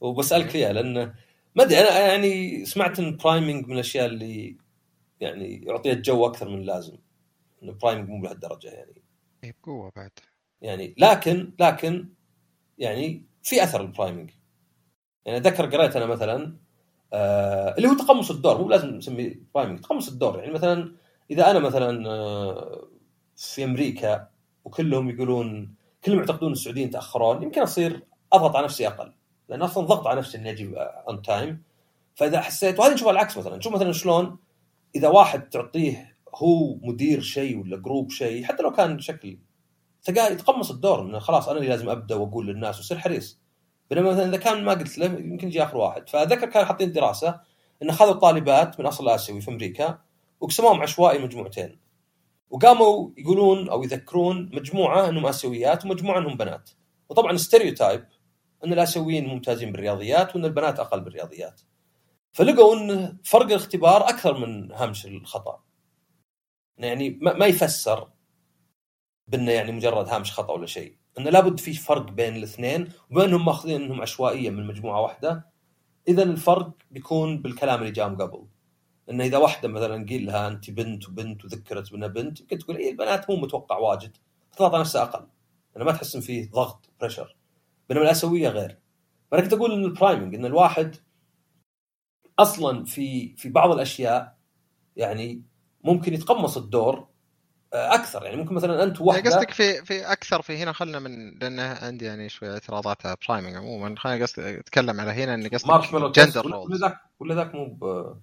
وبسألك 0.00 0.50
فيها 0.50 0.72
لأن 0.72 1.14
ما 1.54 1.62
أدري 1.62 1.78
أنا 1.78 2.06
يعني 2.06 2.64
سمعت 2.64 2.98
إن 2.98 3.16
priming 3.16 3.66
من 3.66 3.74
الأشياء 3.74 4.06
اللي 4.06 4.56
يعني 5.20 5.64
يعطونها 5.64 5.92
جو 5.92 6.26
أكثر 6.26 6.48
من 6.48 6.58
اللازم. 6.58 6.96
انه 7.62 7.72
priming 7.72 8.08
مو 8.08 8.20
بهالدرجة 8.20 8.68
يعني. 8.68 9.02
إيه، 9.44 9.54
بقوة 9.62 9.92
بعد. 9.96 10.10
يعني 10.62 10.94
لكن 10.98 11.52
لكن 11.60 12.08
يعني 12.78 13.26
في 13.42 13.62
أثر 13.62 13.80
ال 13.80 13.86
priming 13.86 14.30
يعني 15.24 15.38
أتذكر 15.38 15.66
قريت 15.76 15.96
أنا 15.96 16.06
مثلا 16.06 16.56
آه 17.12 17.74
اللي 17.76 17.88
هو 17.88 17.94
تقمص 17.94 18.30
الدور 18.30 18.58
مو 18.58 18.68
لازم 18.68 18.88
نسميه 18.88 19.42
priming 19.54 19.80
تقمص 19.80 20.08
الدور. 20.08 20.38
يعني 20.38 20.52
مثلا 20.52 20.94
إذا 21.30 21.50
أنا 21.50 21.58
مثلا 21.58 22.08
آه 22.08 22.88
في 23.36 23.64
أمريكا 23.64 24.28
وكلهم 24.64 25.10
يقولون 25.10 25.74
كلهم 26.04 26.18
يعتقدون 26.18 26.52
السعوديين 26.52 26.88
يتاخرون 26.88 27.42
يمكن 27.42 27.62
أصير 27.62 28.02
أضغط 28.32 28.56
على 28.56 28.64
نفسي 28.64 28.86
أقل. 28.86 29.12
لأن 29.52 29.62
أصلا 29.62 29.86
ضغط 29.86 30.06
على 30.06 30.18
نفسي 30.18 30.38
إني 30.38 30.50
أجي 30.50 30.74
on 30.76 31.22
time 31.22 31.62
فإذا 32.14 32.40
حسيت 32.40 32.78
وهذا 32.78 32.94
نشوفها 32.94 33.12
العكس 33.12 33.38
مثلا. 33.38 33.56
نشوف 33.56 33.72
مثلا 33.72 33.92
شلون 33.92 34.36
إذا 34.94 35.08
واحد 35.08 35.48
تعطيه 35.48 36.16
هو 36.34 36.74
مدير 36.82 37.20
شيء 37.20 37.60
ولا 37.60 37.76
group 37.76 38.10
شيء 38.10 38.44
حتى 38.44 38.62
لو 38.62 38.72
كان 38.72 38.98
شكل 38.98 39.38
تلقاه 40.02 40.28
يتقمص 40.28 40.70
الدور 40.70 41.00
إنه 41.00 41.18
خلاص 41.18 41.48
أنا 41.48 41.58
اللي 41.58 41.68
لازم 41.68 41.88
أبدأ 41.88 42.14
وأقول 42.14 42.46
للناس 42.46 42.78
ويصير 42.78 42.98
حريص. 42.98 43.40
بينما 43.90 44.10
مثلا 44.10 44.28
إذا 44.28 44.36
كان 44.36 44.64
ما 44.64 44.72
قلت 44.72 44.98
له 44.98 45.06
يمكن 45.06 45.48
يجي 45.48 45.62
آخر 45.62 45.76
واحد. 45.76 46.08
فأذكر 46.08 46.46
كانوا 46.46 46.68
حاطين 46.68 46.92
دراسة 46.92 47.40
إن 47.82 47.88
أخذوا 47.88 48.12
طالبات 48.12 48.80
من 48.80 48.86
أصل 48.86 49.08
آسيوي 49.08 49.40
في 49.40 49.50
أمريكا 49.50 49.98
وقسموهم 50.40 50.82
عشوائي 50.82 51.18
مجموعتين. 51.18 51.78
وقاموا 52.50 53.10
يقولون 53.18 53.68
أو 53.68 53.82
يذكرون 53.82 54.50
مجموعة 54.52 55.08
إنهم 55.08 55.26
آسيويات 55.26 55.84
ومجموعة 55.84 56.18
إنهم 56.18 56.36
بنات. 56.36 56.70
وطبعا 57.08 57.36
ستيريوتايب 57.36 58.04
أن 58.64 58.72
الآسيويين 58.72 59.28
ممتازين 59.28 59.72
بالرياضيات 59.72 60.36
وأن 60.36 60.44
البنات 60.44 60.80
أقل 60.80 61.00
بالرياضيات. 61.00 61.60
فلقوا 62.32 62.76
أن 62.76 63.18
فرق 63.24 63.46
الاختبار 63.46 64.08
أكثر 64.08 64.38
من 64.38 64.72
هامش 64.72 65.06
الخطأ. 65.06 65.62
يعني 66.78 67.18
ما 67.22 67.46
يفسر 67.46 68.08
بأنه 69.28 69.50
يعني 69.50 69.72
مجرد 69.72 70.08
هامش 70.08 70.32
خطأ 70.32 70.52
ولا 70.52 70.66
شيء. 70.66 70.96
انه 71.18 71.30
لابد 71.30 71.60
في 71.60 71.74
فرق 71.74 72.10
بين 72.10 72.36
الاثنين 72.36 72.88
وبينهم 73.10 73.44
ماخذين 73.44 73.82
أنهم 73.82 74.00
عشوائية 74.00 74.50
من 74.50 74.66
مجموعة 74.66 75.00
واحدة. 75.00 75.52
إذا 76.08 76.22
الفرق 76.22 76.72
بيكون 76.90 77.42
بالكلام 77.42 77.80
اللي 77.80 77.92
جاء 77.92 78.08
قبل. 78.08 78.46
انه 79.10 79.24
إذا 79.24 79.38
واحدة 79.38 79.68
مثلا 79.68 80.06
قيل 80.06 80.26
لها 80.26 80.48
انت 80.48 80.70
بنت 80.70 81.08
وبنت 81.08 81.44
وذكرت 81.44 81.90
بأنها 81.90 82.08
بنت 82.08 82.40
يمكن 82.40 82.58
تقول 82.58 82.76
اي 82.76 82.90
البنات 82.90 83.30
مو 83.30 83.36
متوقع 83.36 83.78
واجد. 83.78 84.16
تضغط 84.56 84.74
نفسها 84.74 85.02
أقل. 85.02 85.26
أنا 85.76 85.84
ما 85.84 85.92
تحس 85.92 86.14
إن 86.14 86.20
فيه 86.20 86.50
ضغط 86.50 86.90
pressure 87.00 87.36
بينما 87.92 88.04
الآسيوية 88.04 88.48
غير. 88.48 88.78
فانا 89.30 89.42
كنت 89.42 89.52
أقول 89.52 89.72
إن 89.72 89.84
ال 89.84 89.90
priming 89.90 90.34
إن 90.34 90.44
الواحد 90.44 90.96
أصلا 92.38 92.84
في 92.84 93.36
في 93.36 93.48
بعض 93.48 93.70
الأشياء 93.70 94.36
يعني 94.96 95.42
ممكن 95.84 96.14
يتقمص 96.14 96.56
الدور 96.56 97.08
آه، 97.74 97.94
أكثر. 97.94 98.24
يعني 98.24 98.36
ممكن 98.36 98.54
مثلا 98.54 98.82
أنت 98.82 99.00
واحدة 99.00 99.30
قصدك 99.30 99.50
في 99.50 99.84
في 99.84 100.12
أكثر 100.12 100.42
في 100.42 100.56
هنا 100.56 100.72
خلنا 100.72 100.98
من 100.98 101.38
لأن 101.38 101.60
عندي 101.60 102.04
يعني 102.04 102.28
شوية 102.28 102.52
إعتراضات 102.52 103.06
على 103.06 103.16
priming 103.28 103.56
عموما. 103.56 103.94
خلينا 103.98 104.24
قصدي 104.24 104.58
أتكلم 104.60 105.00
على 105.00 105.10
هنا 105.10 105.34
ان 105.34 105.48
قصدك 105.48 106.18
gender 106.18 106.46
roles 106.46 106.70
ولا 106.70 106.88
ذاك 106.88 107.00
ولا 107.20 107.34
ذاك 107.34 107.54
مو 107.54 107.66
ب 107.66 108.16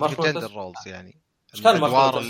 gender 0.00 0.52
roles 0.52 0.86
يعني. 0.86 1.23
الأدوار 1.58 2.20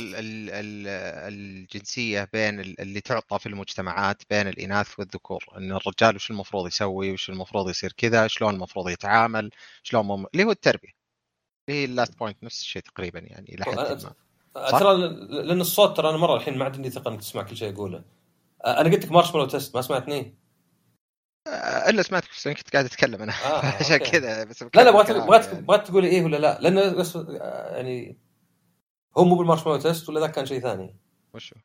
الجنسية 1.28 2.28
بين 2.32 2.60
اللي 2.60 3.00
تعطى 3.00 3.38
في 3.38 3.46
المجتمعات 3.46 4.22
بين 4.30 4.48
الإناث 4.48 4.98
والذكور. 4.98 5.44
إن 5.56 5.72
الرجال 5.72 6.16
وش 6.16 6.30
المفروض 6.30 6.66
يسوي 6.66 7.12
وش 7.12 7.30
المفروض 7.30 7.70
يصير 7.70 7.92
كذا؟ 7.92 8.26
شلون 8.26 8.54
المفروض 8.54 8.88
يتعامل؟ 8.88 9.50
شلون 9.82 10.06
مم... 10.06 10.26
اللي 10.34 10.44
هو 10.44 10.50
التربية. 10.50 10.92
اللي 11.68 11.80
هي 11.80 11.84
ال 11.84 11.91
last 11.91 12.18
point 12.18 12.44
نفس 12.44 12.60
الشيء 12.60 12.82
تقريبا 12.82 13.18
يعني 13.18 13.54
إلى 13.54 13.64
حد 13.64 14.04
ما. 14.04 14.14
ترى 14.54 15.08
لأن 15.28 15.60
الصوت 15.60 15.96
ترى 15.96 16.10
أنا 16.10 16.16
مرة 16.16 16.36
الحين 16.36 16.58
ما 16.58 16.64
عندي 16.64 16.90
ثقة 16.90 17.08
إنك 17.08 17.20
تسمع 17.20 17.42
كل 17.42 17.56
شيء 17.56 17.74
اقوله 17.74 18.04
أنا 18.66 18.90
قلت 18.90 19.04
لك 19.04 19.12
marshmallow 19.12 19.46
test 19.46 19.76
ما 19.76 19.82
سمعتني؟ 19.82 20.34
إلا 21.88 22.02
سمعتك 22.02 22.28
بس 22.30 22.48
كنت 22.48 22.70
قاعد 22.72 22.84
أتكلم 22.84 23.22
أنا. 23.22 23.32
آه 23.32 23.66
عشان 23.80 23.96
كذا 23.96 24.44
بس 24.44 24.62
لا 24.62 24.68
لا 24.74 24.90
بغيت 24.90 25.10
بغيت 25.10 25.46
يعني. 25.46 25.60
بغيت 25.60 25.86
تقول 25.86 26.04
إيه 26.04 26.24
ولا 26.24 26.36
لا 26.36 26.58
لأن 26.60 26.96
بس 26.96 27.16
يعني 27.16 28.18
هو 29.18 29.24
مو 29.24 29.34
بال 29.36 29.43
marshmallow 29.43 29.78
test 29.78 30.08
ولا 30.08 30.20
ذاك 30.20 30.32
كان 30.32 30.46
شيء 30.46 30.60
ثاني؟ 30.60 30.96
وشو؟ 31.34 31.56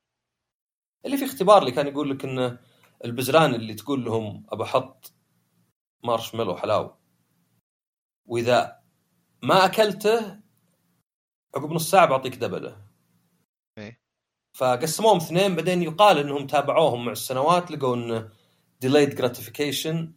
اللي 1.05 1.17
في 1.17 1.25
اختبار 1.25 1.57
اللي 1.61 1.71
كان 1.71 1.87
يقول 1.87 2.09
لك 2.09 2.25
انه 2.25 2.59
البزران 3.05 3.55
اللي 3.55 3.73
تقول 3.73 4.05
لهم 4.05 4.45
ابى 4.49 4.63
أحط 4.63 5.13
مارشميلو 6.03 6.57
حلاوه 6.57 6.97
وإذا 8.25 8.79
ما 9.43 9.65
أكلته 9.65 10.39
عقب 11.55 11.71
نص 11.71 11.91
ساعة 11.91 12.05
بعطيك 12.05 12.35
double. 12.35 12.77
إيه 13.77 13.99
فقسموهم 14.57 15.17
اثنين 15.17 15.55
بعدين 15.55 15.83
يقال 15.83 16.17
إنهم 16.17 16.47
تابعوهم 16.47 17.05
مع 17.05 17.11
السنوات 17.11 17.71
لقوا 17.71 17.95
انه 17.95 18.29
delayed 18.81 19.15
gratification 19.15 20.13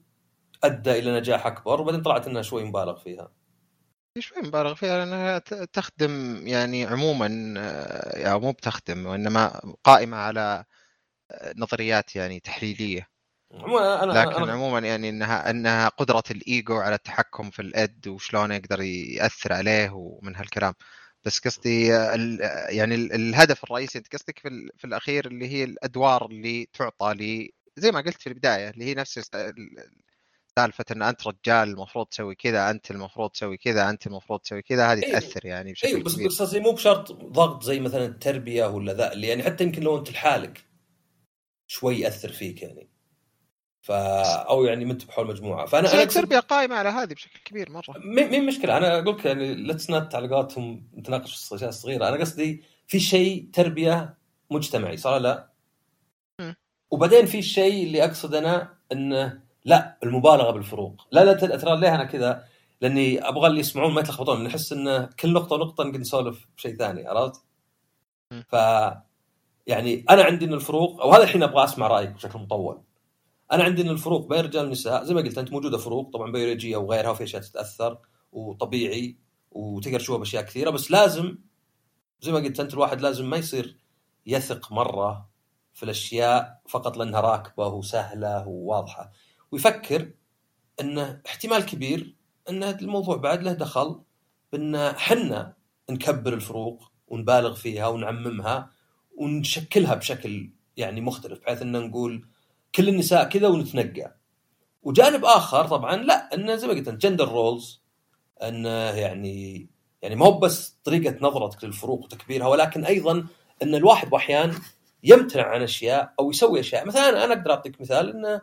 أدى 0.64 0.98
إلى 0.98 1.18
نجاح 1.20 1.46
أكبر 1.46 1.80
وبعدين 1.80 2.02
طلعت 2.02 2.26
إنها 2.26 2.42
شوي 2.42 2.64
مبالغ 2.64 2.98
فيها. 2.98 3.32
شوي 4.20 4.42
مبالغ 4.42 4.74
فيها 4.74 5.04
لأنها 5.04 5.38
تخدم 5.64 6.46
يعني 6.46 6.86
عموما 6.86 7.54
آه، 7.58 8.18
يعني 8.18 8.38
مو 8.38 8.52
بتخدم 8.52 9.06
وإنما 9.06 9.74
قائمة 9.84 10.16
على 10.16 10.64
آه، 11.30 11.54
نظريات 11.56 12.16
يعني 12.16 12.40
تحليلية. 12.40 13.08
أنا 14.02 14.12
لكن 14.12 14.42
أنا 14.42 14.52
عموما 14.52 14.78
يعني 14.78 15.08
إنها 15.08 15.50
إنها 15.50 15.88
قدرة 15.88 16.22
الإيجو 16.30 16.76
على 16.76 16.94
التحكم 16.94 17.50
في 17.50 17.62
الإد 17.62 18.08
وشلون 18.08 18.52
يقدر 18.52 18.80
يأثر 18.82 19.52
عليه 19.52 19.90
ومن 19.94 20.36
هالكلام. 20.36 20.74
بس 21.24 21.38
قصدي 21.40 21.94
آه، 21.94 22.16
يعني 22.68 22.94
الهدف 22.94 23.64
الرئيسي 23.64 23.98
أنت 23.98 24.16
قصدك 24.16 24.38
في, 24.38 24.70
في 24.76 24.84
الأخير 24.84 25.26
اللي 25.26 25.48
هي 25.48 25.64
الأدوار 25.64 26.26
اللي 26.26 26.66
تعطى 26.72 27.14
لي 27.14 27.52
زي 27.76 27.92
ما 27.92 28.00
قلت 28.00 28.20
في 28.22 28.26
البداية 28.26 28.70
اللي 28.70 28.84
هي 28.84 28.94
نفس 28.94 29.30
سالفة 30.58 30.84
إن 30.90 31.02
أنت 31.02 31.26
رجال 31.26 31.68
المفروض 31.68 32.06
تسوي 32.06 32.34
كذا 32.34 32.70
أنت 32.70 32.90
المفروض 32.90 33.30
تسوي 33.30 33.56
كذا 33.56 33.90
أنت 33.90 34.06
المفروض 34.06 34.40
تسوي 34.40 34.62
كذا 34.62 34.92
هذه 34.92 35.04
أيوه. 35.04 35.18
تأثر 35.18 35.46
يعني 35.46 35.72
بشكل 35.72 35.88
أيوه 35.88 36.02
بس 36.02 36.14
كبير. 36.14 36.28
بس 36.28 36.54
مو 36.54 36.72
بشرط 36.72 37.12
ضغط 37.12 37.62
زي 37.62 37.80
مثلا 37.80 38.06
التربية 38.06 38.66
ولا 38.66 38.92
ذا 38.92 39.12
اللي 39.12 39.26
يعني 39.26 39.42
حتى 39.42 39.64
يمكن 39.64 39.82
لو 39.82 39.98
أنت 39.98 40.12
لحالك 40.12 40.64
شوي 41.66 42.00
يأثر 42.00 42.32
فيك 42.32 42.62
يعني. 42.62 42.88
فا 43.82 44.22
أو 44.42 44.64
يعني 44.64 44.84
انت 44.84 45.04
بحول 45.04 45.26
مجموعة. 45.26 45.66
فأنا 45.66 45.92
أنا 45.92 46.02
التربيه 46.02 46.38
قائمة 46.38 46.74
على 46.76 46.88
هذه 46.88 47.14
بشكل 47.14 47.40
كبير 47.44 47.70
مرة. 47.70 47.98
مين 48.04 48.46
مشكلة. 48.46 48.76
أنا 48.76 48.98
أقول 48.98 49.16
لك 49.18 49.24
يعني 49.24 49.54
let's 49.54 49.90
not 49.90 50.14
على 50.14 50.28
قولتهم 50.28 50.90
نتناقش 50.94 51.44
في 51.44 51.52
الاشياء 51.52 51.70
الصغيرة. 51.70 52.08
أنا 52.08 52.16
قصدي 52.16 52.62
في 52.86 53.00
شيء 53.00 53.50
تربية 53.52 54.18
مجتمعي 54.50 54.96
صار 54.96 55.20
لا؟ 55.20 55.52
م. 56.40 56.52
وبعدين 56.90 57.26
في 57.26 57.38
الشيء 57.38 57.84
اللي 57.84 58.04
أقصد 58.04 58.34
أنا 58.34 58.78
إنه 58.92 59.42
لا 59.64 59.98
المبالغة 60.02 60.50
بالفروق. 60.50 61.06
لا 61.12 61.24
لا 61.24 61.32
ترى 61.32 61.80
ليه 61.80 61.94
أنا 61.94 62.04
كذا؟ 62.04 62.44
لأني 62.80 63.28
أبغى 63.28 63.46
اللي 63.46 63.60
يسمعون 63.60 63.92
ما 63.94 64.00
يتلخبطون. 64.00 64.44
نحس 64.44 64.72
إن 64.72 65.06
كل 65.20 65.32
نقطة 65.32 65.56
ونقطه 65.56 65.84
نقدر 65.84 66.00
نسولف 66.00 66.48
بشيء 66.56 66.76
ثاني 66.76 67.06
عرفت؟ 67.06 67.42
ف 68.48 68.52
يعني 69.66 70.04
أنا 70.10 70.22
عندي 70.22 70.44
إن 70.44 70.52
الفروق 70.54 71.02
أو 71.02 71.12
هذا 71.12 71.22
الحين 71.22 71.42
أبغى 71.42 71.64
أسمع 71.64 71.86
رأيك 71.86 72.10
بشكل 72.10 72.38
مطول. 72.38 72.82
أنا 73.52 73.64
عندي 73.64 73.82
إن 73.82 73.88
الفروق 73.88 74.28
بين 74.28 74.40
الرجال 74.40 74.62
والنساء 74.62 75.04
زي 75.04 75.14
ما 75.14 75.20
قلت 75.20 75.38
أنت 75.38 75.52
موجودة 75.52 75.78
فروق 75.78 76.10
طبعا 76.12 76.32
بيولوجية 76.32 76.76
وغيرها 76.76 77.10
وفي 77.10 77.24
أشياء 77.24 77.42
تتأثر 77.42 77.98
وطبيعي 78.32 79.16
وتقدر 79.50 79.98
تشوفها 79.98 80.18
بأشياء 80.18 80.42
كثيرة 80.44 80.70
بس 80.70 80.90
لازم 80.90 81.38
زي 82.20 82.32
ما 82.32 82.38
قلت 82.38 82.60
أنت 82.60 82.74
الواحد 82.74 83.00
لازم 83.00 83.30
ما 83.30 83.36
يصير 83.36 83.78
يثق 84.26 84.72
مرة 84.72 85.28
في 85.72 85.82
الأشياء 85.82 86.60
فقط 86.68 86.96
لأنها 86.96 87.20
راكبة 87.20 87.66
وسهلة 87.66 88.48
وواضحة. 88.48 89.12
ويفكر 89.52 90.10
إنه 90.80 91.20
احتمال 91.26 91.66
كبير 91.66 92.14
إن 92.48 92.62
الموضوع 92.62 93.16
بعد 93.16 93.42
له 93.42 93.52
دخل 93.52 94.00
بإن 94.52 94.92
حنا 94.96 95.54
نكبر 95.90 96.34
الفروق 96.34 96.92
ونبالغ 97.08 97.54
فيها 97.54 97.88
ونعممها 97.88 98.70
ونشكلها 99.16 99.94
بشكل 99.94 100.50
يعني 100.76 101.00
مختلف 101.00 101.40
بحيث 101.40 101.62
إن 101.62 101.72
نقول 101.72 102.26
كل 102.74 102.88
النساء 102.88 103.28
كذا 103.28 103.48
ونتنقى 103.48 104.16
وجانب 104.82 105.24
آخر 105.24 105.68
طبعا 105.68 105.96
لا 105.96 106.34
انه 106.34 106.54
زي 106.54 106.66
ما 106.66 106.72
قلت 106.72 106.88
gender 106.88 107.28
roles 107.28 107.82
انه 108.42 108.68
يعني 108.90 109.68
يعني 110.02 110.14
ما 110.14 110.26
هو 110.26 110.38
بس 110.38 110.76
طريقة 110.84 111.16
نظرتك 111.20 111.64
للفروق 111.64 112.04
وتكبيرها 112.04 112.46
ولكن 112.46 112.84
أيضا 112.84 113.26
إن 113.62 113.74
الواحد 113.74 114.10
باحيان 114.10 114.54
يمتنع 115.04 115.46
عن 115.46 115.62
أشياء 115.62 116.14
أو 116.20 116.30
يسوي 116.30 116.60
أشياء. 116.60 116.86
مثلا 116.86 117.24
أنا 117.24 117.34
أقدر 117.34 117.50
أعطيك 117.50 117.80
مثال 117.80 118.10
انه 118.10 118.40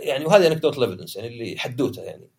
يعني 0.00 0.24
وهذه 0.24 0.46
anecdote 0.46 0.78
evidence 0.78 1.16
يعني 1.16 1.28
اللي 1.28 1.58
حدوته 1.58 2.02
يعني. 2.02 2.30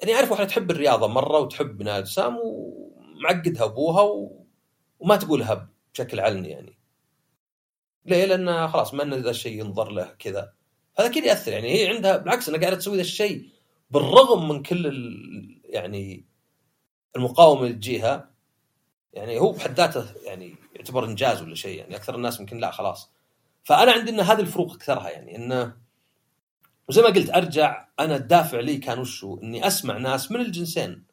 يعني 0.00 0.14
أعرف 0.14 0.30
واحدة 0.30 0.46
تحب 0.46 0.70
الرياضة 0.70 1.06
مرة 1.06 1.38
وتحب 1.38 1.78
بناء 1.78 1.98
اجسام 1.98 2.38
ومعقدها 2.42 3.64
أبوها 3.64 4.02
و... 4.02 4.46
وما 4.98 5.16
تقولها 5.16 5.70
بشكل 5.94 6.20
علني 6.20 6.48
يعني. 6.50 6.78
ليه؟ 8.06 8.24
لأن 8.24 8.68
خلاص 8.68 8.94
ما 8.94 9.02
إن 9.02 9.14
ذا 9.14 9.30
الشيء 9.30 9.60
ينظر 9.60 9.90
له 9.90 10.14
كذا. 10.18 10.52
هذا 10.98 11.08
أكيد 11.08 11.24
يأثر 11.24 11.52
يعني. 11.52 11.74
هي 11.74 11.88
عندها 11.88 12.16
بالعكس 12.16 12.48
أنها 12.48 12.60
قاعدة 12.60 12.76
تسوي 12.76 12.96
ذا 12.96 13.00
الشيء 13.00 13.48
بالرغم 13.90 14.48
من 14.48 14.62
كل 14.62 14.86
ال... 14.86 15.60
يعني 15.64 16.26
المقاومة 17.16 17.62
اللي 17.62 17.74
تجيها. 17.74 18.30
يعني 19.12 19.38
هو 19.38 19.52
بحد 19.52 19.74
ذاته 19.74 20.06
يعني 20.24 20.56
يعتبر 20.76 21.04
إنجاز 21.04 21.42
ولا 21.42 21.54
شيء 21.54 21.78
يعني. 21.78 21.96
أكثر 21.96 22.14
الناس 22.14 22.40
يمكن 22.40 22.58
لا 22.58 22.70
خلاص. 22.70 23.12
فأنا 23.64 23.92
عندي 23.92 24.10
إن 24.10 24.20
هذه 24.20 24.40
الفروق 24.40 24.72
أكثرها 24.72 25.10
يعني. 25.10 25.36
انه 25.36 25.81
وزي 26.88 27.02
ما 27.02 27.08
قلت 27.08 27.30
أرجع 27.30 27.88
أنا 28.00 28.16
الدافع 28.16 28.60
لي 28.60 28.76
كان 28.76 28.98
وشو؟ 28.98 29.38
إني 29.42 29.66
أسمع 29.66 29.98
ناس 29.98 30.32
من 30.32 30.40
الجنسين. 30.40 31.04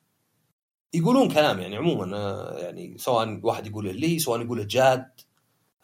يقولون 0.94 1.32
كلام 1.32 1.60
يعني 1.60 1.78
عموما 1.78 2.18
آه، 2.18 2.58
يعني 2.60 2.98
سواء 2.98 3.40
واحد 3.44 3.68
يقوله 3.68 3.92
لي 3.92 4.20
سواء 4.20 4.42
يقوله 4.42 4.64
جاد. 4.64 5.12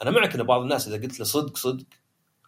أنا 0.01 0.11
معك 0.11 0.35
إن 0.35 0.43
بعض 0.43 0.61
الناس 0.61 0.87
إذا 0.87 0.95
قلت 0.95 1.19
له 1.19 1.25
صدق 1.25 1.57
صدق. 1.57 1.85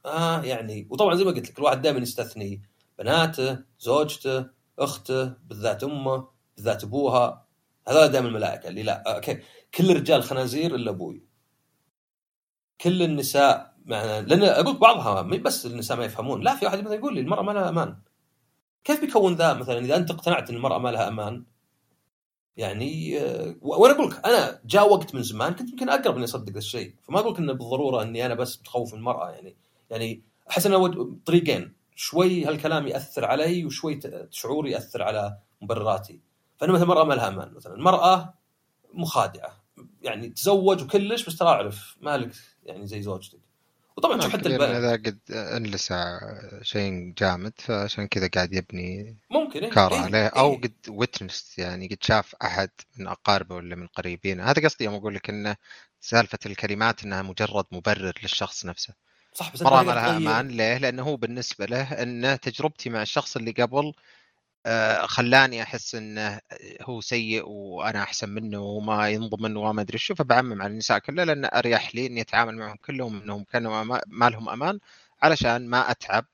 آه 0.05 0.41
يعني 0.41 0.88
وطبعا 0.89 1.15
زي 1.15 1.23
ما 1.23 1.31
قلت 1.31 1.49
لك 1.49 1.59
الواحد 1.59 1.81
دائما 1.81 1.99
يستثني 1.99 2.61
بناته 2.99 3.59
زوجته 3.80 4.45
أخته 4.80 5.26
بالذات 5.26 5.84
أمه 5.84 6.27
بالذات 6.55 6.84
أبوها. 6.84 7.47
هذول 7.88 8.07
دائما 8.07 8.27
الملائكة 8.27 8.69
اللي 8.69 8.84
لا 8.84 9.15
أوكي. 9.15 9.39
كل 9.76 9.91
الرجال 9.91 10.23
خنازير 10.23 10.76
إلا 10.76 10.91
أبوي. 10.91 11.23
كل 12.81 13.03
النساء 13.03 13.76
لأن 13.88 14.43
أقول 14.43 14.77
بعضها 14.77 15.22
مو 15.22 15.38
بس 15.38 15.65
النساء 15.65 15.97
ما 15.97 16.05
يفهمون. 16.05 16.41
لا 16.41 16.55
في 16.55 16.65
واحد 16.65 16.80
مثلا 16.80 16.93
يقول 16.93 17.15
لي 17.15 17.22
المرأة 17.22 17.41
ما 17.41 17.51
لها 17.51 17.69
أمان. 17.69 17.97
كيف 18.84 19.01
بيكون 19.01 19.34
ذا 19.34 19.53
مثلا 19.53 19.80
إذا 19.80 19.95
أنت 19.95 20.11
اقتنعت 20.11 20.49
إن 20.49 20.55
المرأة 20.55 20.77
ما 20.77 20.89
لها 20.89 21.07
أمان؟ 21.07 21.43
يعني 22.57 23.19
آه، 23.19 23.55
وأنا 23.61 23.93
أقول 23.95 24.09
لك 24.09 24.26
أنا 24.26 24.61
جاء 24.65 24.93
وقت 24.93 25.15
من 25.15 25.23
زمان 25.23 25.53
كنت 25.53 25.69
يمكن 25.69 25.89
أقرب 25.89 26.15
إني 26.15 26.23
أصدق 26.23 26.55
الشيء. 26.55 26.95
فما 27.03 27.19
أقول 27.19 27.34
لك 27.34 27.39
إنه 27.39 27.53
بالضرورة 27.53 28.03
إني 28.03 28.26
أنا 28.26 28.34
بس 28.34 28.55
بتخوف 28.55 28.93
المرأة 28.93 29.30
يعني 29.30 29.55
يعني 29.89 30.23
أحس 30.49 30.65
إنه 30.65 31.18
طريقين. 31.26 31.73
شوي 31.95 32.45
هالكلام 32.45 32.88
يأثر 32.88 33.26
علي 33.26 33.65
وشوي 33.65 33.99
شعوري 34.31 34.72
يأثر 34.72 35.03
على 35.03 35.38
مبرراتي. 35.61 36.22
فأنا 36.57 36.73
مثلا 36.73 36.84
المراه 36.84 37.03
ما 37.03 37.14
لها 37.14 37.27
أمان. 37.27 37.53
مثلا 37.53 37.73
المرأة 37.73 38.34
مخادعة. 38.93 39.64
يعني 40.01 40.30
تزوج 40.30 40.84
وكلش 40.84 41.26
بس 41.26 41.38
ترى 41.38 41.49
أعرف 41.49 41.97
مالك 42.01 42.31
يعني 42.64 42.88
زي 42.88 43.01
زوجتك. 43.01 43.46
وطبعا 43.97 44.21
شوف 44.21 44.33
حتى. 44.33 44.55
إذا 44.55 44.91
قد 44.91 45.19
انلسع 45.31 46.19
شيء 46.61 47.13
جامد 47.17 47.53
فعشان 47.57 48.07
كذا 48.07 48.27
قاعد 48.27 48.53
يبني 48.53 49.17
ممكن 49.29 49.63
إيه؟ 49.63 49.69
كار 49.69 49.93
إيه؟ 49.93 49.99
عليه 49.99 50.27
أو 50.27 50.53
إيه؟ 50.53 50.61
قد 50.61 50.73
ويتنس 50.89 51.59
يعني 51.59 51.87
قد 51.87 51.97
شاف 52.03 52.35
أحد 52.35 52.69
من 52.97 53.07
أقاربه 53.07 53.55
ولا 53.55 53.75
من 53.75 53.87
قريبين 53.87 54.41
هذا 54.41 54.63
قصدي 54.63 54.83
يوم 54.85 54.95
أقول 54.95 55.15
لك 55.15 55.29
انه 55.29 55.55
سالفة 56.01 56.39
الكلمات 56.45 57.03
إنها 57.03 57.21
مجرد 57.21 57.65
مبرر 57.71 58.13
للشخص 58.23 58.65
نفسه 58.65 58.93
صح 59.33 59.53
بس 59.53 59.61
مرة 59.61 59.83
ما 59.83 59.91
لها 59.91 60.17
أمان 60.17 60.47
ليه؟ 60.47 60.77
لأنه 60.77 61.03
هو 61.03 61.17
بالنسبة 61.17 61.65
له 61.65 62.01
انه 62.01 62.35
تجربتي 62.35 62.89
مع 62.89 63.01
الشخص 63.01 63.35
اللي 63.35 63.51
قبل 63.51 63.93
خلاني 65.07 65.64
أحس 65.64 65.95
إنه 65.95 66.39
هو 66.81 67.02
سيء 67.02 67.44
وأنا 67.48 68.03
أحسن 68.03 68.30
منه 68.30 68.60
وما 68.61 69.10
ينضمن 69.10 69.57
وما 69.57 69.81
أدري 69.81 69.98
شو 69.98 70.15
فبعمم 70.15 70.61
على 70.61 70.72
النساء 70.72 70.99
كلها 70.99 71.26
لأن 71.26 71.45
أريح 71.45 71.95
لي 71.95 72.06
إني 72.07 72.22
أتعامل 72.22 72.56
معهم 72.57 72.77
كلهم 72.85 73.22
إنهم 73.22 73.44
كانوا 73.44 73.84
ما 74.07 74.30
لهم 74.30 74.49
أمان 74.49 74.80
علشان 75.22 75.68
ما 75.68 75.91
أتعب 75.91 76.26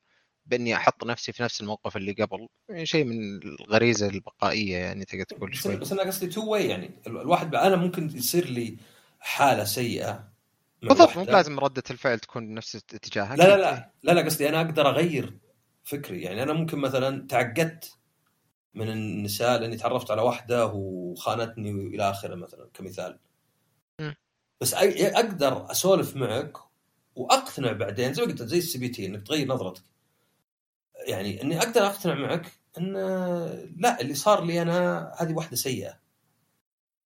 بإني 0.46 0.76
أحط 0.76 1.04
نفسي 1.04 1.32
في 1.32 1.44
نفس 1.44 1.62
الموقف 1.62 1.98
اللي 1.98 2.12
قبل. 2.12 2.48
يعني 2.70 2.86
شيء 2.86 3.04
من 3.06 3.40
الغريزة 3.44 4.08
البقائية 4.08 4.78
يعني 4.78 5.06
تقدر 5.06 5.24
تقول 5.24 5.56
شوي. 5.56 5.76
بس 5.76 5.92
أنا 5.92 6.04
قصدي 6.04 6.28
two 6.28 6.46
way 6.52 6.68
يعني 6.68 6.90
ال- 7.08 7.22
الواحد 7.22 7.56
أنا 7.56 7.76
ممكن 7.76 8.10
يصير 8.18 8.50
لي 8.50 8.78
حالة 9.20 9.64
سيئة 9.64 10.34
بالضبط. 10.84 11.18
مو 11.18 11.24
لازم 11.24 11.60
ردة 11.60 11.84
الفعل 11.92 12.20
تكون 12.20 12.54
نفس 12.54 12.76
اتجاهك. 12.76 13.40
لا 13.40 13.48
لا 13.48 13.58
لا 13.58 13.92
لا 14.04 14.12
لا 14.12 14.22
قصدي 14.26 14.50
أنا 14.50 14.62
أقدر 14.62 14.90
أغير 14.90 15.34
فكري. 15.84 16.22
يعني 16.22 16.44
أنا 16.44 16.54
ممكن 16.54 16.78
مثلا 16.80 17.28
تعقدت 17.28 17.94
من 18.74 18.90
النساء 18.90 19.60
لأني 19.60 19.78
تعرفت 19.78 20.12
على 20.12 20.22
واحدة 20.22 20.66
وخانتني 20.66 21.74
والى 21.74 22.10
آخره 22.10 22.36
مثلا 22.36 22.70
كمثال. 22.74 23.20
بس 24.62 24.74
أقدر 24.74 25.72
أسولف 25.72 26.16
معك 26.16 26.58
وأقتنع 27.16 27.72
بعدين 27.72 28.14
زي 28.14 28.22
ما 28.22 28.28
قلت 28.28 28.44
زي 28.44 28.58
ال 28.58 28.78
CBT 28.78 29.06
إنك 29.06 29.28
تغير 29.28 29.48
نظرتك. 29.48 29.84
يعني 31.08 31.42
إني 31.42 31.58
أقدر 31.58 31.86
أقتنع 31.86 32.14
معك 32.14 32.52
إن 32.78 32.94
لا 33.78 34.02
اللي 34.02 34.14
صار 34.14 34.44
لي 34.44 34.62
أنا 34.62 35.12
هذه 35.18 35.34
واحدة 35.34 35.56
سيئة. 35.56 36.04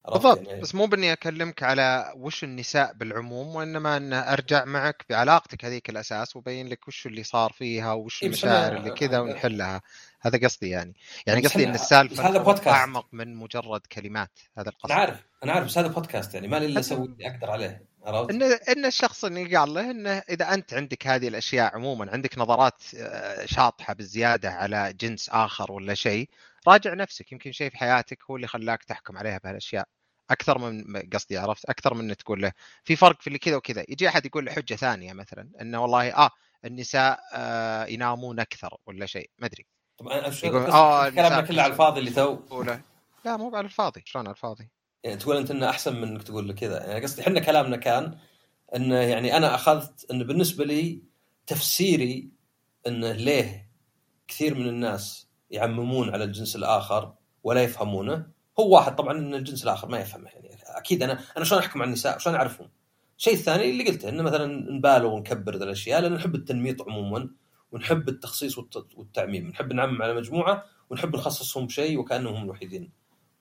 عرفت 0.05 0.25
بالضبط. 0.25 0.47
يعني 0.47 0.61
بس 0.61 0.75
مو 0.75 0.85
بإني 0.85 1.13
أكلمك 1.13 1.63
على 1.63 2.13
وش 2.15 2.43
النساء 2.43 2.93
بالعموم 2.93 3.55
وإنما 3.55 3.97
إن 3.97 4.13
أرجع 4.13 4.65
معك 4.65 5.05
بعلاقتك 5.09 5.65
هذيك 5.65 5.89
الأساس 5.89 6.35
وأبين 6.35 6.67
لك 6.67 6.87
وش 6.87 7.07
اللي 7.07 7.23
صار 7.23 7.51
فيها 7.51 7.93
وش 7.93 8.23
إيه، 8.23 8.29
المشاعر 8.29 8.77
اللي 8.77 8.91
كذا 8.91 9.19
ونحلها. 9.19 9.81
هذا 10.21 10.39
قصدي 10.47 10.69
يعني. 10.69 10.93
يعني 11.27 11.41
قصدي 11.41 11.63
إن 11.63 11.75
السالفة 11.75 12.29
هذا 12.29 12.37
بودكاست. 12.37 12.67
أعمق 12.67 13.07
من 13.11 13.35
مجرد 13.35 13.81
كلمات 13.91 14.39
هذا 14.57 14.69
القصد. 14.69 14.91
أنا 14.91 15.01
عارف 15.01 15.19
أنا 15.43 15.51
عارف 15.51 15.65
بس 15.65 15.77
هذا 15.77 15.87
بودكاست 15.87 16.33
يعني 16.33 16.47
ما 16.47 16.59
لي 16.59 16.65
إلا 16.65 16.79
أسوي 16.79 17.05
اللي 17.05 17.27
أقدر 17.27 17.51
عليه 17.51 17.87
عرفت؟ 18.03 18.31
إن 18.31 18.43
إن 18.43 18.85
الشخص 18.85 19.25
اللي 19.25 19.55
قال 19.57 19.73
له 19.73 19.91
إنه 19.91 20.23
إذا 20.29 20.53
أنت 20.53 20.73
عندك 20.73 21.07
هذه 21.07 21.27
الأشياء 21.27 21.75
عموما 21.75 22.11
عندك 22.11 22.37
نظرات 22.37 22.83
آه، 22.97 23.45
شاطحة 23.45 23.93
بالزياده 23.93 24.49
على 24.49 24.93
جنس 24.93 25.29
آخر 25.29 25.71
ولا 25.71 25.93
شيء 25.93 26.29
راجع 26.67 26.93
نفسك. 26.93 27.31
يمكن 27.31 27.51
شيء 27.51 27.69
في 27.69 27.77
حياتك 27.77 28.19
هو 28.31 28.35
اللي 28.35 28.47
خلاك 28.47 28.83
تحكم 28.83 29.17
عليها 29.17 29.37
بهالأشياء. 29.43 29.87
أكثر 30.29 30.57
من 30.57 30.83
قصدي 31.13 31.37
عرفت؟ 31.37 31.65
أكثر 31.65 31.93
من 31.93 32.17
تقول 32.17 32.41
له 32.41 32.51
في 32.83 32.95
فرق 32.95 33.21
في 33.21 33.27
اللي 33.27 33.39
كذا 33.39 33.55
وكذا. 33.55 33.85
يجي 33.89 34.07
أحد 34.07 34.25
يقول 34.25 34.45
له 34.45 34.51
حجة 34.51 34.75
ثانية 34.75 35.13
مثلا 35.13 35.49
إنه 35.61 35.81
والله 35.81 36.13
آه 36.13 36.29
النساء 36.65 37.19
آه 37.33 37.85
ينامون 37.85 38.39
أكثر 38.39 38.77
ولا 38.85 39.05
شيء 39.05 39.29
ما 39.37 39.47
أدري. 39.47 39.65
طب 39.97 40.07
أنا 40.07 40.29
شو 40.29 40.47
يقول، 40.47 40.61
آه، 40.61 41.09
كلامنا 41.09 41.41
كله 41.41 41.61
على 41.61 41.71
الفاضي 41.71 41.99
اللي 41.99 42.11
تو. 42.11 42.37
لا 43.25 43.37
مو 43.37 43.55
على 43.55 43.65
الفاضي. 43.65 44.03
شلون 44.05 44.27
على 44.27 44.35
الفاضي؟ 44.35 44.69
يعني 45.03 45.17
تقول 45.17 45.37
أنت 45.37 45.51
إنه 45.51 45.69
أحسن 45.69 45.95
من 45.95 46.07
إنك 46.07 46.23
تقول 46.23 46.47
له 46.47 46.53
كذا. 46.53 46.85
يعني 46.85 47.03
قصدي 47.03 47.21
إحنا 47.21 47.39
كلامنا 47.39 47.77
كان 47.77 48.17
إنه 48.75 48.95
يعني 48.95 49.37
أنا 49.37 49.55
أخذت 49.55 50.11
إنه 50.11 50.23
بالنسبة 50.23 50.65
لي 50.65 51.01
تفسيري 51.47 52.29
إنه 52.87 53.11
ليه 53.11 53.69
كثير 54.27 54.55
من 54.55 54.67
الناس 54.67 55.27
يعممون 55.51 56.09
على 56.09 56.23
الجنس 56.23 56.55
الآخر 56.55 57.13
ولا 57.43 57.63
يفهمونه. 57.63 58.27
هو 58.59 58.75
واحد 58.75 58.95
طبعا 58.95 59.17
إن 59.17 59.35
الجنس 59.35 59.63
الآخر 59.63 59.87
ما 59.87 59.99
يفهمه. 59.99 60.29
يعني 60.29 60.57
أكيد 60.65 61.03
أنا 61.03 61.19
أنا 61.37 61.45
شلون 61.45 61.61
أحكم 61.61 61.81
على 61.81 61.87
النساء؟ 61.87 62.17
شلون 62.17 62.35
أعرفهم؟ 62.35 62.69
الشيء 63.17 63.33
الثاني 63.33 63.69
اللي 63.69 63.83
قلته 63.83 64.09
إنه 64.09 64.23
مثلا 64.23 64.71
نبالغ 64.71 65.05
ونكبر 65.05 65.55
ذا 65.55 65.63
الأشياء 65.63 66.01
لأن 66.01 66.13
نحب 66.13 66.35
التنميط 66.35 66.81
عموما. 66.81 67.29
ونحب 67.71 68.09
التخصيص 68.09 68.57
والت- 68.57 68.95
والتعميم 68.97 69.47
نحب 69.47 69.73
نعمم 69.73 70.01
على 70.01 70.13
مجموعة 70.13 70.63
ونحب 70.89 71.15
نخصصهم 71.15 71.65
بشيء 71.65 71.97
وكأنهم 71.99 72.33
هم 72.35 72.43
الوحيدين. 72.43 72.91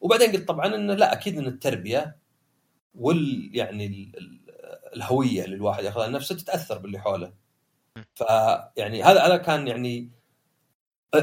وبعدين 0.00 0.32
قلت 0.32 0.48
طبعا 0.48 0.74
انه 0.74 0.94
لا 0.94 1.12
أكيد 1.12 1.38
إن 1.38 1.46
التربية 1.46 2.16
وال 2.94 3.50
يعني 3.54 3.86
ال- 3.86 4.16
ال- 4.18 4.40
الهوية 4.96 5.44
اللي 5.44 5.56
الواحد 5.56 5.84
ياخذها 5.84 6.08
لنفسه 6.08 6.34
تتأثر 6.34 6.78
باللي 6.78 6.98
حوله. 6.98 7.32
فيعني 8.14 9.02
هذا 9.02 9.20
هذا 9.26 9.36
كان 9.36 9.68
يعني 9.68 10.10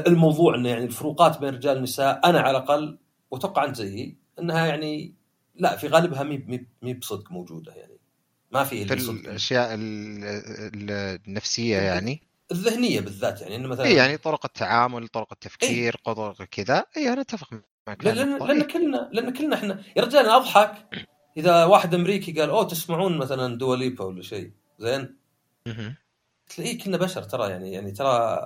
الموضوع 0.06 0.54
إنه 0.54 0.68
يعني 0.68 0.84
الفروقات 0.84 1.38
بين 1.40 1.48
الرجال 1.48 1.74
والنساء 1.74 2.20
أنا 2.24 2.40
على 2.40 2.50
الأقل 2.58 2.98
وأتوقع 3.30 3.64
أنت 3.64 3.76
زيي 3.76 4.16
إنها 4.38 4.66
يعني 4.66 5.14
لا 5.54 5.76
في 5.76 5.88
غالبها 5.88 6.22
مي 6.22 6.66
مي 6.82 6.94
بصدق 6.94 7.32
موجودة 7.32 7.72
يعني. 7.72 7.98
ما 8.50 8.64
في 8.64 8.84
في 8.84 8.94
الأشياء 9.28 9.74
ال- 9.74 10.24
ال- 10.74 11.20
النفسية 11.28 11.76
يعني. 11.78 12.22
الذهنية 12.52 13.00
بالذات 13.00 13.40
يعني 13.40 13.56
إنه 13.56 13.68
مثلا 13.68 13.84
اي 13.86 13.94
يعني 13.94 14.16
طرق 14.16 14.44
التعامل 14.46 15.08
طرق 15.08 15.28
التفكير 15.32 15.96
طرق 16.04 16.42
كذا. 16.42 16.84
اي 16.96 17.12
أنا 17.12 17.20
أتفق 17.20 17.48
معك. 17.86 18.04
لأن 18.04 18.16
لأن 18.16 18.38
لأن 18.48 18.62
كلنا 18.62 19.08
لأن 19.12 19.32
كلنا 19.32 19.56
إحنا 19.56 19.82
يا 19.96 20.02
رجال 20.02 20.24
أنا 20.24 20.36
أضحك. 20.36 21.06
إذا 21.36 21.64
واحد 21.64 21.94
أمريكي 21.94 22.32
قال 22.40 22.50
أوه 22.50 22.64
تسمعون 22.64 23.18
مثلا 23.18 23.58
دواليبا 23.58 24.04
ولا 24.04 24.22
شيء؟ 24.22 24.50
زين. 24.78 25.16
تلاقيه 26.48 26.78
كنا 26.78 26.96
بشر 26.96 27.22
ترى 27.22 27.50
يعني 27.50 27.72
يعني 27.72 27.90
ترى 27.92 28.38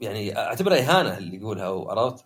يعني 0.00 0.38
اعتبرها 0.38 0.78
إهانة 0.78 1.18
اللي 1.18 1.36
يقولها 1.36 1.90
عرفت؟ 1.90 2.24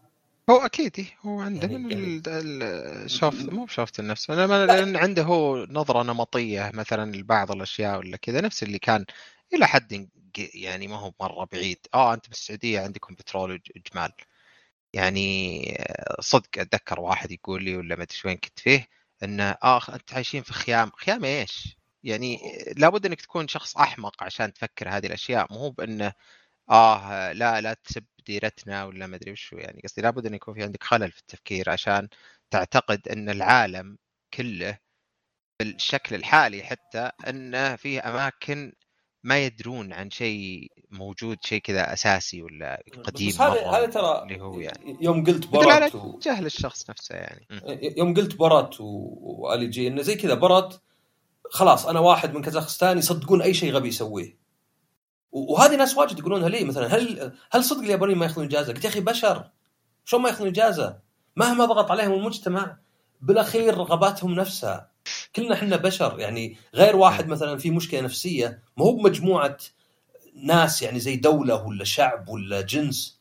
هو 0.51 0.57
أكيد 0.57 0.93
إيه، 0.99 1.07
هو 1.23 1.41
عنده 1.41 1.63
يعني- 1.69 1.79
من 1.79 2.23
يعني- 2.27 3.09
شوف 3.09 3.35
مو 3.43 3.65
بشوفة 3.65 3.93
النفس. 3.99 4.31
لأن 4.31 4.97
عنده 4.97 5.23
هو 5.23 5.67
نظرة 5.71 6.03
نمطية 6.03 6.71
مثلا 6.75 7.17
لبعض 7.17 7.53
الأشياء 7.53 7.99
ولا 7.99 8.17
كذا 8.17 8.41
نفس 8.41 8.63
اللي 8.63 8.79
كان 8.79 9.05
إلى 9.55 9.67
حد 9.67 10.09
يعني 10.55 10.89
ما 10.89 10.97
هو 10.97 11.13
مرة 11.21 11.45
بعيد. 11.53 11.79
آه 11.95 12.15
أنت 12.15 12.29
بالسعودية 12.29 12.81
عندكم 12.81 13.15
بترول 13.15 13.63
وجمال. 13.77 14.13
يعني 14.95 15.63
آه، 15.81 16.17
صدق 16.21 16.49
أتذكر 16.59 17.01
واحد 17.01 17.33
يقول 17.33 17.65
لي 17.65 17.77
ولا 17.77 17.97
ما 17.97 18.03
أدري 18.03 18.19
وين 18.25 18.37
كنت 18.37 18.59
فيه 18.61 18.89
انه 19.23 19.45
آه 19.65 19.83
انت 19.95 20.15
عايشين 20.15 20.43
في 20.43 20.53
خيام 20.53 20.91
خيام 20.97 21.25
إيش؟ 21.25 21.77
يعني 22.05 22.39
لابد 22.77 23.07
إنك 23.07 23.21
تكون 23.21 23.49
شخص 23.49 23.77
أحمق 23.77 24.23
عشان 24.25 24.53
تفكر 24.53 24.89
هذه 24.91 25.07
الأشياء. 25.07 25.53
مو 25.55 25.71
بانه 25.71 26.13
آه 26.71 27.33
لا 27.33 27.61
لا 27.61 27.75
تسب 27.75 28.05
ديرتنا 28.27 28.85
ولا 28.85 29.07
ما 29.07 29.17
أدري 29.17 29.33
وشو 29.33 29.57
يعني 29.59 29.83
قصدي 29.85 30.03
لابد 30.03 30.27
إن 30.27 30.35
يكون 30.35 30.55
في 30.55 30.63
عندك 30.63 30.85
خلل 30.85 31.13
في 31.13 31.21
التفكير 31.21 31.71
عشان 31.71 32.09
تعتقد 32.51 33.09
إن 33.09 33.31
العالم 33.31 33.99
كله 34.35 34.79
بالشكل 35.61 36.15
الحالي 36.17 36.63
حتى 36.65 37.11
انه 37.29 37.77
فيه 37.77 38.09
أماكن 38.11 38.73
ما 39.25 39.39
يدرون 39.47 39.93
عن 39.93 40.11
شيء 40.11 40.73
موجود 40.91 41.39
شيء 41.45 41.61
كذا 41.61 41.93
أساسي 41.93 42.43
ولا 42.43 42.83
قديم 43.05 43.29
بس 43.29 43.41
هذا 43.41 43.67
هذا 43.67 43.87
ترى 43.87 44.23
اللي 44.23 44.41
هو 44.41 44.61
يعني 44.61 44.99
يوم 45.01 45.25
قلت 45.25 45.49
برت 45.49 45.95
و... 45.95 46.19
جهل 46.19 46.47
الشخص 46.47 46.91
نفسه 46.91 47.15
يعني. 47.15 47.47
يوم 47.97 48.15
قلت 48.15 48.37
برت 48.37 48.81
و... 48.81 48.85
وآلي 49.21 49.67
جي 49.67 49.89
إنه 49.89 50.03
زي 50.03 50.15
كذا 50.15 50.35
برت 50.35 50.81
خلاص 51.51 51.87
أنا 51.87 52.01
واحد 52.01 52.35
من 52.35 52.43
كازاخستان 52.43 52.99
يصدقون 52.99 53.43
أي 53.43 53.55
شيء 53.55 53.73
غبي 53.73 53.89
يسويه 53.89 54.39
وهذه 55.33 55.77
ناس 55.77 55.97
واجد 55.97 56.19
يقولونها 56.19 56.49
لي 56.49 56.65
مثلا 56.65 56.97
هل 56.97 57.33
هل 57.51 57.65
صدق 57.65 57.81
اليابانيين 57.81 58.19
ما 58.19 58.27
يأخذون 58.27 58.47
إجازة؟ 58.47 58.73
قلت 58.73 58.85
يا 58.85 58.91
أخي 58.91 59.01
بشر 59.01 59.51
شلون 60.05 60.23
ما 60.23 60.29
يأخذون 60.29 60.49
إجازة؟ 60.49 60.99
مهما 61.37 61.65
ضغط 61.65 61.91
عليهم 61.91 62.13
المجتمع 62.13 62.79
بالاخير 63.23 63.75
رغباتهم 63.75 64.35
نفسها. 64.35 64.91
كلنا 65.37 65.55
إحنا 65.55 65.77
بشر 65.77 66.17
يعني 66.19 66.57
غير 66.75 66.97
واحد 66.97 67.29
مثلا 67.29 67.59
في 67.59 67.71
مشكلة 67.71 68.01
نفسية 68.01 68.63
ما 68.77 68.85
هو 68.85 68.93
بمجموعة 68.93 69.59
ناس 70.35 70.83
يعني 70.83 71.01
زي 71.01 71.17
دولة 71.17 71.67
ولا 71.67 71.85
شعب 71.85 72.29
ولا 72.29 72.61
جنس. 72.61 73.21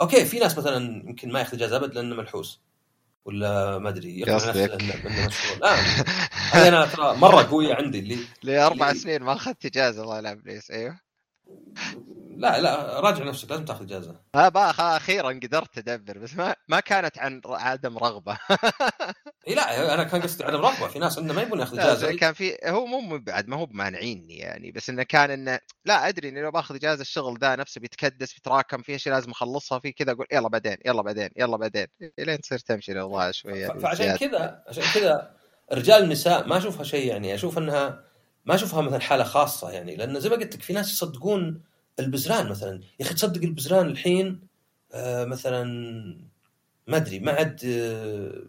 أوكي 0.00 0.24
في 0.24 0.38
ناس 0.38 0.58
مثلا 0.58 1.02
يمكن 1.08 1.32
ما 1.32 1.38
ياخذ 1.38 1.56
اجازه 1.56 1.76
أبد 1.76 1.94
لأنه 1.94 2.16
ملحوس 2.16 2.60
ولا 3.24 3.78
ما 3.78 3.88
أدري 3.88 4.20
لا 5.60 5.74
هذه 6.52 6.68
أنا 6.68 6.86
ترى 6.86 7.16
مرة 7.16 7.42
قوية 7.42 7.74
عندي 7.74 7.98
اللي 7.98 8.18
لي 8.42 8.58
أربع 8.66 8.92
سنين 8.92 9.22
ما 9.22 9.32
أخذت 9.32 9.66
إجازة 9.66 10.02
الله 10.02 10.20
لا 10.20 10.32
ابليس 10.32 10.70
أيوه. 10.70 11.00
لا 12.36 12.60
لا 12.60 13.00
راجع 13.00 13.24
نفسك 13.24 13.50
لازم 13.50 13.64
تاخذ 13.64 13.82
اجازه 13.84 14.20
خ- 14.36 14.80
أخيرا 14.80 15.28
قدرت 15.28 15.78
أدبر 15.78 16.18
بس 16.18 16.34
ما 16.34 16.54
ما 16.68 16.80
كانت 16.80 17.18
عن 17.18 17.40
عدم 17.46 17.98
رغبة. 17.98 18.38
إي 19.48 19.54
لا 19.54 19.94
أنا 19.94 20.04
كان 20.04 20.22
قصدي 20.22 20.44
عدم 20.44 20.56
رغبة. 20.60 20.88
في 20.88 20.98
ناس 20.98 21.18
انه 21.18 21.34
ما 21.34 21.42
يبون 21.42 21.60
ياخذ 21.60 21.78
اجازه 21.78 22.16
كان 22.16 22.32
في 22.32 22.56
هو 22.64 22.86
مو 22.86 23.18
بعد 23.18 23.48
ما 23.48 23.56
هو 23.56 23.66
بمانعيني 23.66 24.38
يعني 24.38 24.70
بس 24.70 24.90
إنه 24.90 25.02
كان 25.02 25.30
إنه 25.30 25.58
لا 25.84 26.08
أدري 26.08 26.28
إني 26.28 26.42
لو 26.42 26.50
باخذ 26.50 26.74
اجازه 26.74 27.00
الشغل 27.00 27.38
ذا 27.40 27.56
نفسه 27.56 27.80
بيتكدس 27.80 28.34
بيتراكم 28.34 28.82
في 28.82 28.94
أشياء 28.94 29.14
لازم 29.14 29.30
أخلصها 29.30 29.78
في 29.78 29.92
كذا 29.92 30.12
أقول 30.12 30.26
يلا 30.32 30.48
بعدين 30.48 30.76
يلا 30.86 31.02
بعدين 31.02 31.28
يلا 31.36 31.56
بعدين 31.56 31.86
الين 32.18 32.40
تصير 32.40 32.58
تمشي 32.58 32.92
الاوضاع 32.92 33.30
شوي 33.30 33.58
يعني 33.60 33.80
فعشان. 33.80 34.16
كذا 34.16 34.62
عشان 34.68 34.84
كذا 34.94 35.30
رجال 35.72 36.02
النساء 36.02 36.46
ما 36.46 36.56
أشوفها 36.58 36.84
شيء 36.84 37.06
يعني 37.08 37.34
أشوف 37.34 37.58
إنها 37.58 38.04
ما 38.44 38.54
أشوفها 38.54 38.82
مثلا 38.82 39.00
حالة 39.00 39.24
خاصة 39.24 39.70
يعني 39.70 39.96
لأن 39.96 40.20
زي 40.20 40.28
ما 40.28 40.36
قلت 40.36 40.54
لك 40.56 40.62
في 40.62 40.72
ناس 40.72 40.92
يصدقون 40.92 41.62
البزران 42.00 42.48
مثلا. 42.48 42.80
يا 43.00 43.04
أخي 43.06 43.14
تصدق 43.14 43.42
البزران 43.42 43.86
الحين 43.86 44.48
آه 44.92 45.24
مثلا 45.24 45.64
ما 46.86 46.96
أدري 46.96 47.18
ما 47.20 47.32
عاد 47.32 47.60
آه 47.64 48.46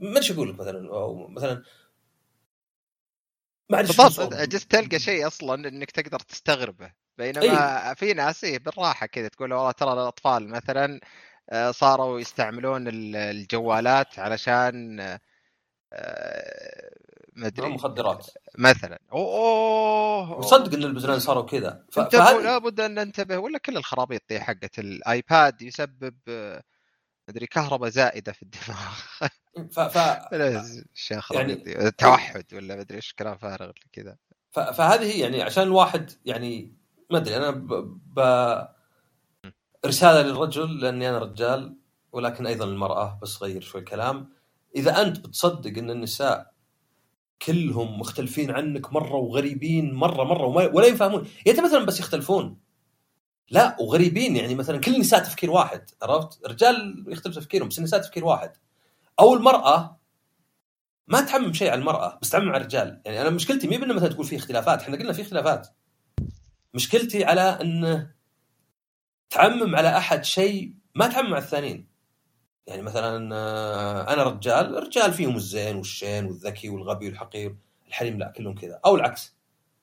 ما 0.00 0.18
أدري 0.18 0.34
أقول 0.34 0.48
لك 0.50 0.54
مثلا. 0.60 0.88
أو 0.88 1.28
مثلا 1.28 1.62
ما 3.70 3.82
بالضبط. 3.82 4.34
جست 4.34 4.70
تلقى 4.70 4.98
شيء 4.98 5.26
أصلا 5.26 5.68
إنك 5.68 5.90
تقدر 5.90 6.20
تستغربه. 6.20 6.92
بينما 7.18 7.94
في 7.94 8.12
ناس 8.14 8.44
إيه 8.44 8.58
بالراحة 8.58 9.06
كذا 9.06 9.28
تقول 9.28 9.52
والله 9.52 9.70
ترى 9.72 9.92
الأطفال 9.92 10.48
مثلا 10.48 11.00
آه، 11.50 11.70
صاروا 11.70 12.20
يستعملون 12.20 12.88
ال- 12.88 13.16
الجوالات 13.16 14.18
علشان 14.18 15.00
آه، 15.00 16.90
ما 17.38 17.46
أدري. 17.46 17.68
مخدرات 17.68 18.26
مثلا. 18.58 19.00
أوه. 19.12 20.38
وصدق 20.38 20.74
إن 20.74 20.84
البزران 20.84 21.18
صاروا 21.18 21.42
كذا. 21.42 21.84
ف- 21.90 22.00
فهذه 22.00 22.42
لابد 22.42 22.80
أن 22.80 22.94
ننتبه 22.94 23.38
ولا 23.38 23.58
كل 23.58 23.76
الخرابيط 23.76 24.22
دي 24.28 24.40
حقت 24.40 24.78
الآيباد 24.78 25.62
يسبب 25.62 26.14
مدري 27.28 27.46
كهرباء 27.46 27.90
زائدة 27.90 28.32
في 28.32 28.42
الدماغ. 28.42 28.94
ف... 29.70 29.80
ف... 29.80 29.96
يعني- 31.32 31.90
توحد 31.90 32.44
ولا 32.54 32.76
مدري 32.76 32.96
إيش 32.96 33.12
كلام 33.12 33.38
فارغ 33.38 33.72
كذا. 33.92 34.16
ف... 34.50 34.60
فهذه 34.60 35.20
يعني 35.20 35.42
عشان 35.42 35.62
الواحد 35.62 36.10
يعني 36.24 36.76
ما 37.10 37.18
أدري 37.18 37.36
أنا 37.36 37.50
ب... 37.50 37.68
ب... 38.14 38.20
رسالة 39.86 40.22
للرجل 40.22 40.80
لأني 40.80 41.08
أنا 41.10 41.18
رجال 41.18 41.76
ولكن 42.12 42.46
أيضا 42.46 42.64
المرأة 42.64 43.18
بس 43.22 43.42
غير 43.42 43.60
شوي 43.60 43.80
الكلام. 43.80 44.32
إذا 44.76 45.02
أنت 45.02 45.18
بتصدق 45.18 45.78
إن 45.78 45.90
النساء 45.90 46.52
كلهم 47.42 48.00
مختلفين 48.00 48.50
عنك 48.50 48.92
مرة 48.92 49.14
وغريبين 49.14 49.94
مرة 49.94 50.24
مرة 50.24 50.46
وما... 50.46 50.66
ولا 50.66 50.86
يفهمون 50.86 51.28
انت 51.46 51.60
مثلا 51.60 51.84
بس 51.84 52.00
يختلفون؟ 52.00 52.58
لا 53.50 53.76
وغريبين. 53.80 54.36
يعني 54.36 54.54
مثلا 54.54 54.78
كل 54.78 54.94
النساء 54.94 55.22
تفكير 55.22 55.50
واحد 55.50 55.90
عرفت؟ 56.02 56.44
الرجال 56.44 57.04
يختلف 57.08 57.36
تفكيرهم 57.36 57.68
بس 57.68 57.78
النساء 57.78 58.00
تفكير 58.00 58.24
واحد. 58.24 58.52
أو 59.20 59.34
المرأة 59.34 59.98
ما 61.06 61.20
تعمم 61.20 61.52
شيء 61.52 61.70
على 61.70 61.80
المرأة 61.80 62.18
بس 62.22 62.30
تعمم 62.30 62.48
على 62.48 62.56
الرجال. 62.56 63.02
يعني 63.04 63.20
أنا 63.20 63.30
مشكلتي 63.30 63.68
مي 63.68 63.78
بأنه 63.78 63.94
مثلا 63.94 64.08
تقول 64.08 64.26
في 64.26 64.36
اختلافات. 64.36 64.82
إحنا 64.82 64.96
قلنا 64.96 65.12
في 65.12 65.22
اختلافات. 65.22 65.68
مشكلتي 66.74 67.24
على 67.24 67.40
انه 67.40 68.10
تعمم 69.30 69.76
على 69.76 69.96
أحد 69.96 70.24
شيء 70.24 70.74
ما 70.94 71.06
تعمم 71.06 71.34
على 71.34 71.44
الثانيين. 71.44 71.88
يعني 72.68 72.82
مثلا 72.82 73.34
آه، 73.36 74.12
أنا 74.12 74.22
رجال 74.22 74.78
الرجال 74.78 75.12
فيهم 75.12 75.36
الزين 75.36 75.76
والشين 75.76 76.24
والذكي 76.24 76.68
والغبي 76.68 77.06
والحقير 77.06 77.56
الحريم 77.88 78.18
لا 78.18 78.32
كلهم 78.36 78.54
كذا. 78.54 78.80
أو 78.86 78.96
العكس 78.96 79.34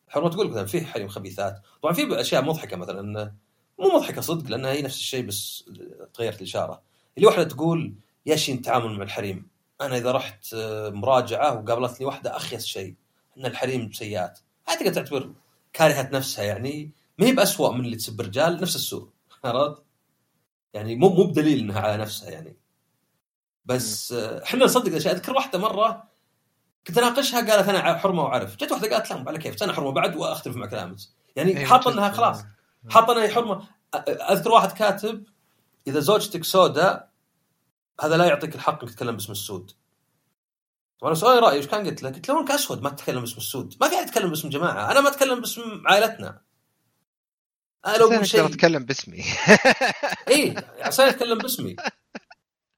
حرمه 0.07 0.29
تقول 0.29 0.49
مثلا 0.49 0.65
في 0.65 0.85
حريم 0.85 1.07
خبيثات. 1.07 1.61
طبعا 1.81 1.93
في 1.93 2.21
أشياء 2.21 2.41
مضحكة 2.41 2.77
مثلا 2.77 3.33
مو 3.79 3.87
مضحكة 3.97 4.21
صدق 4.21 4.49
لأنها 4.49 4.71
هي 4.71 4.81
نفس 4.81 4.95
الشيء 4.95 5.25
بس 5.25 5.69
تغيرت 6.13 6.37
الإشارة. 6.37 6.81
اللي 7.17 7.27
واحدة 7.27 7.43
تقول 7.43 7.95
يا 8.25 8.35
شين 8.35 8.55
التعامل 8.55 8.97
مع 8.97 9.03
الحريم 9.03 9.47
أنا 9.81 9.97
إذا 9.97 10.11
رحت 10.11 10.53
آه، 10.53 10.89
مراجعة 10.89 11.59
وقابلتني 11.59 12.05
واحدة 12.05 12.35
أخيس 12.35 12.65
شيء 12.65 12.95
إن 13.37 13.45
الحريم 13.45 13.91
سيئات. 13.91 14.39
هاي 14.67 14.77
تقدر 14.77 14.93
تعتبر 14.93 15.31
كارهة 15.73 16.09
نفسها 16.13 16.43
يعني 16.45 16.91
ما 17.17 17.27
هي 17.27 17.31
باسوء 17.31 17.71
من 17.71 17.85
اللي 17.85 17.95
تسب 17.95 18.21
الرجال 18.21 18.61
نفس 18.61 18.75
السوء. 18.75 19.09
عرفت؟ 19.43 19.83
يعني 20.73 20.95
مو 20.95 21.09
مو 21.09 21.23
بدليل 21.23 21.59
إنها 21.59 21.79
على 21.79 21.97
نفسها 21.97 22.29
يعني. 22.29 22.64
بس 23.65 24.13
إحنا 24.13 24.65
نصدق 24.65 24.87
الأشياء. 24.87 25.13
أذكر 25.13 25.33
واحدة 25.33 25.59
مرة 25.59 26.03
كنت 26.87 26.97
أناقشها 26.97 27.51
قالت 27.51 27.69
أنا 27.69 27.97
حرمة 27.97 28.23
واعرف 28.23 28.55
جت 28.55 28.71
واحدة 28.71 28.95
قالت 28.95 29.11
لا 29.11 29.23
على 29.27 29.37
كيف 29.37 29.63
أنا 29.63 29.73
حرمة 29.73 29.91
بعد 29.91 30.15
وأختلف 30.15 30.55
مع 30.55 30.65
كلامك. 30.65 30.97
يعني 31.35 31.57
أيوة، 31.57 31.69
حاطه. 31.69 31.93
إنها 31.93 32.11
خلاص. 32.11 32.43
حاطه 32.89 33.13
إنها 33.13 33.33
حرمة. 33.33 33.67
أذكر 34.07 34.51
واحد 34.51 34.71
كاتب 34.71 35.23
إذا 35.87 35.99
زوجتك 35.99 36.43
سوداء 36.43 37.09
هذا 38.01 38.17
لا 38.17 38.25
يعطيك 38.25 38.55
الحق 38.55 38.83
إنك 38.83 38.91
تتكلم 38.91 39.15
باسم 39.15 39.31
السود. 39.31 39.71
طبعا 41.01 41.13
سؤالي 41.13 41.39
رأيي 41.39 41.57
إيش 41.57 41.67
كان 41.67 41.87
قلت 41.87 42.03
له؟ 42.03 42.09
قلت 42.09 42.29
له 42.29 42.35
لونك 42.35 42.51
أسود 42.51 42.81
ما 42.81 42.89
تتكلم 42.89 43.19
باسم 43.19 43.37
السود، 43.37 43.75
ما 43.81 43.89
في 43.89 43.95
أحد 43.95 44.07
يتكلم 44.07 44.29
باسم 44.29 44.49
جماعة، 44.49 44.91
أنا 44.91 45.01
ما 45.01 45.09
أتكلم 45.09 45.39
باسم 45.39 45.61
عائلتنا. 45.85 46.41
أنا 47.85 47.97
لو 47.97 48.07
بس 48.09 48.13
أنا 48.13 48.23
شيء 48.23 48.45
أتكلم 48.45 48.85
باسمي. 48.85 49.23
اي 50.27 50.55
عشان 50.81 51.07
أتكلم 51.07 51.37
باسمي. 51.37 51.75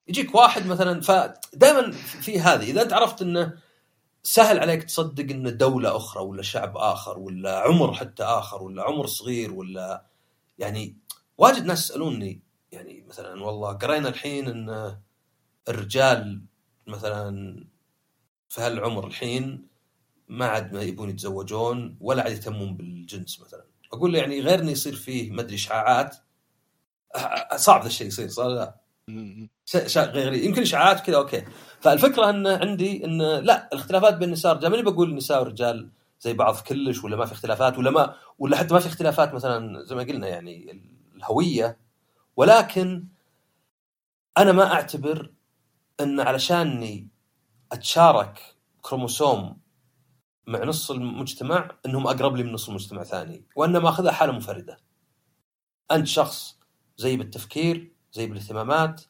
يجيك 0.08 0.34
واحد 0.34 0.66
مثلا 0.66 1.00
فدائما 1.00 1.90
في 1.92 2.40
هذه 2.40 2.70
إذا 2.70 2.82
أنت 2.82 2.92
عرفت 2.92 3.22
إنه 3.22 3.58
سهل 4.22 4.58
عليك 4.58 4.82
تصدق 4.82 5.30
ان 5.30 5.56
دولة 5.56 5.96
أخرى 5.96 6.22
ولا 6.22 6.42
شعب 6.42 6.76
آخر 6.76 7.18
ولا 7.18 7.58
عمر 7.60 7.94
حتى 7.94 8.22
آخر 8.22 8.62
ولا 8.62 8.82
عمر 8.82 9.06
صغير 9.06 9.52
ولا 9.52 10.06
يعني 10.58 10.96
واجد 11.38 11.64
ناس 11.64 11.84
يسألوني 11.84 12.42
يعني 12.72 13.04
مثلا 13.08 13.44
والله 13.44 13.72
قرينا 13.72 14.08
الحين 14.08 14.48
إن 14.48 14.98
الرجال 15.68 16.42
مثلا 16.86 17.64
في 18.48 18.60
هالعمر 18.60 19.06
الحين 19.06 19.68
ما 20.28 20.46
عاد 20.46 20.72
ما 20.72 20.82
يبون 20.82 21.10
يتزوجون 21.10 21.98
ولا 22.00 22.22
عاد 22.22 22.32
يهتمون 22.32 22.76
بالجنس 22.76 23.40
مثلا. 23.40 23.64
أقول 23.92 24.12
له 24.12 24.18
يعني 24.18 24.40
غير 24.40 24.58
انه 24.60 24.70
يصير 24.70 24.96
فيه 24.96 25.30
ما 25.30 25.40
أدري 25.40 25.54
اشعاعات 25.54 26.16
صعب 27.56 27.80
ذا 27.82 27.86
الشيء 27.86 28.06
يصير 28.06 28.28
صار 28.28 28.48
لا. 28.48 28.80
غير 29.96 30.32
يمكن 30.32 30.62
إشاعات 30.62 31.00
كذا 31.00 31.16
أوكي. 31.16 31.44
فالفكرة 31.80 32.30
إن 32.30 32.46
عندي 32.46 33.04
إن 33.04 33.22
لا 33.22 33.68
الاختلافات 33.72 34.14
بين 34.14 34.28
النساء 34.28 34.52
والرجال 34.52 34.70
ماني 34.70 34.82
بقول 34.82 35.10
النساء 35.10 35.38
والرجال 35.40 35.90
زي 36.20 36.32
بعض 36.34 36.56
كلش 36.56 37.04
ولا 37.04 37.16
ما 37.16 37.26
في 37.26 37.32
اختلافات 37.32 37.78
ولا 37.78 37.90
ما 37.90 38.14
ولا 38.38 38.56
حتى 38.56 38.74
ما 38.74 38.80
في 38.80 38.86
اختلافات 38.86 39.34
مثلا 39.34 39.84
زي 39.84 39.94
ما 39.94 40.02
قلنا 40.02 40.28
يعني 40.28 40.82
الهوية. 41.16 41.78
ولكن 42.36 43.04
أنا 44.38 44.52
ما 44.52 44.72
أعتبر 44.72 45.30
إن 46.00 46.20
علشاني 46.20 47.08
أتشارك 47.72 48.40
كروموسوم 48.82 49.58
مع 50.46 50.64
نص 50.64 50.90
المجتمع 50.90 51.70
إنهم 51.86 52.06
أقرب 52.06 52.36
لي 52.36 52.42
من 52.42 52.52
نص 52.52 52.68
المجتمع 52.68 53.02
ثاني 53.02 53.44
وانما 53.56 53.88
اخذها 53.88 54.12
حالة 54.12 54.32
منفردة. 54.32 54.78
أنت 55.90 56.06
شخص 56.06 56.58
زي 56.96 57.16
بالتفكير 57.16 57.92
زي 58.12 58.26
بالاهتمامات 58.26 59.02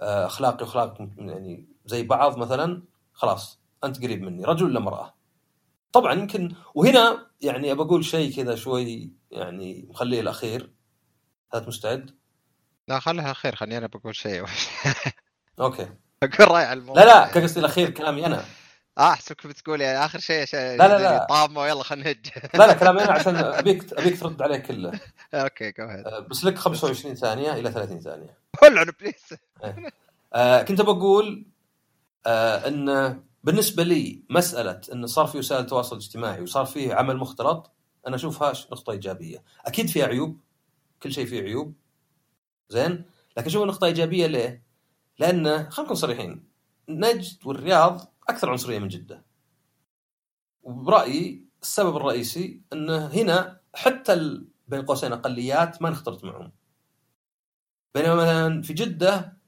آه، 0.00 0.26
أخلاقي 0.26 0.64
وأخلاقك 0.64 1.08
يعني 1.18 1.66
زي 1.86 2.02
بعض 2.02 2.38
مثلا 2.38 2.82
خلاص 3.12 3.60
أنت 3.84 4.02
قريب 4.02 4.22
مني 4.22 4.44
رجل 4.44 4.64
ولا 4.64 4.78
امرأة؟ 4.78 5.14
طبعا 5.92 6.12
يمكن 6.12 6.54
وهنا 6.74 7.26
يعني 7.40 7.72
أبى 7.72 7.82
أقول 7.82 8.04
شيء 8.04 8.36
كذا 8.36 8.54
شوي 8.54 9.12
يعني 9.30 9.86
مخليه 9.90 10.20
الاخير 10.20 10.72
هل 11.54 11.66
مستعد؟ 11.68 12.10
لا 12.88 13.00
خليها 13.00 13.32
خير 13.32 13.56
خليني 13.56 13.78
أنا 13.78 13.86
بقول 13.86 14.16
شيء. 14.16 14.44
أوكي. 15.60 15.88
أقول 16.22 16.50
رأي 16.50 16.64
على 16.64 16.80
الموضوع. 16.80 17.02
لا 17.02 17.08
لا 17.08 17.42
قصدي 17.42 17.60
الأخير 17.60 17.90
كلامي 17.90 18.26
أنا. 18.26 18.44
آه 19.00 19.12
احسبك 19.12 19.46
بتقول 19.46 19.80
يعني 19.80 20.04
آخر 20.04 20.18
شيء 20.18 20.44
شيء 20.44 20.60
لا، 20.60 20.76
لا، 20.76 20.98
لا. 20.98 21.26
طامه 21.30 21.60
ويلا 21.60 21.82
خلينا 21.82 22.04
نهج 22.04 22.26
لا 22.54 22.66
لا 22.66 22.72
كلامي 22.72 23.02
أنا 23.04 23.12
عشان 23.12 23.36
ابيك 23.36 23.92
أبيك 23.92 24.20
ترد 24.20 24.42
عليه 24.42 24.56
كله. 24.56 25.00
أوكي 25.34 25.72
جو 25.72 25.84
آه، 25.84 26.18
بس 26.18 26.44
لك 26.44 26.58
25 26.58 27.14
ثانية 27.14 27.52
إلى 27.52 27.70
30 27.72 28.00
ثانية. 28.00 28.38
ولعوا 28.62 28.86
please 29.00 29.38
آه 30.34 30.62
كنت 30.62 30.80
بقول 30.80 31.46
آه 32.26 32.68
إن 32.68 33.20
بالنسبة 33.44 33.82
لي 33.82 34.22
مسألة 34.30 34.80
إن 34.92 35.06
صار 35.06 35.26
في 35.26 35.38
وسائل 35.38 35.66
تواصل 35.66 35.96
اجتماعي 35.96 36.40
وصار 36.42 36.64
فيه 36.66 36.94
عمل 36.94 37.16
مختلط 37.16 37.70
أنا 38.06 38.16
أشوفها 38.16 38.52
نقطة 38.72 38.90
إيجابية. 38.90 39.42
أكيد 39.66 39.88
فيها 39.88 40.06
عيوب 40.06 40.40
كل 41.02 41.12
شيء 41.12 41.26
فيه 41.26 41.42
عيوب. 41.42 41.74
زين؟ 42.68 43.04
لكن 43.36 43.46
اشوفها 43.46 43.66
نقطه 43.66 43.84
إيجابية 43.84 44.26
ليه؟ 44.26 44.62
لأن 45.18 45.44
خلينا 45.46 45.82
نكون 45.82 45.94
صريحين 45.96 46.44
نجد 46.88 47.46
والرياض 47.46 48.09
أكثر 48.30 48.50
عنصرية 48.50 48.78
من 48.78 48.88
جدة. 48.88 49.24
وبرأيي 50.62 51.48
السبب 51.62 51.96
الرئيسي 51.96 52.62
إنه 52.72 53.06
هنا 53.06 53.60
حتى 53.74 54.40
بين 54.68 54.82
قوسين 54.82 55.12
أقليات 55.12 55.82
ما 55.82 55.90
نختلط 55.90 56.24
معهم. 56.24 56.52
بينما 57.94 58.14
مثلا 58.14 58.62
في 58.62 58.72
جدة 58.72 59.38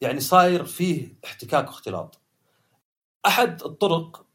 يعني 0.00 0.20
صاير 0.20 0.64
فيه 0.64 1.18
احتكاك 1.24 1.66
واختلاط. 1.66 2.20
أحد 3.26 3.62
الطرق 3.62 4.26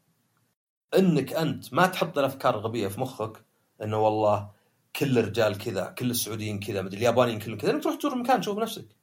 إنك 0.98 1.32
أنت 1.32 1.74
ما 1.74 1.86
تحط 1.86 2.18
الأفكار 2.18 2.58
الغبية 2.58 2.88
في 2.88 3.00
مخك 3.00 3.44
إنه 3.82 3.98
والله 3.98 4.50
كل 4.96 5.18
الرجال 5.18 5.58
كذا 5.58 5.86
كل 5.90 6.10
السعوديين 6.10 6.60
كذا 6.60 6.82
مدري 6.82 6.98
اليابانيين 6.98 7.38
كلهم 7.38 7.58
كذا 7.58 7.70
إنك 7.70 7.82
تروح 7.82 7.96
تزور 7.96 8.12
المكان 8.12 8.40
تشوف 8.40 8.56
بنفسك. 8.56 8.96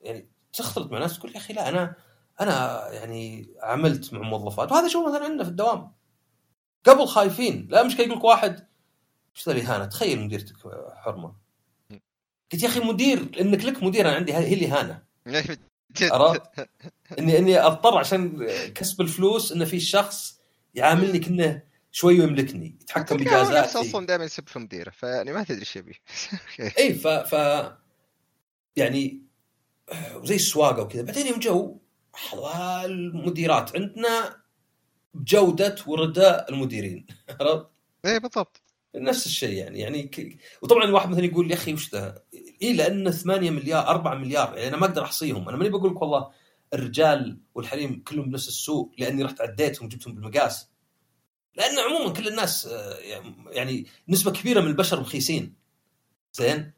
يعني 0.00 0.30
تختلط 0.52 0.92
مع 0.92 0.98
ناس 0.98 1.18
تقول 1.18 1.32
يا 1.32 1.36
أخي 1.36 1.54
لا 1.54 1.68
أنا 1.68 1.96
أنا 2.40 2.88
يعني 2.92 3.48
عملت 3.62 4.12
مع 4.12 4.20
موظفات 4.20 4.72
وهذا 4.72 4.88
شو 4.88 5.08
مثلا 5.08 5.24
عندنا 5.24 5.44
في 5.44 5.50
الدوام. 5.50 5.92
قبل 6.84 7.06
خايفين 7.06 7.68
لا 7.70 7.82
مشكله 7.82 8.06
يقول 8.06 8.18
لك 8.18 8.24
واحد 8.24 8.66
إيش 9.36 9.48
ذا 9.48 9.52
الإهانة؟ 9.52 9.84
تخيل 9.84 10.20
مديرتك 10.20 10.56
حرمة. 10.94 11.34
قلت 12.52 12.62
يا 12.62 12.68
أخي 12.68 12.80
مدير 12.80 13.30
انك 13.40 13.64
لك 13.64 13.82
مدير 13.82 14.08
أنا 14.08 14.16
عندي 14.16 14.34
هي 14.34 14.54
الإهانة. 14.54 15.02
عرفت؟ 16.02 16.68
إني 17.18 17.38
إني 17.38 17.60
أضطر 17.60 17.98
عشان 17.98 18.46
كسب 18.74 19.00
الفلوس 19.00 19.52
انه 19.52 19.64
في 19.64 19.80
شخص 19.80 20.40
يعاملني 20.74 21.18
كأنه 21.18 21.62
شوي 21.92 22.14
يملكني 22.14 22.78
يتحكم 22.80 23.16
بجازاتي. 23.16 23.80
أصلا 23.80 24.06
دائما 24.06 24.24
يسب 24.24 24.48
في 24.48 24.58
مديره 24.58 24.90
فيعني 24.90 25.32
ما 25.32 25.44
تدري 25.44 25.60
إيش 25.60 25.76
يبي. 25.76 26.00
إي 26.78 26.94
ف, 26.94 27.08
ف 27.08 27.34
يعني 28.76 29.22
زي 30.22 30.34
السواقة 30.34 30.82
وكذا. 30.82 31.02
بعدين 31.02 31.26
يوم 31.26 31.38
جو 31.38 31.78
المديرات 32.84 33.76
عندنا 33.76 34.36
بجودة 35.14 35.76
ورداء 35.86 36.52
المديرين. 36.52 37.06
عرفت؟ 37.40 37.66
إيه 38.04 38.18
بالضبط. 38.18 38.62
نفس 38.94 39.26
الشيء 39.26 39.52
يعني. 39.52 39.80
يعني 39.80 40.02
ك... 40.02 40.38
وطبعا 40.62 40.90
واحد 40.90 41.08
مثلا 41.10 41.24
يقول 41.24 41.50
يا 41.50 41.56
أخي 41.56 41.74
وش 41.74 41.94
ذا؟ 41.94 42.22
اي 42.62 42.72
لأن 42.72 43.10
8 43.10 43.50
مليار 43.50 43.88
4 43.88 44.14
مليار 44.14 44.54
يعني 44.56 44.68
أنا 44.68 44.76
ما 44.76 44.86
أقدر 44.86 45.02
أحصيهم. 45.02 45.48
أنا 45.48 45.56
ماني 45.56 45.70
بقول 45.70 45.90
لك 45.90 46.02
والله 46.02 46.30
الرجال 46.74 47.38
والحريم 47.54 48.02
كلهم 48.02 48.30
بنفس 48.30 48.48
السوق 48.48 48.92
لأني 48.98 49.22
رحت 49.22 49.40
عديتهم 49.40 49.88
جبتهم 49.88 50.14
بالمقاس. 50.14 50.68
لأن 51.54 51.78
عموما 51.78 52.12
كل 52.12 52.28
الناس 52.28 52.66
آه، 52.66 52.96
يعني 53.50 53.86
نسبة 54.08 54.30
كبيرة 54.30 54.60
من 54.60 54.66
البشر 54.66 55.00
مخيسين. 55.00 55.54
زين؟ 56.32 56.72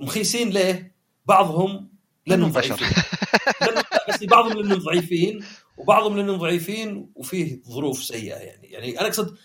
مخيسين 0.00 0.50
ليه؟ 0.50 0.94
بعضهم 1.26 1.94
لأنهم 2.26 2.50
ضعيفين 2.50 2.76
بس 4.26 4.30
بعضهم 4.32 4.52
لانهم 4.52 4.78
ضعيفين 4.78 5.44
وبعضهم 5.78 6.16
لانهم 6.16 6.36
ضعيفين 6.36 7.12
وفيه 7.14 7.62
ظروف 7.62 8.02
سيئة 8.02 8.36
يعني. 8.36 8.66
يعني 8.66 9.00
أنا 9.00 9.08
أقصد 9.08 9.36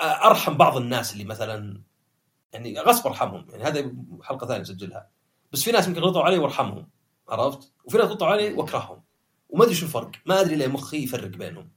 أرحم 0.00 0.54
بعض 0.54 0.76
الناس 0.76 1.12
اللي 1.12 1.24
مثلا 1.24 1.82
يعني 2.52 2.80
غصب 2.80 3.06
ارحمهم. 3.06 3.46
يعني 3.50 3.64
هذا 3.64 3.92
حلقة 4.22 4.46
ثانية 4.46 4.60
نسجلها. 4.60 5.10
بس 5.52 5.62
في 5.62 5.72
ناس 5.72 5.88
يمكن 5.88 6.00
غلطوا 6.00 6.22
علي 6.22 6.38
وارحمهم 6.38 6.90
عرفت؟ 7.28 7.72
وفي 7.84 7.98
ناس 7.98 8.06
غلطوا 8.06 8.26
علي 8.26 8.52
واكرههم. 8.52 9.02
وما 9.48 9.64
أدري 9.64 9.74
شو 9.74 9.86
الفرق. 9.86 10.10
ما 10.26 10.40
أدري 10.40 10.56
ليه 10.56 10.66
مخي 10.66 11.04
يفرق 11.04 11.28
بينهم. 11.28 11.70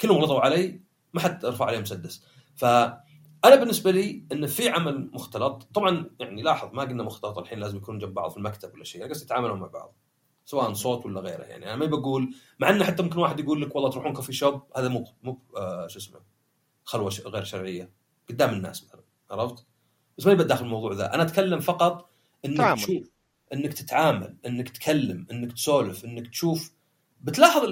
كلهم 0.00 0.16
غلطوا 0.18 0.40
علي 0.40 0.80
ما 1.14 1.20
حد 1.20 1.44
رفع 1.46 1.64
عليهم 1.64 1.82
مسدس 1.82 2.24
فأنا 2.56 3.54
بالنسبة 3.56 3.90
لي 3.90 4.26
انه 4.32 4.46
في 4.46 4.68
عمل 4.68 5.10
مختلط 5.12 5.68
طبعا 5.74 6.10
يعني 6.20 6.42
لاحظ 6.42 6.68
ما 6.72 6.82
قلنا 6.82 7.02
مختلط 7.02 7.38
الحين 7.38 7.58
لازم 7.58 7.76
يكونوا 7.76 8.00
جنب 8.00 8.14
بعض 8.14 8.30
في 8.30 8.36
المكتب 8.36 8.74
ولا 8.74 8.84
شيء. 8.84 9.08
قصدي 9.08 9.24
يتعاملوا 9.24 9.56
مع 9.56 9.66
بعض. 9.66 9.96
سواء 10.44 10.72
صوت 10.72 11.06
ولا 11.06 11.20
غيره. 11.20 11.42
يعني 11.42 11.66
أنا 11.66 11.76
ما 11.76 11.86
بقول 11.86 12.34
مع 12.58 12.70
إنه 12.70 12.84
حتى 12.84 13.02
ممكن 13.02 13.18
واحد 13.18 13.40
يقول 13.40 13.62
لك 13.62 13.74
والله 13.74 13.90
تروحون 13.90 14.12
كوفي 14.12 14.32
شوب 14.32 14.62
هذا 14.76 14.88
مو 14.88 15.06
مو 15.22 15.42
آه 15.56 15.86
شو 15.86 15.98
اسمه 15.98 16.20
خلوة 16.84 17.12
غير 17.26 17.44
شرعية 17.44 17.90
قدام 18.28 18.54
الناس 18.54 18.84
مثلا 18.84 19.02
عرفت؟ 19.30 19.66
بس 20.18 20.26
ماني 20.26 20.38
بداخل 20.38 20.64
الموضوع 20.64 20.92
ذا. 20.92 21.14
أنا 21.14 21.22
أتكلم 21.22 21.60
فقط 21.60 22.10
إنك 22.44 22.56
تعامل. 22.56 22.82
تشوف 22.82 23.10
إنك 23.52 23.72
تتعامل 23.72 24.36
إنك 24.46 24.68
تكلم 24.68 25.26
إنك 25.30 25.52
تسولف 25.52 26.04
إنك 26.04 26.28
تشوف 26.28 26.72
بتلاحظ 27.20 27.64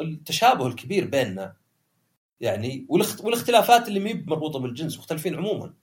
التشابه 0.00 0.66
الكبير 0.66 1.06
بيننا. 1.06 1.56
يعني 2.40 2.86
والاختلافات 2.88 3.88
اللي 3.88 4.00
ما 4.00 4.24
مربوطة 4.26 4.58
بالجنس 4.58 4.98
مختلفين 4.98 5.34
عموما. 5.34 5.74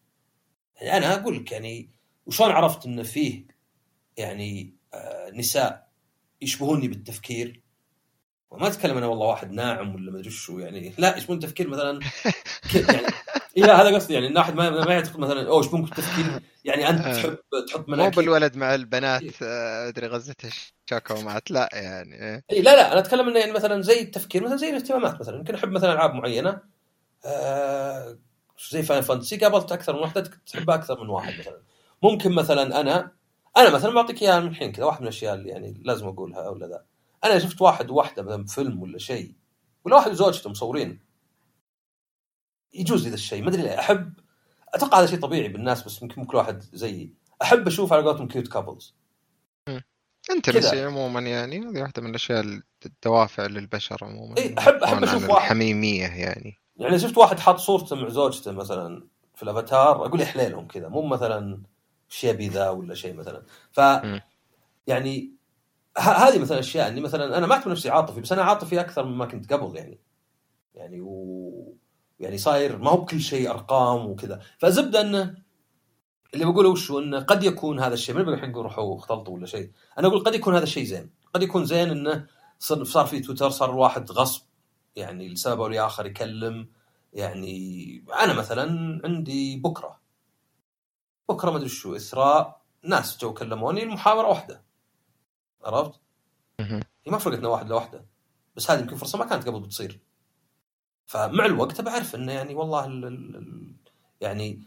يعني 0.81 1.06
أنا 1.06 1.22
أقول 1.22 1.38
لك 1.38 1.51
يعني 1.51 1.89
وشلون 2.26 2.51
عرفت 2.51 2.85
ان 2.85 3.03
فيه 3.03 3.47
يعني 4.18 4.76
آه 4.93 5.31
نساء؟ 5.31 5.89
يشبهوني 6.41 6.88
بالتفكير. 6.88 7.61
وما 8.52 8.68
أتكلم 8.68 8.98
أنا 8.98 9.06
والله 9.07 9.28
واحد 9.28 9.52
ناعم 9.52 9.95
ولا 9.95 10.11
ما 10.11 10.20
أدري 10.20 10.30
شو 10.30 10.60
يعني. 10.60 10.94
لا 10.98 11.18
يشبهون 11.18 11.40
تفكير 11.40 11.68
مثلا 11.68 11.99
يعني. 12.76 13.07
إيه 13.57 13.82
هذا 13.82 13.95
قصدي 13.95 14.14
يعني 14.14 14.28
الواحد 14.28 14.56
ما 14.56 14.70
ما 14.70 14.94
يعتقد 14.94 15.20
مثلا 15.20 15.48
أوه 15.48 15.64
إيش 15.64 15.74
ممكن 15.74 15.95
تفكير 15.95 16.26
يعني 16.66 16.90
أنت 16.90 17.06
تحب 17.06 17.38
تحط 17.68 17.90
مناكير. 17.90 18.03
مو 18.03 18.10
بالولد 18.10 18.56
مع 18.56 18.76
البنات 18.76 19.41
أدري 19.41 20.07
غزته 20.07 20.49
شاكو 20.90 21.22
معت 21.22 21.52
لا 21.52 21.70
يعني 21.74 22.44
اي 22.52 22.61
لا 22.61 22.76
لا 22.76 22.91
أنا 22.91 22.99
أتكلم 22.99 23.28
إنه 23.30 23.40
يعني 23.40 23.52
مثلا 23.52 23.82
زي 23.82 24.02
التفكير 24.02 24.44
مثلا 24.44 24.57
زي 24.57 24.70
الاهتمامات 24.70 25.20
مثلا. 25.20 25.38
يمكن 25.38 25.56
أحب 25.56 25.72
مثلا 25.72 25.94
ألعاب 25.94 26.14
معينة 26.14 26.61
آه 27.26 28.18
زي 28.72 28.84
Final 28.84 29.01
Fantasy 29.01 29.38
قابلت 29.38 29.72
أكثر 29.72 29.94
من 29.94 29.99
واحدة 29.99 30.32
تحبها 30.45 30.76
أكثر 30.76 31.03
من 31.03 31.10
واحد 31.10 31.40
مثلا. 31.40 31.61
ممكن 32.03 32.32
مثلا 32.32 32.82
أنا 32.82 33.11
أنا 33.57 33.69
مثلا 33.69 33.93
بعطيك 33.93 34.21
إياها 34.21 34.39
من 34.39 34.47
الحين 34.47 34.71
كذا 34.71 34.85
واحد 34.85 35.01
من 35.01 35.03
الأشياء 35.03 35.35
اللي 35.35 35.49
يعني 35.49 35.81
لازم 35.85 36.07
أقولها 36.07 36.49
ولا 36.49 36.67
ذا 36.67 36.85
أنا 37.23 37.39
شفت 37.39 37.61
واحد 37.61 37.89
وواحده 37.89 38.23
مثلا 38.23 38.43
بفيلم 38.43 38.81
ولا 38.81 38.97
شيء 38.97 39.35
ولا 39.85 39.95
واحد 39.95 40.11
وزوجته 40.11 40.49
مصورين. 40.49 40.99
يجوز 42.73 43.07
ذا 43.07 43.13
الشيء 43.13 43.41
ما 43.43 43.49
أدري 43.49 43.61
ليه. 43.61 43.80
أحب 43.80 44.13
أتوقع 44.73 44.99
هذا 44.99 45.05
شيء 45.05 45.19
طبيعي 45.19 45.47
بالناس 45.47 45.84
بس 45.84 46.01
يمكن 46.01 46.26
كل 46.26 46.38
واحد 46.38 46.63
زيي. 46.73 47.13
أحب 47.41 47.67
أشوف 47.67 47.93
على 47.93 48.03
قولتهم 48.03 48.27
cute 48.27 48.47
couples 48.47 48.95
أنت 50.31 50.73
عموما 50.76 51.19
يعني 51.19 51.59
هذه 51.59 51.81
واحدة 51.81 52.01
من 52.01 52.09
الأشياء 52.09 52.61
الدوافع 52.85 53.45
للبشر 53.45 53.97
عموما. 54.01 54.38
إي 54.38 54.55
احب 54.57 54.76
أحب 54.76 55.03
أشوف 55.03 55.30
واحد. 55.30 55.43
الحميمية 55.43 56.07
يعني. 56.07 56.57
يعني 56.76 56.99
شفت 56.99 57.17
واحد 57.17 57.39
حاط 57.39 57.57
صورته 57.57 57.95
مع 57.95 58.09
زوجته 58.09 58.51
مثلا 58.51 59.07
في 59.35 59.43
الأفاتار 59.43 60.05
أقول 60.05 60.21
يا 60.21 60.26
حليلهم 60.26 60.67
كذا. 60.67 60.88
مو 60.88 61.01
مثلا 61.01 61.63
شيبي 62.10 62.48
ذا 62.48 62.69
ولا 62.69 62.95
شيء 62.95 63.14
مثلا. 63.14 63.44
ف 63.72 63.80
يعني 64.88 65.34
هذه 65.98 66.40
مثلا 66.40 66.60
أشياء 66.60 66.88
إني 66.88 67.02
مثلا 67.02 67.38
أنا 67.38 67.48
ما 67.48 67.53
اعتبر 67.56 67.72
نفسي 67.72 67.90
عاطفي 67.90 68.22
بس 68.22 68.31
أنا 68.31 68.44
عاطفي 68.44 68.80
أكثر 68.80 69.06
مما 69.06 69.26
كنت 69.26 69.53
قبل 69.53 69.76
يعني. 69.76 69.99
يعني 70.73 71.02
و 71.02 71.77
يعني 72.19 72.38
صاير 72.38 72.77
ما 72.77 72.90
هو 72.90 72.98
بكل 72.98 73.22
شيء 73.22 73.49
أرقام 73.49 74.06
وكذا. 74.06 74.40
فزبدة 74.57 75.02
إنه 75.02 75.36
اللي 76.34 76.45
بقوله 76.45 76.69
وش 76.69 76.91
إنه 76.91 77.19
قد 77.19 77.44
يكون 77.44 77.80
هذا 77.80 77.94
الشيء 77.94 78.15
ما 78.15 78.22
نبغى 78.22 78.36
الحين 78.36 78.49
نقول 78.49 78.64
روحوا 78.64 78.98
اختلطوا 78.98 79.34
ولا 79.34 79.45
شيء. 79.45 79.72
أنا 79.99 80.07
أقول 80.07 80.23
قد 80.23 80.36
يكون 80.36 80.56
هذا 80.56 80.64
الشيء 80.64 80.84
زين. 80.84 81.10
قد 81.34 81.44
يكون 81.44 81.65
زين 81.65 81.90
إنه 81.90 82.27
صار 82.60 83.06
في 83.06 83.19
تويتر 83.19 83.49
صار 83.49 83.69
الواحد 83.69 84.11
غصب 84.11 84.41
يعني 84.95 85.30
لسبب 85.30 85.61
أو 85.61 85.68
لآخر 85.68 86.06
يكلم 86.06 86.69
يعني 87.14 88.03
أنا 88.19 88.34
مثلا 88.34 89.02
عندي 89.03 89.57
بكرة. 89.57 89.98
بكرة 91.30 91.51
ما 91.51 91.57
ادري 91.57 91.69
شو 91.69 91.95
إسراء 91.95 92.61
ناس 92.84 93.18
جو 93.18 93.34
كلموني 93.34 93.84
المحاورة 93.84 94.27
واحدة. 94.27 94.64
عرفت؟ 95.64 95.99
هي 96.60 97.11
ما 97.11 97.18
فرقتنا 97.18 97.47
واحد 97.47 97.69
لوحده 97.69 98.06
بس 98.56 98.72
هذه 98.72 98.80
يمكن 98.80 98.95
فرصة 98.95 99.18
ما 99.18 99.26
كانت 99.26 99.47
قبل 99.47 99.60
بتصير. 99.60 99.99
فمع 101.06 101.45
الوقت 101.45 101.81
بعرف 101.81 102.15
إنه 102.15 102.31
يعني 102.31 102.56
والله 102.56 102.85
ال 102.85 103.06
ال 103.06 103.76
يعني 104.22 104.64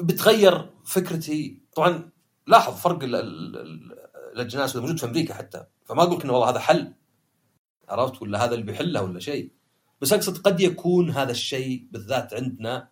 بتغير 0.00 0.70
فكرتي. 0.84 1.62
طبعا 1.74 2.10
لاحظ 2.46 2.74
فرق 2.74 2.98
الأجناس 3.02 4.76
موجود 4.76 4.98
في 4.98 5.06
أمريكا 5.06 5.34
حتى. 5.34 5.66
فما 5.84 6.02
أقول 6.02 6.22
إنه 6.22 6.32
والله 6.32 6.50
هذا 6.50 6.58
حل. 6.58 6.94
عرفت؟ 7.88 8.22
ولا 8.22 8.44
هذا 8.44 8.54
اللي 8.54 8.64
بيحله 8.64 9.02
ولا 9.02 9.20
شيء. 9.20 9.52
بس 10.00 10.12
أقصد 10.12 10.38
قد 10.38 10.60
يكون 10.60 11.10
هذا 11.10 11.30
الشيء 11.30 11.88
بالذات 11.90 12.34
عندنا 12.34 12.88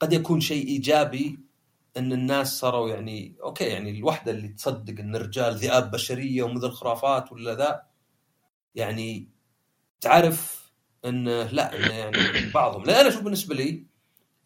قد 0.00 0.12
يكون 0.12 0.40
شيء 0.40 0.66
إيجابي 0.66 1.49
إن 1.96 2.12
الناس 2.12 2.58
صاروا 2.58 2.90
يعني 2.90 3.36
أوكي 3.42 3.64
يعني 3.64 3.90
الوحدة 3.90 4.32
اللي 4.32 4.48
تصدق 4.48 5.00
إن 5.00 5.16
الرجال 5.16 5.54
ذئاب 5.54 5.90
بشرية 5.90 6.42
ومثل 6.42 6.66
الخرافات 6.66 7.32
ولا 7.32 7.54
ذا 7.54 7.86
يعني 8.74 9.30
تعرف 10.00 10.72
انه 11.04 11.42
لا 11.42 11.76
انه 11.76 11.94
يعني 11.94 12.50
بعضهم. 12.54 12.84
لأن 12.84 12.96
أنا 13.00 13.08
أشوف 13.08 13.22
بالنسبة 13.22 13.54
لي 13.54 13.86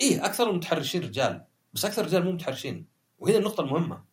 إيه 0.00 0.24
أكثر 0.24 0.50
المتحرشين 0.50 1.02
رجال 1.02 1.44
بس 1.72 1.84
أكثر 1.84 2.04
رجال 2.04 2.24
مو 2.24 2.32
متحرشين. 2.32 2.88
وهنا 3.18 3.38
النقطة 3.38 3.60
المهمة. 3.60 4.04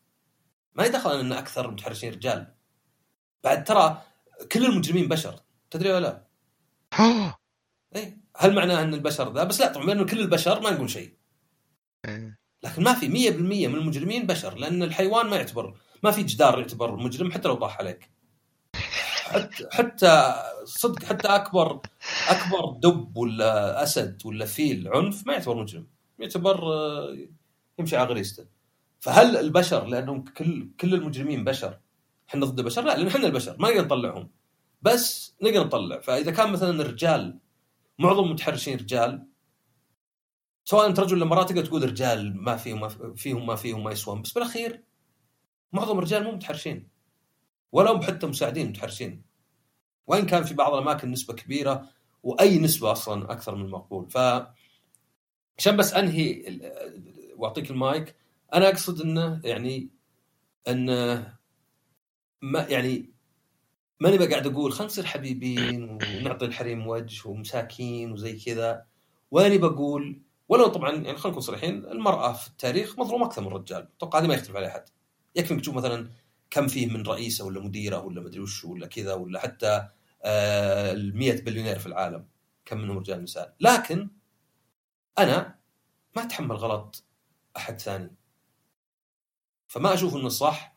ما 0.76 0.86
يدخل 0.86 1.20
إن 1.20 1.32
أكثر 1.34 1.66
المتحرشين 1.66 2.14
رجال. 2.14 2.56
بعد 3.44 3.64
ترى 3.64 4.02
كل 4.52 4.66
المجرمين 4.66 5.08
بشر. 5.08 5.40
تدري 5.72 5.92
ولا 5.92 6.00
لا؟ 6.00 6.28
إيه. 7.96 8.22
هل 8.38 8.56
معناه 8.56 8.82
إن 8.84 8.94
البشر 8.94 9.34
ذا؟ 9.34 9.44
بس 9.44 9.62
لا 9.62 9.74
طبعا 9.74 9.86
لأنه 9.86 10.06
كل 10.06 10.20
البشر 10.20 10.62
ما 10.62 10.72
نقول 10.72 10.90
شيء. 10.90 11.18
إيه. 12.06 12.41
لكن 12.64 12.84
ما 12.84 12.94
في 12.94 13.30
100% 13.32 13.32
من 13.68 13.76
المجرمين 13.76 14.28
بشر 14.28 14.58
لأن 14.58 14.84
الحيوان 14.84 15.28
ما 15.28 15.36
يعتبر 15.36 15.74
ما 16.04 16.12
في 16.12 16.24
جدار 16.24 16.60
يعتبر 16.60 16.96
مجرم 16.96 17.32
حتى 17.32 17.48
لو 17.48 17.56
طاح 17.56 17.78
عليك. 17.78 18.10
حتى 19.24 19.68
حتى 19.72 20.34
صدق 20.66 21.04
حتى 21.04 21.28
أكبر 21.28 21.82
أكبر 22.30 22.72
دب 22.80 23.18
ولا 23.18 23.84
أسد 23.84 24.22
ولا 24.26 24.46
فيل 24.46 24.88
عنف 24.88 25.28
ما 25.28 25.34
يعتبر 25.34 25.56
مجرم 25.56 25.88
يعتبر 26.20 26.74
آه، 26.74 27.18
يمشي 27.80 27.98
على 27.98 28.10
غريزته. 28.10 28.46
فهل 29.00 29.38
البشر 29.38 29.86
لأنهم 29.86 30.24
كل 30.24 30.70
كل 30.80 30.94
المجرمين 30.94 31.44
بشر 31.44 31.80
إحنا 32.30 32.46
ضد 32.46 32.60
البشر؟ 32.60 32.82
لا 32.84 32.98
لأن 32.98 33.08
إحنا 33.08 33.28
البشر 33.28 33.56
ما 33.60 33.70
نقدر 33.70 33.86
نطلعهم. 33.86 34.30
بس 34.82 35.36
نقدر 35.42 35.64
نطلع. 35.64 36.00
فإذا 36.00 36.32
كان 36.32 36.52
مثلا 36.52 36.82
الرجال 36.82 37.40
معظم 38.00 38.24
المتحرشين 38.24 38.78
رجال 38.78 39.28
سواء 40.72 40.88
أنت 40.88 41.00
رجل 41.00 41.16
ولا 41.16 41.24
امراه 41.26 41.44
تقدر 41.44 41.66
تقول 41.66 41.90
رجال 41.90 42.44
ما 42.44 42.58
فيهم 42.58 42.90
فيهم 43.16 43.46
ما 43.46 43.56
فيهم 43.56 43.84
ما 43.84 43.92
يسوون 43.92 44.22
بس 44.22 44.32
بالأخير 44.32 44.84
معظم 45.74 45.98
الرجال 45.98 46.24
مو 46.24 46.32
متحرشين. 46.32 46.88
ولا 47.72 47.92
هم 47.92 48.02
حتى 48.02 48.28
مساعدين 48.28 48.68
متحرشين. 48.70 49.24
وإن 50.08 50.26
كان 50.26 50.44
في 50.44 50.54
بعض 50.54 50.74
الأماكن 50.74 51.12
نسبة 51.12 51.34
كبيرة 51.34 51.90
وأي 52.24 52.60
نسبة 52.60 52.92
أصلا 52.92 53.32
أكثر 53.32 53.56
من 53.56 53.66
المقبول. 53.66 54.10
ف 54.10 54.18
عشان 55.58 55.78
بس 55.78 55.94
أنهي 55.94 56.60
وأعطيك 57.36 57.72
المايك 57.72 58.16
أنا 58.54 58.70
أقصد 58.70 59.02
إنه 59.02 59.42
يعني 59.44 59.90
انه 60.68 61.34
ما 62.42 62.68
يعني 62.70 63.14
ماني 64.00 64.18
بقعد 64.18 64.48
أقول 64.48 64.72
خلينا 64.72 64.86
نصير 64.86 65.06
حبيبين 65.06 65.84
ونعطي 65.84 66.46
الحريم 66.46 66.88
وجه 66.88 67.30
ومساكين 67.30 68.12
وزي 68.12 68.34
كذا. 68.34 68.86
وأني 69.32 69.58
بقول 69.58 70.22
ولو 70.52 70.68
طبعا 70.68 70.92
يعني 70.92 71.18
خلينا 71.18 71.28
نكون 71.28 71.42
صريحين 71.42 71.86
المرأة 71.86 72.34
في 72.34 72.48
التاريخ 72.48 73.00
مظلومة 73.00 73.26
أكثر 73.26 73.42
من 73.42 73.48
الرجال. 73.48 73.88
أتوقع 73.98 74.20
هذه 74.20 74.28
ما 74.28 74.34
يختلف 74.34 74.56
عليها 74.56 74.70
احد 74.70 74.84
يكفي 75.36 75.54
إنك 75.54 75.62
تشوف 75.62 75.76
مثلا 75.76 76.10
كم 76.50 76.68
فيه 76.68 76.88
من 76.88 77.04
رئيسة 77.04 77.46
ولا 77.46 77.60
مديرة 77.62 78.00
ولا 78.06 78.22
مدري 78.22 78.40
وش 78.40 78.66
ولا 78.66 78.88
كذا 78.88 79.14
ولا 79.14 79.40
حتى 79.40 79.88
آه، 80.24 80.92
ال 80.92 81.18
100 81.18 81.42
بليونير 81.42 81.80
في 81.80 81.88
العالم. 81.88 82.28
كم 82.66 82.78
منهم 82.78 82.98
رجال 82.98 83.24
نساء 83.24 83.54
لكن 83.60 84.10
أنا 85.20 85.56
ما 86.16 86.24
أتحمل 86.24 86.56
غلط 86.56 87.04
أحد 87.58 87.80
ثاني. 87.80 88.16
فما 89.68 89.94
أشوف 89.94 90.16
إنه 90.16 90.30
صح 90.30 90.76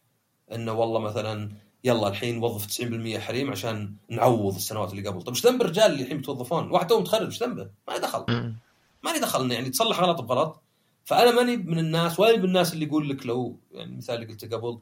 إنه 0.53 0.73
والله 0.73 1.01
مثلا 1.01 1.53
يلا 1.85 2.09
الحين 2.09 2.43
وظف 2.43 2.67
90% 2.67 3.19
حريم 3.19 3.51
عشان 3.51 3.97
نعوض 4.09 4.55
السنوات 4.55 4.91
اللي 4.93 5.09
قبل. 5.09 5.23
طب 5.23 5.33
إيش 5.33 5.47
ذنب 5.47 5.63
الرجال 5.63 5.93
اللي 5.93 6.03
الحين 6.03 6.19
يتوظفون 6.19 6.71
واحد 6.71 6.87
تو 6.87 7.01
متخرج 7.01 7.27
إيش 7.27 7.43
ذنبه؟ 7.43 7.71
ما 7.89 7.93
له 7.93 7.99
دخل. 7.99 8.55
ما 9.05 9.11
لي 9.11 9.19
دخل 9.19 9.53
يعني 9.53 9.71
تصلح 9.71 10.01
غلط 10.01 10.21
بغلط. 10.21 10.63
فأنا 11.05 11.31
ماني 11.31 11.57
من 11.57 11.79
الناس 11.79 12.21
ولا 12.21 12.37
من 12.37 12.45
الناس 12.45 12.73
اللي 12.73 12.85
يقول 12.85 13.09
لك 13.09 13.27
لو 13.27 13.61
يعني 13.73 13.93
المثال 13.93 14.15
اللي 14.15 14.27
قلته 14.27 14.57
قبل 14.57 14.79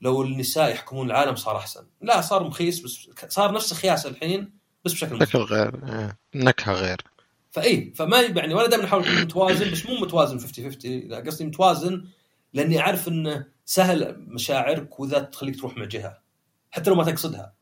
لو 0.00 0.22
النساء 0.22 0.70
يحكمون 0.70 1.06
العالم 1.06 1.36
صار 1.36 1.56
أحسن. 1.56 1.86
لا 2.00 2.20
صار 2.20 2.44
مخيس 2.44 2.80
بس 2.80 3.10
صار 3.28 3.54
نفس 3.54 3.74
خياس 3.74 4.06
الحين 4.06 4.58
بس 4.84 4.92
بشكل 4.92 5.14
مختلف. 5.14 5.30
شكل 5.30 5.38
غير 5.38 5.88
إيه. 5.88 6.18
نكهة 6.34 6.72
غير. 6.72 7.02
ف 7.50 7.92
فما 7.96 8.20
يعني 8.20 8.54
وأنا 8.54 8.68
دائما 8.68 8.84
احاول 8.84 9.02
اكون 9.02 9.20
متوازن 9.20 9.70
بس 9.72 9.86
مو 9.86 10.00
متوازن 10.00 10.38
50 10.38 10.70
50 10.70 11.00
لا 11.08 11.16
قصدي 11.16 11.44
متوازن 11.44 12.04
لأني 12.52 12.80
أعرف 12.80 13.08
انه 13.08 13.46
سهل 13.64 14.24
مشاعرك 14.28 15.00
وذا 15.00 15.18
تخليك 15.18 15.56
تروح 15.56 15.76
مع 15.76 15.84
جهة 15.84 16.22
حتى 16.70 16.90
لو 16.90 16.96
ما 16.96 17.04
تقصدها. 17.04 17.54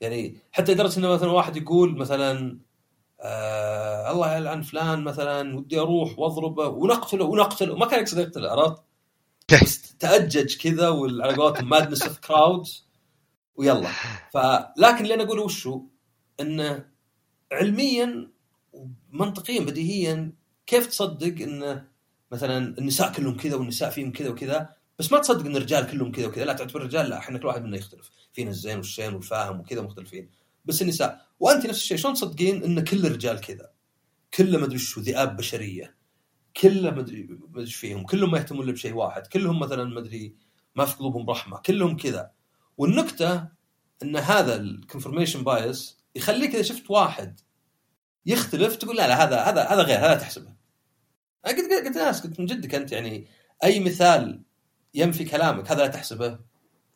يعني 0.00 0.36
حتى 0.52 0.72
لدرجة 0.72 0.98
انه 0.98 1.08
مثلا 1.08 1.30
واحد 1.30 1.56
يقول 1.56 1.96
مثلا 1.96 2.58
آه 3.20 4.12
الله 4.12 4.36
يلعن 4.36 4.62
فلان 4.62 5.04
مثلا 5.04 5.56
ودي 5.56 5.80
أروح 5.80 6.18
وأضربه 6.18 6.66
ونقتله 6.66 7.24
ونقتله. 7.24 7.76
ما 7.76 7.86
كان 7.86 8.00
يقصد 8.00 8.18
يقتله 8.18 8.50
عرفت؟ 8.50 8.82
بس 9.52 9.96
تأجج 9.96 10.56
كذا 10.56 10.88
وعلى 10.88 11.34
قولتهم 11.34 11.68
madness 11.68 12.02
of 12.02 12.18
crowds 12.18 12.88
ويلا. 13.56 13.88
فلكن 14.32 15.02
اللي 15.02 15.14
أنا 15.14 15.22
أقوله 15.22 15.42
وشو؟ 15.42 15.82
إنه 16.40 16.84
علميا 17.52 18.30
ومنطقيا 18.72 19.60
بديهيا 19.60 20.32
كيف 20.66 20.86
تصدق 20.86 21.42
إن 21.42 21.84
مثلا 22.32 22.78
النساء 22.78 23.12
كلهم 23.12 23.36
كذا 23.36 23.56
والنساء 23.56 23.90
فيهم 23.90 24.12
كذا 24.12 24.28
وكذا؟ 24.28 24.74
بس 24.98 25.12
ما 25.12 25.18
تصدق 25.18 25.46
إن 25.46 25.56
الرجال 25.56 25.90
كلهم 25.90 26.12
كذا 26.12 26.26
وكذا. 26.26 26.44
لا 26.44 26.52
تعتبر 26.52 26.80
الرجال 26.80 27.08
لا 27.08 27.18
إحنا 27.18 27.38
كل 27.38 27.46
واحد 27.46 27.64
منا 27.64 27.76
يختلف. 27.76 28.10
فينا 28.32 28.50
الزين 28.50 28.76
والشين 28.76 29.14
والفاهم 29.14 29.60
وكذا 29.60 29.82
مختلفين. 29.82 30.30
بس 30.64 30.82
النساء. 30.82 31.27
وأنت 31.40 31.66
نفس 31.66 31.78
الشيء 31.78 31.96
شلون 31.96 32.14
تصدقين 32.14 32.64
إن 32.64 32.84
كل 32.84 33.06
الرجال 33.06 33.40
كذا؟ 33.40 33.70
كله 34.34 34.58
ما 34.58 34.64
أدري 34.64 34.78
شو 34.78 35.00
ذئاب 35.00 35.36
بشرية. 35.36 35.96
كله 36.56 36.90
ما 36.90 37.00
أدري 37.00 37.38
إيش 37.56 37.74
فيهم. 37.74 38.06
كلهم 38.06 38.30
ما 38.30 38.38
يهتمون 38.38 38.64
الا 38.64 38.72
بشيء 38.72 38.94
واحد. 38.94 39.26
كلهم 39.26 39.58
مثلا 39.58 39.84
ما 39.84 40.00
أدري 40.00 40.36
ما 40.76 40.84
في 40.84 40.96
قلوبهم 40.96 41.30
رحمة. 41.30 41.58
كلهم 41.58 41.96
كذا. 41.96 42.30
والنكته 42.76 43.48
إن 44.02 44.16
هذا 44.16 44.56
ال 44.56 44.63
confirmation 44.63 45.44
bias 45.44 45.98
يخليك 46.14 46.54
إذا 46.54 46.62
شفت 46.62 46.90
واحد 46.90 47.40
يختلف 48.26 48.76
تقول 48.76 48.96
لا 48.96 49.08
لا 49.08 49.24
هذا 49.24 49.40
هذا 49.40 49.62
هذا 49.64 49.82
غير 49.82 49.98
هذا 49.98 50.14
تحسبه. 50.14 50.54
أنا 51.46 51.56
قلت 51.56 51.86
قلت 51.86 51.96
ناس 51.96 52.20
قلت 52.26 52.40
من 52.40 52.46
جدك 52.46 52.74
أنت 52.74 52.92
يعني 52.92 53.26
أي 53.64 53.80
مثال 53.80 54.42
ينفي 54.94 55.24
كلامك 55.24 55.70
هذا 55.70 55.82
لا 55.82 55.88
تحسبه. 55.88 56.38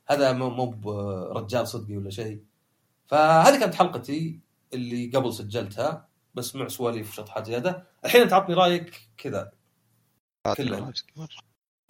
هذا 0.06 0.32
مو 0.32 0.66
برجال 0.66 1.69
صدقي 1.69 1.97
ولا 1.97 2.10
شيء. 2.10 2.51
فهذه 3.06 3.60
كانت 3.60 3.74
حلقتي 3.74 4.40
اللي 4.72 5.10
قبل 5.14 5.34
سجلتها 5.34 6.08
بس 6.34 6.56
مع 6.56 6.68
سواليف 6.68 7.10
وشطحات 7.10 7.46
زيادة. 7.46 7.86
الحين 8.04 8.20
انت 8.22 8.32
عطني 8.32 8.54
رأيك 8.54 9.08
كذا. 9.18 9.52
كله. 10.56 10.92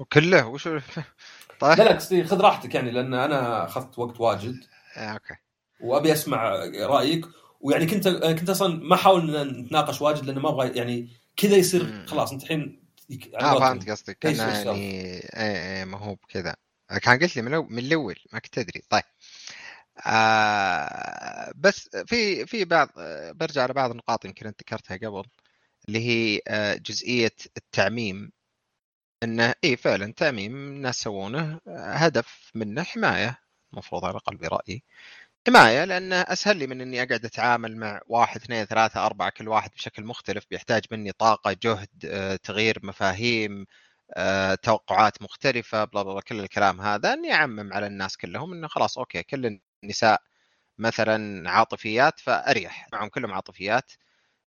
وكله 0.01 0.47
وش 0.47 0.68
طيب. 1.60 1.78
لا 1.78 1.84
لا 1.84 2.24
خذ 2.24 2.40
راحتك 2.40 2.74
يعني 2.74 2.90
لأن 2.90 3.14
أنا 3.14 3.64
أخذت 3.64 3.98
وقت 3.98 4.20
واجد. 4.20 4.64
آه، 4.97 5.01
أوكي. 5.01 5.34
وأبي 5.80 6.12
أسمع 6.12 6.48
رأيك. 6.86 7.26
ويعني 7.60 7.86
كنت 7.86 8.09
كنت 8.09 8.51
أصلا 8.51 8.84
ما 8.84 8.94
أحاول 8.94 9.36
إن 9.36 9.48
نتناقش 9.48 10.01
واجد 10.01 10.24
لأنه 10.24 10.40
ما 10.40 10.48
أبغى 10.48 10.68
يعني 10.68 11.09
كذا 11.36 11.56
يصير. 11.56 12.06
خلاص 12.06 12.32
أنت 12.32 12.43
الحين 12.43 12.82
آه. 13.34 13.59
فهمت 13.59 13.90
قصدك. 13.90 14.26
yourself. 14.26 14.39
يعني 14.39 14.70
إيه 14.70 15.78
إيه 15.78 15.84
ما 15.84 15.98
هو 15.98 16.14
بكذا. 16.14 16.56
كان 17.02 17.18
قلت 17.18 17.36
لي 17.36 17.43
من 17.43 17.78
الأول 17.78 18.16
ما 18.32 18.39
كنت 18.39 18.59
أدري. 18.59 18.82
طيب. 18.90 19.02
آه 20.07 21.53
بس 21.57 21.89
في 22.07 22.47
في 22.47 22.65
بعض 22.65 22.89
برجع 23.33 23.62
على 23.62 23.73
بعض 23.73 23.91
النقاط 23.91 24.24
يمكن 24.24 24.47
أنت 24.47 24.61
ذكرتها 24.62 24.97
قبل 24.97 25.24
اللي 25.89 25.99
هي 26.09 26.41
آه، 26.49 26.74
جزئية 26.74 27.33
التعميم. 27.57 28.33
إنه 29.23 29.55
إي 29.65 29.77
فعلا 29.77 30.12
تعميم 30.12 30.53
الناس 30.57 31.01
يسوونه 31.01 31.61
آه، 31.69 31.95
هدف 31.95 32.51
منه 32.55 32.83
حماية 32.83 33.39
المفروض 33.73 34.05
على 34.05 34.12
الاقل 34.12 34.37
برايي 34.37 34.83
حماية 35.49 35.85
لأنه 35.85 36.16
أسهل 36.16 36.57
لي 36.57 36.66
من 36.66 36.81
إني 36.81 37.03
أقعد 37.03 37.24
أتعامل 37.24 37.77
مع 37.77 38.01
واحد 38.09 38.41
اثنين 38.43 38.65
ثلاثة 38.65 39.07
أربعة 39.07 39.31
كل 39.31 39.49
واحد 39.49 39.70
بشكل 39.77 40.05
مختلف 40.05 40.47
بيحتاج 40.51 40.85
مني 40.93 41.12
طاقة 41.12 41.57
جهد 41.62 41.89
تغيير 42.45 42.79
مفاهيم 42.83 43.66
توقعات 44.62 45.23
مختلفة 45.23 45.85
بلا 45.85 46.03
بلا 46.03 46.20
كل 46.20 46.41
الكلام 46.41 46.81
هذا 46.81 47.12
إني 47.12 47.33
أعمم 47.33 47.73
على 47.73 47.87
الناس 47.87 48.16
كلهم 48.16 48.53
إنه 48.53 48.69
خلاص 48.69 48.99
أوكي 48.99 49.23
كل 49.23 49.61
النساء 49.84 50.22
مثلا 50.78 51.50
عاطفيات 51.50 52.20
فأريح. 52.20 52.88
معهم 52.92 53.09
كلهم 53.09 53.32
عاطفيات. 53.32 53.92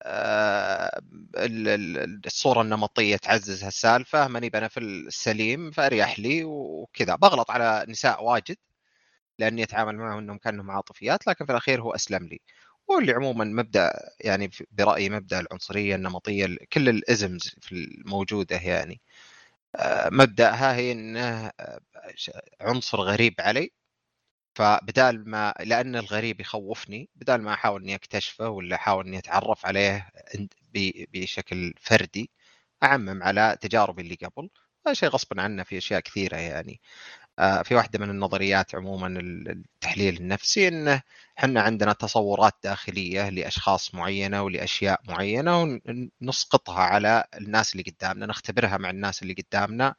آه، 0.03 1.02
ال- 1.38 1.68
ال- 1.69 2.22
الصورة 2.27 2.61
النمطية 2.61 3.18
تعزز 3.18 3.64
هالسالفة. 3.64 4.27
ماني 4.27 4.52
أنا 4.56 4.68
في 4.68 4.80
السليم 4.80 5.72
فأريح 5.72 6.19
لي 6.19 6.43
وكذا. 6.45 7.15
بغلط 7.15 7.52
على 7.52 7.85
نساء 7.89 8.23
واجد 8.23 8.57
لأني 9.39 9.64
أتعامل 9.64 9.97
معهم 9.97 10.18
إنهم 10.19 10.38
كأنهم 10.38 10.72
عاطفيات 10.72 11.27
لكن 11.27 11.45
في 11.45 11.52
الأخير 11.52 11.81
هو 11.81 11.95
أسلم 11.95 12.26
لي. 12.27 12.41
واللي 12.88 13.14
عموما 13.14 13.45
مبدأ 13.45 13.93
يعني 14.22 14.49
برأيي 14.72 15.10
مبدأ 15.10 15.39
العنصرية 15.39 15.95
النمطية 15.95 16.57
كل 16.73 16.89
الإزمز 16.89 17.56
في 17.61 17.72
الموجودة 17.76 18.57
يعني. 18.57 19.02
آه، 19.76 20.10
مبدأها 20.10 20.76
هي 20.76 20.91
إنه 20.91 21.52
آه، 21.60 21.80
عنصر 22.61 23.02
غريب 23.02 23.35
علي. 23.39 23.72
فبدال 24.56 25.30
ما 25.30 25.53
لأن 25.60 25.95
الغريب 25.95 26.41
يخوفني 26.41 27.10
بدال 27.15 27.41
ما 27.41 27.53
أحاول 27.53 27.82
إني 27.82 27.95
أكتشفه 27.95 28.49
ولا 28.49 28.76
أحاول 28.76 29.07
إني 29.07 29.18
أتعرف 29.18 29.65
عليه 29.65 30.10
بشكل 31.14 31.73
فردي 31.82 32.32
أعمم 32.84 33.23
على 33.23 33.57
تجاربي 33.61 34.02
اللي 34.02 34.15
قبل. 34.15 34.49
هذا 34.88 34.94
شيء 34.94 35.10
غصبا 35.10 35.41
عنا 35.41 35.64
في 35.64 35.77
أشياء 35.77 35.99
كثيرة 35.99 36.38
يعني. 36.38 36.82
آه، 37.40 37.61
في 37.64 37.76
واحدة 37.76 37.99
من 37.99 38.10
النظريات 38.10 38.76
عموما 38.76 39.07
ال- 39.07 39.49
التحليل 39.49 40.18
النفسي 40.18 40.68
إنه 40.68 41.02
إحنا 41.40 41.61
عندنا 41.61 41.94
تصورات 41.94 42.53
داخلية 42.64 43.30
لأشخاص 43.30 43.95
معينة 43.95 44.44
ولأشياء 44.44 45.02
معينة 45.10 45.80
ونسقطها 46.22 46.80
على 46.84 47.23
الناس 47.38 47.73
اللي 47.76 47.84
قدامنا 47.84 48.26
نختبرها 48.26 48.77
مع 48.77 48.90
الناس 48.90 49.22
اللي 49.23 49.34
قدامنا 49.34 49.95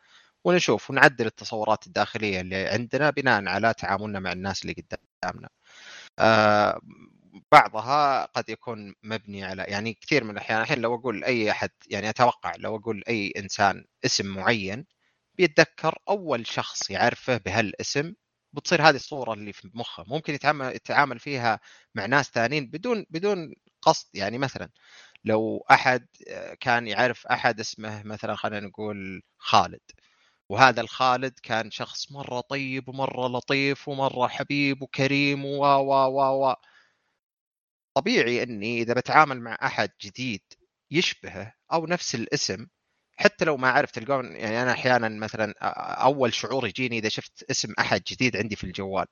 ونشوف 0.47 0.90
ونعدل 0.90 1.27
التصورات 1.27 1.86
الداخلية 1.86 2.40
اللي 2.40 2.68
عندنا 2.68 3.10
بناء 3.10 3.48
على 3.48 3.74
تعاملنا 3.74 4.20
مع 4.20 4.32
الناس 4.32 4.62
اللي 4.62 4.74
قدامنا. 5.23 5.48
آه، 6.18 6.81
بعضها 7.52 8.24
قد 8.27 8.48
يكون 8.51 8.94
مبني 9.02 9.44
على 9.44 9.62
يعني 9.62 9.94
كثير 9.94 10.24
من 10.24 10.31
الأحيان 10.31 10.60
الحين 10.62 10.78
لو 10.81 10.94
أقول 10.94 11.24
أي 11.24 11.51
أحد 11.51 11.70
يعني 11.89 12.10
أتوقع 12.10 12.52
لو 12.59 12.77
أقول 12.77 13.02
أي 13.09 13.32
إنسان 13.39 13.85
اسم 14.05 14.27
معين 14.27 14.86
بيتذكر 15.39 15.98
أول 16.09 16.47
شخص 16.47 16.90
يعرفه 16.90 17.36
بهالاسم 17.39 18.14
بتصير 18.52 18.82
هذه 18.89 18.97
الصورة 18.97 19.32
اللي 19.35 19.52
في 19.52 19.70
مخه. 19.74 20.05
ممكن 20.09 20.35
يتعامل 20.35 20.66
يتعامل 20.77 21.18
فيها 21.18 21.60
مع 21.94 22.06
ناس 22.06 22.31
ثانيين 22.31 22.66
بدون 22.70 23.06
بدون 23.10 23.55
قصد. 23.82 24.09
يعني 24.14 24.39
مثلا 24.39 24.70
لو 25.24 25.66
أحد 25.70 26.06
آه، 26.31 26.55
كان 26.55 26.89
يعرف 26.89 27.27
أحد 27.27 27.60
اسمه 27.60 28.02
مثلا 28.05 28.36
خلينا 28.36 28.66
نقول 28.68 29.23
خالد. 29.39 29.81
وهذا 30.48 30.81
الخالد 30.81 31.39
كان 31.43 31.70
شخص 31.70 32.12
مرة 32.12 32.40
طيب 32.40 32.89
ومرة 32.89 33.28
لطيف 33.28 33.89
ومرة 33.89 34.28
حبيب 34.28 34.82
وكريم 34.82 35.44
و 35.44 35.64
و 35.64 35.93
و 35.93 36.48
و. 36.51 36.55
طبيعي 37.94 38.43
إني 38.43 38.82
إذا 38.82 38.94
بتعامل 38.94 39.40
مع 39.40 39.59
أحد 39.62 39.90
جديد 40.02 40.43
يشبهه 40.90 41.55
أو 41.73 41.86
نفس 41.86 42.14
الاسم 42.14 42.66
حتى 43.16 43.44
لو 43.44 43.56
ما 43.56 43.70
عرف 43.70 43.90
تلقون 43.90 44.36
يعني 44.36 44.62
أنا 44.62 44.73
أحيانا 44.73 45.09
مثلا 45.09 45.55
أول 46.05 46.35
شعور 46.35 46.66
يجيني 46.68 46.98
إذا 46.98 47.09
شفت 47.09 47.44
اسم 47.51 47.73
أحد 47.78 48.02
جديد 48.09 48.36
عندي 48.36 48.56
في 48.56 48.64
الجوال 48.64 49.06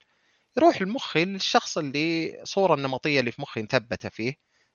يروح 0.57 0.83
لمخي 0.83 1.25
للشخص 1.25 1.79
اللي 1.79 2.41
صورة 2.45 2.75
النمطية 2.75 3.21
اللي 3.21 3.33
في 3.33 3.43
مخي 3.43 3.63
مثبتة 3.63 4.09
فيه 4.09 4.35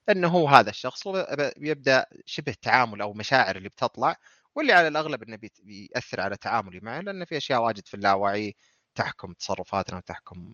إنه 0.10 0.28
هو 0.28 0.48
هذا 0.48 0.70
الشخص 0.70 1.08
ويبدا 1.08 2.06
شبه 2.26 2.56
تعامل 2.62 3.02
أو 3.02 3.14
مشاعر 3.14 3.56
اللي 3.58 3.70
بتطلع 3.70 4.16
واللي 4.60 4.74
على 4.74 4.88
الأغلب 4.88 5.24
إنه 5.24 5.40
بيأثر 5.64 6.22
على 6.22 6.38
تعاملي 6.38 6.80
معه 6.80 7.02
لأن 7.02 7.26
في 7.26 7.38
أشياء 7.38 7.62
واجد 7.62 7.88
في 7.88 7.94
اللاوعي 7.94 8.56
تحكم 8.96 9.34
تصرفاتنا 9.34 9.98
وتحكم 9.98 10.54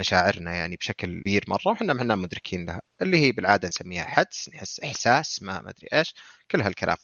مشاعرنا 0.00 0.54
يعني 0.54 0.76
بشكل 0.76 1.20
كبير 1.20 1.44
مرة 1.48 1.68
وحنا 1.72 1.92
ما 1.92 2.00
إحنا 2.02 2.16
مدركين 2.16 2.66
لها 2.66 2.82
اللي 3.02 3.18
هي 3.18 3.32
بالعادة 3.32 3.68
نسميها 3.68 4.04
حدس 4.04 4.48
نحس 4.48 4.80
إحساس 4.80 5.42
ما 5.42 5.60
ما 5.60 5.70
ادري 5.70 5.88
إيش 5.92 6.14
كل 6.50 6.60
هالكلام. 6.60 6.96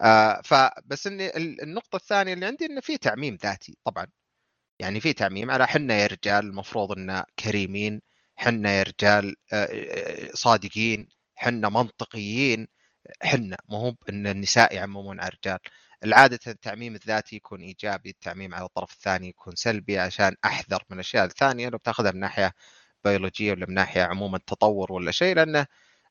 آه 0.00 0.40
فبس 0.44 1.06
إني 1.06 1.36
النقطة 1.36 1.96
الثانية 1.96 2.32
اللي 2.34 2.46
عندي 2.46 2.66
إنه 2.66 2.80
في 2.80 2.98
تعميم 2.98 3.38
ذاتي 3.42 3.76
طبعا. 3.84 4.06
يعني 4.80 5.00
في 5.00 5.12
تعميم 5.12 5.50
على 5.50 5.66
حنا 5.68 5.94
يا 5.98 6.06
رجال 6.06 6.46
المفروض 6.46 6.92
ان 6.92 7.24
كريمين 7.38 8.02
حنا 8.36 8.72
يا 8.78 8.82
رجال 8.82 9.36
آه، 9.52 9.64
آه، 9.66 10.30
صادقين 10.34 11.08
حنا 11.36 11.68
منطقيين. 11.68 12.68
حنا 13.22 13.56
مو 13.68 13.76
هو 13.78 13.94
إن 14.08 14.26
النساء 14.26 14.74
يعممون 14.74 15.20
على 15.20 15.28
الرجال. 15.28 15.58
العادة 16.04 16.38
التعميم 16.46 16.94
الذاتي 16.94 17.36
يكون 17.36 17.60
إيجابي 17.62 18.10
التعميم 18.10 18.54
على 18.54 18.64
الطرف 18.64 18.92
الثاني 18.92 19.28
يكون 19.28 19.54
سلبي 19.56 19.98
عشان 19.98 20.36
أحذر 20.44 20.84
من 20.90 20.94
الأشياء 20.94 21.24
الثانية 21.24 21.68
لو 21.68 21.78
بتاخذها 21.78 22.10
من 22.12 22.20
ناحية 22.20 22.54
بيولوجية 23.04 23.52
ولا 23.52 23.66
من 23.66 23.74
ناحية 23.74 24.02
عموما 24.02 24.38
تطور 24.38 24.92
ولا 24.92 25.10
شيء 25.12 25.34
لأنه 25.36 25.66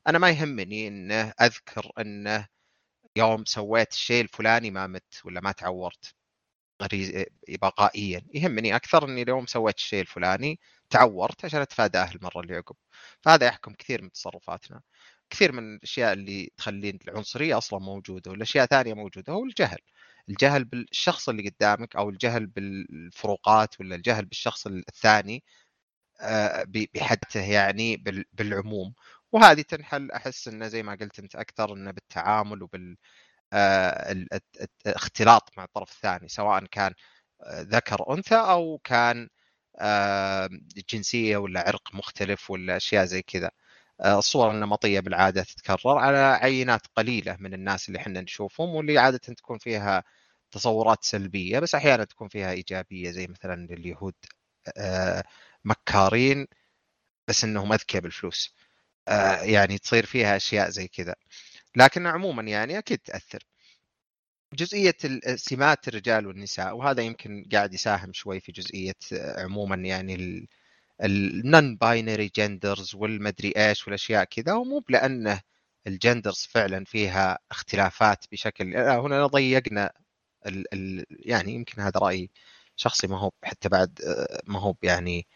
أنا 0.06 0.18
ما 0.18 0.30
يهمني 0.30 0.88
إنه 0.88 1.32
أذكر 1.40 1.92
إنه 2.00 2.48
يوم 3.16 3.44
سويت 3.44 3.92
الشيء 3.92 4.22
الفلاني 4.22 4.70
ما 4.70 4.86
مت 4.86 5.20
ولا 5.24 5.40
ما 5.40 5.52
تعورت. 5.52 6.14
بقائيا 7.48 8.22
يهمني 8.34 8.76
أكثر 8.76 9.04
إني 9.08 9.22
اليوم 9.22 9.46
سويت 9.46 9.76
الشيء 9.78 10.00
الفلاني 10.00 10.60
تعورت 10.90 11.44
عشان 11.44 11.60
أتفاداه 11.60 12.10
المرة 12.14 12.40
اللي 12.40 12.56
عقب. 12.56 12.76
فهذا 13.22 13.46
يحكم 13.46 13.74
كثير 13.74 14.02
من 14.02 14.12
تصرفاتنا. 14.12 14.82
كثير 15.30 15.52
من 15.52 15.74
الأشياء 15.76 16.12
اللي 16.12 16.52
تخلي 16.56 16.90
العنصرية 17.08 17.58
أصلا 17.58 17.78
موجودة 17.80 18.30
والأشياء 18.30 18.66
ثانية 18.66 18.94
موجودة 18.94 19.32
هو 19.32 19.44
الجهل. 19.44 19.78
الجهل 20.28 20.64
بالشخص 20.64 21.28
اللي 21.28 21.48
قدامك 21.48 21.96
أو 21.96 22.10
الجهل 22.10 22.46
بالفروقات 22.46 23.80
ولا 23.80 23.94
الجهل 23.96 24.24
بالشخص 24.26 24.66
الثاني 24.66 25.44
آه، 26.20 26.64
بحدته 26.94 27.40
يعني 27.42 27.96
بالعموم. 28.32 28.94
وهذه 29.32 29.62
تنحل 29.62 30.10
أحس 30.10 30.48
إنه 30.48 30.68
زي 30.68 30.82
ما 30.82 30.94
قلت 30.94 31.18
أنت 31.18 31.36
أكثر 31.36 31.74
إنه 31.74 31.90
بالتعامل 31.90 32.62
وبال 32.62 32.96
الاختلاط 34.86 35.50
آه، 35.50 35.54
مع 35.58 35.64
الطرف 35.64 35.92
الثاني 35.92 36.28
سواء 36.28 36.64
كان 36.66 36.94
آه، 37.42 37.62
ذكر 37.62 38.14
أنثى 38.14 38.34
أو 38.36 38.78
كان 38.84 39.28
جنسية 40.90 41.36
ولا 41.36 41.60
عرق 41.68 41.94
مختلف 41.94 42.50
ولا 42.50 42.76
أشياء 42.76 43.04
زي 43.04 43.22
كذا. 43.22 43.50
الصور 44.04 44.50
النمطية 44.50 45.00
بالعادة 45.00 45.42
تتكرر 45.42 45.98
على 45.98 46.18
عينات 46.18 46.86
قليلة 46.96 47.36
من 47.40 47.54
الناس 47.54 47.88
اللي 47.88 47.98
إحنا 47.98 48.20
نشوفهم 48.20 48.68
واللي 48.74 48.98
عادة 48.98 49.18
تكون 49.18 49.58
فيها 49.58 50.04
تصورات 50.50 51.04
سلبية 51.04 51.58
بس 51.58 51.74
أحيانا 51.74 52.04
تكون 52.04 52.28
فيها 52.28 52.50
إيجابية 52.52 53.10
زي 53.10 53.26
مثلا 53.26 53.64
اليهود 53.70 54.14
آه، 54.78 55.24
مكارين 55.64 56.46
بس 57.28 57.44
إنهم 57.44 57.72
أذكياء 57.72 58.02
بالفلوس. 58.02 58.54
آه، 59.08 59.42
يعني 59.42 59.78
تصير 59.78 60.06
فيها 60.06 60.36
أشياء 60.36 60.70
زي 60.70 60.88
كذا. 60.88 61.14
لكن 61.76 62.06
عموما 62.06 62.42
يعني 62.42 62.78
أكيد 62.78 62.98
تأثر. 62.98 63.44
جزئية 64.54 64.94
سمات 65.36 65.88
الرجال 65.88 66.26
والنساء 66.26 66.76
وهذا 66.76 67.02
يمكن 67.02 67.44
قاعد 67.52 67.74
يساهم 67.74 68.12
شوي 68.12 68.40
في 68.40 68.52
جزئية 68.52 68.94
آه، 69.12 69.42
عموما 69.44 69.76
يعني 69.76 70.48
ال 71.04 71.76
non-binary 71.76 72.30
genders 72.36 72.94
والمدري 72.94 73.52
إيش 73.56 73.86
والأشياء 73.86 74.24
كذا 74.24 74.52
ومو 74.54 74.84
لأنه 74.88 75.40
ال 75.86 75.94
genders 75.94 76.48
فعلا 76.50 76.84
فيها 76.84 77.38
اختلافات 77.50 78.24
بشكل 78.32 78.76
هنا 78.76 79.26
ضيقنا 79.26 79.92
ال... 80.46 80.74
ال... 80.74 81.06
يعني 81.10 81.54
يمكن 81.54 81.82
هذا 81.82 82.00
رايي 82.00 82.30
شخصي 82.76 83.06
ما 83.06 83.18
هو 83.20 83.32
حتى 83.44 83.68
بعد 83.68 84.00
ما 84.46 84.60
هو 84.60 84.74
يعني 84.82 85.26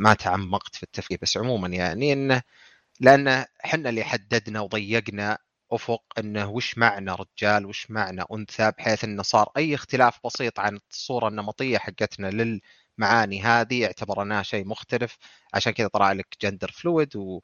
ما 0.00 0.14
تعمقت 0.14 0.74
في 0.76 0.82
التفكير 0.82 1.18
بس 1.22 1.36
عموما 1.36 1.68
يعني 1.68 2.12
انه 2.12 2.42
لأن 3.00 3.28
إحنا 3.64 3.88
اللي 3.90 4.04
حددنا 4.04 4.60
وضيقنا 4.60 5.38
أفق 5.72 6.02
إنه 6.18 6.50
وش 6.50 6.78
معنى 6.78 7.10
رجال 7.12 7.66
وش 7.66 7.90
معنى 7.90 8.22
أنثى 8.32 8.72
بحيث 8.78 9.04
إنه 9.04 9.22
صار 9.22 9.50
أي 9.56 9.74
اختلاف 9.74 10.20
بسيط 10.26 10.60
عن 10.60 10.80
الصورة 10.90 11.28
النمطية 11.28 11.78
حقتنا 11.78 12.26
لل 12.30 12.60
المعاني 12.98 13.42
هذه 13.42 13.84
اعتبرناها 13.86 14.42
شيء 14.42 14.66
مختلف. 14.66 15.16
عشان 15.54 15.72
كذا 15.72 15.88
طلع 15.88 16.12
لك 16.12 16.36
gender 16.42 16.70
fluid 16.70 17.16
و 17.16 17.40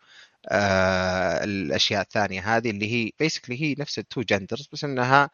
آه 0.49 1.45
الأشياء 1.45 2.03
الثانية 2.03 2.57
هذه 2.57 2.71
اللي 2.71 2.93
هي 2.93 3.11
basically 3.19 3.63
هي 3.63 3.75
نفس 3.79 3.99
ال 3.99 4.05
two 4.05 4.23
genders 4.23 4.69
بس 4.73 4.85
إنها 4.85 5.31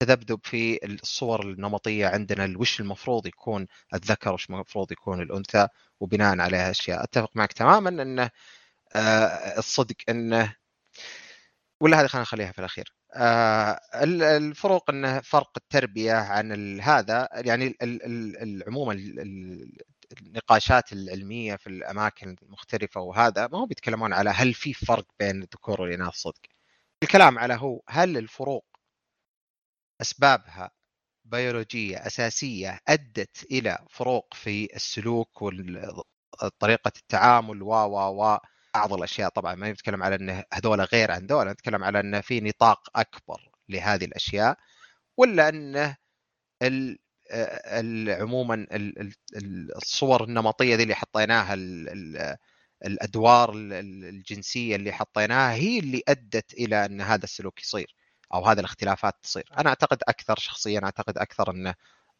تذبذب 0.00 0.40
في 0.44 0.86
الصور 0.86 1.42
النمطية 1.42 2.06
عندنا 2.08 2.58
وش 2.58 2.80
المفروض 2.80 3.26
يكون 3.26 3.66
الذكر 3.94 4.32
وش 4.34 4.50
المفروض 4.50 4.92
يكون 4.92 5.22
الأنثى 5.22 5.68
وبناء 6.00 6.40
عليها 6.40 6.70
اشياء 6.70 7.04
أتفق 7.04 7.30
معك 7.36 7.52
تماما 7.52 7.90
إنه 8.02 8.30
آه 8.96 9.58
الصدق 9.58 9.96
إنه 10.08 10.56
ولا 11.80 12.00
هذه 12.00 12.06
خلينا 12.06 12.22
نخليها 12.22 12.52
في 12.52 12.58
الأخير. 12.58 12.95
آه 13.14 13.80
الفروق 14.36 14.90
إنه 14.90 15.20
فرق 15.20 15.50
التربية 15.56 16.12
عن 16.14 16.80
هذا 16.80 17.28
يعني 17.32 17.76
عموما 18.66 18.92
النقاشات 20.22 20.92
العلمية 20.92 21.56
في 21.56 21.66
الأماكن 21.66 22.36
المختلفة 22.42 23.00
وهذا 23.00 23.46
ما 23.48 23.58
هو 23.58 23.66
بيتكلمون 23.66 24.12
على 24.12 24.30
هل 24.30 24.54
في 24.54 24.74
فرق 24.74 25.06
بين 25.18 25.36
الذكور 25.42 25.80
والإناث 25.80 26.14
صدق. 26.14 26.40
الكلام 27.02 27.38
على 27.38 27.54
هو 27.54 27.82
هل 27.88 28.16
الفروق 28.18 28.64
أسبابها 30.00 30.70
بيولوجية 31.24 32.06
أساسية 32.06 32.80
أدت 32.88 33.46
إلى 33.50 33.78
فروق 33.90 34.34
في 34.34 34.76
السلوك 34.76 35.42
وطريقه 35.42 36.92
التعامل 36.96 37.62
و 37.62 37.68
و 37.72 38.24
و 38.24 38.38
بعض 38.76 38.92
الأشياء 38.92 39.28
طبعا 39.28 39.54
ما 39.54 39.72
نتكلم 39.72 40.02
على 40.02 40.14
ان 40.14 40.44
هذول 40.52 40.80
غير 40.80 41.10
عن 41.12 41.26
ذولا 41.26 41.52
نتكلم 41.52 41.84
على 41.84 42.00
ان 42.00 42.20
في 42.20 42.40
نطاق 42.40 42.88
أكبر 42.96 43.50
لهذه 43.68 44.04
الأشياء 44.04 44.56
ولا 45.16 45.48
إنه 45.48 45.96
عموما 48.20 48.66
الصور 49.76 50.24
النمطية 50.24 50.74
ذي 50.76 50.82
اللي 50.82 50.94
حطيناها 50.94 51.54
الأدوار 52.84 53.52
الجنسية 53.54 54.76
اللي 54.76 54.92
حطيناها 54.92 55.54
هي 55.54 55.78
اللي 55.78 56.02
أدت 56.08 56.54
إلى 56.54 56.84
إن 56.86 57.00
هذا 57.00 57.24
السلوك 57.24 57.60
يصير 57.62 57.94
أو 58.34 58.46
هذه 58.46 58.60
الاختلافات 58.60 59.14
تصير. 59.22 59.50
أنا 59.58 59.68
أعتقد 59.68 59.98
أكثر 60.08 60.38
شخصيا 60.38 60.80
أعتقد 60.84 61.18
أكثر 61.18 61.50
إنه 61.50 61.74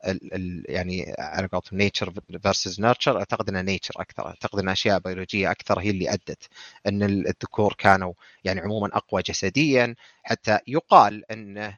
ال 0.05 0.65
يعني 0.69 1.15
على 1.19 1.47
قولتهم 1.47 1.79
nature 1.79 2.13
versus 2.43 2.81
nurture 2.81 3.19
أعتقد 3.19 3.49
إنها 3.49 3.63
nature 3.63 3.95
أكثر. 4.01 4.27
أعتقد 4.27 4.59
إن 4.59 4.69
أشياء 4.69 4.99
بيولوجيه 4.99 5.51
أكثر 5.51 5.81
هي 5.81 5.91
اللي 5.91 6.13
أدت 6.13 6.49
إن 6.87 7.03
الذكور 7.03 7.75
كانوا 7.79 8.13
يعني 8.45 8.61
عموما 8.61 8.89
أقوى 8.97 9.23
جسديا. 9.23 9.95
حتى 10.25 10.59
يقال 10.67 11.33
إن 11.33 11.75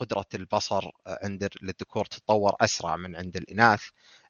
قدرة 0.00 0.26
البصر 0.34 0.90
عند 1.06 1.48
الذكور 1.62 2.04
تتطور 2.04 2.56
أسرع 2.60 2.96
من 2.96 3.16
عند 3.16 3.36
الإناث. 3.36 3.82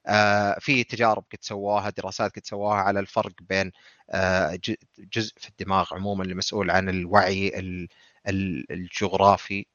آه، 0.06 0.58
في 0.60 0.84
تجارب 0.84 1.24
قد 1.32 1.38
سووها 1.40 1.90
دراسات 1.90 2.36
قد 2.36 2.46
سووها 2.46 2.76
على 2.76 3.00
الفرق 3.00 3.32
بين 3.40 3.72
آه، 4.10 4.58
جزء 4.98 5.32
في 5.38 5.48
الدماغ 5.48 5.94
عموما 5.94 6.24
المسؤول 6.24 6.70
عن 6.70 6.88
الوعي 6.88 7.52
الجغرافي 8.70 9.66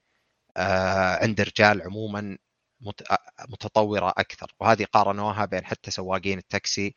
آه، 0.58 1.24
عند 1.24 1.42
الرجال 1.42 1.82
عموما 1.82 2.38
متطورة 3.50 4.10
أكثر 4.18 4.52
وهذه 4.60 4.86
قارنوها 4.86 5.46
بين 5.46 5.66
حتى 5.66 5.92
سواقين 5.92 6.38
التاكسي 6.38 6.96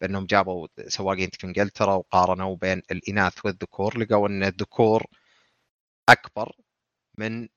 بأنهم 0.00 0.26
جابوا 0.26 0.68
سواقين 0.88 1.30
في 1.30 1.46
انجلترا 1.46 1.94
وقارنوا 1.94 2.56
بين 2.56 2.82
الإناث 2.90 3.44
والذكور 3.46 3.98
لقوا 3.98 4.28
أن 4.28 4.42
الذكور 4.44 5.06
أكبر 6.08 6.52
من 7.18 7.48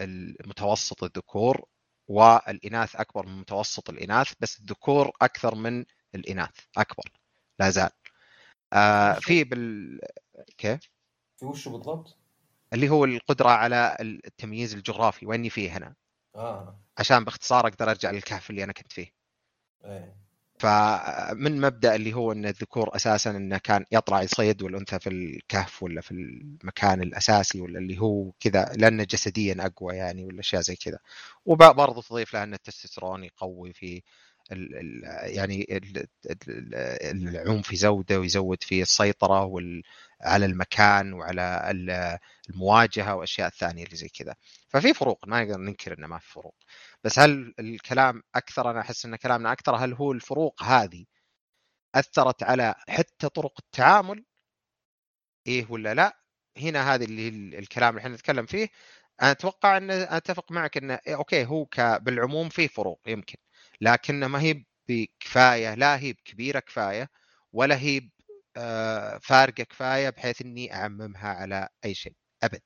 المتوسط 0.00 1.04
الذكور 1.04 1.64
والإناث 2.08 2.96
أكبر 2.96 3.26
من 3.26 3.38
متوسط 3.38 3.90
الإناث 3.90 4.32
بس 4.40 4.60
الذكور 4.60 5.10
أكثر 5.22 5.54
من 5.54 5.84
الإناث 6.14 6.54
أكبر 6.76 7.04
لا 7.60 7.70
زال 7.70 7.90
آه 8.72 9.14
في 9.14 9.44
بال 9.44 10.00
كيف؟ 10.58 10.80
في 11.38 11.44
وش 11.44 11.68
بالضبط؟ 11.68 12.18
اللي 12.72 12.88
هو 12.88 13.04
القدرة 13.04 13.48
على 13.48 13.96
التمييز 14.00 14.74
الجغرافي 14.74 15.26
ويني 15.26 15.50
فيه 15.50 15.76
هنا 15.76 15.94
آه. 16.36 16.78
عشان 16.98 17.24
باختصار 17.24 17.66
أقدر 17.66 17.90
أرجع 17.90 18.10
للكهف 18.10 18.50
اللي 18.50 18.64
أنا 18.64 18.72
كنت 18.72 18.92
فيه. 18.92 19.12
إيه. 19.84 20.22
فمن 20.58 21.60
مبدأ 21.60 21.94
اللي 21.94 22.12
هو 22.12 22.32
إن 22.32 22.46
الذكور 22.46 22.96
أساسا 22.96 23.30
إنه 23.30 23.58
كان 23.58 23.84
يطلع 23.92 24.22
يصيد 24.22 24.62
والأنثى 24.62 24.98
في 24.98 25.08
الكهف 25.08 25.82
ولا 25.82 26.00
في 26.00 26.10
المكان 26.10 27.02
الأساسي 27.02 27.60
ولا 27.60 27.78
اللي 27.78 27.98
هو 28.00 28.32
كذا 28.40 28.72
لأنه 28.76 29.04
جسديا 29.04 29.56
أقوى 29.60 29.96
يعني 29.96 30.24
ولا 30.24 30.40
اشياء 30.40 30.62
زي 30.62 30.76
كذا. 30.76 30.98
وبرضه 31.44 32.02
تضيف 32.02 32.34
لها 32.34 32.44
إن 32.44 32.54
التستوستيرون 32.54 33.24
يقوي 33.24 33.72
في 33.72 34.02
ال 34.52 34.74
ال 34.76 35.02
يعني 35.36 35.66
ال 35.70 36.06
العنف 37.04 37.72
يزوده 37.72 38.20
ويزود 38.20 38.62
في 38.62 38.82
السيطرة 38.82 39.44
وال 39.44 39.82
على 40.22 40.46
المكان 40.46 41.12
وعلى 41.12 41.70
المواجهة 42.50 43.14
وأشياء 43.14 43.48
ثانية 43.50 43.84
اللي 43.84 43.96
زي 43.96 44.08
كذا. 44.08 44.34
ففي 44.68 44.94
فروق 44.94 45.28
ما 45.28 45.44
نقدر 45.44 45.58
ننكر 45.60 45.98
إنه 45.98 46.06
ما 46.06 46.18
في 46.18 46.32
فروق. 46.32 46.54
بس 47.04 47.18
هل 47.18 47.54
الكلام 47.58 48.22
أكثر؟ 48.34 48.70
أنا 48.70 48.80
أحس 48.80 49.04
إن 49.06 49.16
كلامنا 49.16 49.52
أكثر. 49.52 49.76
هل 49.76 49.92
هو 49.94 50.12
الفروق 50.12 50.62
هذه 50.62 51.04
أثرت 51.94 52.42
على 52.42 52.74
حتى 52.88 53.28
طرق 53.28 53.52
التعامل؟ 53.58 54.24
إيه 55.46 55.66
ولا 55.70 55.94
لا؟ 55.94 56.18
هنا 56.58 56.94
هذه 56.94 57.04
اللي 57.04 57.58
الكلام 57.58 57.90
اللي 57.90 58.00
إحنا 58.00 58.14
نتكلم 58.14 58.46
فيه. 58.46 58.68
أنا 59.22 59.30
أتوقع 59.30 59.76
إن 59.76 59.90
أتفق 59.90 60.52
معك 60.52 60.76
انه 60.76 60.98
إيه 61.06 61.14
أوكي 61.16 61.44
هو 61.46 61.66
بالعموم 62.00 62.48
في 62.48 62.68
فروق 62.68 63.00
يمكن. 63.06 63.36
لكن 63.80 64.24
ما 64.24 64.40
هي 64.42 64.64
بكفاية 64.88 65.74
لا 65.74 65.98
هي 65.98 66.12
بكبيرة 66.12 66.60
كفاية 66.60 67.10
ولا 67.52 67.76
هي 67.78 68.00
فارقة 69.22 69.62
كفاية 69.64 70.10
بحيث 70.10 70.42
إني 70.42 70.74
أعممها 70.74 71.28
على 71.28 71.68
أي 71.84 71.94
شيء 71.94 72.14
أبد. 72.42 72.62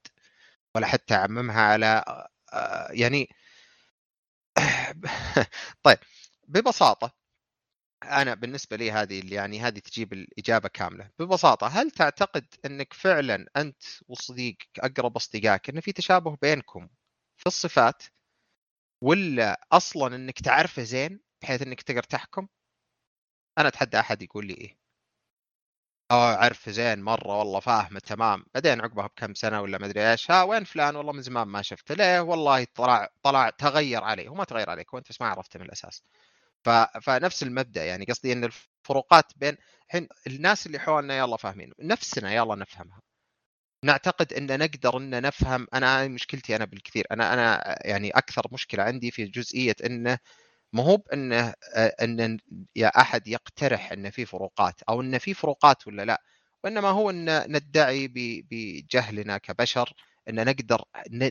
ولا 0.74 0.86
حتى 0.86 1.14
أعممها 1.14 1.62
على 1.62 2.04
آه، 2.52 2.88
يعني 2.92 3.28
طيب 5.82 5.98
ببساطة 6.48 7.12
أنا 8.04 8.34
بالنسبة 8.34 8.76
لي 8.76 8.90
هذه 8.92 9.34
يعني 9.34 9.60
هذه 9.60 9.78
تجيب 9.78 10.12
الإجابة 10.12 10.68
كاملة. 10.68 11.10
ببساطة 11.18 11.66
هل 11.66 11.90
تعتقد 11.90 12.46
إنك 12.66 12.92
فعلا 12.92 13.46
أنت 13.56 13.82
وصديقك 14.08 14.68
أقرب 14.78 15.16
أصدقائك 15.16 15.70
إن 15.70 15.80
في 15.80 15.92
تشابه 15.92 16.36
بينكم 16.42 16.88
في 17.36 17.46
الصفات 17.46 18.02
ولا 19.02 19.66
أصلا 19.72 20.16
إنك 20.16 20.40
تعرفه 20.40 20.82
زين 20.82 21.20
بحيث 21.42 21.62
إنك 21.62 21.82
تقدر 21.82 22.02
تحكم؟ 22.02 22.48
أنا 23.58 23.68
أتحدى 23.68 24.00
أحد 24.00 24.22
يقول 24.22 24.46
لي 24.46 24.54
إيه. 24.54 24.85
آه 26.10 26.34
اعرفه 26.34 26.72
زين 26.72 27.02
مرة 27.02 27.38
والله 27.38 27.60
فاهمه 27.60 27.98
تمام. 28.00 28.44
بعدين 28.54 28.80
عقبها 28.80 29.06
بكم 29.06 29.34
سنة 29.34 29.60
ولا 29.60 29.78
ما 29.78 29.86
أدري 29.86 30.10
إيش 30.10 30.30
ها 30.30 30.42
وين 30.42 30.64
فلان؟ 30.64 30.96
والله 30.96 31.12
من 31.12 31.22
زمان 31.22 31.48
ما 31.48 31.62
شفته. 31.62 31.94
ليه؟ 31.94 32.20
والله 32.20 32.64
طلع 32.74 33.08
طلع 33.22 33.50
تغير 33.50 34.04
عليه. 34.04 34.28
هو 34.28 34.34
ما 34.34 34.44
تغير 34.44 34.70
عليك 34.70 34.94
وانت 34.94 35.08
بس 35.08 35.20
ما 35.20 35.26
عرفته 35.26 35.58
من 35.60 35.66
الأساس. 35.66 36.02
ف... 36.64 36.68
فنفس 37.02 37.42
المبدأ 37.42 37.84
يعني 37.84 38.04
قصدي 38.04 38.32
إن 38.32 38.44
الفروقات 38.44 39.32
بين 39.36 39.56
الحين 39.86 40.08
الناس 40.26 40.66
اللي 40.66 40.78
حولنا 40.78 41.18
يلا 41.18 41.36
فاهمين 41.36 41.72
نفسنا 41.80 42.34
يلا 42.34 42.54
نفهمها. 42.54 43.00
نعتقد 43.84 44.32
إن 44.32 44.58
نقدر 44.60 44.96
إن 44.98 45.22
نفهم 45.22 45.66
أنا 45.74 46.08
مشكلتي 46.08 46.56
أنا 46.56 46.64
بالكثير. 46.64 47.06
أنا 47.12 47.34
أنا 47.34 47.76
يعني 47.88 48.10
أكثر 48.10 48.42
مشكلة 48.52 48.82
عندي 48.82 49.10
في 49.10 49.24
جزئية 49.26 49.76
إنه 49.86 50.18
ما 50.76 50.82
هو 50.84 50.96
بأنه 50.96 51.54
أن 51.76 52.38
يا 52.76 52.88
أحد 53.00 53.28
يقترح 53.28 53.92
أن 53.92 54.10
في 54.10 54.26
فروقات 54.26 54.82
أو 54.88 55.00
أن 55.00 55.18
في 55.18 55.34
فروقات 55.34 55.86
ولا 55.86 56.04
لا. 56.04 56.22
وإنما 56.64 56.88
هو 56.88 57.10
أن 57.10 57.52
ندعي 57.52 58.08
بجهلنا 58.50 59.38
كبشر 59.38 59.92
أن 60.28 60.44
نقدر 60.46 60.84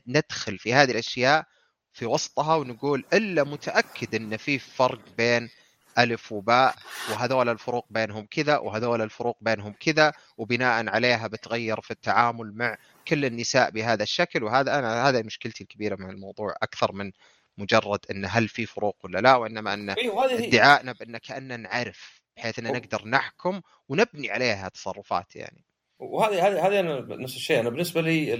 ندخل 0.08 0.58
في 0.58 0.74
هذه 0.74 0.92
الأشياء 0.92 1.46
في 1.94 2.06
وسطها 2.06 2.56
ونقول 2.56 3.06
إلا 3.14 3.44
متأكد 3.44 4.16
أن 4.16 4.38
في 4.38 4.60
فرق 4.60 5.02
بين 5.18 5.50
ألف 5.98 6.32
وباء 6.32 6.76
وهذول 7.12 7.50
الفروق 7.50 7.86
بينهم 7.90 8.26
كذا 8.32 8.58
وهذول 8.58 9.02
الفروق 9.02 9.38
بينهم 9.42 9.74
كذا 9.80 10.14
وبناء 10.38 10.90
عليها 10.90 11.28
بتغير 11.28 11.82
في 11.82 11.92
التعامل 11.92 12.54
مع 12.58 12.78
كل 13.08 13.26
النساء 13.26 13.70
بهذا 13.70 14.04
الشكل. 14.04 14.44
وهذا 14.44 14.80
أنا 14.80 15.10
هذا 15.10 15.22
مشكلتي 15.22 15.64
الكبيرة 15.64 15.96
مع 15.96 16.10
الموضوع 16.10 16.56
أكثر 16.64 16.92
من 16.92 17.12
مجرد 17.58 18.00
إن 18.12 18.26
هل 18.30 18.48
في 18.48 18.66
فروق 18.66 18.98
ولا 19.04 19.20
لا 19.20 19.36
وإنما 19.36 19.74
إن 19.74 19.90
أيوة 19.90 20.34
ادعائنا 20.34 20.92
بإن 20.92 21.18
كأننا 21.18 21.58
نعرف 21.58 22.22
بحيث 22.38 22.60
إن 22.60 22.66
نقدر 22.66 23.08
نحكم 23.08 23.62
ونبني 23.90 24.32
عليها 24.32 24.70
تصرفات 24.70 25.36
يعني. 25.36 25.66
وهذه 26.00 26.48
هذه 26.48 26.68
هذه 26.68 26.80
أنا 26.80 27.00
نفس 27.00 27.36
الشيء. 27.36 27.60
أنا 27.60 27.70
بالنسبة 27.70 28.02
لي 28.02 28.34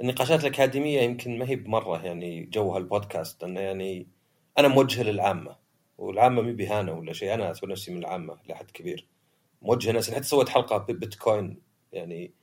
النقاشات 0.00 0.40
الأكاديمية 0.40 1.00
يمكن 1.00 1.38
ما 1.38 1.48
هي 1.48 1.56
بمرة 1.56 2.04
يعني 2.04 2.44
جو 2.44 2.72
هالبودكاست 2.72 3.44
انه 3.44 3.60
يعني 3.60 4.08
أنا 4.58 4.68
موجه 4.68 5.02
للعامة 5.02 5.56
والعامة 5.98 6.42
مي 6.42 6.52
بهانه 6.52 6.92
ولا 6.92 7.12
شيء. 7.12 7.34
أنا 7.34 7.46
اعتبر 7.46 7.68
نفسي 7.68 7.92
من 7.92 7.98
العامة 7.98 8.38
لحد 8.48 8.70
كبير. 8.70 9.06
موجه 9.62 9.92
ناس 9.92 10.10
حتى 10.10 10.22
سويت 10.22 10.48
حلقة 10.48 10.78
بيتكوين 10.78 11.62
يعني 11.92 12.34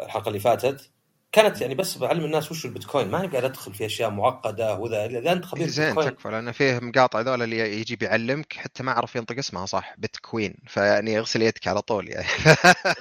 الحلقة 0.00 0.28
اللي 0.28 0.40
فاتت. 0.40 0.90
كانت 1.32 1.60
يعني 1.60 1.74
بس 1.74 1.98
بعلم 1.98 2.24
الناس 2.24 2.52
وش 2.52 2.64
البيتكوين 2.64 3.10
ما 3.10 3.18
قاعد 3.18 3.44
ادخل 3.44 3.74
في 3.74 3.86
أشياء 3.86 4.10
معقدة 4.10 4.74
وذا 4.74 5.06
إذا 5.06 5.32
أنت 5.32 5.44
خبير 5.44 5.66
زين 5.66 5.94
تكفى 5.94 6.28
لأن 6.28 6.52
فيه 6.52 6.78
مقاطع 6.82 7.20
ذول 7.20 7.42
اللي 7.42 7.80
يجي 7.80 7.96
بيعلمك 7.96 8.52
حتى 8.52 8.82
ما 8.82 8.92
أعرف 8.92 9.16
ينطق 9.16 9.38
اسمها 9.38 9.66
صح 9.66 9.94
بيتكوين. 9.98 10.54
فيعني 10.66 11.18
اغسل 11.18 11.42
يدك 11.42 11.68
على 11.68 11.82
طول 11.82 12.08
يعني. 12.08 12.26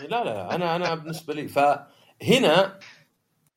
لا 0.10 0.24
لا 0.24 0.56
أنا 0.56 0.76
أنا 0.76 0.96
بالنسبة 0.96 1.34
لي. 1.34 1.48
فهنا 1.48 2.80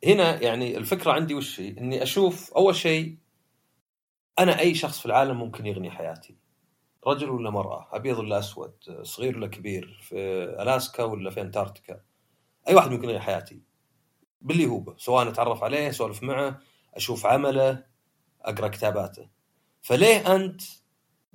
هنا 0.07 0.43
يعني 0.43 0.77
الفكرة 0.77 1.13
عندي 1.13 1.35
وش 1.35 1.61
هي؟ 1.61 1.69
إني 1.69 2.03
أشوف 2.03 2.53
أول 2.53 2.77
شيء 2.77 3.17
أنا 4.39 4.59
أي 4.59 4.75
شخص 4.75 4.99
في 4.99 5.07
العالم 5.07 5.39
ممكن 5.39 5.67
يغني 5.67 5.91
حياتي؟ 5.91 6.37
رجل 7.07 7.31
ولا 7.31 7.51
مرأة؟ 7.51 7.89
أبيض 7.93 8.19
ولا 8.19 8.39
أسود؟ 8.39 8.75
صغير 9.03 9.37
ولا 9.37 9.47
كبير؟ 9.47 9.99
في 10.03 10.17
ألاسكا 10.63 11.03
ولا 11.03 11.31
في 11.31 11.41
أنتاركتيكا؟ 11.41 12.01
أي 12.69 12.75
واحد 12.75 12.91
ممكن 12.91 13.09
يغني 13.09 13.21
حياتي. 13.21 13.74
باللي 14.45 14.67
هو 14.67 14.95
سواء 14.97 15.29
أتعرف 15.29 15.65
عليه 15.65 15.91
أسولف 15.91 16.23
معه 16.23 16.61
أشوف 16.95 17.27
عمله 17.27 17.85
أقرأ 18.43 18.69
كتاباته. 18.69 19.29
فليه 19.83 20.35
أنت 20.37 20.63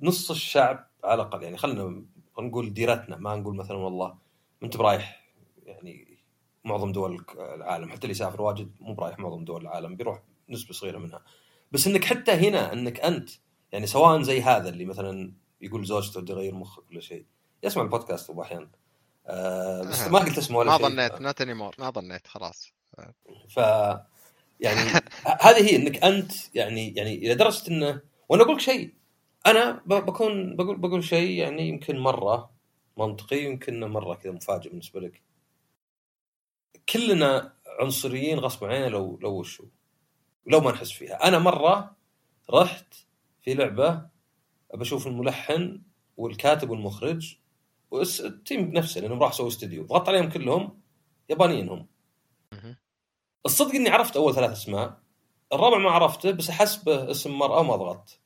نص 0.00 0.30
الشعب 0.30 0.90
على 1.04 1.22
الأقل؟ 1.22 1.42
يعني 1.42 1.56
خلينا 1.56 2.04
نقول 2.38 2.74
ديرتنا 2.74 3.16
ما 3.16 3.36
نقول 3.36 3.56
مثلا 3.56 3.76
والله 3.76 4.18
أنت 4.62 4.76
برايح 4.76 5.32
يعني 5.66 6.18
معظم 6.64 6.92
دول 6.92 7.24
العالم 7.38 7.90
حتى 7.90 8.02
اللي 8.02 8.10
يسافر 8.10 8.42
واجد 8.42 8.72
مو 8.80 8.94
برايح 8.94 9.18
معظم 9.18 9.44
دول 9.44 9.62
العالم 9.62 9.96
بيروح 9.96 10.22
نسبة 10.48 10.72
صغيرة 10.72 10.98
منها. 10.98 11.22
بس 11.72 11.86
إنك 11.86 12.04
حتى 12.04 12.32
هنا 12.32 12.72
إنك 12.72 13.00
أنت 13.00 13.30
يعني 13.72 13.86
سواء 13.86 14.22
زي 14.22 14.42
هذا 14.42 14.68
اللي 14.68 14.84
مثلا 14.84 15.32
يقول 15.60 15.84
زوجته 15.84 16.20
بدي 16.20 16.32
اغير 16.32 16.54
مخك 16.54 16.90
ولا 16.90 17.00
شيء 17.00 17.26
يسمع 17.62 17.82
البودكاست 17.82 18.30
أبو 18.30 18.42
أحيان. 18.42 18.70
آه 19.26 19.82
بس 19.82 20.08
ما 20.08 20.18
قلت 20.18 20.38
اسمه 20.38 20.58
ولا 20.58 20.70
ما 20.70 20.76
شيء. 20.76 20.88
ما 20.88 20.94
ظنيت 20.94 21.20
not 21.20 21.40
anymore 21.40 21.74
ما 21.78 21.90
ظنيت 21.90 22.26
خلاص. 22.26 22.72
ف 23.48 23.56
يعني 24.60 24.80
هذه 25.46 25.70
هي 25.70 25.76
إنك 25.76 26.04
أنت 26.04 26.32
يعني 26.54 26.94
يعني 26.96 27.14
إلى 27.14 27.34
درجة 27.34 27.68
إنه 27.68 28.00
وأنا 28.28 28.42
أقول 28.42 28.54
لك 28.54 28.60
شيء 28.60 28.94
أنا 29.46 29.82
بكون 29.86 30.56
بقول 30.56 30.76
بقول 30.76 31.04
شيء 31.04 31.30
يعني 31.38 31.68
يمكن 31.68 31.98
مرة 31.98 32.50
منطقي 32.96 33.44
يمكن 33.44 33.80
مرة 33.80 34.14
كذا 34.14 34.32
مفاجئ 34.32 34.70
بالنسبة 34.70 35.00
لك. 35.00 35.22
كلنا 36.88 37.52
عنصريين 37.80 38.38
غصب 38.38 38.64
علينا 38.64 38.86
لو 38.86 39.18
لو 39.22 39.38
وشو 39.38 39.64
لو 40.46 40.60
ما 40.60 40.72
نحس 40.72 40.90
فيها. 40.92 41.28
أنا 41.28 41.38
مرة 41.38 41.96
رحت 42.50 42.94
في 43.42 43.54
لعبة 43.54 44.06
بشوف 44.74 45.06
الملحن 45.06 45.82
والكاتب 46.16 46.70
والمخرج 46.70 47.36
والتيم 47.90 48.72
نفسه 48.72 49.00
لأنهم 49.00 49.22
راح 49.22 49.32
سووا 49.32 49.48
استوديو 49.48 49.84
ضغطت 49.84 50.08
عليهم 50.08 50.28
كلهم 50.28 50.80
يابانيين 51.30 51.68
هم 51.68 51.86
الصدق 53.46 53.74
إني 53.74 53.90
عرفت 53.90 54.16
أول 54.16 54.34
ثلاث 54.34 54.50
أسماء 54.50 55.00
الرابع 55.52 55.78
ما 55.78 55.90
عرفته 55.90 56.30
بس 56.30 56.50
احسبه 56.50 57.10
اسم 57.10 57.30
مرأة 57.38 57.60
وما 57.60 57.76
ضغطت. 57.76 58.20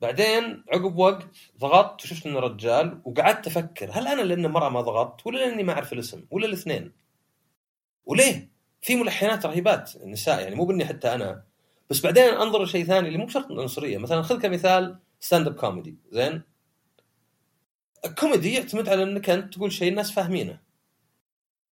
بعدين 0.00 0.64
عقب 0.72 0.96
وقت 0.96 1.36
ضغطت 1.58 2.04
وشفت 2.04 2.26
إنه 2.26 2.38
رجال 2.40 3.00
وقعدت 3.04 3.46
أفكر 3.46 3.90
هل 3.92 4.08
أنا 4.08 4.22
لأن 4.22 4.46
مرأة 4.46 4.68
ما 4.68 4.80
ضغطت 4.80 5.26
ولا 5.26 5.38
لأني 5.38 5.62
ما 5.62 5.72
أعرف 5.72 5.92
الاسم 5.92 6.24
ولا 6.30 6.46
الاثنين؟ 6.46 6.92
وليه؟ 8.06 8.50
في 8.82 8.96
ملحنات 8.96 9.46
رهيبات 9.46 9.96
النساء 9.96 10.40
يعني 10.40 10.54
مو 10.54 10.64
بإني 10.64 10.84
حتى 10.84 11.14
أنا. 11.14 11.44
بس 11.90 12.00
بعدين 12.00 12.24
أنظر 12.24 12.62
لشيء 12.62 12.84
ثاني 12.84 13.08
اللي 13.08 13.18
مو 13.18 13.28
شرط 13.28 13.52
عنصرية. 13.52 13.98
مثلا 13.98 14.22
خذ 14.22 14.40
كمثال 14.40 14.98
stand 15.20 15.46
up 15.46 15.54
comedy 15.54 15.98
زين؟ 16.10 16.42
الكوميدي 18.04 18.54
يعتمد 18.54 18.88
على 18.88 19.02
إنك 19.02 19.30
أنت 19.30 19.54
تقول 19.54 19.72
شيء 19.72 19.88
الناس 19.88 20.12
فاهمينه. 20.12 20.60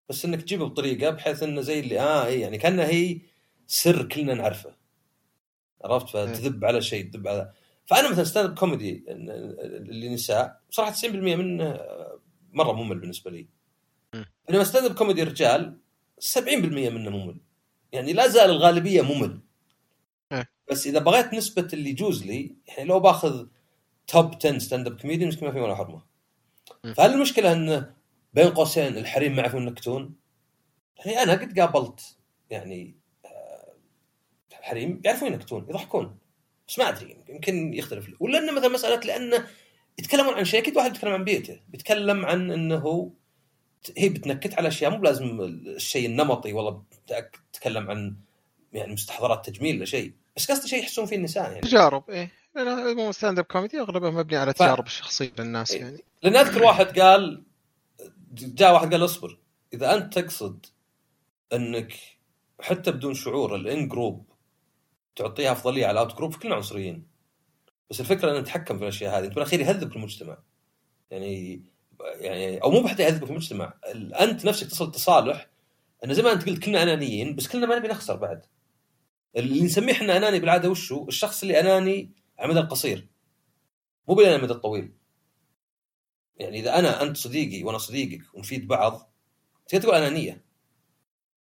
بس 0.09 0.25
إنك 0.25 0.41
تجيبه 0.41 0.65
بطريقة 0.65 1.09
بحيث 1.09 1.43
إنه 1.43 1.61
زي 1.61 1.79
اللي 1.79 1.99
آه 1.99 2.25
اي 2.25 2.39
يعني 2.39 2.57
كانها 2.57 2.87
هي 2.87 3.21
سر 3.67 4.03
كلنا 4.07 4.33
نعرفه. 4.33 4.75
عرفت؟ 5.83 6.09
فتذب 6.09 6.65
على 6.65 6.81
شيء 6.81 7.11
تذب 7.11 7.27
على 7.27 7.53
فأنا 7.85 8.11
مثلا 8.11 8.23
stand 8.23 8.49
up 8.49 8.57
comedy 8.57 9.03
اللي 9.07 10.09
نساء 10.09 10.61
صراحة 10.69 10.91
90% 10.91 11.05
منه 11.05 11.79
مرة 12.53 12.71
ممل 12.71 12.99
بالنسبة 12.99 13.31
لي. 13.31 13.47
إنما 14.49 14.63
stand 14.63 14.85
up 14.85 14.95
comedy 14.95 15.23
رجال 15.23 15.77
70% 16.19 16.47
منه 16.89 17.09
ممل. 17.09 17.37
يعني 17.91 18.13
لا 18.13 18.27
زال 18.27 18.49
الغالبية 18.49 19.01
ممل. 19.01 19.39
بس 20.71 20.87
إذا 20.87 20.99
بغيت 20.99 21.33
نسبة 21.33 21.67
اللي 21.73 21.89
يجوز 21.89 22.25
لي 22.25 22.55
يعني 22.67 22.89
لو 22.89 22.99
باخذ 22.99 23.47
top 24.07 24.35
10 24.35 24.57
stand 24.57 24.87
up 24.87 25.01
comedian 25.01 25.31
يمكن 25.31 25.45
ما 25.45 25.51
في 25.51 25.59
ولا 25.59 25.75
حرمة. 25.75 26.01
فهل 26.95 27.13
المشكلة 27.13 27.53
انه 27.53 27.98
بين 28.33 28.49
قوسين 28.49 28.97
الحريم 28.97 29.31
ما 29.35 29.41
يعرفون 29.41 29.67
ينكتون؟ 29.67 30.15
يعني 31.05 31.23
أنا 31.23 31.33
قد 31.33 31.59
قابلت 31.59 32.17
يعني 32.49 32.95
آه، 33.25 33.73
حريم 34.61 35.01
يعرفون 35.05 35.33
ينكتون 35.33 35.65
يضحكون. 35.69 36.17
بس 36.67 36.79
ما 36.79 36.89
أدري 36.89 37.17
يمكن 37.29 37.73
يختلف. 37.73 38.09
ولا 38.19 38.39
إنه 38.39 38.51
مثلا 38.51 38.67
مسألة 38.69 38.99
لأنه 38.99 39.47
يتكلمون 39.99 40.33
عن 40.33 40.45
شيء 40.45 40.61
أكيد 40.61 40.77
واحد 40.77 40.95
يتكلم 40.95 41.11
عن 41.13 41.23
بيئته. 41.23 41.59
بيتكلم 41.69 42.25
عن 42.25 42.51
إنه 42.51 43.11
هي 43.97 44.09
بتنكت 44.09 44.53
على 44.53 44.67
أشياء 44.67 44.91
مو 44.91 44.97
بلازم 44.97 45.41
الشيء 45.41 46.05
النمطي 46.05 46.53
والله 46.53 46.83
تتكلم 47.53 47.89
عن 47.91 48.15
يعني 48.73 48.93
مستحضرات 48.93 49.49
تجميل 49.49 49.75
ولا 49.77 49.85
شيء. 49.85 50.13
بس 50.35 50.51
قصدي 50.51 50.67
شيء 50.67 50.79
يحسون 50.79 51.05
فيه 51.05 51.15
النساء 51.15 51.43
يعني. 51.43 51.61
تجارب 51.61 52.09
إيه. 52.09 52.31
stand 53.11 53.39
up 53.39 53.45
comedy 53.45 53.79
اغلبها 53.79 54.09
مبني 54.09 54.37
على 54.37 54.53
ف- 54.53 54.61
التجارب 54.61 54.85
الشخصية 54.85 55.31
للناس 55.39 55.71
إيه. 55.71 55.81
يعني. 55.81 55.97
لأن 56.23 56.35
أذكر 56.35 56.63
واحد 56.63 56.99
قال 56.99 57.43
جاء 58.33 58.73
واحد 58.73 58.91
قال 58.91 59.05
اصبر. 59.05 59.37
إذا 59.73 59.95
أنت 59.95 60.19
تقصد 60.19 60.65
إنك 61.53 61.93
حتى 62.61 62.91
بدون 62.91 63.13
شعور 63.13 63.55
ال 63.55 63.66
in 63.66 63.87
group 63.87 64.25
تعطيها 65.15 65.51
أفضلية 65.51 65.85
على 65.85 66.01
ال 66.01 66.05
out 66.05 66.17
group 66.17 66.35
كلنا 66.35 66.55
عنصريين. 66.55 67.07
بس 67.89 67.99
الفكرة 67.99 68.31
ان 68.31 68.41
نتحكم 68.41 68.77
في 68.77 68.83
الأشياء 68.83 69.19
هذه. 69.19 69.25
انت 69.25 69.33
بالاخير 69.33 69.59
يهذبك 69.59 69.95
المجتمع. 69.95 70.37
يعني 71.11 71.63
يعني 71.99 72.57
أو 72.57 72.71
مو 72.71 72.81
بحتى 72.81 73.03
يهذبك 73.03 73.29
المجتمع. 73.29 73.73
ال- 73.91 74.13
أنت 74.13 74.45
نفسك 74.45 74.67
تصل 74.67 74.91
تصالح. 74.91 75.49
انه 76.03 76.13
زي 76.13 76.21
ما 76.21 76.31
أنت 76.31 76.49
قلت 76.49 76.63
كلنا 76.63 76.83
أنانيين 76.83 77.35
بس 77.35 77.47
كلنا 77.47 77.67
ما 77.67 77.75
نبي 77.75 77.87
نخسر 77.87 78.15
بعد. 78.15 78.45
اللي 79.35 79.61
نسميه 79.61 79.93
إحنا 79.93 80.17
أناني 80.17 80.39
بالعادة 80.39 80.69
وشو؟ 80.69 81.07
الشخص 81.07 81.41
اللي 81.41 81.59
أناني 81.59 82.11
على 82.39 82.45
المدى 82.45 82.59
القصير. 82.59 83.07
مو 84.07 84.15
بالى 84.15 84.35
المدى 84.35 84.53
الطويل. 84.53 84.91
يعني 86.39 86.59
إذا 86.59 86.79
أنا 86.79 87.01
أنت 87.01 87.17
صديقي 87.17 87.63
وأنا 87.63 87.77
صديقك 87.77 88.21
ونفيد 88.33 88.67
بعض 88.67 89.13
تقدر 89.67 89.83
تقول 89.83 89.95
انانيه 89.95 90.49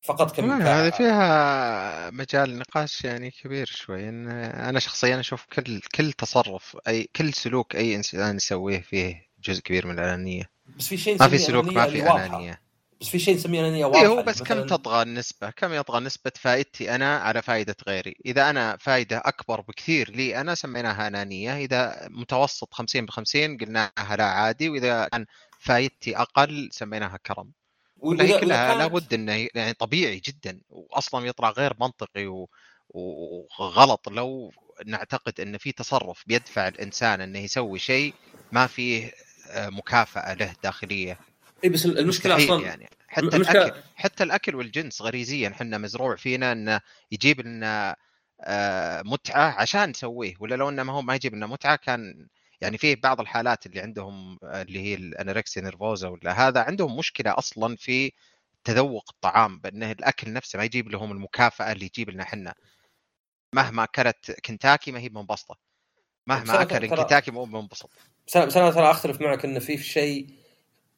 فقط 0.02 0.36
كم 0.36 0.62
هذه 0.62 0.90
فيها 0.90 2.10
مجال 2.10 2.58
نقاش 2.58 3.04
يعني 3.04 3.32
كبير 3.32 3.66
شوي. 3.66 4.10
إن 4.10 4.28
أنا 4.30 4.80
شخصيا 4.80 5.20
أشوف 5.20 5.46
كل 5.46 5.82
كل 5.96 6.14
تصرف 6.14 6.78
أي 6.88 7.10
كل 7.16 7.34
سلوك 7.34 7.76
أي 7.76 7.96
إنسان 7.96 8.36
يسويه 8.36 8.82
فيه 8.82 9.28
جزء 9.44 9.62
كبير 9.62 9.88
من 9.88 9.94
الأنانية. 10.00 10.50
بس 10.78 10.88
في 10.88 10.98
شيء 10.98 11.18
ما 11.20 11.28
في 11.28 11.38
سلوك 11.38 11.66
ما 11.66 11.88
في. 11.88 12.12
أنانية. 12.12 12.67
بس 13.02 13.10
في 13.10 13.20
شيء 13.20 13.36
نسميه 13.36 13.60
انانيه 13.60 13.86
واضحه 13.86 14.02
اي 14.02 14.08
هو 14.08 14.24
بس 14.24 14.44
كم 14.44 14.66
تطغى 14.66 15.02
النسبة؟ 15.02 15.50
كم 15.50 15.74
يطغى 15.74 16.00
نسبة 16.00 16.32
فائدتي 16.36 16.96
أنا 16.96 17.18
على 17.18 17.42
فائدة 17.42 17.76
غيري؟ 17.88 18.16
إذا 18.26 18.50
أنا 18.50 18.78
فائدة 18.78 19.18
أكبر 19.26 19.62
بكثير 19.62 20.12
لي 20.12 20.42
أنا 20.42 20.56
سميناها 20.56 21.08
أنانية 21.08 21.58
إذا 21.58 22.08
متوسط 22.12 22.74
50 22.74 23.06
ب 23.06 23.10
50 23.10 23.58
قلناها 23.58 24.16
لا 24.18 24.26
عادي 24.26 24.70
وإذا 24.70 25.08
كان 25.08 25.26
فائدتي 25.60 26.18
أقل 26.18 26.70
سميناها 26.72 27.18
كرم. 27.18 27.52
ولا 27.98 28.24
هي 28.24 28.40
كلها 28.40 28.76
لابد 28.76 29.14
إنه 29.14 29.48
يعني 29.56 29.74
طبيعي 29.74 30.22
جدا 30.26 30.62
واصلا 30.70 31.26
يطلع 31.26 31.50
غير 31.50 31.74
منطقي 31.80 32.28
و... 32.28 32.50
وغلط 32.90 34.10
لو 34.10 34.52
نعتقد 34.86 35.40
إن 35.40 35.58
في 35.58 35.72
تصرف 35.72 36.24
بيدفع 36.28 36.68
الإنسان 36.68 37.22
إنه 37.22 37.40
يسوي 37.40 37.80
شيء 37.80 38.14
ما 38.52 38.68
فيه 38.68 39.12
آه، 39.50 39.70
مكافأة 39.70 40.34
له 40.34 40.54
داخلية. 40.64 41.20
اي 41.64 41.70
بس 41.70 41.86
المشكلة 41.86 42.36
أصلا 42.38 42.66
يعني. 42.66 42.90
حتى 43.08 43.30
المشكلة- 43.30 43.50
الأكل 43.50 43.82
حتى 43.96 44.24
الأكل 44.24 44.56
والجنس 44.56 45.02
غريزيا. 45.02 45.50
إحنا 45.50 45.78
مزروع 45.78 46.16
فينا 46.16 46.52
إنه 46.52 46.82
يجيب 47.12 47.42
لنا 47.42 47.96
آه، 48.42 49.02
متعة 49.02 49.62
عشان 49.62 49.90
نسويه. 49.90 50.34
ولا 50.40 50.56
لو 50.56 50.70
إنه 50.70 50.84
ما 50.84 50.94
هو 50.94 51.02
ما 51.02 51.16
يجيب 51.16 51.36
لنا 51.36 51.48
متعة 51.48 51.76
كان 51.76 52.28
يعني 52.62 52.78
في 52.78 52.96
بعض 52.96 53.22
الحالات 53.22 53.66
اللي 53.66 53.80
عندهم 53.80 54.38
آه، 54.44 54.62
اللي 54.62 54.80
هي 54.80 54.94
الأنوركسيا 54.96 55.62
نيرفوزا 55.62 56.08
ولا 56.08 56.48
هذا 56.48 56.62
عندهم 56.62 56.98
مشكلة 56.98 57.38
أصلا 57.38 57.76
في 57.76 58.12
تذوق 58.64 59.06
الطعام. 59.10 59.60
بانه 59.60 59.92
الأكل 59.92 60.34
نفسه 60.34 60.58
ما 60.58 60.64
يجيب 60.64 60.90
لهم 60.90 61.12
المكافأة 61.12 61.72
اللي 61.72 61.86
يجيب 61.86 62.10
لنا 62.10 62.24
إحنا 62.24 62.54
مهما 63.54 63.84
أكلت 63.84 64.32
كنتاكي 64.46 64.92
ما 64.92 65.00
هي 65.00 65.10
منبسطه 65.10 65.56
بس 66.28 66.38
مهما 66.38 66.62
أكل 66.62 66.88
كنتاكي 66.96 67.32
مو 67.32 67.46
منبسط 67.46 67.90
بس 68.28 68.38
أنا 68.38 68.46
بس 68.46 68.58
أنا 68.58 68.72
ترى 68.72 68.92
أختلف 68.92 69.22
معك 69.22 69.46
إنه 69.46 69.60
في 69.60 69.78
شيء 69.78 70.28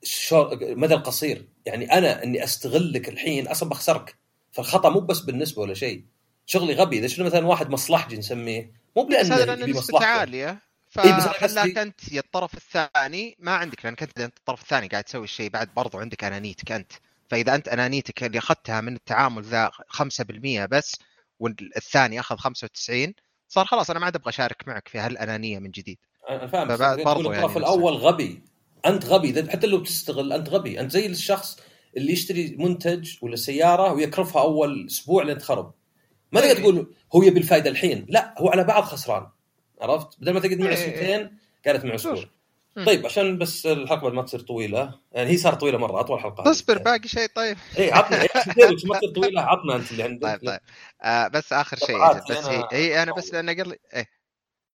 شور 0.04 0.58
مدى 0.62 0.94
القصير. 0.94 1.48
يعني 1.66 1.94
أنا 1.94 2.24
إني 2.24 2.44
استغلك 2.44 3.10
الحين 3.10 3.48
أصلا 3.48 3.70
بخسرك. 3.70 4.16
فالخطأ 4.52 4.90
مو 4.90 5.00
بس 5.00 5.20
بالنسبة 5.20 5.62
ولا 5.62 5.74
شيء. 5.74 6.04
شغلي 6.46 6.74
غبي. 6.74 7.00
إذا 7.00 7.08
شنو 7.08 7.26
مثلا 7.26 7.48
واحد 7.48 7.70
مصلحجي 7.70 8.18
نسميه؟ 8.18 8.72
مو 8.96 9.04
بس 9.04 9.16
هذا 9.16 9.46
لأنه 9.46 9.66
لأن 9.66 9.70
نسبته 9.70 10.06
عالية. 10.06 10.62
فخلاك 10.90 11.44
قصدي- 11.44 11.82
انت 11.82 12.12
يا 12.12 12.20
الطرف 12.20 12.54
الثاني؟ 12.54 13.36
ما 13.40 13.52
عندك 13.52 13.86
لانك 13.86 14.04
انت 14.04 14.20
الطرف 14.20 14.62
الثاني 14.62 14.88
قاعد 14.88 15.04
تسوي 15.04 15.24
الشيء. 15.24 15.50
بعد 15.50 15.70
برضو 15.76 15.98
عندك 16.00 16.24
أنانيتك 16.24 16.72
أنت. 16.72 16.92
فإذا 17.30 17.56
أنت 17.56 17.68
أنانيتك 17.68 18.24
اللي 18.24 18.38
أخذتها 18.38 18.82
من 18.82 18.96
التعامل 18.96 19.44
ذا 19.44 19.72
5% 19.88 20.66
بس 20.66 20.96
والثاني 21.40 22.20
أخذ 22.20 22.38
95 22.38 23.14
صار 23.48 23.66
خلاص 23.66 23.90
أنا 23.90 24.00
ما 24.00 24.06
عاد 24.06 24.16
أبغى 24.16 24.30
أشارك 24.30 24.68
معك 24.68 24.88
في 24.88 24.98
هالأنانية 24.98 25.60
من 25.60 25.72
جديد. 25.72 25.98
أنا 26.30 26.48
فاهم 26.48 26.68
برضو 26.68 26.84
الطرف 26.84 27.34
يعني 27.34 27.46
نفس 27.46 27.58
الأول 27.58 27.94
غبي. 27.94 28.44
أنت 28.86 29.06
غبي 29.06 29.52
حتى 29.52 29.68
لو 29.68 29.78
بتستغل 29.78 30.34
أنت 30.34 30.50
غبي. 30.50 30.80
أنت 30.80 30.92
زي 30.92 31.06
الشخص 31.06 31.60
اللي 31.98 32.14
يشتري 32.14 32.56
منتج 32.60 33.16
ولا 33.22 33.36
سيارة 33.36 33.94
ويكرفها 33.94 34.42
أول 34.42 34.86
أسبوع 34.88 35.24
لين 35.24 35.38
تخرب. 35.38 35.74
ما 36.32 36.42
تقدر 36.42 36.56
إيه. 36.56 36.62
تقول 36.62 36.94
هو 37.16 37.24
يبي 37.24 37.40
الفائده 37.40 37.70
الحين. 37.70 38.06
لا 38.10 38.36
هو 38.38 38.50
على 38.50 38.64
بعض 38.64 38.84
خسران. 38.84 39.28
عرفت؟ 39.82 40.08
بدل 40.20 40.34
ما 40.34 40.40
تقعد 40.40 40.60
معه 40.60 40.70
إيه. 40.70 40.76
سنتين 40.76 41.38
قعدت 41.66 41.86
معه 41.86 41.96
أسبوع. 41.96 42.24
طيب 42.86 43.06
عشان 43.06 43.38
بس 43.38 43.66
الحلقة 43.66 44.10
ما 44.10 44.22
تصير 44.22 44.40
طويلة. 44.40 45.00
يعني 45.12 45.30
هي 45.30 45.38
صارت 45.38 45.60
طويلة 45.60 45.78
مرة 45.78 46.00
أطول 46.00 46.20
حلقة. 46.20 46.52
اصبر 46.52 46.78
باقي 46.78 47.08
شيء 47.08 47.28
طيب. 47.36 47.58
اي 47.78 47.92
عطنا 47.92 48.22
إيه، 48.22 48.28
ما 48.86 48.98
تصير 48.98 49.12
طويلة 49.16 49.42
عطنا 49.42 49.76
أنت 49.76 49.92
اللي 49.92 50.04
عندك. 50.04 50.24
طيب 50.24 50.40
طيب. 50.46 50.60
آه 51.02 51.28
بس 51.28 51.54
آخر 51.54 51.78
شيء 51.78 52.14
بس 52.30 52.46
هي, 52.46 52.68
هي 52.72 53.04
أنا 53.04 53.14
بس 53.14 53.34
لأن 53.34 53.50
قال 53.50 53.78
إيه. 53.94 54.19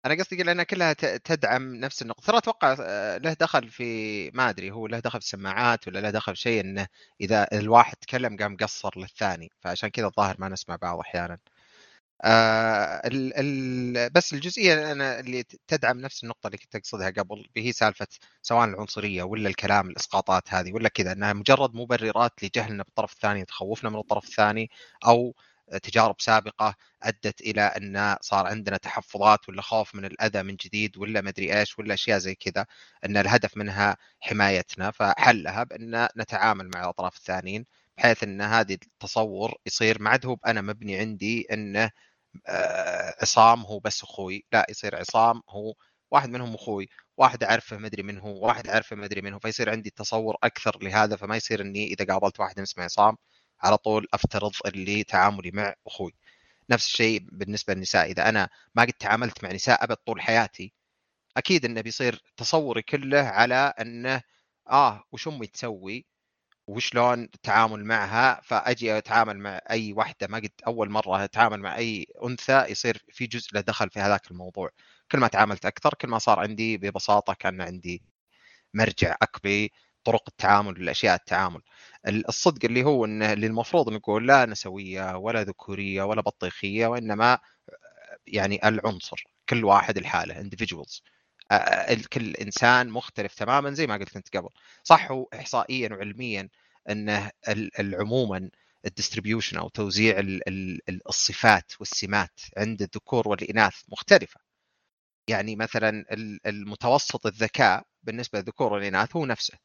أنا 0.06 0.14
قصدي 0.14 0.42
لأن 0.42 0.62
كلها 0.62 0.92
تدعم 1.18 1.74
نفس 1.74 2.02
النقطة. 2.02 2.22
ترى 2.26 2.38
أتوقع 2.38 2.76
آه، 2.80 3.18
له 3.18 3.32
دخل 3.32 3.68
في 3.68 4.30
ما 4.30 4.48
أدري 4.48 4.70
هو 4.70 4.86
له 4.86 4.98
دخل 4.98 5.20
في 5.20 5.24
السماعات 5.26 5.88
ولا 5.88 5.98
له 5.98 6.10
دخل 6.10 6.36
في 6.36 6.40
شيء 6.40 6.60
إنه 6.60 6.86
إذا 7.20 7.48
الواحد 7.52 7.96
تكلم 7.96 8.36
قام 8.36 8.56
قصر 8.56 8.90
للثاني. 8.96 9.50
فعشان 9.60 9.88
كذا 9.88 10.06
الظاهر 10.06 10.36
ما 10.38 10.48
نسمع 10.48 10.76
بعض 10.76 10.98
أحيانا. 10.98 11.38
آه 12.24 13.02
ال 13.06 13.32
ال 13.36 14.10
بس 14.10 14.32
الجزئية 14.34 14.92
أنا 14.92 15.20
اللي 15.20 15.42
تدعم 15.68 16.00
نفس 16.00 16.24
النقطة 16.24 16.46
اللي 16.46 16.58
كنت 16.58 16.76
أقصدها 16.76 17.10
قبل 17.10 17.46
هي 17.56 17.72
سالفة 17.72 18.06
سواء 18.42 18.64
العنصرية 18.68 19.22
ولا 19.22 19.48
الكلام 19.48 19.90
الإسقاطات 19.90 20.54
هذه 20.54 20.72
ولا 20.72 20.88
كذا 20.88 21.12
إنها 21.12 21.32
مجرد 21.32 21.74
مبررات 21.74 22.44
لجهلنا 22.44 22.82
بالطرف 22.82 23.12
الثاني 23.12 23.44
تخوفنا 23.44 23.90
من 23.90 23.98
الطرف 23.98 24.24
الثاني 24.24 24.70
أو 25.06 25.34
تجارب 25.78 26.20
سابقة 26.20 26.74
أدت 27.02 27.40
إلى 27.40 27.60
أن 27.62 28.16
صار 28.20 28.46
عندنا 28.46 28.76
تحفظات 28.76 29.48
ولا 29.48 29.62
خوف 29.62 29.94
من 29.94 30.04
الأذى 30.04 30.42
من 30.42 30.56
جديد 30.56 30.98
ولا 30.98 31.20
مدري 31.20 31.58
إيش 31.60 31.78
ولا 31.78 31.94
أشياء 31.94 32.18
زي 32.18 32.34
كذا 32.34 32.66
أن 33.04 33.16
الهدف 33.16 33.56
منها 33.56 33.96
حمايتنا. 34.20 34.90
فحلها 34.90 35.62
بأن 35.64 36.08
نتعامل 36.16 36.70
مع 36.74 36.80
الأطراف 36.84 37.16
الثانيين 37.16 37.66
بحيث 37.96 38.22
أن 38.22 38.40
هذه 38.40 38.74
التصور 38.74 39.54
يصير 39.66 40.02
ما 40.02 40.10
عاد 40.10 40.26
هو 40.26 40.36
أنا 40.46 40.60
مبني 40.60 40.96
عندي 40.98 41.46
انه 41.52 41.90
آه، 42.46 43.14
عصام 43.22 43.60
هو 43.62 43.78
بس 43.80 44.02
أخوي 44.02 44.44
لا 44.52 44.66
يصير 44.70 44.96
عصام 44.96 45.42
هو 45.48 45.74
واحد 46.10 46.30
منهم 46.30 46.54
أخوي 46.54 46.88
واحد 47.16 47.44
أعرفه 47.44 47.76
مدري 47.78 48.02
من 48.02 48.18
هو 48.18 48.46
واحد 48.46 48.68
أعرفه 48.68 48.96
مدري 48.96 49.20
من 49.22 49.32
هو 49.32 49.38
فيصير 49.38 49.70
عندي 49.70 49.90
تصور 49.90 50.36
أكثر 50.44 50.78
لهذا 50.82 51.16
فما 51.16 51.36
يصير 51.36 51.60
إني 51.60 51.86
إذا 51.86 52.04
قابلت 52.04 52.40
واحد 52.40 52.58
اسمه 52.60 52.84
عصام 52.84 53.16
على 53.62 53.76
طول 53.76 54.06
أفترض 54.14 54.52
اللي 54.66 55.05
تعاملي 55.05 55.51
مع 55.51 55.74
أخوي. 55.86 56.14
نفس 56.70 56.86
الشيء 56.86 57.20
بالنسبة 57.32 57.74
للنساء. 57.74 58.10
إذا 58.10 58.28
أنا 58.28 58.48
ما 58.74 58.82
قد 58.82 58.93
تعاملت 58.93 59.44
مع 59.44 59.52
نساء 59.52 59.84
أبد 59.84 59.97
طول 59.97 60.20
حياتي 60.22 60.72
أكيد 61.36 61.64
إنه 61.64 61.80
بيصير 61.80 62.22
تصوري 62.36 62.82
كله 62.82 63.20
على 63.20 63.74
إنه 63.80 64.22
آه 64.70 65.05
وش 65.12 65.28
أمي 65.28 65.47
تسوي؟ 65.47 66.06
وشلون 66.66 67.22
التعامل 67.24 67.84
معها؟ 67.84 68.40
فأجي 68.44 68.98
أتعامل 68.98 69.39
مع 69.39 69.60
أي 69.70 69.93
واحدة 69.93 70.26
ما 70.28 70.39
قد 70.39 70.51
أول 70.66 70.90
مرة 70.90 71.24
أتعامل 71.24 71.60
مع 71.60 71.76
أي 71.76 72.06
أنثى 72.24 72.66
يصير 72.70 73.05
في 73.09 73.26
جزء 73.26 73.48
له 73.55 73.60
دخل 73.60 73.90
في 73.90 74.01
هذاك 74.01 74.30
الموضوع. 74.30 74.70
كل 75.12 75.18
ما 75.18 75.28
تعاملت 75.28 75.66
أكثر 75.66 75.94
كل 75.94 76.09
ما 76.09 76.18
صار 76.18 76.40
عندي 76.40 76.78
ببساطة 76.78 77.34
كان 77.34 77.60
عندي 77.60 78.02
مرجع 78.74 79.16
أكبر. 79.22 79.68
طرق 80.04 80.22
التعامل 80.28 80.84
لاشياء 80.84 81.14
التعامل. 81.14 81.60
الصدق 82.08 82.64
اللي 82.64 82.84
هو 82.84 83.04
إنه 83.04 83.32
اللي 83.32 83.46
المفروض 83.46 83.90
نقول 83.92 84.28
لا 84.28 84.46
نسوية 84.46 85.16
ولا 85.16 85.42
ذكورية 85.42 86.02
ولا 86.02 86.20
بطيخية 86.22 86.86
وإنما 86.86 87.38
يعني 88.26 88.68
العنصر 88.68 89.24
كل 89.48 89.64
واحد 89.64 89.96
الحاله 89.98 90.42
individuals. 90.42 91.00
كل 92.12 92.34
إنسان 92.36 92.88
مختلف 92.88 93.34
تماما 93.34 93.70
زي 93.70 93.86
ما 93.86 93.94
قلت 93.96 94.16
أنت 94.16 94.36
قبل. 94.36 94.48
صح 94.84 95.10
هو 95.10 95.28
احصائيا 95.34 95.88
وعلميا 95.92 96.48
إنه 96.90 97.30
عموما 97.78 98.50
الديستريبيوشن 98.86 99.58
أو 99.58 99.68
توزيع 99.68 100.18
ال- 100.18 100.48
ال- 100.48 100.80
ال- 100.88 101.08
الصفات 101.08 101.72
والسمات 101.80 102.40
عند 102.56 102.82
الذكور 102.82 103.28
والإناث 103.28 103.74
مختلفة. 103.88 104.40
يعني 105.28 105.56
مثلا 105.56 106.04
المتوسط 106.46 107.26
الذكاء 107.26 107.84
بالنسبة 108.02 108.38
للذكور 108.38 108.72
والإناث 108.72 109.16
هو 109.16 109.26
نفسه. 109.26 109.58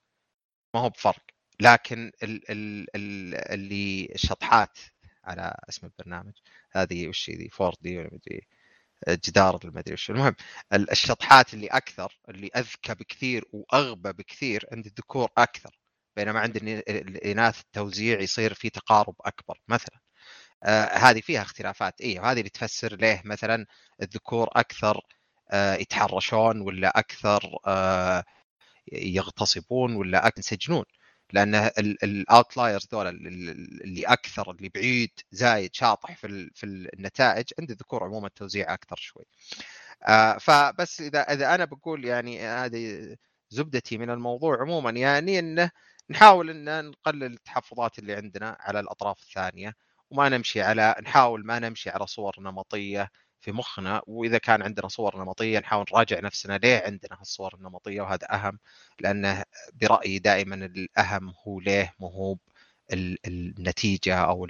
ما 0.78 0.84
هو 0.84 0.90
بفرق. 0.90 1.22
لكن 1.60 2.12
ال 2.24 2.52
ال 2.52 2.88
ال 2.96 3.36
اللي 3.54 4.10
الشطحات 4.16 4.78
على 5.24 5.56
اسم 5.70 5.88
البرنامج 5.88 6.34
هذه 6.72 7.08
وش 7.08 7.30
ذي 7.30 7.50
4 7.62 7.74
دي 7.82 7.98
ولا 7.98 8.10
مدري 8.14 8.48
جدار 9.10 9.60
المدري 9.66 9.94
وش. 9.94 10.10
المهم 10.12 10.36
الشطحات 10.74 11.54
اللي 11.54 11.68
أكثر 11.68 12.20
اللي 12.30 12.50
أذكى 12.56 12.94
بكثير 12.96 13.46
وأغبى 13.54 14.14
بكثير 14.14 14.66
عند 14.72 14.86
الذكور 14.86 15.30
أكثر 15.38 15.80
بينما 16.16 16.40
عند 16.40 16.58
الإناث 16.58 17.62
التوزيع 17.62 18.20
يصير 18.22 18.54
في 18.54 18.70
تقارب 18.70 19.16
أكبر 19.22 19.60
مثلا. 19.68 20.00
آه 20.64 20.86
هذه 20.98 21.22
فيها 21.22 21.42
اختلافات 21.42 22.02
اي 22.02 22.20
وهذه 22.20 22.40
اللي 22.40 22.50
تفسر 22.50 22.96
ليه 22.96 23.22
مثلا 23.26 23.66
الذكور 24.02 24.50
أكثر 24.56 25.02
آه 25.52 25.76
يتحرشون 25.76 26.62
ولا 26.62 27.00
أكثر 27.00 27.58
آه 27.68 28.24
يغتصبون 28.94 29.96
ولا 29.96 30.32
ينسجنون 30.38 30.86
لأن 31.34 31.56
الأوتلايرز 32.04 32.88
ذولا 32.94 33.10
اللي 33.10 34.04
أكثر 34.06 34.52
اللي 34.52 34.70
بعيد 34.70 35.12
زايد 35.32 35.76
شاطح 35.76 36.16
في 36.18 36.50
في 36.56 36.66
النتائج 36.66 37.46
عند 37.60 37.72
الذكور 37.72 38.04
عموما 38.04 38.28
التوزيع 38.28 38.74
أكثر 38.74 38.96
شوي. 38.96 39.26
آه 40.08 40.38
فبس 40.38 41.02
إذا 41.02 41.22
إذا 41.34 41.56
أنا 41.56 41.66
بقول 41.66 42.06
يعني 42.06 42.42
هذه 42.48 43.16
زبدتي 43.50 43.98
من 43.98 44.10
الموضوع 44.10 44.62
عموما 44.62 44.92
يعني 44.92 45.40
إنه 45.40 45.72
نحاول 46.10 46.50
إن 46.50 46.86
نقلل 46.90 47.24
التحفظات 47.34 48.00
اللي 48.00 48.16
عندنا 48.16 48.58
على 48.60 48.80
الأطراف 48.80 49.20
الثانية 49.20 49.74
وما 50.12 50.30
نمشي 50.30 50.62
على 50.62 50.96
نحاول 51.04 51.46
ما 51.46 51.60
نمشي 51.60 51.90
على 51.90 52.08
صور 52.08 52.36
نمطية 52.40 53.10
في 53.48 53.54
مخنا 53.54 54.02
وإذا 54.08 54.38
كان 54.38 54.62
عندنا 54.62 54.88
صور 54.88 55.18
نمطية 55.18 55.60
نحاول 55.60 55.86
نراجع 55.94 56.20
نفسنا 56.20 56.58
ليه 56.58 56.84
عندنا 56.86 57.20
هالصور 57.20 57.54
النمطية 57.56 58.02
وهذا 58.02 58.28
أهم 58.34 58.60
لأنه 59.00 59.44
برأيي 59.74 60.20
دائما 60.20 60.56
الأهم 60.56 61.34
هو 61.48 61.60
ليه 61.60 61.94
مو 62.00 62.38
النتيجة 62.94 64.16
أو 64.16 64.46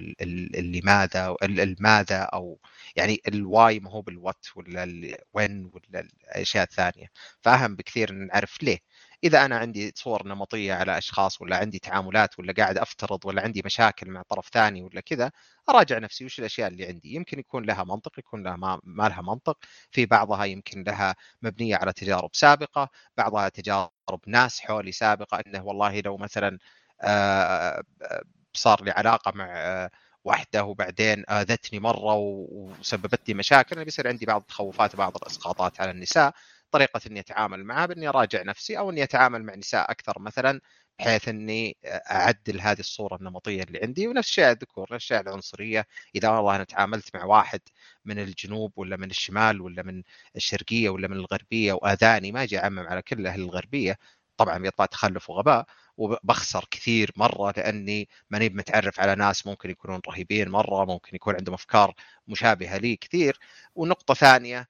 لماذا 0.56 1.36
الماذا 1.44 2.22
أو 2.22 2.60
يعني 2.96 3.22
الواي 3.28 3.80
ما 3.80 3.92
هو 3.92 4.02
بالوات 4.02 4.46
ولا 4.56 4.84
الوين 4.84 5.72
ولا 5.74 6.00
الاشياء 6.36 6.64
الثانية. 6.64 7.08
فأهم 7.42 7.76
بكثير 7.76 8.12
نعرف 8.12 8.64
ليه. 8.64 8.80
إذا 9.24 9.46
أنا 9.46 9.58
عندي 9.58 9.92
صور 9.96 10.28
نمطية 10.28 10.74
على 10.74 10.98
أشخاص 10.98 11.42
ولا 11.42 11.58
عندي 11.58 11.80
تعاملات 11.80 12.40
ولا 12.40 12.54
قاعد 12.54 12.78
أفترض 12.78 13.26
ولا 13.26 13.42
عندي 13.42 13.62
مشاكل 13.66 14.10
مع 14.12 14.22
طرف 14.30 14.50
ثاني 14.50 14.82
ولا 14.82 15.02
كذا 15.02 15.32
أراجع 15.70 15.98
نفسي 16.00 16.26
وش 16.26 16.40
الأشياء 16.40 16.68
اللي 16.68 16.86
عندي؟ 16.88 17.14
يمكن 17.16 17.40
يكون 17.40 17.66
لها 17.66 17.84
منطق 17.84 18.20
يكون 18.20 18.44
لها 18.44 18.56
ما, 18.56 18.80
لها 19.10 19.22
منطق. 19.22 19.58
في 19.92 20.06
بعضها 20.06 20.46
يمكن 20.46 20.84
لها 20.84 21.16
مبنية 21.42 21.76
على 21.76 21.94
تجارب 21.94 22.30
سابقة 22.34 22.90
بعضها 23.18 23.50
تجارب 23.50 23.92
ناس 24.28 24.60
حولي 24.62 24.92
سابقة 24.92 25.40
إنه 25.48 25.64
والله 25.66 26.00
لو 26.00 26.18
مثلا 26.18 26.58
صار 28.54 28.84
لي 28.84 28.92
علاقة 28.92 29.32
مع 29.36 29.90
واحدة 30.24 30.64
وبعدين 30.64 31.24
آذتني 31.30 31.80
مرة 31.80 32.16
وسببت 32.16 33.30
لي 33.30 33.34
مشاكل 33.34 33.76
أنا 33.76 33.84
بيصير 33.86 34.08
عندي 34.08 34.26
بعض 34.26 34.42
التخوفات 34.42 34.96
بعض 34.96 35.16
الإسقاطات 35.18 35.82
على 35.82 35.92
النساء. 35.92 36.34
طريقة 36.72 37.02
إني 37.08 37.20
أتعامل 37.20 37.64
معها 37.64 37.86
بإني 37.86 38.08
أراجع 38.10 38.44
نفسي 38.44 38.78
أو 38.78 38.90
إني 38.90 39.04
أتعامل 39.04 39.44
مع 39.44 39.56
نساء 39.56 39.92
أكثر 39.92 40.20
مثلا 40.20 40.62
بحيث 41.00 41.28
إني 41.28 41.78
أعدل 41.86 42.62
هذه 42.62 42.80
الصورة 42.80 43.16
النمطية 43.16 43.64
اللي 43.64 43.80
عندي 43.84 44.08
ونفس 44.08 44.30
الشيء 44.30 44.52
الذكور 44.52 44.88
نفس 44.94 45.04
الشيء 45.04 45.20
العنصرية. 45.20 45.88
إذا 46.16 46.30
والله 46.30 46.56
أنا 46.56 46.64
تعاملت 46.64 47.16
مع 47.16 47.26
واحد 47.26 47.62
من 48.06 48.20
الجنوب 48.20 48.74
ولا 48.78 48.98
من 48.98 49.10
الشمال 49.10 49.62
ولا 49.62 49.84
من 49.84 50.04
الشرقية 50.36 50.90
ولا 50.90 51.08
من 51.08 51.18
الغربية 51.18 51.74
وآذاني 51.74 52.32
ما 52.32 52.44
أجي 52.44 52.60
أعمم 52.60 52.80
على 52.80 53.02
كل 53.02 53.28
أهل 53.28 53.42
الغربية 53.42 53.98
طبعا 54.38 54.58
بيطلع 54.58 54.86
تخلف 54.86 55.30
وغباء 55.30 55.66
وبخسر 55.98 56.66
كثير 56.72 57.12
مرة 57.16 57.54
لأني 57.58 58.10
ماني 58.30 58.50
متعرف 58.50 59.00
على 59.00 59.16
ناس 59.16 59.48
ممكن 59.48 59.70
يكونون 59.70 60.02
رهيبين 60.08 60.50
مرة 60.50 60.86
ممكن 60.86 61.16
يكون 61.16 61.36
عندهم 61.36 61.54
أفكار 61.54 61.94
مشابهة 62.28 62.78
لي 62.78 62.96
كثير. 62.96 63.40
ونقطة 63.76 64.14
ثانية 64.14 64.68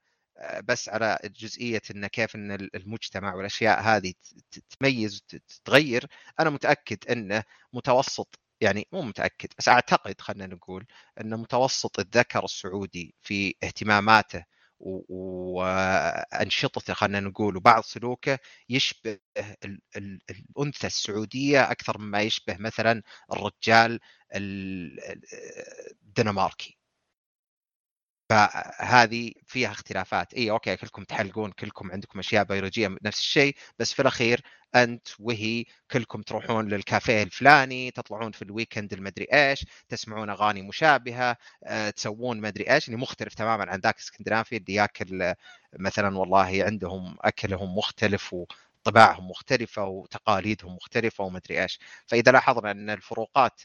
بس 0.64 0.88
على 0.88 1.18
جزئية 1.24 1.82
إن 1.90 2.06
كيف 2.06 2.34
إن 2.36 2.52
المجتمع 2.74 3.34
والأشياء 3.34 3.80
هذه 3.80 4.14
تتميز 4.50 5.22
وتتغير 5.34 6.06
أنا 6.40 6.50
متأكد 6.50 6.98
إنه 7.10 7.42
متوسط 7.72 8.38
يعني 8.60 8.88
مو 8.92 9.02
متأكد 9.02 9.48
بس 9.58 9.68
أعتقد 9.68 10.20
خلينا 10.20 10.46
نقول 10.54 10.86
ان 11.20 11.30
متوسط 11.40 11.98
الذكر 12.00 12.44
السعودي 12.44 13.14
في 13.22 13.54
اهتماماته 13.64 14.44
وأنشطته 14.80 16.94
خلينا 16.94 17.20
نقول 17.20 17.56
وبعض 17.56 17.82
سلوكه 17.82 18.38
يشبه 18.68 19.18
الأنثى 19.96 20.86
السعودية 20.86 21.70
أكثر 21.70 21.98
مما 21.98 22.20
يشبه 22.22 22.56
مثلا 22.58 23.02
الرجال 23.32 24.00
الدنماركي. 26.02 26.77
فهذه 28.28 29.32
فيها 29.46 29.70
اختلافات. 29.70 30.34
اي 30.34 30.50
أوكي 30.50 30.76
كلكم 30.76 31.04
تحلقون 31.04 31.50
كلكم 31.52 31.92
عندكم 31.92 32.18
أشياء 32.18 32.44
بيولوجية 32.44 32.96
نفس 33.02 33.18
الشيء 33.18 33.56
بس 33.78 33.92
في 33.92 34.02
الأخير 34.02 34.40
أنت 34.74 35.08
وهي 35.18 35.64
كلكم 35.90 36.22
تروحون 36.22 36.68
للكافيه 36.68 37.22
الفلاني 37.22 37.90
تطلعون 37.90 38.32
في 38.32 38.42
الويكند 38.42 38.92
المدري 38.92 39.26
إيش 39.32 39.66
تسمعون 39.88 40.30
أغاني 40.30 40.62
مشابهة 40.62 41.36
أه، 41.64 41.90
تسوون 41.90 42.40
مدري 42.40 42.72
إيش 42.74 42.88
اللي 42.88 42.96
مختلف 42.98 43.34
تماما 43.34 43.70
عن 43.70 43.78
ذاك 43.80 43.96
الاسكندنافي 43.96 44.56
اللي 44.56 44.74
ياكل 44.74 45.34
مثلا 45.78 46.18
والله 46.18 46.64
عندهم 46.64 47.16
أكلهم 47.20 47.78
مختلف 47.78 48.34
وطباعهم 48.34 49.30
مختلفة 49.30 49.84
وتقاليدهم 49.84 50.74
مختلفة 50.74 51.24
ومدري 51.24 51.62
إيش. 51.62 51.78
فإذا 52.06 52.32
لاحظنا 52.32 52.70
أن 52.70 52.90
الفروقات 52.90 53.60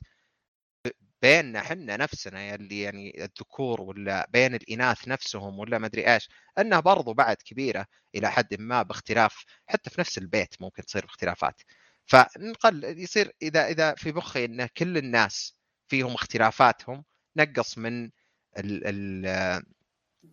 بيننا 1.23 1.59
إحنا 1.59 1.97
نفسنا 1.97 2.55
اللي 2.55 2.81
يعني 2.81 3.23
الذكور 3.23 3.81
ولا 3.81 4.27
بين 4.29 4.55
الإناث 4.55 5.07
نفسهم 5.07 5.59
ولا 5.59 5.77
ما 5.77 5.87
أدري 5.87 6.13
إيش 6.13 6.29
إنها 6.59 6.79
برضو 6.79 7.13
بعد 7.13 7.35
كبيرة 7.35 7.85
إلى 8.15 8.31
حد 8.31 8.59
ما 8.59 8.83
باختلاف 8.83 9.43
حتى 9.67 9.89
في 9.89 10.01
نفس 10.01 10.17
البيت 10.17 10.55
ممكن 10.61 10.85
تصير 10.85 11.05
اختلافات. 11.05 11.61
فنقل 12.05 12.83
يصير 12.83 13.31
إذا 13.41 13.67
إذا 13.67 13.95
في 13.95 14.11
مخي 14.11 14.45
إن 14.45 14.65
كل 14.65 14.97
الناس 14.97 15.57
فيهم 15.87 16.13
اختلافاتهم 16.13 17.03
نقص 17.37 17.77
من 17.77 18.11
ال 18.57 18.87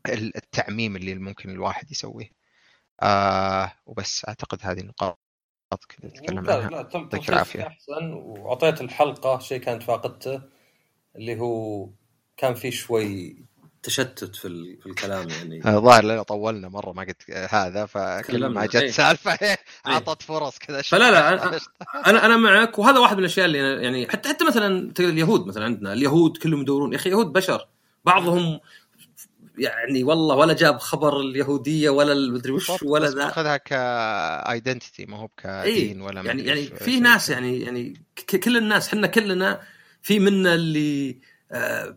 ال 0.08 0.36
التعميم 0.36 0.96
اللي 0.96 1.14
ممكن 1.14 1.50
الواحد 1.50 1.90
يسويه. 1.90 2.30
آه 3.02 3.72
وبس 3.86 4.24
أعتقد 4.28 4.58
هذه 4.62 4.80
النقاط 4.80 5.20
نتكلم 6.04 6.50
عنها. 6.50 6.70
لا 6.70 6.82
تم 6.82 7.08
العافية. 7.28 7.66
أحسن 7.66 8.12
وأعطيت 8.12 8.80
الحلقة 8.80 9.38
شيء 9.38 9.60
كانت 9.60 9.82
فاقدته 9.82 10.59
اللي 11.16 11.40
هو 11.40 11.88
كان 12.36 12.54
في 12.54 12.70
شوي 12.70 13.36
تشتت 13.82 14.36
في, 14.36 14.76
في 14.82 14.86
الكلام 14.86 15.28
يعني. 15.28 15.76
الظاهر 15.76 16.04
لنا 16.04 16.22
طولنا 16.22 16.68
مرة 16.68 16.92
ما 16.92 17.02
قلت 17.02 17.30
هذا 17.30 17.86
فكل 17.86 18.46
ما 18.46 18.66
جت 18.66 18.76
إيه. 18.76 18.90
سالفة 18.90 19.38
إيه. 19.42 19.58
أعطت 19.86 20.22
فرص 20.22 20.58
كذا 20.58 20.82
فلا 20.82 21.10
لا 21.10 21.28
أنا 21.28 21.60
أنا, 22.06 22.26
أنا 22.26 22.36
معك 22.36 22.78
وهذا 22.78 22.98
واحد 22.98 23.16
من 23.16 23.20
الأشياء 23.20 23.46
اللي 23.46 23.58
يعني 23.58 24.08
حتى 24.08 24.28
حتى 24.28 24.44
مثلا 24.44 24.92
اليهود 25.00 25.46
مثلا 25.46 25.64
عندنا 25.64 25.92
اليهود 25.92 26.36
كلهم 26.36 26.60
يدورون. 26.60 26.92
يا 26.92 26.96
أخي 26.98 27.10
يهود 27.10 27.32
بشر. 27.32 27.68
بعضهم 28.04 28.60
يعني 29.58 30.04
والله 30.04 30.36
ولا 30.36 30.52
جاب 30.52 30.78
خبر 30.78 31.20
اليهودية 31.20 31.90
ولا 31.90 32.12
المدري 32.12 32.52
وش 32.52 32.82
ولا 32.82 33.10
ذا. 33.10 33.26
اخذها 33.26 33.56
ك 33.56 33.73
identity 33.73 35.06
ما 35.06 35.16
هو 35.16 35.28
كدين. 35.36 36.00
ولا 36.00 36.22
يعني 36.22 36.42
يعني 36.42 36.62
في 36.62 37.00
ناس 37.00 37.30
يعني 37.30 37.60
يعني 37.60 38.02
كل 38.44 38.56
الناس 38.56 38.88
إحنا 38.88 39.06
كلنا 39.06 39.60
في 40.02 40.18
منا 40.18 40.54
اللي 40.54 41.20
آه 41.52 41.96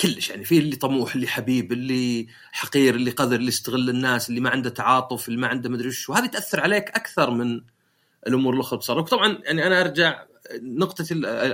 كلش 0.00 0.30
يعني 0.30 0.44
في 0.44 0.58
اللي 0.58 0.76
طموح 0.76 1.14
اللي 1.14 1.26
حبيب 1.26 1.72
اللي 1.72 2.26
حقير 2.52 2.94
اللي 2.94 3.10
قذر 3.10 3.36
اللي 3.36 3.48
يستغل 3.48 3.90
الناس 3.90 4.28
اللي 4.28 4.40
ما 4.40 4.50
عنده 4.50 4.70
تعاطف 4.70 5.28
اللي 5.28 5.40
ما 5.40 5.46
عنده 5.46 5.70
مدري 5.70 5.88
وش. 5.88 6.08
وهذه 6.08 6.26
تأثر 6.26 6.60
عليك 6.60 6.88
أكثر 6.88 7.30
من 7.30 7.60
الأمور 8.26 8.54
الأخرى 8.54 8.78
بصراحه 8.78 9.06
طبعا 9.06 9.38
يعني 9.42 9.66
أنا 9.66 9.80
أرجع 9.80 10.24
نقطة 10.62 11.04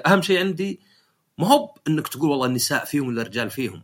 أهم 0.07 0.23
شيء 0.23 0.39
عندي 0.39 0.81
ما 1.39 1.47
هو 1.49 1.75
انك 1.89 2.09
تقول 2.09 2.31
والله 2.31 2.47
النساء 2.47 2.85
فيهم 2.85 3.09
ولا 3.09 3.23
الرجال 3.23 3.51
فيهم. 3.51 3.83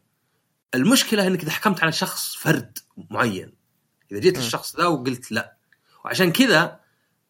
المشكلة 0.74 1.26
إنك 1.26 1.42
إذا 1.42 1.50
حكمت 1.50 1.82
على 1.82 1.92
شخص 1.92 2.34
فرد 2.36 2.78
معين. 3.10 3.52
إذا 4.12 4.20
جيت 4.20 4.38
الشخص 4.38 4.76
ذا 4.76 4.86
وقلت 4.86 5.32
لا. 5.32 5.56
وعشان 6.04 6.32
كذا 6.32 6.80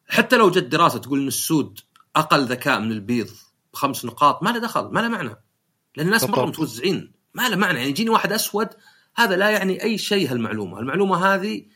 حتى 0.08 0.36
لو 0.36 0.50
جت 0.50 0.64
دراسة 0.64 0.98
تقول 0.98 1.20
إن 1.20 1.28
السود 1.28 1.80
أقل 2.16 2.44
ذكاء 2.44 2.80
من 2.80 2.92
البيض 2.92 3.30
بخمس 3.72 4.04
نقاط 4.04 4.42
ما 4.42 4.50
له 4.50 4.58
دخل 4.58 4.84
ما 4.84 5.00
له 5.00 5.08
معنى. 5.08 5.36
لأن 5.96 6.06
الناس 6.06 6.24
مرة 6.24 6.46
متوزعين 6.46 7.12
ما 7.34 7.48
له 7.48 7.56
معنى. 7.56 7.78
يعني 7.78 7.90
يجيني 7.90 8.10
واحد 8.10 8.32
أسود 8.32 8.68
هذا 9.14 9.36
لا 9.36 9.50
يعني 9.50 9.82
أي 9.82 9.98
شيء 9.98 10.32
هالمعلومة. 10.32 10.78
المعلومه 10.78 11.26
هذه 11.26 11.66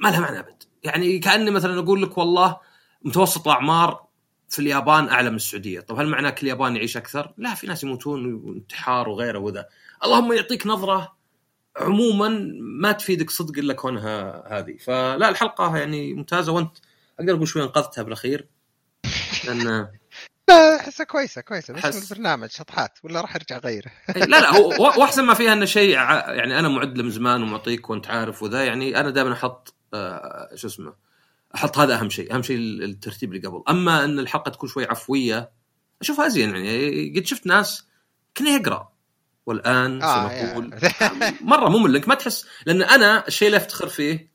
ما 0.00 0.08
لها 0.08 0.20
معنى 0.20 0.38
أبد. 0.38 0.62
يعني 0.82 1.18
كأني 1.18 1.50
مثلا 1.50 1.78
أقول 1.78 2.02
لك 2.02 2.18
والله 2.18 2.56
متوسط 3.02 3.48
الأعمار 3.48 4.06
في 4.48 4.58
اليابان 4.58 5.08
أعلى 5.08 5.30
من 5.30 5.36
السعودية. 5.36 5.80
طب 5.80 5.98
هل 5.98 6.08
معناه 6.08 6.30
كل 6.30 6.46
ياباني 6.46 6.76
يعيش 6.76 6.96
أكثر؟ 6.96 7.34
لا 7.38 7.54
في 7.54 7.66
ناس 7.66 7.84
يموتون 7.84 8.34
وانتحار 8.34 9.08
وغيره 9.08 9.38
وذا. 9.38 9.68
اللهم 10.04 10.32
يعطيك 10.32 10.66
نظرة 10.66 11.16
عموما 11.76 12.28
ما 12.58 12.92
تفيدك 12.92 13.30
صدق 13.30 13.58
إلا 13.58 13.74
كونها 13.74 14.44
هذه. 14.58 14.76
فلا 14.76 15.28
الحلقة 15.28 15.76
يعني 15.76 16.14
ممتازة 16.14 16.52
وأنت 16.52 16.76
أقدر 17.20 17.34
أقول 17.34 17.48
شوي 17.48 17.62
أنقذتها 17.62 18.02
بالأخير. 18.02 18.48
لأن 19.44 19.88
لا 20.48 20.76
احسها 20.76 21.04
كويسة 21.04 21.40
كويسة 21.40 21.74
بس 21.74 21.82
أحس- 21.82 22.10
البرنامج 22.10 22.50
شطحات 22.50 22.98
ولا 23.02 23.20
راح 23.20 23.34
ارجع 23.36 23.56
اغيره 23.56 23.90
لا 24.16 24.24
لا 24.40 24.56
هو 24.56 24.68
واحسن 25.00 25.24
ما 25.24 25.34
فيها 25.34 25.52
إنه 25.52 25.64
شيء 25.64 25.90
يعني 25.90 26.58
أنا 26.58 26.68
معد 26.68 26.98
له 26.98 27.04
من 27.04 27.10
زمان 27.10 27.42
ومعطيك 27.42 27.90
وأنت 27.90 28.06
عارف 28.06 28.42
وذا 28.42 28.64
يعني 28.64 29.00
أنا 29.00 29.10
دائما 29.10 29.32
أحط 29.32 29.74
آه، 29.94 30.50
شو 30.54 30.66
اسمه 30.66 30.94
أحط 31.54 31.78
هذا 31.78 31.94
أهم 32.00 32.10
شيء 32.10 32.34
أهم 32.34 32.42
شيء 32.42 32.56
الترتيب 32.58 33.34
اللي 33.34 33.48
قبل. 33.48 33.62
أما 33.68 34.04
إن 34.04 34.18
الحلقة 34.18 34.50
تكون 34.50 34.68
شوي 34.68 34.84
عفوية 34.84 35.50
أشوفها 36.02 36.26
أزين 36.26 36.56
يعني 36.56 37.12
قد 37.20 37.26
شفت 37.26 37.46
ناس 37.46 37.86
كنا 38.36 38.50
يقرأ 38.50 38.92
والآن 39.46 40.02
آه 40.02 40.28
سنقول 40.28 40.72
يا- 40.82 41.32
مرة 41.52 41.68
ممل 41.68 41.96
انك 41.96 42.08
ما 42.08 42.14
تحس 42.14 42.46
لأن 42.66 42.82
أنا 42.82 43.26
الشيء 43.28 43.46
اللي 43.48 43.56
أفتخر 43.56 43.88
فيه 43.88 44.32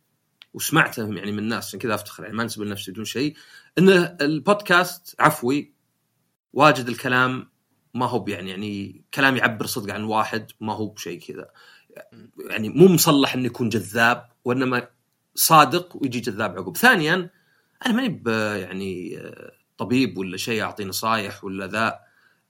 وسمعته 0.54 1.14
يعني 1.14 1.32
من 1.32 1.40
الناس 1.40 1.68
عشان 1.68 1.80
كذا 1.80 1.96
أفتخر 1.96 2.24
يعني 2.24 2.36
ما 2.36 2.44
أنسب 2.44 2.62
لنفسي 2.62 2.92
بدون 2.92 3.06
شيء 3.06 3.36
إن 3.78 3.90
البودكاست 4.22 5.16
عفوي 5.20 5.74
واجد 6.54 6.88
الكلام 6.88 7.52
ما 7.94 8.06
هو 8.06 8.26
يعني 8.28 8.50
يعني 8.50 9.06
كلام 9.14 9.38
يعبر 9.38 9.66
صدق 9.66 9.94
عن 9.94 10.04
واحد 10.04 10.52
ما 10.62 10.74
هو 10.74 10.88
بشيء 10.88 11.20
كذا. 11.20 11.50
يعني 12.50 12.70
مو 12.70 12.88
مصلح 12.88 13.34
إنه 13.34 13.46
يكون 13.46 13.70
جذاب 13.70 14.30
وإنما 14.46 14.88
صادق 15.36 15.98
ويجي 16.02 16.20
جذاب 16.20 16.58
عقب. 16.58 16.78
ثانيا 16.78 17.30
أنا 17.86 17.94
ماني 17.94 18.22
يعني 18.62 19.20
آه، 19.20 19.52
طبيب 19.78 20.18
ولا 20.18 20.38
شيء 20.38 20.62
أعطي 20.62 20.86
نصايح 20.86 21.44
ولا 21.44 21.68
ذا. 21.68 22.00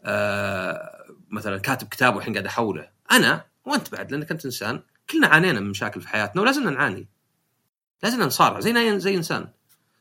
آه، 0.04 1.06
مثلا 1.30 1.58
كاتب 1.58 1.88
كتاب 1.88 2.16
والحين 2.16 2.34
قاعد 2.34 2.46
أحوله. 2.46 2.90
أنا 3.12 3.46
وأنت 3.66 3.92
بعد 3.92 4.12
لأنك 4.12 4.32
أنت 4.32 4.46
إنسان 4.46 4.84
كلنا 5.10 5.28
عانينا 5.28 5.60
من 5.60 5.70
مشاكل 5.70 6.02
في 6.02 6.08
حياتنا 6.08 6.42
ولازم 6.42 6.70
نعاني. 6.70 7.08
لازم 8.04 8.22
نصارع 8.22 8.60
زي 8.60 9.00
زي 9.00 9.16
إنسان. 9.16 9.48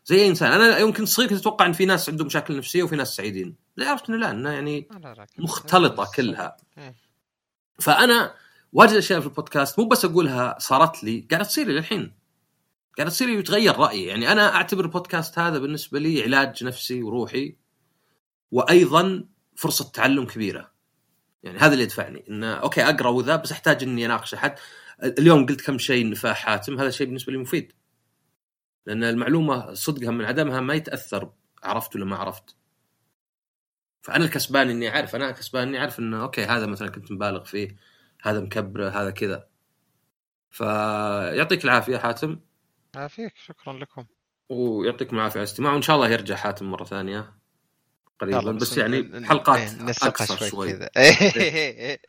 زي 0.05 0.17
أي 0.17 0.29
إنسان. 0.29 0.53
أنا 0.53 0.79
يمكن 0.79 1.07
صغير 1.07 1.29
كنت 1.29 1.41
أتوقع 1.41 1.67
إن 1.67 1.73
في 1.73 1.87
ناس 1.87 2.09
عندهم 2.09 2.27
مشاكل 2.27 2.57
نفسية 2.57 2.83
وفي 2.83 2.97
ناس 2.97 3.17
سعيدين. 3.17 3.57
لا 3.77 3.91
عرفت 3.91 4.09
إنه 4.09 4.19
لا 4.19 4.31
إنه 4.31 4.51
يعني. 4.51 4.89
مختلطة 5.39 6.11
كلها. 6.17 6.57
إيه. 6.79 6.97
فأنا 7.81 8.35
واجد 8.73 8.93
أشياء 8.93 9.21
في 9.21 9.27
البودكاست 9.27 9.79
مو 9.79 9.85
بس 9.85 10.05
أقولها 10.05 10.57
صارت 10.59 11.05
لي 11.05 11.27
قاعدة 11.31 11.45
تصير 11.45 11.67
لي 11.67 11.73
للحين. 11.73 12.15
قاعدة 12.97 13.11
تصير 13.11 13.29
لي 13.29 13.37
ويتغير 13.37 13.77
رأيي. 13.77 14.07
يعني 14.07 14.33
أنا 14.33 14.55
أعتبر 14.55 14.85
البودكاست 14.85 15.39
هذا 15.39 15.59
بالنسبة 15.59 15.99
لي 15.99 16.23
علاج 16.23 16.65
نفسي 16.65 17.03
وروحي 17.03 17.57
وأيضا 18.51 19.25
فرصة 19.57 19.91
تعلم 19.91 20.27
كبيرة. 20.27 20.71
يعني 21.43 21.59
هذا 21.59 21.73
اللي 21.73 21.85
يدفعني 21.85 22.25
إنه 22.29 22.55
okay 22.55 22.83
أقرأ 22.85 23.09
وذا 23.09 23.37
بس 23.37 23.53
أحتاج 23.53 23.83
إني 23.83 24.07
أناقش 24.07 24.35
أحد. 24.35 24.55
اليوم 25.03 25.47
قلت 25.47 25.61
كم 25.61 25.79
شيء 25.79 26.11
نفاح 26.11 26.39
حاتم 26.39 26.79
هذا 26.79 26.91
شيء 26.91 27.07
بالنسبة 27.07 27.33
لي 27.33 27.39
مفيد. 27.39 27.73
لأن 28.87 29.05
المعلومة 29.05 29.75
صدقها 29.75 30.11
من 30.11 30.25
عدمها 30.25 30.61
ما 30.61 30.75
يتأثر 30.75 31.33
عرفت 31.63 31.97
ولا 31.97 32.05
ما 32.05 32.17
عرفت؟ 32.17 32.57
فأنا 34.03 34.25
الكسبان 34.25 34.71
إني 34.71 34.89
أعرف 34.89 35.17
أنا 35.17 35.31
كسبان 35.31 35.69
إني 35.69 35.79
أعرف 35.79 35.99
إنه 35.99 36.23
okay 36.23 36.45
هذا 36.45 36.67
مثلا 36.67 36.89
كنت 36.89 37.13
مبالغ 37.13 37.45
فيه 37.45 37.77
هذا 38.23 38.41
مكبره 38.41 38.89
هذا 38.89 39.11
كذا. 39.11 39.49
فيعطيك 40.51 41.65
العافية 41.65 41.97
حاتم. 41.97 42.41
عافيك 42.97 43.37
شكرا 43.37 43.73
لكم. 43.73 44.07
ويعطيكم 44.49 45.17
العافية 45.17 45.41
على 45.41 45.45
الاستماع 45.47 45.73
وإن 45.73 45.83
شاء 45.83 45.97
الله 45.97 46.09
يرجع 46.09 46.37
حاتم 46.37 46.71
مرة 46.71 46.85
ثانية. 46.85 47.40
قريبا 48.21 48.53
بس 48.53 48.79
يعني 48.79 49.27
حلقات 49.27 49.59
إيه، 49.59 49.83
نسقها 49.83 50.09
اقصر 50.09 50.49
شوي 50.49 50.73
كذا. 50.73 50.91
إيه. 50.97 52.01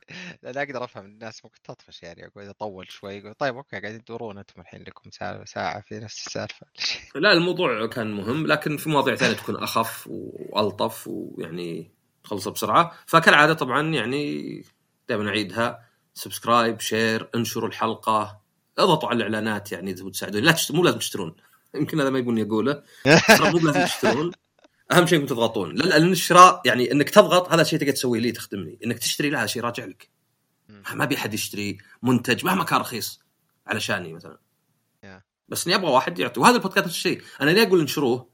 لا 0.44 0.52
لا 0.52 0.62
أقدر 0.62 0.84
أفهم 0.84 1.06
الناس 1.06 1.46
ممكن 1.46 1.62
تطفش 1.64 2.04
يعني 2.04 2.28
اقعد 2.28 2.48
اطول 2.48 2.92
شوي 2.92 3.14
يقول 3.14 3.34
طيب 3.34 3.56
أوكي 3.56 3.80
قاعدين 3.80 4.04
تدورون 4.04 4.38
أنتم 4.38 4.62
الحين 4.62 4.82
لكم 4.82 5.12
ساعة 5.12 5.46
ساعة 5.46 5.82
في 5.82 6.00
نفس 6.00 6.28
السالفة. 6.28 6.68
لا 7.16 7.34
الموضوع 7.34 7.88
كان 7.88 8.12
مهم 8.12 8.48
لكن 8.48 8.78
في 8.78 8.90
مواضيع 8.90 9.16
ثانية 9.16 9.36
تكون 9.36 9.56
أخف 9.56 10.08
وألطف 10.08 11.08
ويعني 11.08 11.92
تخلصها 12.24 12.54
بسرعة. 12.54 12.92
فكالعادة 13.06 13.54
طبعا 13.54 13.94
يعني 13.94 14.64
دائما 15.10 15.30
اعيدها 15.30 15.86
subscribe 16.14 16.80
share 16.80 17.30
انشروا 17.36 17.70
الحلقة. 17.70 18.42
إضغطوا 18.78 19.10
على 19.10 19.18
الإعلانات 19.18 19.72
يعني 19.72 19.92
إذا 19.92 20.06
بتساعدوني 20.06 20.46
لا 20.46 20.52
تشت... 20.52 20.72
مو 20.72 20.84
لازم 20.84 20.98
تشترون. 20.98 21.36
يمكن 21.76 22.00
هذا 22.00 22.10
ما 22.10 22.20
يبوني 22.20 22.42
اقوله 22.42 22.84
مو 23.30 23.60
لازم 23.60 23.86
تشترون. 23.86 24.32
أهم 24.92 25.08
شيء 25.08 25.20
إنكم 25.20 25.34
تضغطون. 25.36 25.76
لا 25.76 25.84
لأن 25.84 26.12
الشراء 26.12 26.62
يعني 26.66 26.92
إنك 26.92 27.10
تضغط 27.10 27.52
هذا 27.54 27.62
الشيء 27.62 27.80
تقدر 27.80 27.92
تسويه 27.92 28.20
لي 28.20 28.32
تخدمني. 28.32 28.80
إنك 28.86 29.00
تشتري 29.00 29.30
لا 29.30 29.40
هذا 29.40 29.46
شيء 29.46 29.62
راجع 29.62 29.86
لك. 29.86 30.10
ما 30.94 31.04
أبي 31.04 31.16
أحد 31.16 31.34
يشتري 31.34 31.78
منتج 32.04 32.46
مهما 32.46 32.64
كان 32.64 32.80
رخيص 32.80 33.22
علشاني 33.68 34.14
مثلا. 34.14 34.38
بس 35.50 35.68
إني 35.68 35.76
أبغى 35.76 35.92
واحد 35.92 36.20
يعطي. 36.20 36.40
وهذا 36.40 36.56
البودكاست 36.56 36.86
نفس 36.86 36.96
الشيء. 36.96 37.22
أنا 37.42 37.50
ليه 37.50 37.64
أقول 37.64 37.80
انشروه؟ 37.80 38.30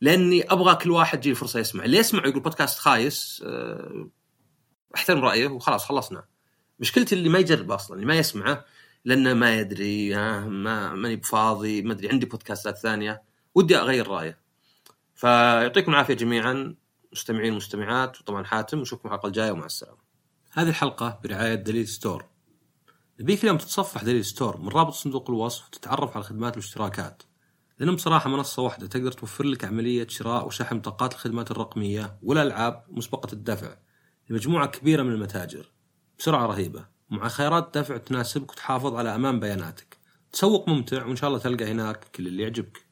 لأني 0.00 0.42
أبغى 0.42 0.74
كل 0.74 0.90
واحد 0.90 1.26
يجي 1.26 1.34
فرصة 1.34 1.60
يسمع. 1.60 1.84
اللي 1.84 1.98
يسمع 1.98 2.26
يقول 2.26 2.42
بودكاست 2.42 2.78
خايس 2.78 3.42
أه، 3.46 4.10
أحترم 4.96 5.24
رأيه 5.24 5.46
وخلاص 5.46 5.84
خلصنا. 5.84 6.24
مشكلتي 6.80 7.14
اللي 7.14 7.28
ما 7.28 7.38
يجرب 7.38 7.70
أصلا 7.70 7.96
اللي 7.96 8.06
ما 8.06 8.14
يسمعه 8.14 8.64
لأنه 9.04 9.34
ما 9.34 9.58
يدري 9.58 10.16
آه، 10.16 10.40
ما 10.40 10.94
ماني 10.94 11.16
بفاضي 11.16 11.82
ما 11.82 11.92
أدري 11.92 12.08
عندي 12.08 12.26
بودكاستات 12.26 12.78
ثانية. 12.78 13.22
ودي 13.54 13.76
أغير 13.76 14.08
رأيه. 14.08 14.43
فيعطيكم 15.24 15.92
العافية 15.92 16.14
جميعا 16.14 16.74
مستمعين 17.12 17.52
ومستمعات 17.52 18.20
وطبعا 18.20 18.44
حاتم 18.44 18.78
نشوفكم 18.78 19.08
الحلقة 19.08 19.26
الجاية 19.26 19.52
ومع 19.52 19.66
السلامة. 19.66 19.98
هذه 20.52 20.68
الحلقة 20.68 21.20
برعاية 21.24 21.54
دليل 21.54 21.88
ستور. 21.88 22.24
نبيك 23.20 23.42
اليوم 23.42 23.58
تتصفح 23.58 24.04
دليل 24.04 24.24
ستور 24.24 24.60
من 24.60 24.68
رابط 24.68 24.92
صندوق 24.92 25.30
الوصف 25.30 25.66
وتتعرف 25.66 26.14
على 26.14 26.24
خدمات 26.24 26.52
الاشتراكات 26.52 27.22
لأنهم 27.78 27.96
بصراحة 27.96 28.30
منصة 28.30 28.62
واحدة 28.62 28.86
تقدر 28.86 29.12
توفر 29.12 29.44
لك 29.44 29.64
عملية 29.64 30.06
شراء 30.08 30.46
وشحن 30.46 30.78
بطاقات 30.78 31.12
الخدمات 31.12 31.50
الرقمية 31.50 32.18
والألعاب 32.22 32.84
مسبقة 32.88 33.32
الدفع 33.32 33.76
لمجموعة 34.30 34.66
كبيرة 34.66 35.02
من 35.02 35.12
المتاجر. 35.12 35.72
بسرعة 36.18 36.46
رهيبة. 36.46 36.86
ومع 37.10 37.28
خيارات 37.28 37.78
دفع 37.78 37.96
تناسبك 37.96 38.52
وتحافظ 38.52 38.94
على 38.94 39.14
أمان 39.14 39.40
بياناتك. 39.40 39.98
تسوق 40.32 40.68
ممتع 40.68 41.06
وإن 41.06 41.16
شاء 41.16 41.28
الله 41.28 41.40
تلقى 41.40 41.64
هناك 41.64 42.04
كل 42.14 42.26
اللي 42.26 42.42
يعجبك. 42.42 42.83